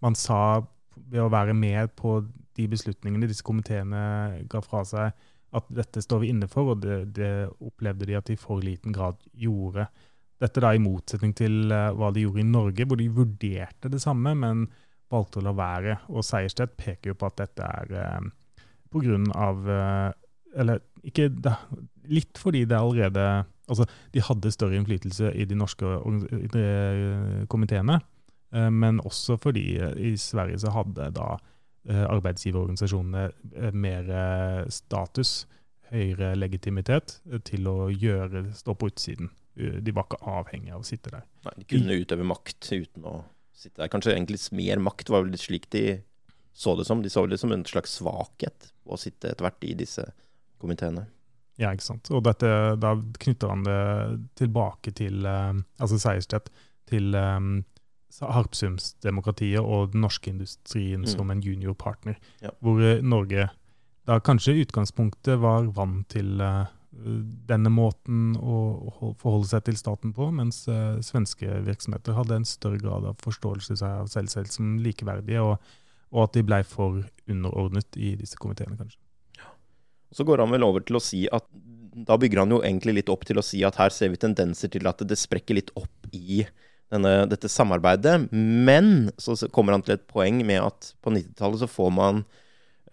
Man 0.01 0.15
sa 0.15 0.63
ved 0.95 1.23
å 1.23 1.31
være 1.33 1.55
med 1.57 1.93
på 1.99 2.19
de 2.57 2.67
beslutningene 2.69 3.29
disse 3.29 3.45
komiteene 3.45 4.43
ga 4.49 4.61
fra 4.63 4.83
seg, 4.87 5.13
at 5.53 5.69
dette 5.73 6.01
står 6.01 6.23
vi 6.23 6.31
inne 6.33 6.49
for, 6.49 6.73
og 6.73 6.81
det, 6.81 6.99
det 7.17 7.33
opplevde 7.61 8.07
de 8.09 8.17
at 8.17 8.29
de 8.29 8.37
i 8.37 8.41
for 8.41 8.63
liten 8.63 8.93
grad 8.95 9.19
gjorde. 9.37 9.85
Dette 10.41 10.63
da 10.63 10.73
i 10.73 10.81
motsetning 10.81 11.35
til 11.37 11.69
uh, 11.71 11.91
hva 11.97 12.09
de 12.13 12.25
gjorde 12.25 12.41
i 12.41 12.47
Norge, 12.49 12.87
hvor 12.89 12.99
de 12.99 13.09
vurderte 13.13 13.91
det 13.93 14.01
samme, 14.01 14.33
men 14.37 14.65
valgte 15.13 15.41
å 15.41 15.45
la 15.45 15.53
være. 15.57 15.97
Og 16.09 16.25
Seierstedt 16.25 16.75
peker 16.79 17.13
jo 17.13 17.19
på 17.19 17.29
at 17.29 17.39
dette 17.43 17.69
er 17.69 17.93
eh, 18.01 18.31
av 19.37 19.69
eh, 19.69 20.11
Eller 20.53 20.83
ikke 21.03 21.29
da, 21.29 21.55
Litt 22.13 22.37
fordi 22.37 22.65
det 22.69 22.77
allerede 22.77 23.45
Altså, 23.71 23.85
de 24.13 24.21
hadde 24.21 24.51
større 24.51 24.75
innflytelse 24.75 25.31
i 25.39 25.45
de 25.47 25.55
norske 25.55 25.87
eh, 25.87 27.45
komiteene, 27.47 27.95
eh, 27.95 28.09
men 28.69 29.01
også 29.01 29.37
fordi 29.41 29.65
eh, 29.81 29.97
i 30.11 30.13
Sverige 30.19 30.61
så 30.61 30.73
hadde 30.75 31.09
da 31.17 31.33
eh, 31.89 32.05
arbeidsgiverorganisasjonene 32.05 33.71
mer 33.73 34.11
status, 34.73 35.43
høyere 35.93 36.33
legitimitet, 36.37 37.19
til 37.45 37.67
å 37.69 37.89
gjøre, 37.91 38.47
stå 38.57 38.75
på 38.77 38.89
utsiden. 38.89 39.29
De 39.53 39.93
var 39.93 40.07
ikke 40.07 40.25
avhengige 40.25 40.73
av 40.73 40.81
å 40.81 40.87
sitte 40.87 41.11
der. 41.13 41.25
Nei, 41.45 41.53
De 41.59 41.67
kunne 41.69 41.97
utøve 42.01 42.25
makt 42.25 42.71
uten 42.71 43.05
å 43.05 43.19
sitte 43.53 43.83
der. 43.83 43.91
Kanskje 43.93 44.15
egentlig 44.15 44.39
mer 44.57 44.81
makt 44.81 45.11
var 45.13 45.25
vel 45.25 45.35
litt 45.35 45.43
slik 45.43 45.67
de 45.75 45.99
så 46.53 46.73
det 46.77 46.87
som. 46.89 47.03
De 47.03 47.11
så 47.13 47.25
det 47.29 47.37
som 47.41 47.53
en 47.53 47.65
slags 47.65 47.99
svakhet 47.99 48.71
å 48.89 48.97
sitte 48.97 49.29
etter 49.29 49.45
hvert 49.45 49.67
i 49.67 49.75
disse 49.77 50.07
komiteene. 50.61 51.05
Ja, 51.61 51.69
ikke 51.69 51.85
sant. 51.85 52.09
Og 52.09 52.23
dette, 52.25 52.49
da 52.81 52.95
knytter 52.97 53.53
han 53.53 53.65
det 53.67 53.81
tilbake 54.41 54.93
til 54.97 55.25
eh, 55.29 55.53
altså 55.77 56.01
Seierstedt, 56.01 56.49
til 56.89 57.13
Harpsumsdemokratiet 58.21 59.61
og 59.61 59.93
den 59.93 60.03
norske 60.05 60.29
industrien 60.29 61.01
mm. 61.03 61.09
som 61.15 61.31
en 61.33 61.41
juniorpartner. 61.43 62.19
Ja. 62.43 62.53
Hvor 62.63 62.81
Norge 63.01 63.49
da 64.07 64.19
kanskje 64.19 64.57
utgangspunktet 64.63 65.39
var 65.39 65.69
vant 65.75 66.09
til 66.11 66.41
uh, 66.43 66.67
denne 67.49 67.71
måten 67.73 68.33
å, 68.35 68.57
forholde 69.19 69.49
seg 69.49 69.63
til 69.69 69.79
staten 69.79 70.13
på, 70.15 70.27
mens 70.35 70.65
uh, 70.67 70.99
svenske 71.03 71.61
virksomheter 71.65 72.17
hadde 72.17 72.41
en 72.41 72.47
større 72.47 72.81
grad 72.81 73.07
av 73.09 73.21
forståelse 73.23 73.79
av 73.87 74.11
seg 74.11 74.29
selv 74.31 74.51
som 74.51 74.75
likeverdige, 74.83 75.41
og, 75.41 75.73
og 76.13 76.27
at 76.27 76.35
de 76.35 76.45
blei 76.45 76.61
for 76.67 77.01
underordnet 77.31 77.97
i 77.97 78.13
disse 78.19 78.39
komiteene, 78.39 78.77
kanskje. 78.79 78.99
Så 80.13 80.27
går 80.27 80.43
han 80.43 80.51
vel 80.53 80.65
over 80.67 80.83
til 80.85 80.99
å 80.99 81.01
si 81.01 81.23
at 81.33 81.47
da 81.93 82.17
bygger 82.17 82.43
han 82.43 82.53
jo 82.53 82.61
egentlig 82.65 82.99
litt 82.99 83.09
opp 83.13 83.23
til 83.25 83.39
å 83.39 83.45
si 83.45 83.61
at 83.65 83.77
her 83.79 83.93
ser 83.93 84.11
vi 84.13 84.19
tendenser 84.21 84.69
til 84.73 84.85
at 84.89 85.01
det 85.05 85.17
sprekker 85.17 85.57
litt 85.57 85.71
opp 85.79 86.09
i 86.13 86.43
denne, 86.91 87.13
dette 87.29 87.49
samarbeidet. 87.51 88.27
Men 88.31 89.11
så 89.17 89.37
kommer 89.53 89.75
han 89.75 89.85
til 89.85 89.97
et 89.97 90.07
poeng 90.09 90.41
med 90.45 90.61
at 90.63 90.93
på 91.03 91.13
90-tallet 91.13 91.63
så 91.63 91.69
får 91.71 91.93
man 91.95 92.23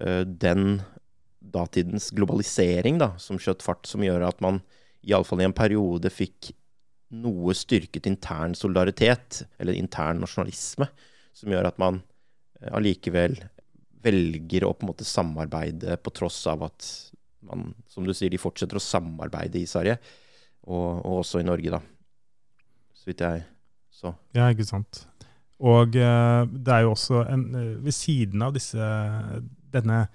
uh, 0.02 0.22
den 0.24 0.82
datidens 1.40 2.10
globalisering 2.14 3.00
da, 3.00 3.14
som 3.18 3.40
skjøt 3.40 3.64
fart, 3.64 3.88
som 3.88 4.04
gjør 4.04 4.28
at 4.28 4.42
man 4.44 4.60
iallfall 5.06 5.40
i 5.40 5.48
en 5.48 5.56
periode 5.56 6.12
fikk 6.12 6.52
noe 7.10 7.54
styrket 7.56 8.06
intern 8.06 8.54
solidaritet, 8.54 9.42
eller 9.58 9.74
intern 9.74 10.20
nasjonalisme, 10.22 10.86
som 11.34 11.50
gjør 11.50 11.72
at 11.72 11.80
man 11.82 12.02
uh, 12.02 12.74
allikevel 12.76 13.38
velger 14.00 14.64
å 14.64 14.72
på 14.72 14.86
en 14.86 14.92
måte 14.94 15.04
samarbeide 15.04 15.98
på 16.00 16.12
tross 16.16 16.38
av 16.48 16.62
at 16.70 16.86
man, 17.44 17.70
som 17.88 18.04
du 18.04 18.12
sier, 18.14 18.32
de 18.32 18.40
fortsetter 18.40 18.78
å 18.78 18.84
samarbeide 18.84 19.60
i 19.60 19.68
Sverige, 19.68 19.96
og, 20.68 21.00
og 21.04 21.20
også 21.22 21.40
i 21.40 21.46
Norge, 21.46 21.72
da. 21.72 21.80
Så 22.96 23.08
vidt 23.08 23.24
jeg 23.24 23.44
så. 24.00 24.14
Ja, 24.36 24.48
ikke 24.50 24.66
sant. 24.68 25.04
Og 25.60 25.92
uh, 25.92 26.48
det 26.48 26.72
er 26.72 26.86
jo 26.86 26.94
også 26.94 27.24
en, 27.28 27.46
uh, 27.54 27.84
ved 27.84 27.92
siden 27.92 28.42
av 28.42 28.54
disse, 28.56 28.90
denne 29.74 30.06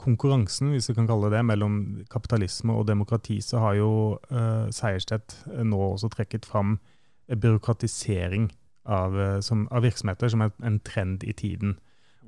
konkurransen, 0.00 0.72
hvis 0.72 0.88
vi 0.90 0.96
kan 0.96 1.08
kalle 1.08 1.30
det 1.32 1.44
mellom 1.46 1.76
kapitalisme 2.12 2.74
og 2.74 2.88
demokrati, 2.88 3.38
så 3.44 3.60
har 3.62 3.78
jo 3.78 3.90
uh, 4.32 4.66
Seierstedt 4.74 5.36
nå 5.64 5.80
også 5.92 6.10
trekket 6.12 6.48
fram 6.48 6.78
byråkratisering 7.28 8.50
av, 8.84 9.14
som, 9.40 9.62
av 9.72 9.80
virksomheter 9.86 10.28
som 10.28 10.42
er 10.44 10.50
en 10.60 10.76
trend 10.84 11.22
i 11.24 11.32
tiden. 11.32 11.78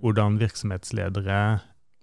Hvordan 0.01 0.39
virksomhetsledere 0.41 1.41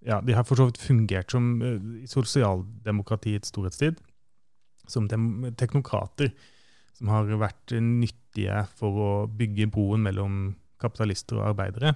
ja, 0.06 0.19
de 0.22 0.35
har 0.35 0.45
for 0.45 0.60
så 0.60 0.68
vidt 0.69 0.81
fungert 0.81 1.34
som 1.34 1.56
uh, 1.61 1.77
sosialdemokratiets 2.10 3.53
storhetstid, 3.53 4.02
som 4.88 5.07
teknokrater 5.57 6.34
som 6.98 7.11
har 7.11 7.30
vært 7.41 7.76
nyttige 7.82 8.65
for 8.78 8.99
å 9.03 9.11
bygge 9.28 9.70
broen 9.74 10.03
mellom 10.06 10.41
kapitalister 10.82 11.40
og 11.40 11.53
arbeidere. 11.53 11.95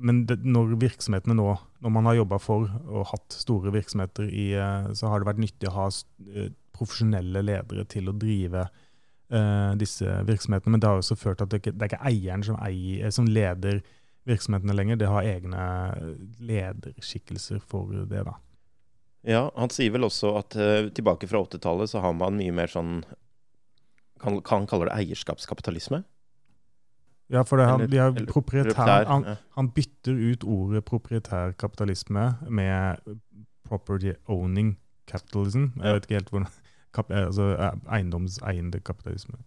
Men 0.00 0.22
det, 0.28 0.38
når 0.48 0.76
virksomhetene 0.80 1.36
nå, 1.36 1.48
når 1.84 1.92
man 1.92 2.08
har 2.08 2.16
jobba 2.22 2.38
for 2.40 2.70
og 2.86 3.10
hatt 3.10 3.34
store 3.36 3.74
virksomheter, 3.74 4.28
i, 4.28 4.52
uh, 4.56 4.88
så 4.96 5.10
har 5.12 5.20
det 5.20 5.28
vært 5.28 5.42
nyttig 5.42 5.68
å 5.68 5.76
ha 5.76 5.88
uh, 5.90 6.46
profesjonelle 6.72 7.44
ledere 7.44 7.84
til 7.90 8.08
å 8.08 8.16
drive 8.16 8.68
disse 9.80 10.04
virksomhetene. 10.28 10.74
Men 10.74 10.80
det 10.82 10.88
har 10.90 10.98
også 11.00 11.16
ført 11.16 11.38
til 11.40 11.46
at 11.46 11.52
det, 11.54 11.62
ikke, 11.62 11.70
det 11.72 11.86
er 11.86 11.88
ikke 11.88 12.08
eieren 12.10 12.42
som, 12.44 12.56
eier, 12.60 13.08
som 13.16 13.24
leder 13.24 13.78
virksomhetene 14.28 14.74
lenger. 14.76 14.98
Det 15.00 15.08
har 15.08 15.24
egne 15.24 15.62
lederskikkelser 16.36 17.62
for 17.64 17.94
det, 18.10 18.26
da. 18.28 18.34
Ja, 19.22 19.46
han 19.54 19.70
sier 19.70 19.94
vel 19.94 20.04
også 20.08 20.34
at 20.40 20.56
uh, 20.58 20.88
tilbake 20.94 21.28
fra 21.30 21.44
80-tallet 21.46 21.92
så 21.92 22.02
har 22.02 22.14
man 22.18 22.38
mye 22.40 22.54
mer 22.54 22.70
sånn 22.70 23.02
Kan, 24.22 24.40
han 24.48 24.66
kaller 24.70 24.90
det 24.90 24.96
eierskapskapitalisme? 25.00 26.02
Ja, 27.32 27.44
for 27.48 27.58
det, 27.58 27.66
han, 27.66 27.86
de 27.88 27.98
har 27.98 28.12
proprietær, 28.28 29.06
han, 29.08 29.24
han, 29.56 29.70
bytter 29.72 30.12
ut 30.12 30.44
ordet 30.44 30.84
proprietær 30.84 31.54
kapitalisme 31.56 32.26
med 32.48 33.00
property 33.64 34.12
owning 34.28 34.76
capitalism. 35.08 35.72
Jeg 35.80 35.96
vet 35.96 36.08
ikke 36.08 36.20
helt 36.20 36.34
hvordan 36.34 36.50
kap, 36.92 37.10
altså 37.10 37.54
Eiendomseiende 37.88 38.82
kapitalisme 38.84 39.40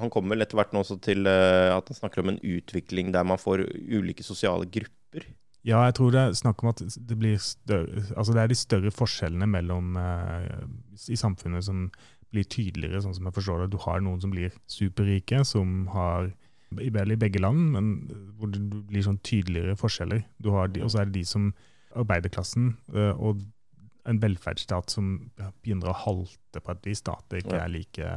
han 0.00 0.10
kommer 0.12 0.34
vel 0.34 0.44
etter 0.44 0.58
hvert 0.58 0.74
nå 0.74 0.82
også 0.82 0.98
til 1.04 1.26
uh, 1.28 1.76
at 1.76 1.90
han 1.90 1.98
snakker 1.98 2.22
om 2.22 2.32
en 2.32 2.42
utvikling 2.42 3.12
der 3.14 3.26
man 3.26 3.40
får 3.40 3.64
ulike 3.70 4.26
sosiale 4.26 4.68
grupper. 4.68 5.26
Ja, 5.66 5.80
jeg 5.88 5.96
tror 5.98 6.12
det 6.14 6.20
er 6.22 6.36
snakk 6.38 6.62
om 6.62 6.70
at 6.70 6.82
det 6.84 7.16
blir 7.18 7.38
større, 7.42 8.04
altså 8.14 8.34
det 8.36 8.42
er 8.42 8.52
de 8.52 8.58
større 8.58 8.92
forskjellene 8.94 9.48
mellom 9.50 9.96
uh, 9.98 10.66
i 11.10 11.18
samfunnet 11.18 11.66
som 11.66 11.88
blir 12.36 12.48
tydeligere, 12.52 13.02
sånn 13.04 13.16
som 13.16 13.28
jeg 13.28 13.36
forstår 13.38 13.64
det. 13.64 13.72
Du 13.74 13.80
har 13.82 14.02
noen 14.04 14.20
som 14.22 14.32
blir 14.34 14.54
superrike, 14.70 15.42
som 15.48 15.86
har 15.94 16.30
i 16.82 16.90
begge 16.90 17.40
land, 17.40 17.72
men 17.74 17.92
hvor 18.36 18.50
det 18.52 18.60
blir 18.90 19.04
sånn 19.06 19.20
tydeligere 19.24 19.76
forskjeller. 19.78 20.24
Og 20.44 20.90
så 20.90 21.02
er 21.02 21.08
det 21.08 21.20
de 21.20 21.26
som 21.28 21.50
arbeiderklassen 21.96 22.74
uh, 22.94 23.14
og 23.14 23.44
en 24.06 24.20
velferdsstat 24.22 24.92
som 24.92 25.14
begynner 25.64 25.90
å 25.90 26.00
halte 26.04 26.62
på 26.62 26.74
et 26.74 26.84
vis. 26.86 27.02
da, 27.06 27.16
Det 27.26 27.42
ikke 27.42 27.58
er 27.58 27.72
like 27.72 28.10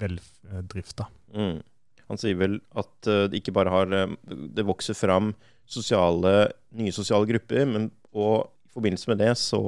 veldrifta. 0.00 1.06
Mm. 1.32 1.62
Han 2.10 2.20
sier 2.20 2.36
vel 2.36 2.58
at 2.76 3.08
uh, 3.08 3.24
det 3.30 3.40
ikke 3.40 3.54
bare 3.56 3.72
har 3.72 3.94
Det 4.28 4.66
vokser 4.66 4.96
fram 4.98 5.32
sosiale, 5.64 6.50
nye 6.76 6.92
sosiale 6.92 7.28
grupper, 7.28 7.64
men 7.70 7.88
og 8.14 8.50
i 8.68 8.74
forbindelse 8.74 9.10
med 9.10 9.22
det 9.22 9.32
så 9.38 9.60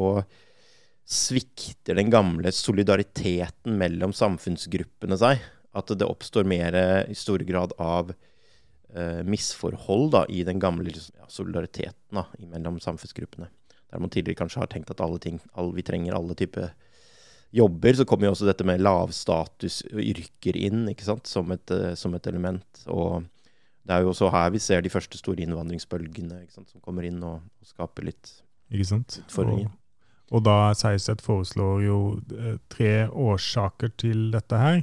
svikter 1.06 1.94
den 1.98 2.10
gamle 2.10 2.50
solidariteten 2.52 3.76
mellom 3.78 4.14
samfunnsgruppene 4.16 5.18
seg. 5.20 5.44
At 5.76 5.92
det 5.92 6.08
oppstår 6.08 6.48
mer 6.48 6.74
i 7.06 7.14
stor 7.14 7.42
grad 7.46 7.74
av 7.82 8.10
eh, 8.10 9.22
misforhold 9.22 10.10
da, 10.14 10.24
i 10.28 10.42
den 10.46 10.58
gamle 10.62 10.90
ja, 10.90 11.28
solidariteten 11.28 12.18
da, 12.18 12.26
mellom 12.50 12.80
samfunnsgruppene. 12.82 13.50
Der 13.92 14.02
man 14.02 14.10
tidligere 14.10 14.40
kanskje 14.40 14.64
har 14.64 14.70
tenkt 14.72 14.90
at 14.90 15.02
ting, 15.22 15.38
alle, 15.54 15.74
vi 15.76 15.84
trenger 15.86 16.16
alle 16.16 16.34
typer 16.34 16.72
jobber, 17.54 17.94
så 17.94 18.04
kommer 18.04 18.26
jo 18.26 18.34
også 18.34 18.48
dette 18.48 18.66
med 18.66 18.82
lavstatusyrker 18.82 20.58
inn 20.58 20.88
ikke 20.90 21.06
sant? 21.06 21.30
Som, 21.30 21.52
et, 21.54 21.70
eh, 21.70 21.94
som 21.94 22.14
et 22.16 22.26
element. 22.26 22.66
Og 22.90 23.22
det 23.86 23.94
er 23.94 24.02
jo 24.02 24.10
også 24.10 24.32
her 24.34 24.50
vi 24.54 24.62
ser 24.62 24.82
de 24.82 24.92
første 24.92 25.18
store 25.20 25.44
innvandringsbølgene 25.46 26.42
ikke 26.42 26.58
sant? 26.58 26.72
som 26.72 26.82
kommer 26.82 27.06
inn 27.06 27.22
og, 27.22 27.44
og 27.60 27.68
skaper 27.68 28.08
litt 28.10 28.32
ikke 28.72 28.88
sant? 28.88 29.20
utfordringer. 29.22 29.70
Og, 29.70 29.82
og 30.34 30.42
da 30.46 30.74
Sejersted 30.74 31.22
foreslår 31.22 31.82
jo 31.86 31.98
eh, 32.34 32.56
tre 32.72 33.06
årsaker 33.06 33.92
til 34.00 34.30
dette 34.34 34.58
her. 34.58 34.80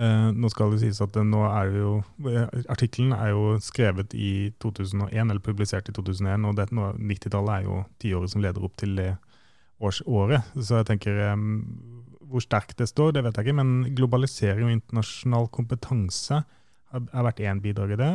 Eh, 0.00 0.30
nå 0.34 0.50
skal 0.50 0.74
det 0.74 0.80
sies 0.82 1.02
at 1.04 1.12
det, 1.14 1.22
nå 1.30 1.44
er 1.46 1.70
jo, 1.76 1.92
eh, 2.26 2.48
Artikkelen 2.72 3.14
er 3.14 3.30
jo 3.30 3.54
skrevet 3.62 4.16
i 4.18 4.50
2001, 4.62 5.14
eller 5.28 5.42
publisert 5.44 5.90
i 5.92 5.94
2001, 5.94 6.48
og 6.50 6.58
90-tallet 6.98 7.54
er 7.54 7.68
jo 7.68 7.82
tiåret 8.02 8.34
som 8.34 8.42
leder 8.42 8.66
opp 8.66 8.74
til 8.82 8.98
det 8.98 9.12
årsåret. 9.80 10.50
Så 10.58 10.80
jeg 10.80 10.90
tenker 10.90 11.22
hvor 12.30 12.42
sterkt 12.44 12.78
det 12.78 12.90
står, 12.90 13.14
det 13.14 13.24
vet 13.26 13.38
jeg 13.38 13.48
ikke, 13.48 13.58
men 13.58 13.94
globalisering 13.98 14.68
og 14.68 14.74
internasjonal 14.74 15.48
kompetanse 15.54 16.42
har, 16.90 17.24
vært 17.24 17.42
én 17.46 17.62
bidrag 17.62 17.94
i 17.94 17.98
det. 17.98 18.10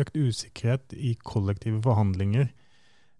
Økt 0.00 0.16
usikkerhet 0.16 0.96
i 0.96 1.14
kollektive 1.24 1.80
forhandlinger 1.84 2.50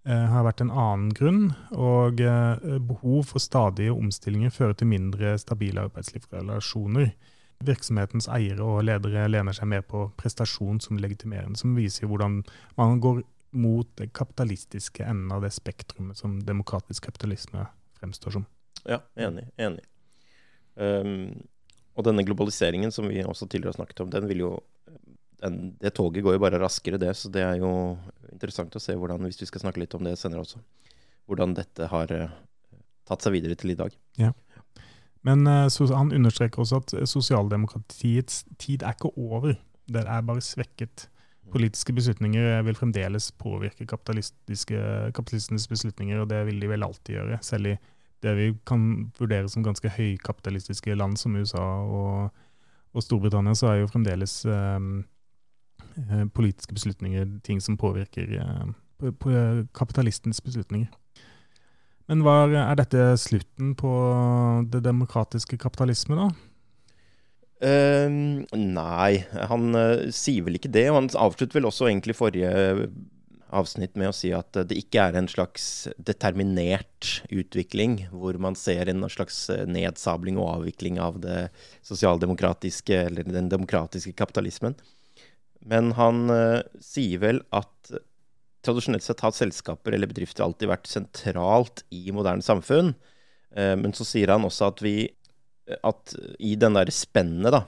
har 0.05 0.45
vært 0.45 0.61
en 0.61 0.73
annen 0.73 1.13
grunn. 1.17 1.45
Og 1.73 2.21
uh, 2.21 2.79
behov 2.85 3.31
for 3.31 3.41
stadige 3.43 3.95
omstillinger 3.95 4.53
fører 4.53 4.77
til 4.77 4.91
mindre 4.91 5.37
stabile 5.41 5.87
arbeidslivsrelasjoner. 5.89 7.15
Virksomhetens 7.65 8.29
eiere 8.29 8.67
og 8.67 8.83
ledere 8.85 9.25
lener 9.31 9.57
seg 9.57 9.71
mer 9.71 9.85
på 9.89 10.09
prestasjon 10.21 10.83
som 10.85 11.01
legitimerende, 11.01 11.57
som 11.57 11.77
viser 11.79 12.11
hvordan 12.11 12.43
man 12.77 12.99
går 13.01 13.23
mot 13.55 13.89
den 13.97 14.11
kapitalistiske 14.11 15.05
enden 15.07 15.33
av 15.33 15.45
det 15.47 15.53
spektrumet 15.55 16.19
som 16.19 16.41
demokratisk 16.43 17.07
kapitalisme 17.07 17.69
fremstår 18.01 18.39
som. 18.39 18.47
Ja, 18.85 19.01
enig. 19.15 19.47
enig. 19.57 19.85
Um, 20.75 21.47
og 21.95 22.07
denne 22.09 22.25
globaliseringen 22.27 22.93
som 22.93 23.07
vi 23.09 23.23
også 23.23 23.47
tidligere 23.47 23.73
har 23.73 23.79
snakket 23.79 24.03
om, 24.05 24.11
den 24.11 24.27
vil 24.29 24.43
jo 24.43 24.53
Det 25.45 25.93
toget 25.97 26.25
går 26.25 26.39
jo 26.39 26.41
bare 26.41 26.61
raskere, 26.63 26.99
det. 27.01 27.13
Så 27.19 27.29
det 27.33 27.43
er 27.45 27.59
jo 27.61 27.71
interessant 28.33 28.75
å 28.77 28.83
se 28.83 28.97
hvordan, 28.97 29.25
hvis 29.29 29.43
vi 29.43 29.51
skal 29.51 29.67
snakke 29.67 29.83
litt 29.83 29.95
om 29.97 30.07
det 30.07 30.17
senere 30.21 30.45
også, 30.45 30.63
hvordan 31.29 31.55
dette 31.57 31.89
har 31.91 32.13
uh, 32.17 32.33
tatt 33.09 33.25
seg 33.25 33.37
videre 33.37 33.57
til 33.61 33.75
i 33.75 33.79
dag. 33.79 33.95
Ja. 34.21 34.33
Men 35.25 35.45
uh, 35.49 35.69
han 35.93 36.15
understreker 36.17 36.65
også 36.65 36.81
at 36.83 36.95
sosialdemokratiets 37.09 38.45
tid 38.61 38.85
er 38.85 38.97
ikke 38.97 39.13
over. 39.17 39.59
Det 39.85 40.05
er 40.05 40.25
bare 40.25 40.45
svekket. 40.45 41.09
Politiske 41.53 41.93
beslutninger 41.93 42.63
vil 42.65 42.77
fremdeles 42.79 43.29
påvirke 43.37 43.85
kapitalistenes 43.87 45.69
beslutninger, 45.69 46.23
og 46.23 46.31
det 46.31 46.41
vil 46.49 46.63
de 46.63 46.71
vel 46.71 46.87
alltid 46.87 47.19
gjøre. 47.19 47.39
Selv 47.45 47.69
i 47.69 47.75
det 48.25 48.33
vi 48.39 48.47
kan 48.67 49.11
vurdere 49.19 49.49
som 49.53 49.65
ganske 49.65 49.91
høykapitalistiske 49.93 50.97
land 50.97 51.19
som 51.21 51.37
USA 51.37 51.65
og, 51.85 52.31
og 52.97 53.05
Storbritannia, 53.05 53.55
så 53.59 53.71
er 53.71 53.83
jo 53.83 53.91
fremdeles 53.93 54.39
um, 54.49 55.05
politiske 56.35 56.75
beslutninger 56.75 57.39
ting 57.47 57.61
som 57.63 57.79
påvirker 57.81 58.31
kapitalistens 59.01 59.71
kapitalistenes 59.75 60.41
beslutninger. 60.45 60.89
Men 62.11 62.25
var, 62.25 62.53
er 62.53 62.77
dette 62.77 63.15
slutten 63.21 63.73
på 63.79 63.93
det 64.73 64.83
demokratiske 64.85 65.57
kapitalisme, 65.61 66.19
da? 66.21 66.29
Uh, 67.65 68.45
nei, 68.53 69.25
han 69.49 69.71
uh, 69.73 70.11
sier 70.13 70.45
vel 70.45 70.59
ikke 70.59 70.73
det. 70.75 70.89
Og 70.93 70.99
han 71.01 71.11
avslutter 71.17 71.61
vel 71.61 71.71
også 71.71 71.89
egentlig 71.89 72.17
forrige 72.19 72.51
avsnitt 73.55 73.95
med 73.97 74.11
å 74.11 74.17
si 74.17 74.33
at 74.35 74.57
det 74.69 74.77
ikke 74.81 75.07
er 75.09 75.17
en 75.19 75.29
slags 75.31 75.87
determinert 75.97 77.23
utvikling, 77.33 78.01
hvor 78.13 78.37
man 78.43 78.59
ser 78.59 78.91
en 78.91 79.07
slags 79.13 79.47
nedsabling 79.71 80.41
og 80.41 80.51
avvikling 80.59 80.99
av 81.01 81.21
det 81.23 81.39
sosialdemokratiske 81.87 82.99
eller 83.07 83.31
den 83.31 83.49
demokratiske 83.53 84.13
kapitalismen. 84.19 84.77
Men 85.69 85.93
han 85.99 86.29
uh, 86.31 86.61
sier 86.83 87.23
vel 87.23 87.43
at 87.57 87.93
tradisjonelt 88.65 89.05
sett 89.05 89.23
har 89.25 89.35
selskaper 89.37 89.97
eller 89.97 90.09
bedrifter 90.09 90.45
alltid 90.45 90.71
vært 90.71 90.89
sentralt 90.91 91.85
i 91.95 92.07
moderne 92.13 92.45
samfunn. 92.45 92.95
Uh, 93.57 93.75
men 93.81 93.97
så 93.97 94.07
sier 94.09 94.33
han 94.35 94.47
også 94.47 94.73
at 94.73 94.85
vi 94.85 94.97
at 95.81 96.13
i 96.45 96.55
den 96.61 96.77
der 96.77 96.91
spennet, 96.93 97.55
da, 97.55 97.63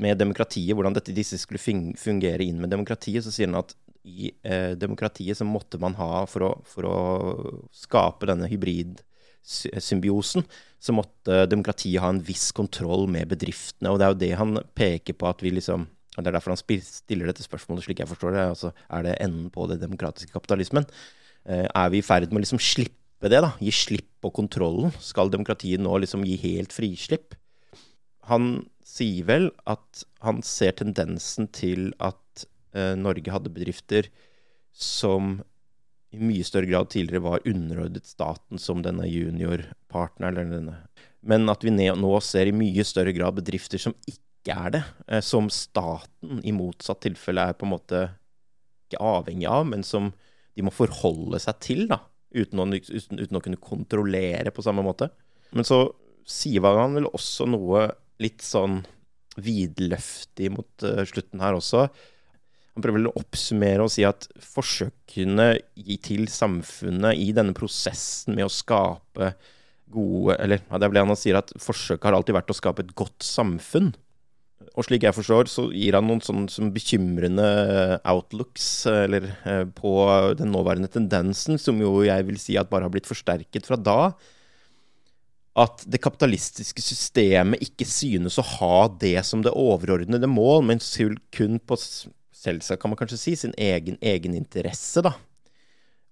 med 0.00 0.18
demokratiet, 0.20 0.74
hvordan 0.76 0.94
dette, 0.96 1.14
disse 1.16 1.38
skulle 1.40 1.60
fungere 1.60 2.44
inn 2.44 2.60
med 2.60 2.72
demokratiet, 2.72 3.24
så 3.24 3.32
sier 3.32 3.50
han 3.50 3.60
at 3.62 3.74
i 4.02 4.32
eh, 4.42 4.72
demokratiet 4.78 5.38
så 5.38 5.46
måtte 5.46 5.78
man 5.80 5.94
ha, 5.98 6.24
for 6.26 6.48
å, 6.48 6.50
for 6.66 6.88
å 6.88 6.96
skape 7.76 8.26
denne 8.28 8.48
hybridsymbiosen, 8.50 10.44
så 10.82 10.96
måtte 10.96 11.44
demokratiet 11.46 12.02
ha 12.02 12.10
en 12.10 12.22
viss 12.26 12.50
kontroll 12.56 13.06
med 13.10 13.30
bedriftene. 13.30 13.92
Og 13.92 14.00
det 14.00 14.06
er 14.06 14.14
jo 14.14 14.22
det 14.24 14.32
han 14.40 14.62
peker 14.78 15.16
på 15.18 15.30
at 15.30 15.44
vi 15.44 15.54
liksom 15.54 15.86
Det 16.12 16.28
er 16.28 16.34
derfor 16.36 16.52
han 16.52 16.80
stiller 16.84 17.30
dette 17.30 17.44
spørsmålet, 17.44 17.86
slik 17.86 18.02
jeg 18.02 18.10
forstår 18.10 18.34
det. 18.36 18.46
altså 18.52 18.72
Er 18.92 19.06
det 19.06 19.18
enden 19.24 19.48
på 19.52 19.66
det 19.70 19.80
demokratiske 19.80 20.32
kapitalismen? 20.34 20.84
Eh, 21.48 21.64
er 21.66 21.88
vi 21.92 22.02
i 22.02 22.04
ferd 22.04 22.28
med 22.30 22.42
å 22.42 22.44
liksom 22.44 22.60
slippe 22.60 23.30
det, 23.32 23.40
da? 23.40 23.54
Gi 23.62 23.72
slipp 23.72 24.10
på 24.20 24.32
kontrollen? 24.34 24.92
Skal 25.00 25.32
demokratiet 25.32 25.80
nå 25.80 25.94
liksom 26.02 26.26
gi 26.28 26.36
helt 26.44 26.74
frislipp? 26.74 27.34
Han 28.28 28.66
sier 28.86 29.24
vel 29.26 29.48
at 29.66 30.04
han 30.22 30.42
ser 30.46 30.76
tendensen 30.78 31.48
til 31.54 31.90
at 32.02 32.44
eh, 32.76 32.92
Norge 32.98 33.32
hadde 33.32 33.54
bedrifter 33.54 34.10
som 34.72 35.38
i 36.12 36.20
mye 36.20 36.44
større 36.44 36.68
grad 36.68 36.90
tidligere 36.92 37.24
var 37.24 37.46
underordnet 37.48 38.04
staten 38.04 38.60
som 38.60 38.82
denne 38.84 39.06
juniorpartneren. 39.08 40.74
Men 41.24 41.48
at 41.48 41.64
vi 41.64 41.72
nå 41.72 42.12
ser 42.20 42.50
i 42.50 42.56
mye 42.56 42.84
større 42.84 43.14
grad 43.16 43.38
bedrifter 43.40 43.80
som 43.80 43.96
ikke 44.04 44.20
er 44.50 44.70
det. 44.74 44.82
Eh, 45.06 45.22
som 45.22 45.50
staten 45.52 46.40
i 46.42 46.52
motsatt 46.52 47.04
tilfelle 47.04 47.44
er 47.48 47.54
på 47.58 47.68
en 47.68 47.74
måte 47.76 48.02
ikke 48.88 49.02
avhengig 49.02 49.46
av, 49.46 49.66
men 49.70 49.86
som 49.86 50.10
de 50.56 50.64
må 50.66 50.72
forholde 50.74 51.38
seg 51.40 51.60
til, 51.64 51.86
da, 51.88 52.02
uten 52.34 52.60
å, 52.60 52.66
uten, 52.66 53.20
uten 53.22 53.38
å 53.38 53.42
kunne 53.44 53.60
kontrollere 53.62 54.52
på 54.52 54.64
samme 54.64 54.84
måte. 54.84 55.08
Men 55.52 55.68
så 55.68 55.84
sier 56.28 56.64
han 56.64 56.98
vel 56.98 57.08
også 57.10 57.46
noe 57.50 57.86
litt 58.22 58.42
sånn 58.44 58.82
vidløftig 59.40 60.50
mot 60.52 60.84
uh, 60.84 61.00
slutten 61.08 61.40
her 61.40 61.56
også. 61.56 61.86
Han 62.72 62.84
prøver 62.84 63.08
å 63.08 63.16
oppsummere 63.20 63.84
og 63.84 63.92
si 63.92 64.04
at 64.08 64.28
forsøkene 64.40 65.48
til 66.04 66.24
samfunnet 66.32 67.20
i 67.20 67.30
denne 67.36 67.56
prosessen 67.56 68.36
med 68.36 68.48
å 68.48 68.52
skape 68.52 69.34
gode 69.92 70.38
Eller 70.40 70.62
ja, 70.62 70.78
det 70.80 70.86
er 70.86 70.92
vel 70.94 71.02
han 71.02 71.18
sier 71.20 71.36
at 71.36 71.50
forsøket 71.60 72.06
har 72.08 72.14
alltid 72.16 72.32
vært 72.38 72.52
å 72.52 72.56
skape 72.56 72.80
et 72.80 72.94
godt 72.96 73.26
samfunn. 73.26 73.90
Og 74.76 74.86
slik 74.86 75.06
jeg 75.06 75.16
forstår, 75.16 75.50
så 75.50 75.66
gir 75.70 75.96
han 75.98 76.06
noen 76.08 76.22
sånn 76.24 76.46
som 76.52 76.70
bekymrende 76.74 77.46
outlooks 78.08 78.68
eller, 78.90 79.26
eh, 79.44 79.64
på 79.64 79.96
den 80.38 80.52
nåværende 80.54 80.90
tendensen, 80.92 81.58
som 81.58 81.80
jo 81.80 82.00
jeg 82.06 82.28
vil 82.28 82.38
si 82.40 82.56
at 82.60 82.70
bare 82.70 82.88
har 82.88 82.94
blitt 82.94 83.10
forsterket 83.10 83.68
fra 83.68 83.80
da 83.80 83.98
at 85.58 85.84
det 85.84 86.00
kapitalistiske 86.00 86.80
systemet 86.80 87.60
ikke 87.64 87.84
synes 87.88 88.38
å 88.40 88.46
ha 88.56 88.76
det 89.00 89.18
som 89.28 89.42
det 89.44 89.52
overordnede 89.52 90.30
mål, 90.30 90.64
men 90.70 90.80
kun 91.34 91.58
på 91.60 91.76
selvsagt 92.42 92.80
kan 92.80 92.92
man 92.92 93.00
kanskje 93.00 93.20
si, 93.20 93.34
sin 93.36 93.52
egen 93.60 93.98
egeninteresse, 94.00 95.04
da. 95.04 95.12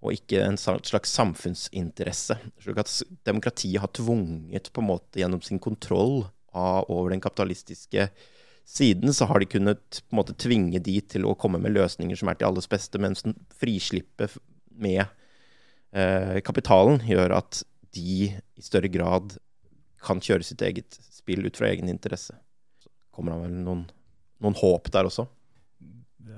Og 0.01 0.17
ikke 0.17 0.45
en 0.45 0.57
slags 0.57 1.13
samfunnsinteresse. 1.13 2.37
Slik 2.61 2.79
at 2.81 2.93
demokratiet 3.29 3.81
har 3.83 3.91
tvunget, 3.97 4.71
på 4.73 4.85
en 4.85 4.91
måte 4.93 5.21
gjennom 5.21 5.43
sin 5.45 5.61
kontroll 5.61 6.23
av, 6.53 6.89
over 6.89 7.13
den 7.13 7.25
kapitalistiske 7.25 8.09
siden, 8.71 9.13
så 9.15 9.27
har 9.27 9.43
de 9.43 9.49
kunnet 9.51 10.01
på 10.05 10.15
en 10.15 10.21
måte 10.21 10.37
tvinge 10.39 10.79
de 10.83 10.97
til 11.03 11.27
å 11.27 11.35
komme 11.39 11.59
med 11.63 11.75
løsninger 11.75 12.19
som 12.19 12.31
er 12.31 12.39
til 12.39 12.51
alles 12.51 12.71
beste, 12.71 13.01
mens 13.03 13.25
frislippet 13.59 14.37
med 14.81 15.03
eh, 15.93 16.39
kapitalen 16.47 17.03
gjør 17.07 17.35
at 17.41 17.63
de 17.95 18.31
i 18.31 18.63
større 18.63 18.91
grad 18.93 19.35
kan 20.01 20.23
kjøre 20.23 20.47
sitt 20.47 20.63
eget 20.65 21.01
spill 21.11 21.45
ut 21.47 21.59
fra 21.59 21.69
egen 21.73 21.91
interesse. 21.91 22.37
Så 22.81 22.93
kommer 23.15 23.35
han 23.35 23.45
vel 23.45 23.59
noen, 23.67 23.85
noen 24.41 24.59
håp 24.63 24.89
der 24.95 25.11
også? 25.11 25.27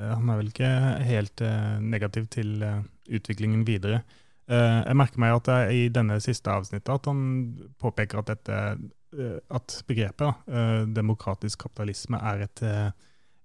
Han 0.01 0.31
er 0.33 0.41
vel 0.41 0.51
ikke 0.51 0.73
helt 1.05 1.43
eh, 1.45 1.79
negativ 1.85 2.27
til 2.33 2.63
eh, 2.65 2.81
utviklingen 3.13 3.67
videre. 3.69 4.03
Eh, 4.49 4.81
jeg 4.87 4.99
merker 4.99 5.23
meg 5.23 5.37
at 5.37 5.51
i 5.75 5.85
denne 5.93 6.19
siste 6.25 6.51
avsnittet 6.51 6.91
at 6.95 7.09
han 7.11 7.23
påpeker 7.83 8.23
at, 8.23 8.33
dette, 8.33 8.59
at 9.13 9.75
begrepet 9.89 10.23
da, 10.49 10.85
demokratisk 10.89 11.67
kapitalisme 11.67 12.17
er 12.17 12.47
et, 12.47 12.63
eh, 12.65 12.91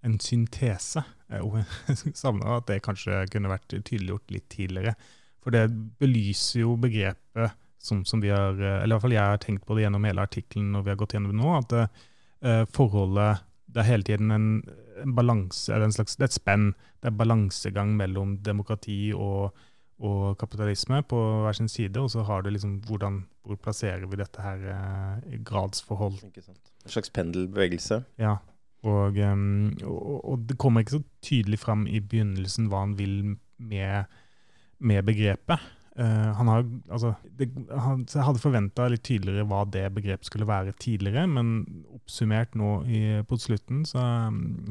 en 0.08 0.18
syntese. 0.24 1.04
Jeg 1.30 1.66
savner 2.22 2.58
at 2.58 2.68
det 2.70 2.84
kanskje 2.86 3.26
kunne 3.34 3.52
vært 3.52 3.70
tydeliggjort 3.76 4.36
litt 4.36 4.48
tidligere. 4.54 4.96
For 5.44 5.56
det 5.56 5.68
belyser 6.00 6.64
jo 6.64 6.76
begrepet 6.80 7.56
som, 7.80 8.04
som, 8.06 8.22
vi 8.24 8.32
har, 8.34 8.58
eh, 8.60 8.82
eller 8.84 8.92
i 8.92 8.96
hvert 8.96 9.06
fall 9.06 9.18
jeg 9.18 9.34
har 9.34 9.44
tenkt 9.44 9.68
på 9.68 9.78
det 9.78 9.86
gjennom 9.86 10.08
hele 10.08 10.26
artikkelen 10.28 10.74
når 10.76 10.86
vi 10.86 10.94
har 10.94 11.00
gått 11.00 11.16
gjennom 11.16 11.34
det 11.34 11.40
nå, 11.40 11.54
at 11.56 11.78
uh, 11.78 12.66
forholdet 12.76 13.46
Det 13.68 13.82
er 13.84 13.90
hele 13.92 14.08
tiden 14.08 14.32
en, 14.32 14.50
en 15.04 15.14
balanse, 15.14 15.68
eller 15.74 15.90
en 15.90 15.94
slags, 15.94 16.16
det 16.16 16.24
er 16.24 16.30
et 16.32 16.36
spenn. 16.38 16.68
Det 17.04 17.10
er 17.10 17.18
balansegang 17.20 17.92
mellom 18.00 18.38
demokrati 18.42 19.12
og, 19.14 19.52
og, 20.00 20.38
kapitalisme 20.38 21.02
på 21.10 21.22
hver 21.44 21.58
sin 21.58 21.72
side, 21.72 22.00
og 22.00 22.12
så 22.14 22.24
har 22.24 22.42
du 22.46 22.52
liksom 22.54 22.78
hvordan, 22.86 23.24
hvor 23.46 23.56
plasserer 23.56 24.06
vi 24.06 24.20
dette 24.20 24.42
her 24.42 25.22
i 25.26 25.40
gradsforhold. 25.44 26.20
En 26.24 26.92
slags 26.94 27.10
pendelbevegelse. 27.10 28.04
Ja. 28.22 28.38
Og, 28.86 29.18
um, 29.18 29.74
og, 29.84 30.26
og, 30.32 30.44
det 30.50 30.58
kommer 30.58 30.84
ikke 30.84 31.00
så 31.00 31.04
tydelig 31.26 31.60
fram 31.60 31.88
i 31.90 32.00
begynnelsen 32.00 32.70
hva 32.70 32.84
han 32.86 32.94
vil 33.00 33.16
med, 33.58 34.20
med 34.80 35.04
begrepet. 35.08 35.66
Uh, 35.98 36.30
han 36.38 36.52
har, 36.52 36.62
altså, 36.94 37.16
det, 37.40 37.50
han, 37.74 38.06
hadde 38.22 38.42
forventa 38.44 38.86
litt 38.92 39.02
tydeligere 39.08 39.48
hva 39.50 39.64
det 39.74 39.88
begrepet 39.96 40.30
skulle 40.30 40.48
være 40.48 40.76
tidligere, 40.78 41.26
men 41.32 41.66
oppsummert 41.96 42.54
nå 42.60 42.76
i, 42.86 43.02
på 43.28 43.40
slutten, 43.42 43.82
så, 43.90 44.04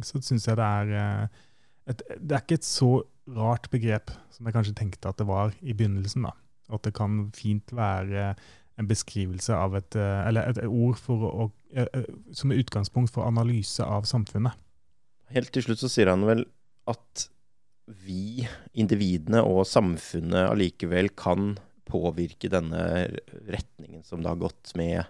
så 0.07 0.23
syns 0.23 0.47
jeg 0.47 0.61
det 0.61 0.71
er 0.71 0.95
uh, 0.95 1.43
et, 1.91 2.07
Det 2.21 2.37
er 2.37 2.47
ikke 2.47 2.61
et 2.61 2.69
så 2.69 2.93
rart 3.35 3.71
begrep 3.73 4.13
som 4.35 4.47
jeg 4.47 4.57
kanskje 4.57 4.77
tenkte 4.79 5.11
at 5.11 5.19
det 5.21 5.27
var 5.29 5.55
i 5.61 5.75
begynnelsen. 5.75 6.27
da. 6.29 6.35
At 6.73 6.87
det 6.87 6.95
kan 6.99 7.31
fint 7.37 7.73
være 7.75 8.35
en 8.77 8.89
beskrivelse 8.89 9.55
av 9.57 9.77
et 9.79 9.97
uh, 9.97 10.27
Eller 10.29 10.51
et, 10.51 10.61
ord 10.67 11.01
å, 11.09 11.49
som 12.37 12.53
er 12.53 12.61
utgangspunkt 12.61 13.13
for 13.15 13.27
analyse 13.27 13.83
av 13.83 14.05
samfunnet. 14.09 14.53
Helt 15.33 15.51
til 15.55 15.65
slutt 15.67 15.83
så 15.83 15.91
sier 15.91 16.13
han 16.13 16.27
vel 16.29 16.45
at 16.87 17.29
vi, 18.07 18.47
individene 18.75 19.43
og 19.47 19.65
samfunnet 19.69 20.51
allikevel 20.51 21.13
kan 21.19 21.55
påvirke 21.87 22.51
denne 22.51 22.83
retningen 23.47 24.03
som 24.07 24.23
det 24.23 24.33
har 24.33 24.43
gått 24.43 24.75
med 24.79 25.05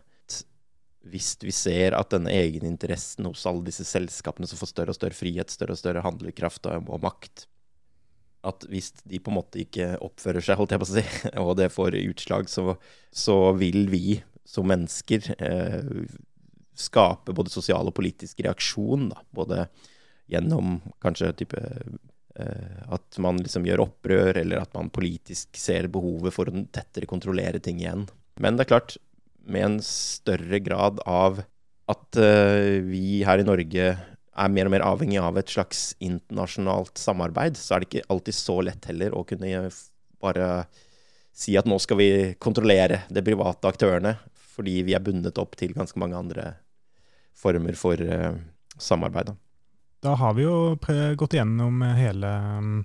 hvis 1.07 1.37
vi 1.39 1.53
ser 1.55 1.95
at 1.95 2.11
denne 2.11 2.33
egeninteressen 2.35 3.29
hos 3.29 3.45
alle 3.47 3.63
disse 3.69 3.85
selskapene 3.87 4.49
som 4.51 4.59
får 4.59 4.73
større 4.73 4.93
og 4.93 4.99
større 4.99 5.17
frihet, 5.17 5.53
større 5.55 5.77
og 5.77 5.81
større 5.81 6.03
handlekraft 6.03 6.67
og 6.67 6.99
makt 7.05 7.47
At 8.47 8.67
hvis 8.71 8.93
de 9.05 9.21
på 9.21 9.33
en 9.33 9.39
måte 9.41 9.61
ikke 9.63 9.95
oppfører 10.05 10.45
seg, 10.45 10.59
holdt 10.61 10.77
jeg 10.77 10.83
på 10.83 10.89
å 10.89 10.95
si, 10.95 11.05
og 11.45 11.53
det 11.61 11.73
får 11.75 11.99
utslag, 12.05 12.51
så, 12.53 12.77
så 13.11 13.39
vil 13.59 13.87
vi 13.93 14.21
som 14.47 14.69
mennesker 14.71 15.33
eh, 15.37 15.93
skape 16.77 17.35
både 17.35 17.51
sosial 17.51 17.91
og 17.91 17.97
politisk 17.97 18.45
reaksjon. 18.47 19.09
Da. 19.11 19.25
Både 19.35 19.67
gjennom 20.31 20.79
kanskje 21.03 21.33
type 21.43 21.63
Eh, 22.37 22.93
at 22.93 23.17
man 23.23 23.39
liksom 23.41 23.65
gjør 23.65 23.87
opprør, 23.87 24.37
eller 24.43 24.61
at 24.61 24.75
man 24.77 24.93
politisk 24.93 25.57
ser 25.57 25.89
behovet 25.93 26.35
for 26.37 26.51
å 26.51 26.65
tettere 26.75 27.09
kontrollere 27.09 27.63
ting 27.65 27.81
igjen. 27.81 28.05
Men 28.43 28.59
det 28.59 28.67
er 28.67 28.73
klart, 28.75 28.97
med 29.47 29.65
en 29.65 29.79
større 29.85 30.61
grad 30.61 31.01
av 31.09 31.41
at 31.89 32.19
eh, 32.21 32.83
vi 32.85 33.23
her 33.25 33.41
i 33.41 33.47
Norge 33.47 33.89
er 34.37 34.53
mer 34.53 34.69
og 34.69 34.75
mer 34.75 34.85
avhengig 34.85 35.21
av 35.23 35.39
et 35.41 35.53
slags 35.53 35.91
internasjonalt 36.05 36.99
samarbeid, 37.01 37.57
så 37.59 37.77
er 37.77 37.83
det 37.83 37.89
ikke 37.91 38.09
alltid 38.13 38.37
så 38.37 38.59
lett 38.69 38.89
heller 38.91 39.17
å 39.17 39.25
kunne 39.29 39.71
bare 40.23 40.49
si 41.37 41.57
at 41.61 41.69
nå 41.69 41.79
skal 41.83 42.01
vi 42.01 42.11
kontrollere 42.41 43.03
de 43.13 43.25
private 43.25 43.69
aktørene, 43.69 44.17
fordi 44.57 44.81
vi 44.87 44.95
er 44.97 45.05
bundet 45.05 45.39
opp 45.41 45.57
til 45.61 45.75
ganske 45.77 46.01
mange 46.01 46.17
andre 46.17 46.53
former 47.37 47.77
for 47.77 48.01
uh, 48.01 48.33
samarbeid. 48.81 49.35
Da. 50.05 50.15
Har 50.17 50.37
vi 50.37 50.47
jo 50.47 50.77
gått 51.19 51.37
igjennom 51.37 51.83
hele 51.97 52.31
um, 52.57 52.79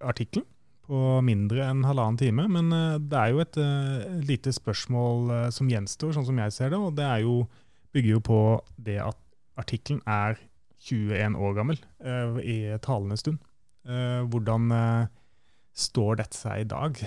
artikkelen 0.00 0.46
på 0.88 1.18
mindre 1.20 1.66
enn 1.68 1.82
halvannen 1.84 2.16
time. 2.16 2.46
Men 2.48 2.72
uh, 2.72 2.96
det 2.96 3.20
er 3.20 3.34
jo 3.34 3.42
et 3.44 3.60
uh, 3.60 4.20
lite 4.24 4.54
spørsmål 4.56 5.52
som 5.52 5.68
gjenstår, 5.68 6.14
sånn 6.16 6.28
som 6.30 6.40
jeg 6.40 6.54
ser 6.56 6.72
det. 6.72 6.80
Og 6.80 6.96
det 6.96 7.08
jo, 7.26 7.42
bygger 7.92 8.14
jo 8.14 8.24
på 8.24 8.40
det 8.88 8.96
at 9.04 9.20
artikkelen 9.60 10.00
er 10.08 10.40
21 10.88 11.36
år 11.36 11.56
gammel 11.56 11.80
i 12.42 12.58
talende 12.84 13.18
stund. 13.20 13.40
Hvordan 13.84 14.72
står 15.78 16.18
dette 16.20 16.36
seg 16.36 16.64
i 16.64 16.68
dag? 16.68 17.00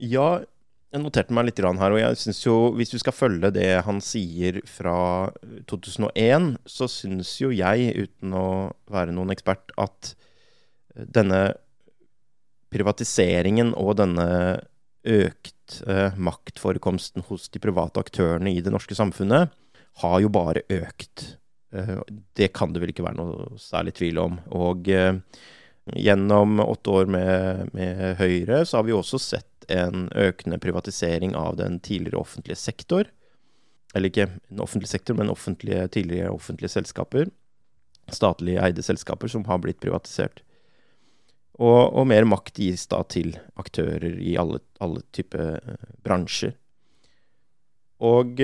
Ja, 0.00 0.28
jeg 0.94 1.02
noterte 1.02 1.34
meg 1.34 1.48
litt 1.48 1.58
her, 1.58 1.94
og 1.96 1.98
jeg 1.98 2.18
synes 2.20 2.40
jo, 2.44 2.56
hvis 2.78 2.92
du 2.92 3.00
skal 3.02 3.16
følge 3.16 3.50
det 3.54 3.82
han 3.82 3.98
sier 4.04 4.60
fra 4.70 5.32
2001, 5.66 6.52
så 6.70 6.86
syns 6.90 7.32
jo 7.40 7.50
jeg, 7.50 7.90
uten 7.98 8.36
å 8.38 8.46
være 8.92 9.14
noen 9.16 9.34
ekspert, 9.34 9.74
at 9.74 10.12
denne 10.94 11.56
privatiseringen 12.74 13.74
og 13.74 13.96
denne 13.98 14.28
økt 15.04 15.80
eh, 15.86 16.14
maktforekomsten 16.16 17.26
hos 17.28 17.48
de 17.52 17.62
private 17.62 18.02
aktørene 18.02 18.54
i 18.54 18.62
det 18.64 18.72
norske 18.72 18.96
samfunnet 18.96 19.52
har 20.02 20.16
jo 20.22 20.30
bare 20.32 20.64
økt. 20.72 21.34
Eh, 21.74 21.98
det 22.32 22.52
kan 22.54 22.72
det 22.72 22.82
vel 22.82 22.94
ikke 22.94 23.06
være 23.06 23.18
noe 23.18 23.58
særlig 23.60 23.96
tvil 23.98 24.20
om. 24.22 24.38
Og 24.54 24.88
eh, 24.92 25.16
gjennom 25.98 26.62
åtte 26.64 26.94
år 27.00 27.10
med, 27.10 27.74
med 27.76 28.16
Høyre 28.20 28.62
så 28.64 28.78
har 28.78 28.88
vi 28.88 28.96
også 28.96 29.20
sett 29.20 29.68
en 29.72 30.08
økende 30.12 30.60
privatisering 30.60 31.34
av 31.36 31.56
den 31.60 31.80
tidligere 31.80 32.20
offentlige 32.20 32.60
sektor. 32.60 33.10
Eller 33.94 34.10
ikke 34.10 34.28
den 34.50 34.60
offentlige 34.60 34.92
sektor, 34.92 35.16
men 35.18 35.32
offentlige, 35.32 35.86
tidligere 35.88 36.34
offentlige 36.34 36.72
selskaper. 36.72 37.30
Statlig 38.12 38.58
eide 38.60 38.82
selskaper 38.84 39.30
som 39.32 39.46
har 39.48 39.62
blitt 39.62 39.80
privatisert. 39.82 40.42
Og, 41.54 41.94
og 41.94 42.08
mer 42.10 42.26
makt 42.26 42.58
gis 42.58 42.88
da 42.90 43.04
til 43.06 43.36
aktører 43.60 44.18
i 44.18 44.34
alle, 44.40 44.58
alle 44.82 45.04
typer 45.14 45.60
eh, 45.60 45.92
bransjer. 46.04 46.56
Og 48.04 48.42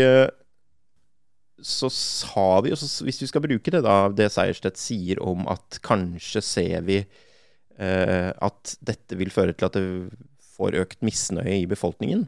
så 1.62 1.90
har 2.34 2.62
vi, 2.64 2.72
hvis 2.74 3.22
vi 3.22 3.28
skal 3.28 3.44
bruke 3.44 3.72
det, 3.72 3.82
da, 3.86 3.96
det 4.12 4.30
Seierstedt 4.34 4.80
sier 4.80 5.20
om 5.22 5.46
at 5.50 5.80
kanskje 5.86 6.42
ser 6.44 6.84
vi 6.86 7.00
eh, 7.02 8.30
at 8.30 8.76
dette 8.84 9.18
vil 9.20 9.32
føre 9.34 9.54
til 9.54 9.68
at 9.68 9.78
det 9.78 9.86
får 10.56 10.78
økt 10.82 11.04
misnøye 11.06 11.62
i 11.62 11.68
befolkningen. 11.70 12.26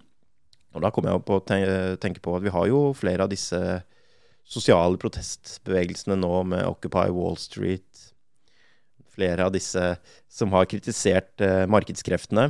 Og 0.72 0.84
da 0.84 0.92
kommer 0.92 1.12
jeg 1.12 1.24
på 1.28 1.38
å 1.38 1.44
tenke 2.00 2.22
på 2.24 2.36
at 2.36 2.44
vi 2.44 2.52
har 2.54 2.68
jo 2.70 2.84
flere 2.96 3.26
av 3.26 3.32
disse 3.32 3.60
sosiale 4.48 4.98
protestbevegelsene 5.00 6.16
nå 6.18 6.32
med 6.48 6.66
Occupy 6.66 7.12
Wall 7.12 7.36
Street. 7.40 8.08
Flere 9.12 9.46
av 9.46 9.52
disse 9.54 9.94
som 10.32 10.54
har 10.56 10.68
kritisert 10.70 11.44
eh, 11.44 11.64
markedskreftene. 11.68 12.48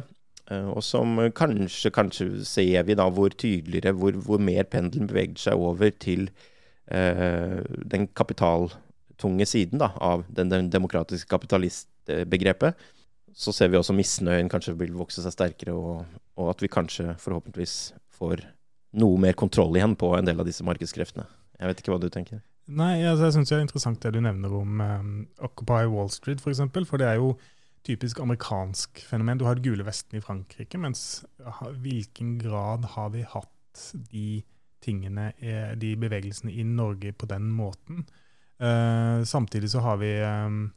Eh, 0.51 0.69
og 0.71 0.83
som 0.87 1.19
kanskje, 1.35 1.91
kanskje 1.95 2.29
ser 2.47 2.87
vi 2.87 2.97
da 2.99 3.09
hvor 3.11 3.35
tydeligere, 3.35 3.95
hvor, 3.99 4.15
hvor 4.23 4.43
mer 4.43 4.69
pendelen 4.71 5.11
beveger 5.11 5.49
seg 5.49 5.67
over 5.67 5.91
til 6.03 6.29
eh, 6.31 6.52
den 6.87 8.09
kapitaltunge 8.19 9.47
siden 9.47 9.79
da, 9.81 9.93
av 10.03 10.25
den, 10.29 10.51
den 10.51 10.67
demokratiske 10.73 11.31
kapitalistbegrepet 11.31 12.75
så 13.33 13.53
ser 13.55 13.71
vi 13.73 13.79
også 13.79 13.95
misnøyen 13.97 14.51
kanskje 14.53 14.75
vil 14.81 14.95
vokse 14.97 15.25
seg 15.25 15.35
sterkere, 15.35 15.75
og, 15.75 16.19
og, 16.37 16.51
at 16.53 16.63
vi 16.63 16.71
kanskje 16.73 17.15
forhåpentligvis 17.23 17.95
får 18.13 18.45
noe 19.01 19.21
mer 19.21 19.37
kontroll 19.39 19.77
igjen 19.79 19.97
på 19.97 20.13
en 20.19 20.29
del 20.29 20.41
av 20.43 20.49
disse 20.49 20.65
markedskreftene. 20.67 21.25
Jeg 21.59 21.71
vet 21.71 21.81
ikke 21.81 21.95
hva 21.95 22.01
du 22.03 22.11
tenker? 22.13 22.43
Nei, 22.73 23.01
altså, 23.09 23.27
jeg 23.27 23.37
syns 23.39 23.51
det 23.51 23.57
er 23.57 23.65
interessant 23.65 24.05
det 24.05 24.13
du 24.15 24.21
nevner 24.23 24.53
om 24.55 24.83
um, 24.85 25.11
Occupy 25.43 25.89
Wall 25.91 26.13
Street, 26.13 26.39
f.eks. 26.39 26.45
For, 26.45 26.53
eksempel, 26.55 26.87
for 26.89 27.03
det 27.03 27.09
er 27.09 27.19
jo 27.19 27.33
typisk 27.87 28.21
amerikansk 28.23 29.03
fenomen. 29.09 29.41
Du 29.41 29.47
har 29.49 29.59
det 29.59 29.65
gule 29.65 29.87
vesten 29.87 30.21
i 30.21 30.23
Frankrike, 30.23 30.79
mens 30.79 31.25
i 31.41 31.73
hvilken 31.83 32.37
grad 32.43 32.87
har 32.95 33.11
vi 33.17 33.25
hatt 33.27 33.87
de 34.13 34.43
tingene, 34.83 35.33
eh, 35.39 35.73
de 35.79 35.95
bevegelsene 36.01 36.53
i 36.53 36.65
Norge 36.67 37.13
på 37.13 37.29
den 37.31 37.51
måten? 37.55 38.07
Uh, 38.63 39.25
samtidig 39.27 39.73
så 39.73 39.81
har 39.83 39.97
vi 39.99 40.13
um, 40.23 40.69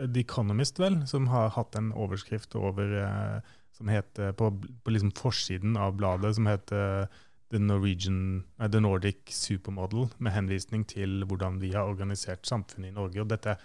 The 0.00 0.24
Economist, 0.24 0.80
vel, 0.82 0.96
som 1.06 1.28
har 1.30 1.52
hatt 1.54 1.76
en 1.78 1.92
overskrift 1.94 2.56
over 2.58 2.94
uh, 3.04 3.52
som 3.76 3.88
heter, 3.88 4.32
på, 4.32 4.50
på 4.84 4.94
liksom 4.94 5.12
forsiden 5.16 5.76
av 5.78 5.94
bladet 6.00 6.34
som 6.36 6.48
heter 6.50 7.06
The, 7.50 7.58
Norwegian, 7.58 8.44
The 8.58 8.80
Nordic 8.80 9.30
Supermodel, 9.34 10.08
med 10.18 10.34
henvisning 10.34 10.84
til 10.88 11.24
hvordan 11.24 11.60
vi 11.62 11.72
har 11.74 11.88
organisert 11.88 12.46
samfunnet 12.46 12.90
i 12.90 12.96
Norge. 12.98 13.22
Og 13.22 13.30
dette, 13.30 13.56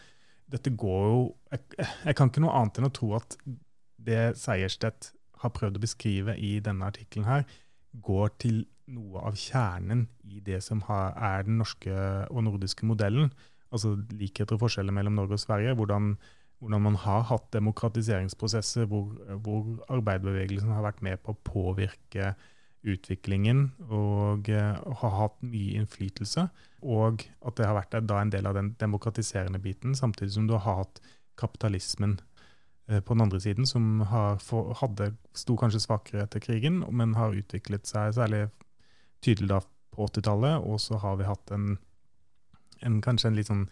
dette 0.52 0.72
går 0.72 1.04
jo 1.10 1.20
jeg, 1.52 1.66
jeg, 2.06 2.16
kan 2.16 2.32
ikke 2.32 2.46
noe 2.46 2.56
annet 2.62 2.80
enn 2.80 2.90
å 2.90 2.96
tro 2.96 3.12
at 3.18 3.38
det 4.06 4.36
Seierstedt 4.40 5.12
har 5.42 5.54
prøvd 5.54 5.78
å 5.78 5.84
beskrive 5.84 6.38
i 6.38 6.58
denne 6.64 6.88
artikkelen 6.88 7.46
går 8.06 8.34
til 8.42 8.64
noe 8.92 9.24
av 9.26 9.38
kjernen 9.40 10.06
i 10.30 10.42
det 10.46 10.62
som 10.64 10.84
er 10.90 11.46
den 11.48 11.60
norske 11.62 11.94
og 12.30 12.44
nordiske 12.46 12.86
modellen 12.86 13.32
altså 13.76 13.96
likheter 14.16 14.58
og 14.58 14.66
forskjeller 14.66 14.96
mellom 14.96 15.18
Norge 15.20 15.38
og 15.38 15.44
Sverige. 15.44 15.76
Hvordan, 15.78 16.16
hvordan 16.60 16.84
man 16.88 17.00
har 17.04 17.26
hatt 17.32 17.48
demokratiseringsprosesser 17.56 18.90
hvor, 18.92 19.16
hvor, 19.44 19.72
arbeiderbevegelsen 19.90 20.74
har 20.76 20.86
vært 20.86 21.02
med 21.06 21.24
på 21.24 21.34
å 21.34 21.42
påvirke 21.48 22.36
utviklingen 22.86 23.72
og 23.90 24.46
uh, 24.54 24.78
har 25.02 25.18
hatt 25.20 25.40
mye 25.42 25.82
innflytelse. 25.82 26.48
Og 26.86 27.26
at 27.42 27.58
det 27.58 27.66
har 27.66 27.78
vært 27.80 27.98
en 27.98 28.34
del 28.34 28.46
av 28.46 28.58
den 28.58 28.76
demokratiserende 28.80 29.62
biten, 29.62 29.98
samtidig 29.98 30.36
som 30.36 30.46
du 30.46 30.54
har 30.54 30.84
hatt 30.84 31.02
kapitalismen 31.40 32.20
uh, 32.92 33.00
på 33.00 33.16
den 33.16 33.26
andre 33.26 33.42
siden, 33.42 33.66
som 33.66 34.06
for, 34.44 34.76
hadde, 34.84 35.16
sto 35.34 35.58
kanskje 35.58 35.82
svakere 35.82 36.28
etter 36.28 36.44
krigen, 36.44 36.84
men 36.94 37.18
har 37.18 37.34
utviklet 37.34 37.90
seg 37.90 38.14
særlig 38.20 38.46
tydelig 39.26 39.52
da 39.52 39.60
på 39.96 40.08
80-tallet. 40.08 40.66
Og 40.70 40.80
så 40.84 41.00
har 41.02 41.20
vi 41.20 41.28
hatt 41.30 41.54
en 41.56 41.76
en, 42.84 43.02
kanskje 43.04 43.32
en 43.32 43.40
litt 43.40 43.50
sånn 43.50 43.66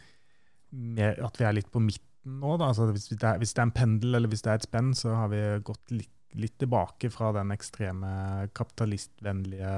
mer, 0.73 1.19
At 1.23 1.38
vi 1.39 1.47
er 1.47 1.55
litt 1.57 1.71
på 1.73 1.81
midten 1.84 2.39
nå. 2.39 2.55
Da. 2.57 2.71
Altså 2.71 2.89
hvis, 2.91 3.09
det 3.11 3.21
er, 3.21 3.39
hvis, 3.41 3.53
det 3.53 3.61
er, 3.61 3.69
en 3.69 3.75
pendel 3.75 4.17
eller 4.17 4.31
hvis 4.31 4.43
det 4.45 4.53
er 4.53 4.61
et 4.61 4.67
spenn, 4.67 4.93
så 4.97 5.15
har 5.17 5.31
vi 5.34 5.41
gått 5.65 5.93
litt, 5.93 6.11
litt 6.39 6.55
tilbake 6.61 7.11
fra 7.13 7.34
den 7.35 7.53
ekstreme 7.53 8.09
kapitalistvennlige 8.57 9.73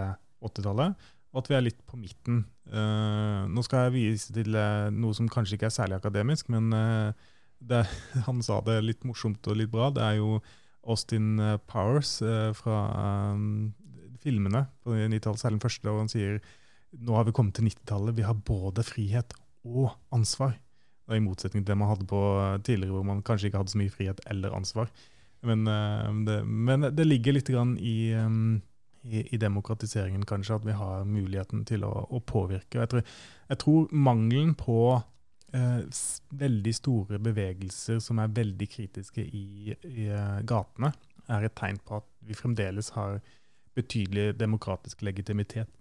80-tallet. 0.46 1.08
Og 1.34 1.42
at 1.42 1.50
vi 1.52 1.58
er 1.58 1.66
litt 1.66 1.82
på 1.90 2.00
midten. 2.00 2.46
Uh, 2.72 3.44
nå 3.52 3.64
skal 3.66 3.88
jeg 3.88 3.96
vise 3.98 4.36
til 4.36 4.56
uh, 4.56 4.88
noe 4.94 5.16
som 5.18 5.28
kanskje 5.32 5.58
ikke 5.58 5.68
er 5.68 5.76
særlig 5.76 5.98
akademisk, 5.98 6.48
men 6.54 6.70
uh, 6.72 7.34
det, 7.60 7.84
han 8.30 8.40
sa 8.46 8.62
det 8.64 8.80
litt 8.86 9.04
morsomt 9.10 9.52
og 9.52 9.60
litt 9.60 9.74
bra. 9.74 9.90
Det 9.92 10.06
er 10.06 10.22
jo 10.22 10.40
Austin 10.86 11.42
Powers 11.66 12.20
fra 12.54 12.80
filmene 14.26 14.66
på 14.84 14.98
90-tallet, 14.98 15.42
særlig 15.42 15.60
den 15.60 15.66
første, 15.66 15.92
og 15.92 16.04
han 16.04 16.12
sier 16.12 16.40
nå 16.96 17.16
har 17.18 17.26
vi 17.28 17.34
kommet 17.36 17.58
til 17.58 17.68
90-tallet. 17.68 18.16
Vi 18.18 18.26
har 18.26 18.38
både 18.48 18.86
frihet 18.86 19.34
og 19.66 19.90
ansvar. 20.16 20.56
Og 21.06 21.18
I 21.18 21.24
motsetning 21.24 21.64
til 21.64 21.74
det 21.74 21.78
man 21.78 21.92
hadde 21.92 22.08
på 22.10 22.22
tidligere, 22.66 22.96
hvor 22.96 23.06
man 23.06 23.24
kanskje 23.26 23.50
ikke 23.50 23.62
hadde 23.62 23.74
så 23.74 23.82
mye 23.82 23.94
frihet 23.94 24.22
eller 24.32 24.56
ansvar. 24.58 24.90
Men, 25.46 25.68
uh, 25.68 26.10
det, 26.26 26.40
men 26.46 26.88
det, 26.96 27.06
ligger 27.06 27.36
litt 27.36 27.50
i, 27.52 28.14
um, 28.18 28.62
i, 29.04 29.22
i, 29.22 29.38
demokratiseringen, 29.38 30.26
kanskje, 30.26 30.56
at 30.56 30.66
vi 30.66 30.78
har 30.78 31.06
muligheten 31.06 31.66
til 31.70 31.86
å, 31.86 31.94
å 32.10 32.22
påvirke. 32.26 32.82
Jeg 32.82 32.92
tror, 32.94 33.04
jeg 33.52 33.62
tror, 33.62 33.92
mangelen 33.94 34.56
på 34.58 34.80
uh, 34.98 36.02
veldig 36.34 36.76
store 36.76 37.22
bevegelser 37.22 38.02
som 38.02 38.24
er 38.24 38.34
veldig 38.34 38.70
kritiske 38.72 39.22
i, 39.22 39.76
i 39.86 40.10
gatene, 40.48 40.94
er 41.30 41.46
et 41.46 41.58
tegn 41.58 41.78
på 41.86 42.00
at 42.00 42.10
vi 42.26 42.38
fremdeles 42.38 42.92
har 42.98 43.20
betydelig 43.76 44.34
demokratisk 44.40 45.04
legitimitet 45.06 45.72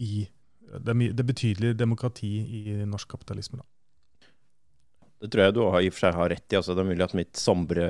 i 0.00 0.24
det, 0.72 0.94
det 0.94 1.20
er 1.20 1.28
betydelig 1.28 1.74
demokrati 1.76 2.30
i 2.58 2.76
norsk 2.88 3.10
kapitalisme. 3.12 3.60
da. 3.60 3.66
Det 5.22 5.30
tror 5.30 5.44
jeg 5.44 5.54
du 5.54 5.60
i 5.62 5.86
og 5.86 5.94
for 5.94 6.02
seg 6.02 6.16
har 6.18 6.32
rett 6.32 6.54
i. 6.54 6.58
Altså, 6.58 6.74
det 6.74 6.82
er 6.82 6.88
mulig 6.88 7.04
at 7.04 7.14
mitt 7.14 7.38
sombre 7.38 7.84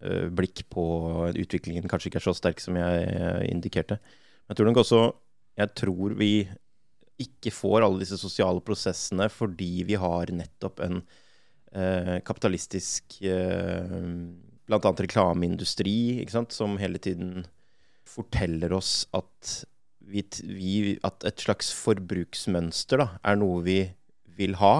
uh, 0.00 0.28
blikk 0.32 0.62
på 0.72 0.84
utviklingen 1.28 1.90
kanskje 1.90 2.08
ikke 2.08 2.20
er 2.22 2.28
så 2.28 2.36
sterk 2.36 2.62
som 2.62 2.78
jeg 2.78 3.08
uh, 3.10 3.42
indikerte. 3.50 3.98
Men 4.00 4.54
jeg 4.54 4.60
tror 4.60 4.70
nok 4.70 4.82
også 4.84 5.02
jeg 5.60 5.74
tror 5.76 6.14
vi 6.16 6.32
ikke 7.20 7.52
får 7.52 7.84
alle 7.84 8.00
disse 8.00 8.16
sosiale 8.16 8.62
prosessene 8.64 9.26
fordi 9.28 9.82
vi 9.90 9.98
har 10.00 10.32
nettopp 10.32 10.80
en 10.86 11.02
uh, 11.02 12.16
kapitalistisk 12.24 13.18
Bl.a. 13.20 14.92
reklameindustri 15.04 16.24
som 16.54 16.78
hele 16.80 17.02
tiden 17.02 17.44
forteller 18.10 18.72
oss 18.76 19.04
at 19.16 19.60
vi, 20.10 20.24
vi, 20.42 20.96
at 21.06 21.26
et 21.28 21.44
slags 21.44 21.70
forbruksmønster 21.76 23.02
da, 23.02 23.08
er 23.22 23.38
noe 23.38 23.62
vi 23.66 23.80
vil 24.38 24.56
ha. 24.60 24.74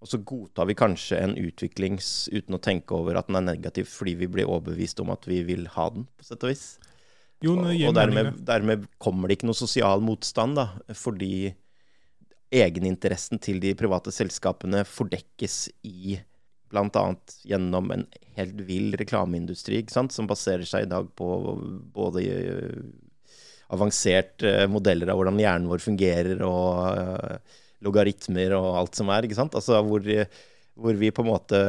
Og 0.00 0.10
så 0.10 0.20
godtar 0.22 0.68
vi 0.68 0.76
kanskje 0.78 1.18
en 1.20 1.34
utvikling 1.40 1.98
uten 1.98 2.56
å 2.56 2.62
tenke 2.62 2.96
over 2.96 3.18
at 3.18 3.28
den 3.30 3.40
er 3.40 3.46
negativ, 3.48 3.88
fordi 3.90 4.16
vi 4.20 4.28
blir 4.30 4.48
overbevist 4.48 5.00
om 5.02 5.12
at 5.14 5.26
vi 5.28 5.40
vil 5.48 5.66
ha 5.76 5.88
den, 5.92 6.06
på 6.16 6.28
sett 6.28 6.44
og 6.44 6.52
vis. 6.52 6.66
Jo, 7.44 7.56
og, 7.58 7.68
og 7.68 7.96
dermed, 7.96 8.32
dermed, 8.48 8.86
kommer 9.02 9.28
det 9.28 9.38
ikke 9.38 9.50
noe 9.50 9.58
sosial 9.58 10.04
motstand, 10.04 10.56
da, 10.56 10.68
fordi 10.96 11.50
egeninteressen 12.54 13.40
til 13.42 13.58
de 13.60 13.74
private 13.76 14.12
selskapene 14.14 14.84
fordekkes 14.88 15.58
i 15.88 16.16
bl.a. 16.72 17.04
gjennom 17.46 17.90
en 17.94 18.06
helt 18.36 18.60
vill 18.68 18.96
reklameindustri, 18.98 19.84
som 19.90 20.28
baserer 20.28 20.66
seg 20.68 20.86
i 20.86 20.90
dag 20.90 21.08
på 21.16 21.28
både 21.94 22.24
avanserte 23.72 24.50
eh, 24.62 24.66
modeller 24.70 25.10
av 25.10 25.20
hvordan 25.20 25.40
hjernen 25.42 25.70
vår 25.70 25.82
fungerer, 25.82 26.42
og 26.46 26.98
uh, 26.98 27.56
logaritmer 27.86 28.54
og 28.58 28.68
alt 28.82 28.98
som 28.98 29.10
er. 29.14 29.26
Altså 29.46 29.80
hvor, 29.86 30.06
hvor 30.76 30.98
vi 31.00 31.10
på 31.14 31.24
en 31.24 31.30
måte, 31.30 31.60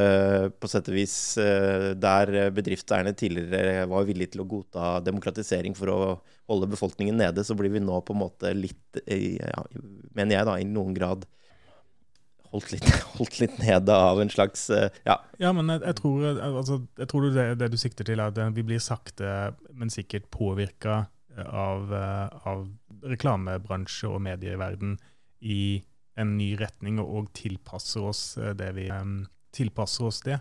på 0.60 0.70
sett 0.72 0.90
og 0.92 0.98
vis, 0.98 1.16
eh, 1.42 1.94
der 1.96 2.52
bedriftseierne 2.56 3.16
tidligere 3.18 3.88
var 3.90 4.08
villige 4.08 4.36
til 4.36 4.44
å 4.44 4.50
godta 4.50 4.98
demokratisering 5.06 5.78
for 5.78 5.94
å 5.94 6.00
holde 6.48 6.70
befolkningen 6.72 7.18
nede, 7.20 7.44
så 7.44 7.56
blir 7.58 7.74
vi 7.74 7.84
nå 7.84 8.02
på 8.04 8.16
en 8.16 8.24
måte 8.26 8.52
litt, 8.56 9.02
eh, 9.06 9.40
ja, 9.40 9.64
mener 10.18 10.38
jeg 10.38 10.50
da, 10.50 10.58
i 10.60 10.68
noen 10.68 10.96
grad 10.98 11.26
holdt 12.54 12.72
litt, 12.76 12.88
holdt 13.18 13.40
litt 13.42 13.60
nede 13.62 13.94
av 13.94 14.22
en 14.22 14.32
slags 14.34 14.70
eh, 14.74 14.90
Ja. 15.08 15.20
Ja, 15.42 15.54
men 15.56 15.70
jeg, 15.74 15.84
jeg 15.86 16.00
tror, 16.00 16.26
altså, 16.36 16.82
jeg 16.98 17.12
tror 17.12 17.28
det, 17.28 17.48
det, 17.62 17.72
du 17.74 17.78
sikter 17.82 18.08
til, 18.08 18.24
er 18.24 18.34
at 18.34 18.58
vi 18.58 18.66
blir 18.66 18.82
sakte, 18.84 19.54
men 19.74 19.94
sikkert 19.94 20.30
påvirka 20.34 21.06
av, 21.38 21.92
av 21.94 22.64
reklamebransje 23.06 24.10
og 24.10 24.24
medieverden 24.26 24.96
i 25.46 25.84
en 26.18 26.38
ny 26.38 26.54
retning 26.58 27.02
og 27.02 27.30
tilpasser 27.38 28.06
oss 28.10 28.22
eh, 28.42 28.56
det 28.58 28.72
vi 28.78 28.88
tilpasser 29.56 30.08
oss 30.10 30.24
det. 30.26 30.40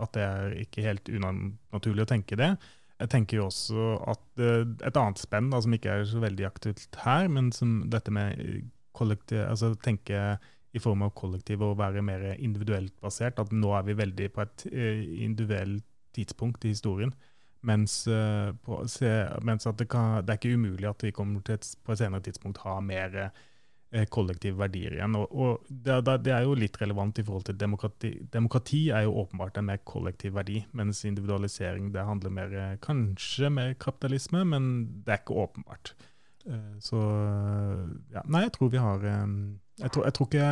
At 0.00 0.14
det 0.16 0.24
er 0.24 0.54
ikke 0.62 0.86
helt 0.86 1.10
unaturlig 1.10 2.06
å 2.06 2.12
tenke 2.14 2.38
det. 2.38 2.54
Jeg 3.02 3.10
tenker 3.12 3.40
jo 3.40 3.48
også 3.50 3.88
at 4.12 4.42
eh, 4.42 4.64
et 4.88 4.98
annet 4.98 5.20
spenn 5.20 5.50
da, 5.52 5.60
som 5.62 5.76
ikke 5.76 5.98
er 5.98 6.06
så 6.08 6.22
veldig 6.22 6.48
aktuelt 6.48 7.00
her, 7.04 7.28
men 7.32 7.50
som 7.54 7.82
dette 7.92 8.14
med 8.14 8.70
kollektiv, 8.96 9.44
altså 9.48 9.72
tenke 9.84 10.36
i 10.72 10.80
form 10.80 11.04
av 11.06 11.12
kollektiv 11.18 11.62
og 11.64 11.78
være 11.80 12.04
mer 12.04 12.24
individuelt 12.34 12.94
basert. 13.00 13.40
At 13.42 13.52
nå 13.52 13.74
er 13.76 13.86
vi 13.88 13.98
veldig 13.98 14.30
på 14.32 14.44
et 14.44 14.66
eh, 14.72 15.04
individuelt 15.24 15.84
tidspunkt 16.16 16.64
i 16.64 16.74
historien. 16.74 17.14
Mens, 17.62 18.08
på, 18.66 18.80
se, 18.90 19.08
mens 19.46 19.68
det, 19.78 19.86
kan, 19.86 20.24
det, 20.26 20.32
er 20.34 20.38
ikke 20.40 20.56
umulig 20.58 20.88
at 20.88 21.04
vi 21.06 21.12
kommer 21.14 21.44
til 21.46 21.54
et, 21.54 21.68
på 21.86 21.94
et 21.94 22.00
senere 22.00 22.24
tidspunkt 22.26 22.58
ha 22.64 22.80
mer 22.82 23.30
Eh, 23.92 24.06
kollektive 24.08 24.56
verdier 24.56 24.94
igjen. 24.96 25.16
Og, 25.20 25.32
og 25.36 25.66
det, 25.68 25.98
det, 26.24 26.30
er 26.32 26.46
jo 26.46 26.54
litt 26.56 26.78
relevant 26.80 27.18
i 27.20 27.24
forhold 27.26 27.44
til 27.44 27.58
demokrati. 27.60 28.12
Demokrati 28.32 28.86
er 28.88 29.04
jo 29.04 29.18
åpenbart 29.20 29.58
en 29.60 29.66
mer 29.68 29.82
kollektiv 29.84 30.32
verdi, 30.38 30.62
mens 30.72 31.02
individualisering 31.04 31.90
det 31.92 32.06
handler 32.08 32.32
mer, 32.32 32.54
eh, 32.56 32.78
kanskje 32.80 33.50
mer 33.52 33.74
kapitalisme, 33.76 34.46
men 34.48 34.70
det 35.04 35.12
er 35.12 35.20
ikke 35.20 35.36
åpenbart. 35.44 35.92
Eh, 36.48 36.72
så 36.80 37.02
ja, 38.14 38.24
Nei, 38.24 38.46
jeg 38.46 38.54
tror 38.56 38.72
vi 38.72 38.80
har 38.80 39.04
Jeg 39.80 39.92
tror, 39.94 40.04
jeg 40.04 40.16
tror 40.16 40.28
ikke 40.28 40.48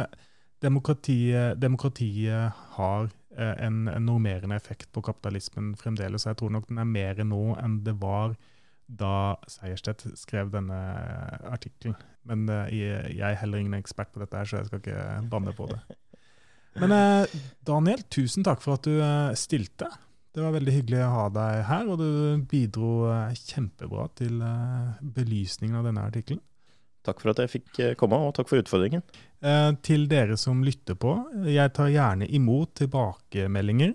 demokratiet, 0.62 1.60
demokratiet 1.60 2.62
har 2.76 3.10
en, 3.36 3.88
en, 3.88 4.06
normerende 4.06 4.56
effekt 4.56 4.90
på 4.92 5.02
kapitalismen 5.04 5.74
fremdeles. 5.78 6.26
Jeg 6.26 6.38
tror 6.40 6.50
nok 6.50 6.68
den 6.68 6.80
er 6.82 6.88
mer 6.88 7.22
nå 7.24 7.42
enn 7.60 7.80
det 7.86 7.96
var 8.00 8.34
da 8.90 9.38
Seierstedt 9.48 10.08
skrev 10.18 10.50
denne 10.50 10.78
artikkelen. 11.46 11.96
Men 12.26 12.48
uh, 12.50 12.66
jeg 12.70 13.22
er 13.22 13.38
heller 13.40 13.62
ingen 13.62 13.78
ekspert 13.78 14.10
på 14.12 14.22
dette, 14.22 14.36
her, 14.36 14.48
så 14.48 14.60
jeg 14.60 14.70
skal 14.70 14.82
ikke 14.82 15.08
banne 15.30 15.54
på 15.56 15.68
det. 15.70 15.78
Men 16.80 16.94
uh, 16.94 17.40
Daniel, 17.66 18.02
tusen 18.10 18.46
takk 18.46 18.62
for 18.64 18.78
at 18.78 18.88
du 18.88 18.98
stilte. 19.38 19.88
Det 20.30 20.42
var 20.42 20.54
veldig 20.54 20.74
hyggelig 20.74 21.00
å 21.06 21.14
ha 21.14 21.24
deg 21.34 21.62
her, 21.70 21.88
og 21.90 22.02
du 22.02 22.44
bidro 22.50 22.90
kjempebra 23.34 24.04
til 24.18 24.36
belysningen 25.16 25.80
av 25.80 25.88
denne 25.88 26.04
artikkelen. 26.06 26.42
Takk 27.06 27.22
for 27.22 27.32
at 27.32 27.42
jeg 27.42 27.52
fikk 27.54 27.78
komme, 28.00 28.18
og 28.20 28.34
takk 28.36 28.50
for 28.50 28.60
utfordringen. 28.60 29.02
til 29.80 30.02
dere 30.04 30.36
som 30.36 30.60
lytter 30.62 30.94
på, 31.00 31.14
jeg 31.48 31.72
tar 31.72 31.88
gjerne 31.88 32.26
imot 32.28 32.74
tilbakemeldinger 32.76 33.94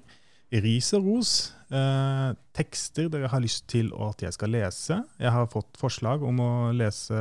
ris 0.63 0.91
og 0.95 1.07
ros. 1.07 1.31
Eh, 1.73 2.29
tekster 2.55 3.09
dere 3.11 3.29
har 3.31 3.43
lyst 3.43 3.65
til 3.71 3.91
at 4.05 4.21
jeg 4.23 4.35
skal 4.35 4.53
lese. 4.53 4.99
Jeg 5.19 5.33
har 5.33 5.49
fått 5.51 5.79
forslag 5.79 6.23
om 6.23 6.39
å 6.43 6.51
lese 6.75 7.17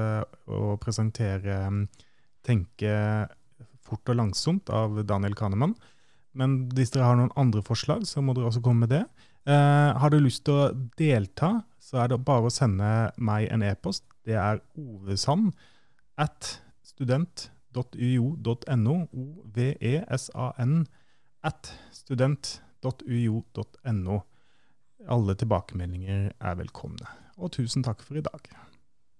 og 0.46 0.78
presentere 0.82 1.64
mm, 1.70 1.86
'Tenke 2.44 2.94
fort 3.80 4.08
og 4.12 4.16
langsomt' 4.18 4.68
av 4.68 4.98
Daniel 5.06 5.34
Kahneman. 5.34 5.74
Men 6.34 6.68
hvis 6.68 6.90
dere 6.92 7.08
har 7.08 7.16
noen 7.16 7.32
andre 7.36 7.62
forslag, 7.62 8.04
så 8.04 8.20
må 8.20 8.34
dere 8.34 8.50
også 8.50 8.60
komme 8.60 8.84
med 8.84 8.92
det. 8.92 9.04
Eh, 9.46 9.90
har 9.96 10.10
du 10.10 10.18
lyst 10.20 10.44
til 10.44 10.54
å 10.54 10.72
delta, 10.98 11.64
så 11.80 12.04
er 12.04 12.08
det 12.08 12.24
bare 12.24 12.48
å 12.48 12.52
sende 12.52 13.12
meg 13.16 13.48
en 13.50 13.62
e-post. 13.62 14.04
Det 14.24 14.36
er 14.36 14.60
ovesand 14.76 15.52
at 16.18 16.62
student.uio.no. 16.84 19.08
O-v-e-s-a-n 19.12 20.86
at 21.44 21.80
student.uio.no 21.92 24.20
Alle 25.04 25.34
tilbakemeldinger 25.36 26.32
er 26.40 26.54
velkomne. 26.60 27.06
Og 27.36 27.52
tusen 27.58 27.82
takk 27.84 28.02
for 28.06 28.16
i 28.16 28.24
dag. 28.24 28.40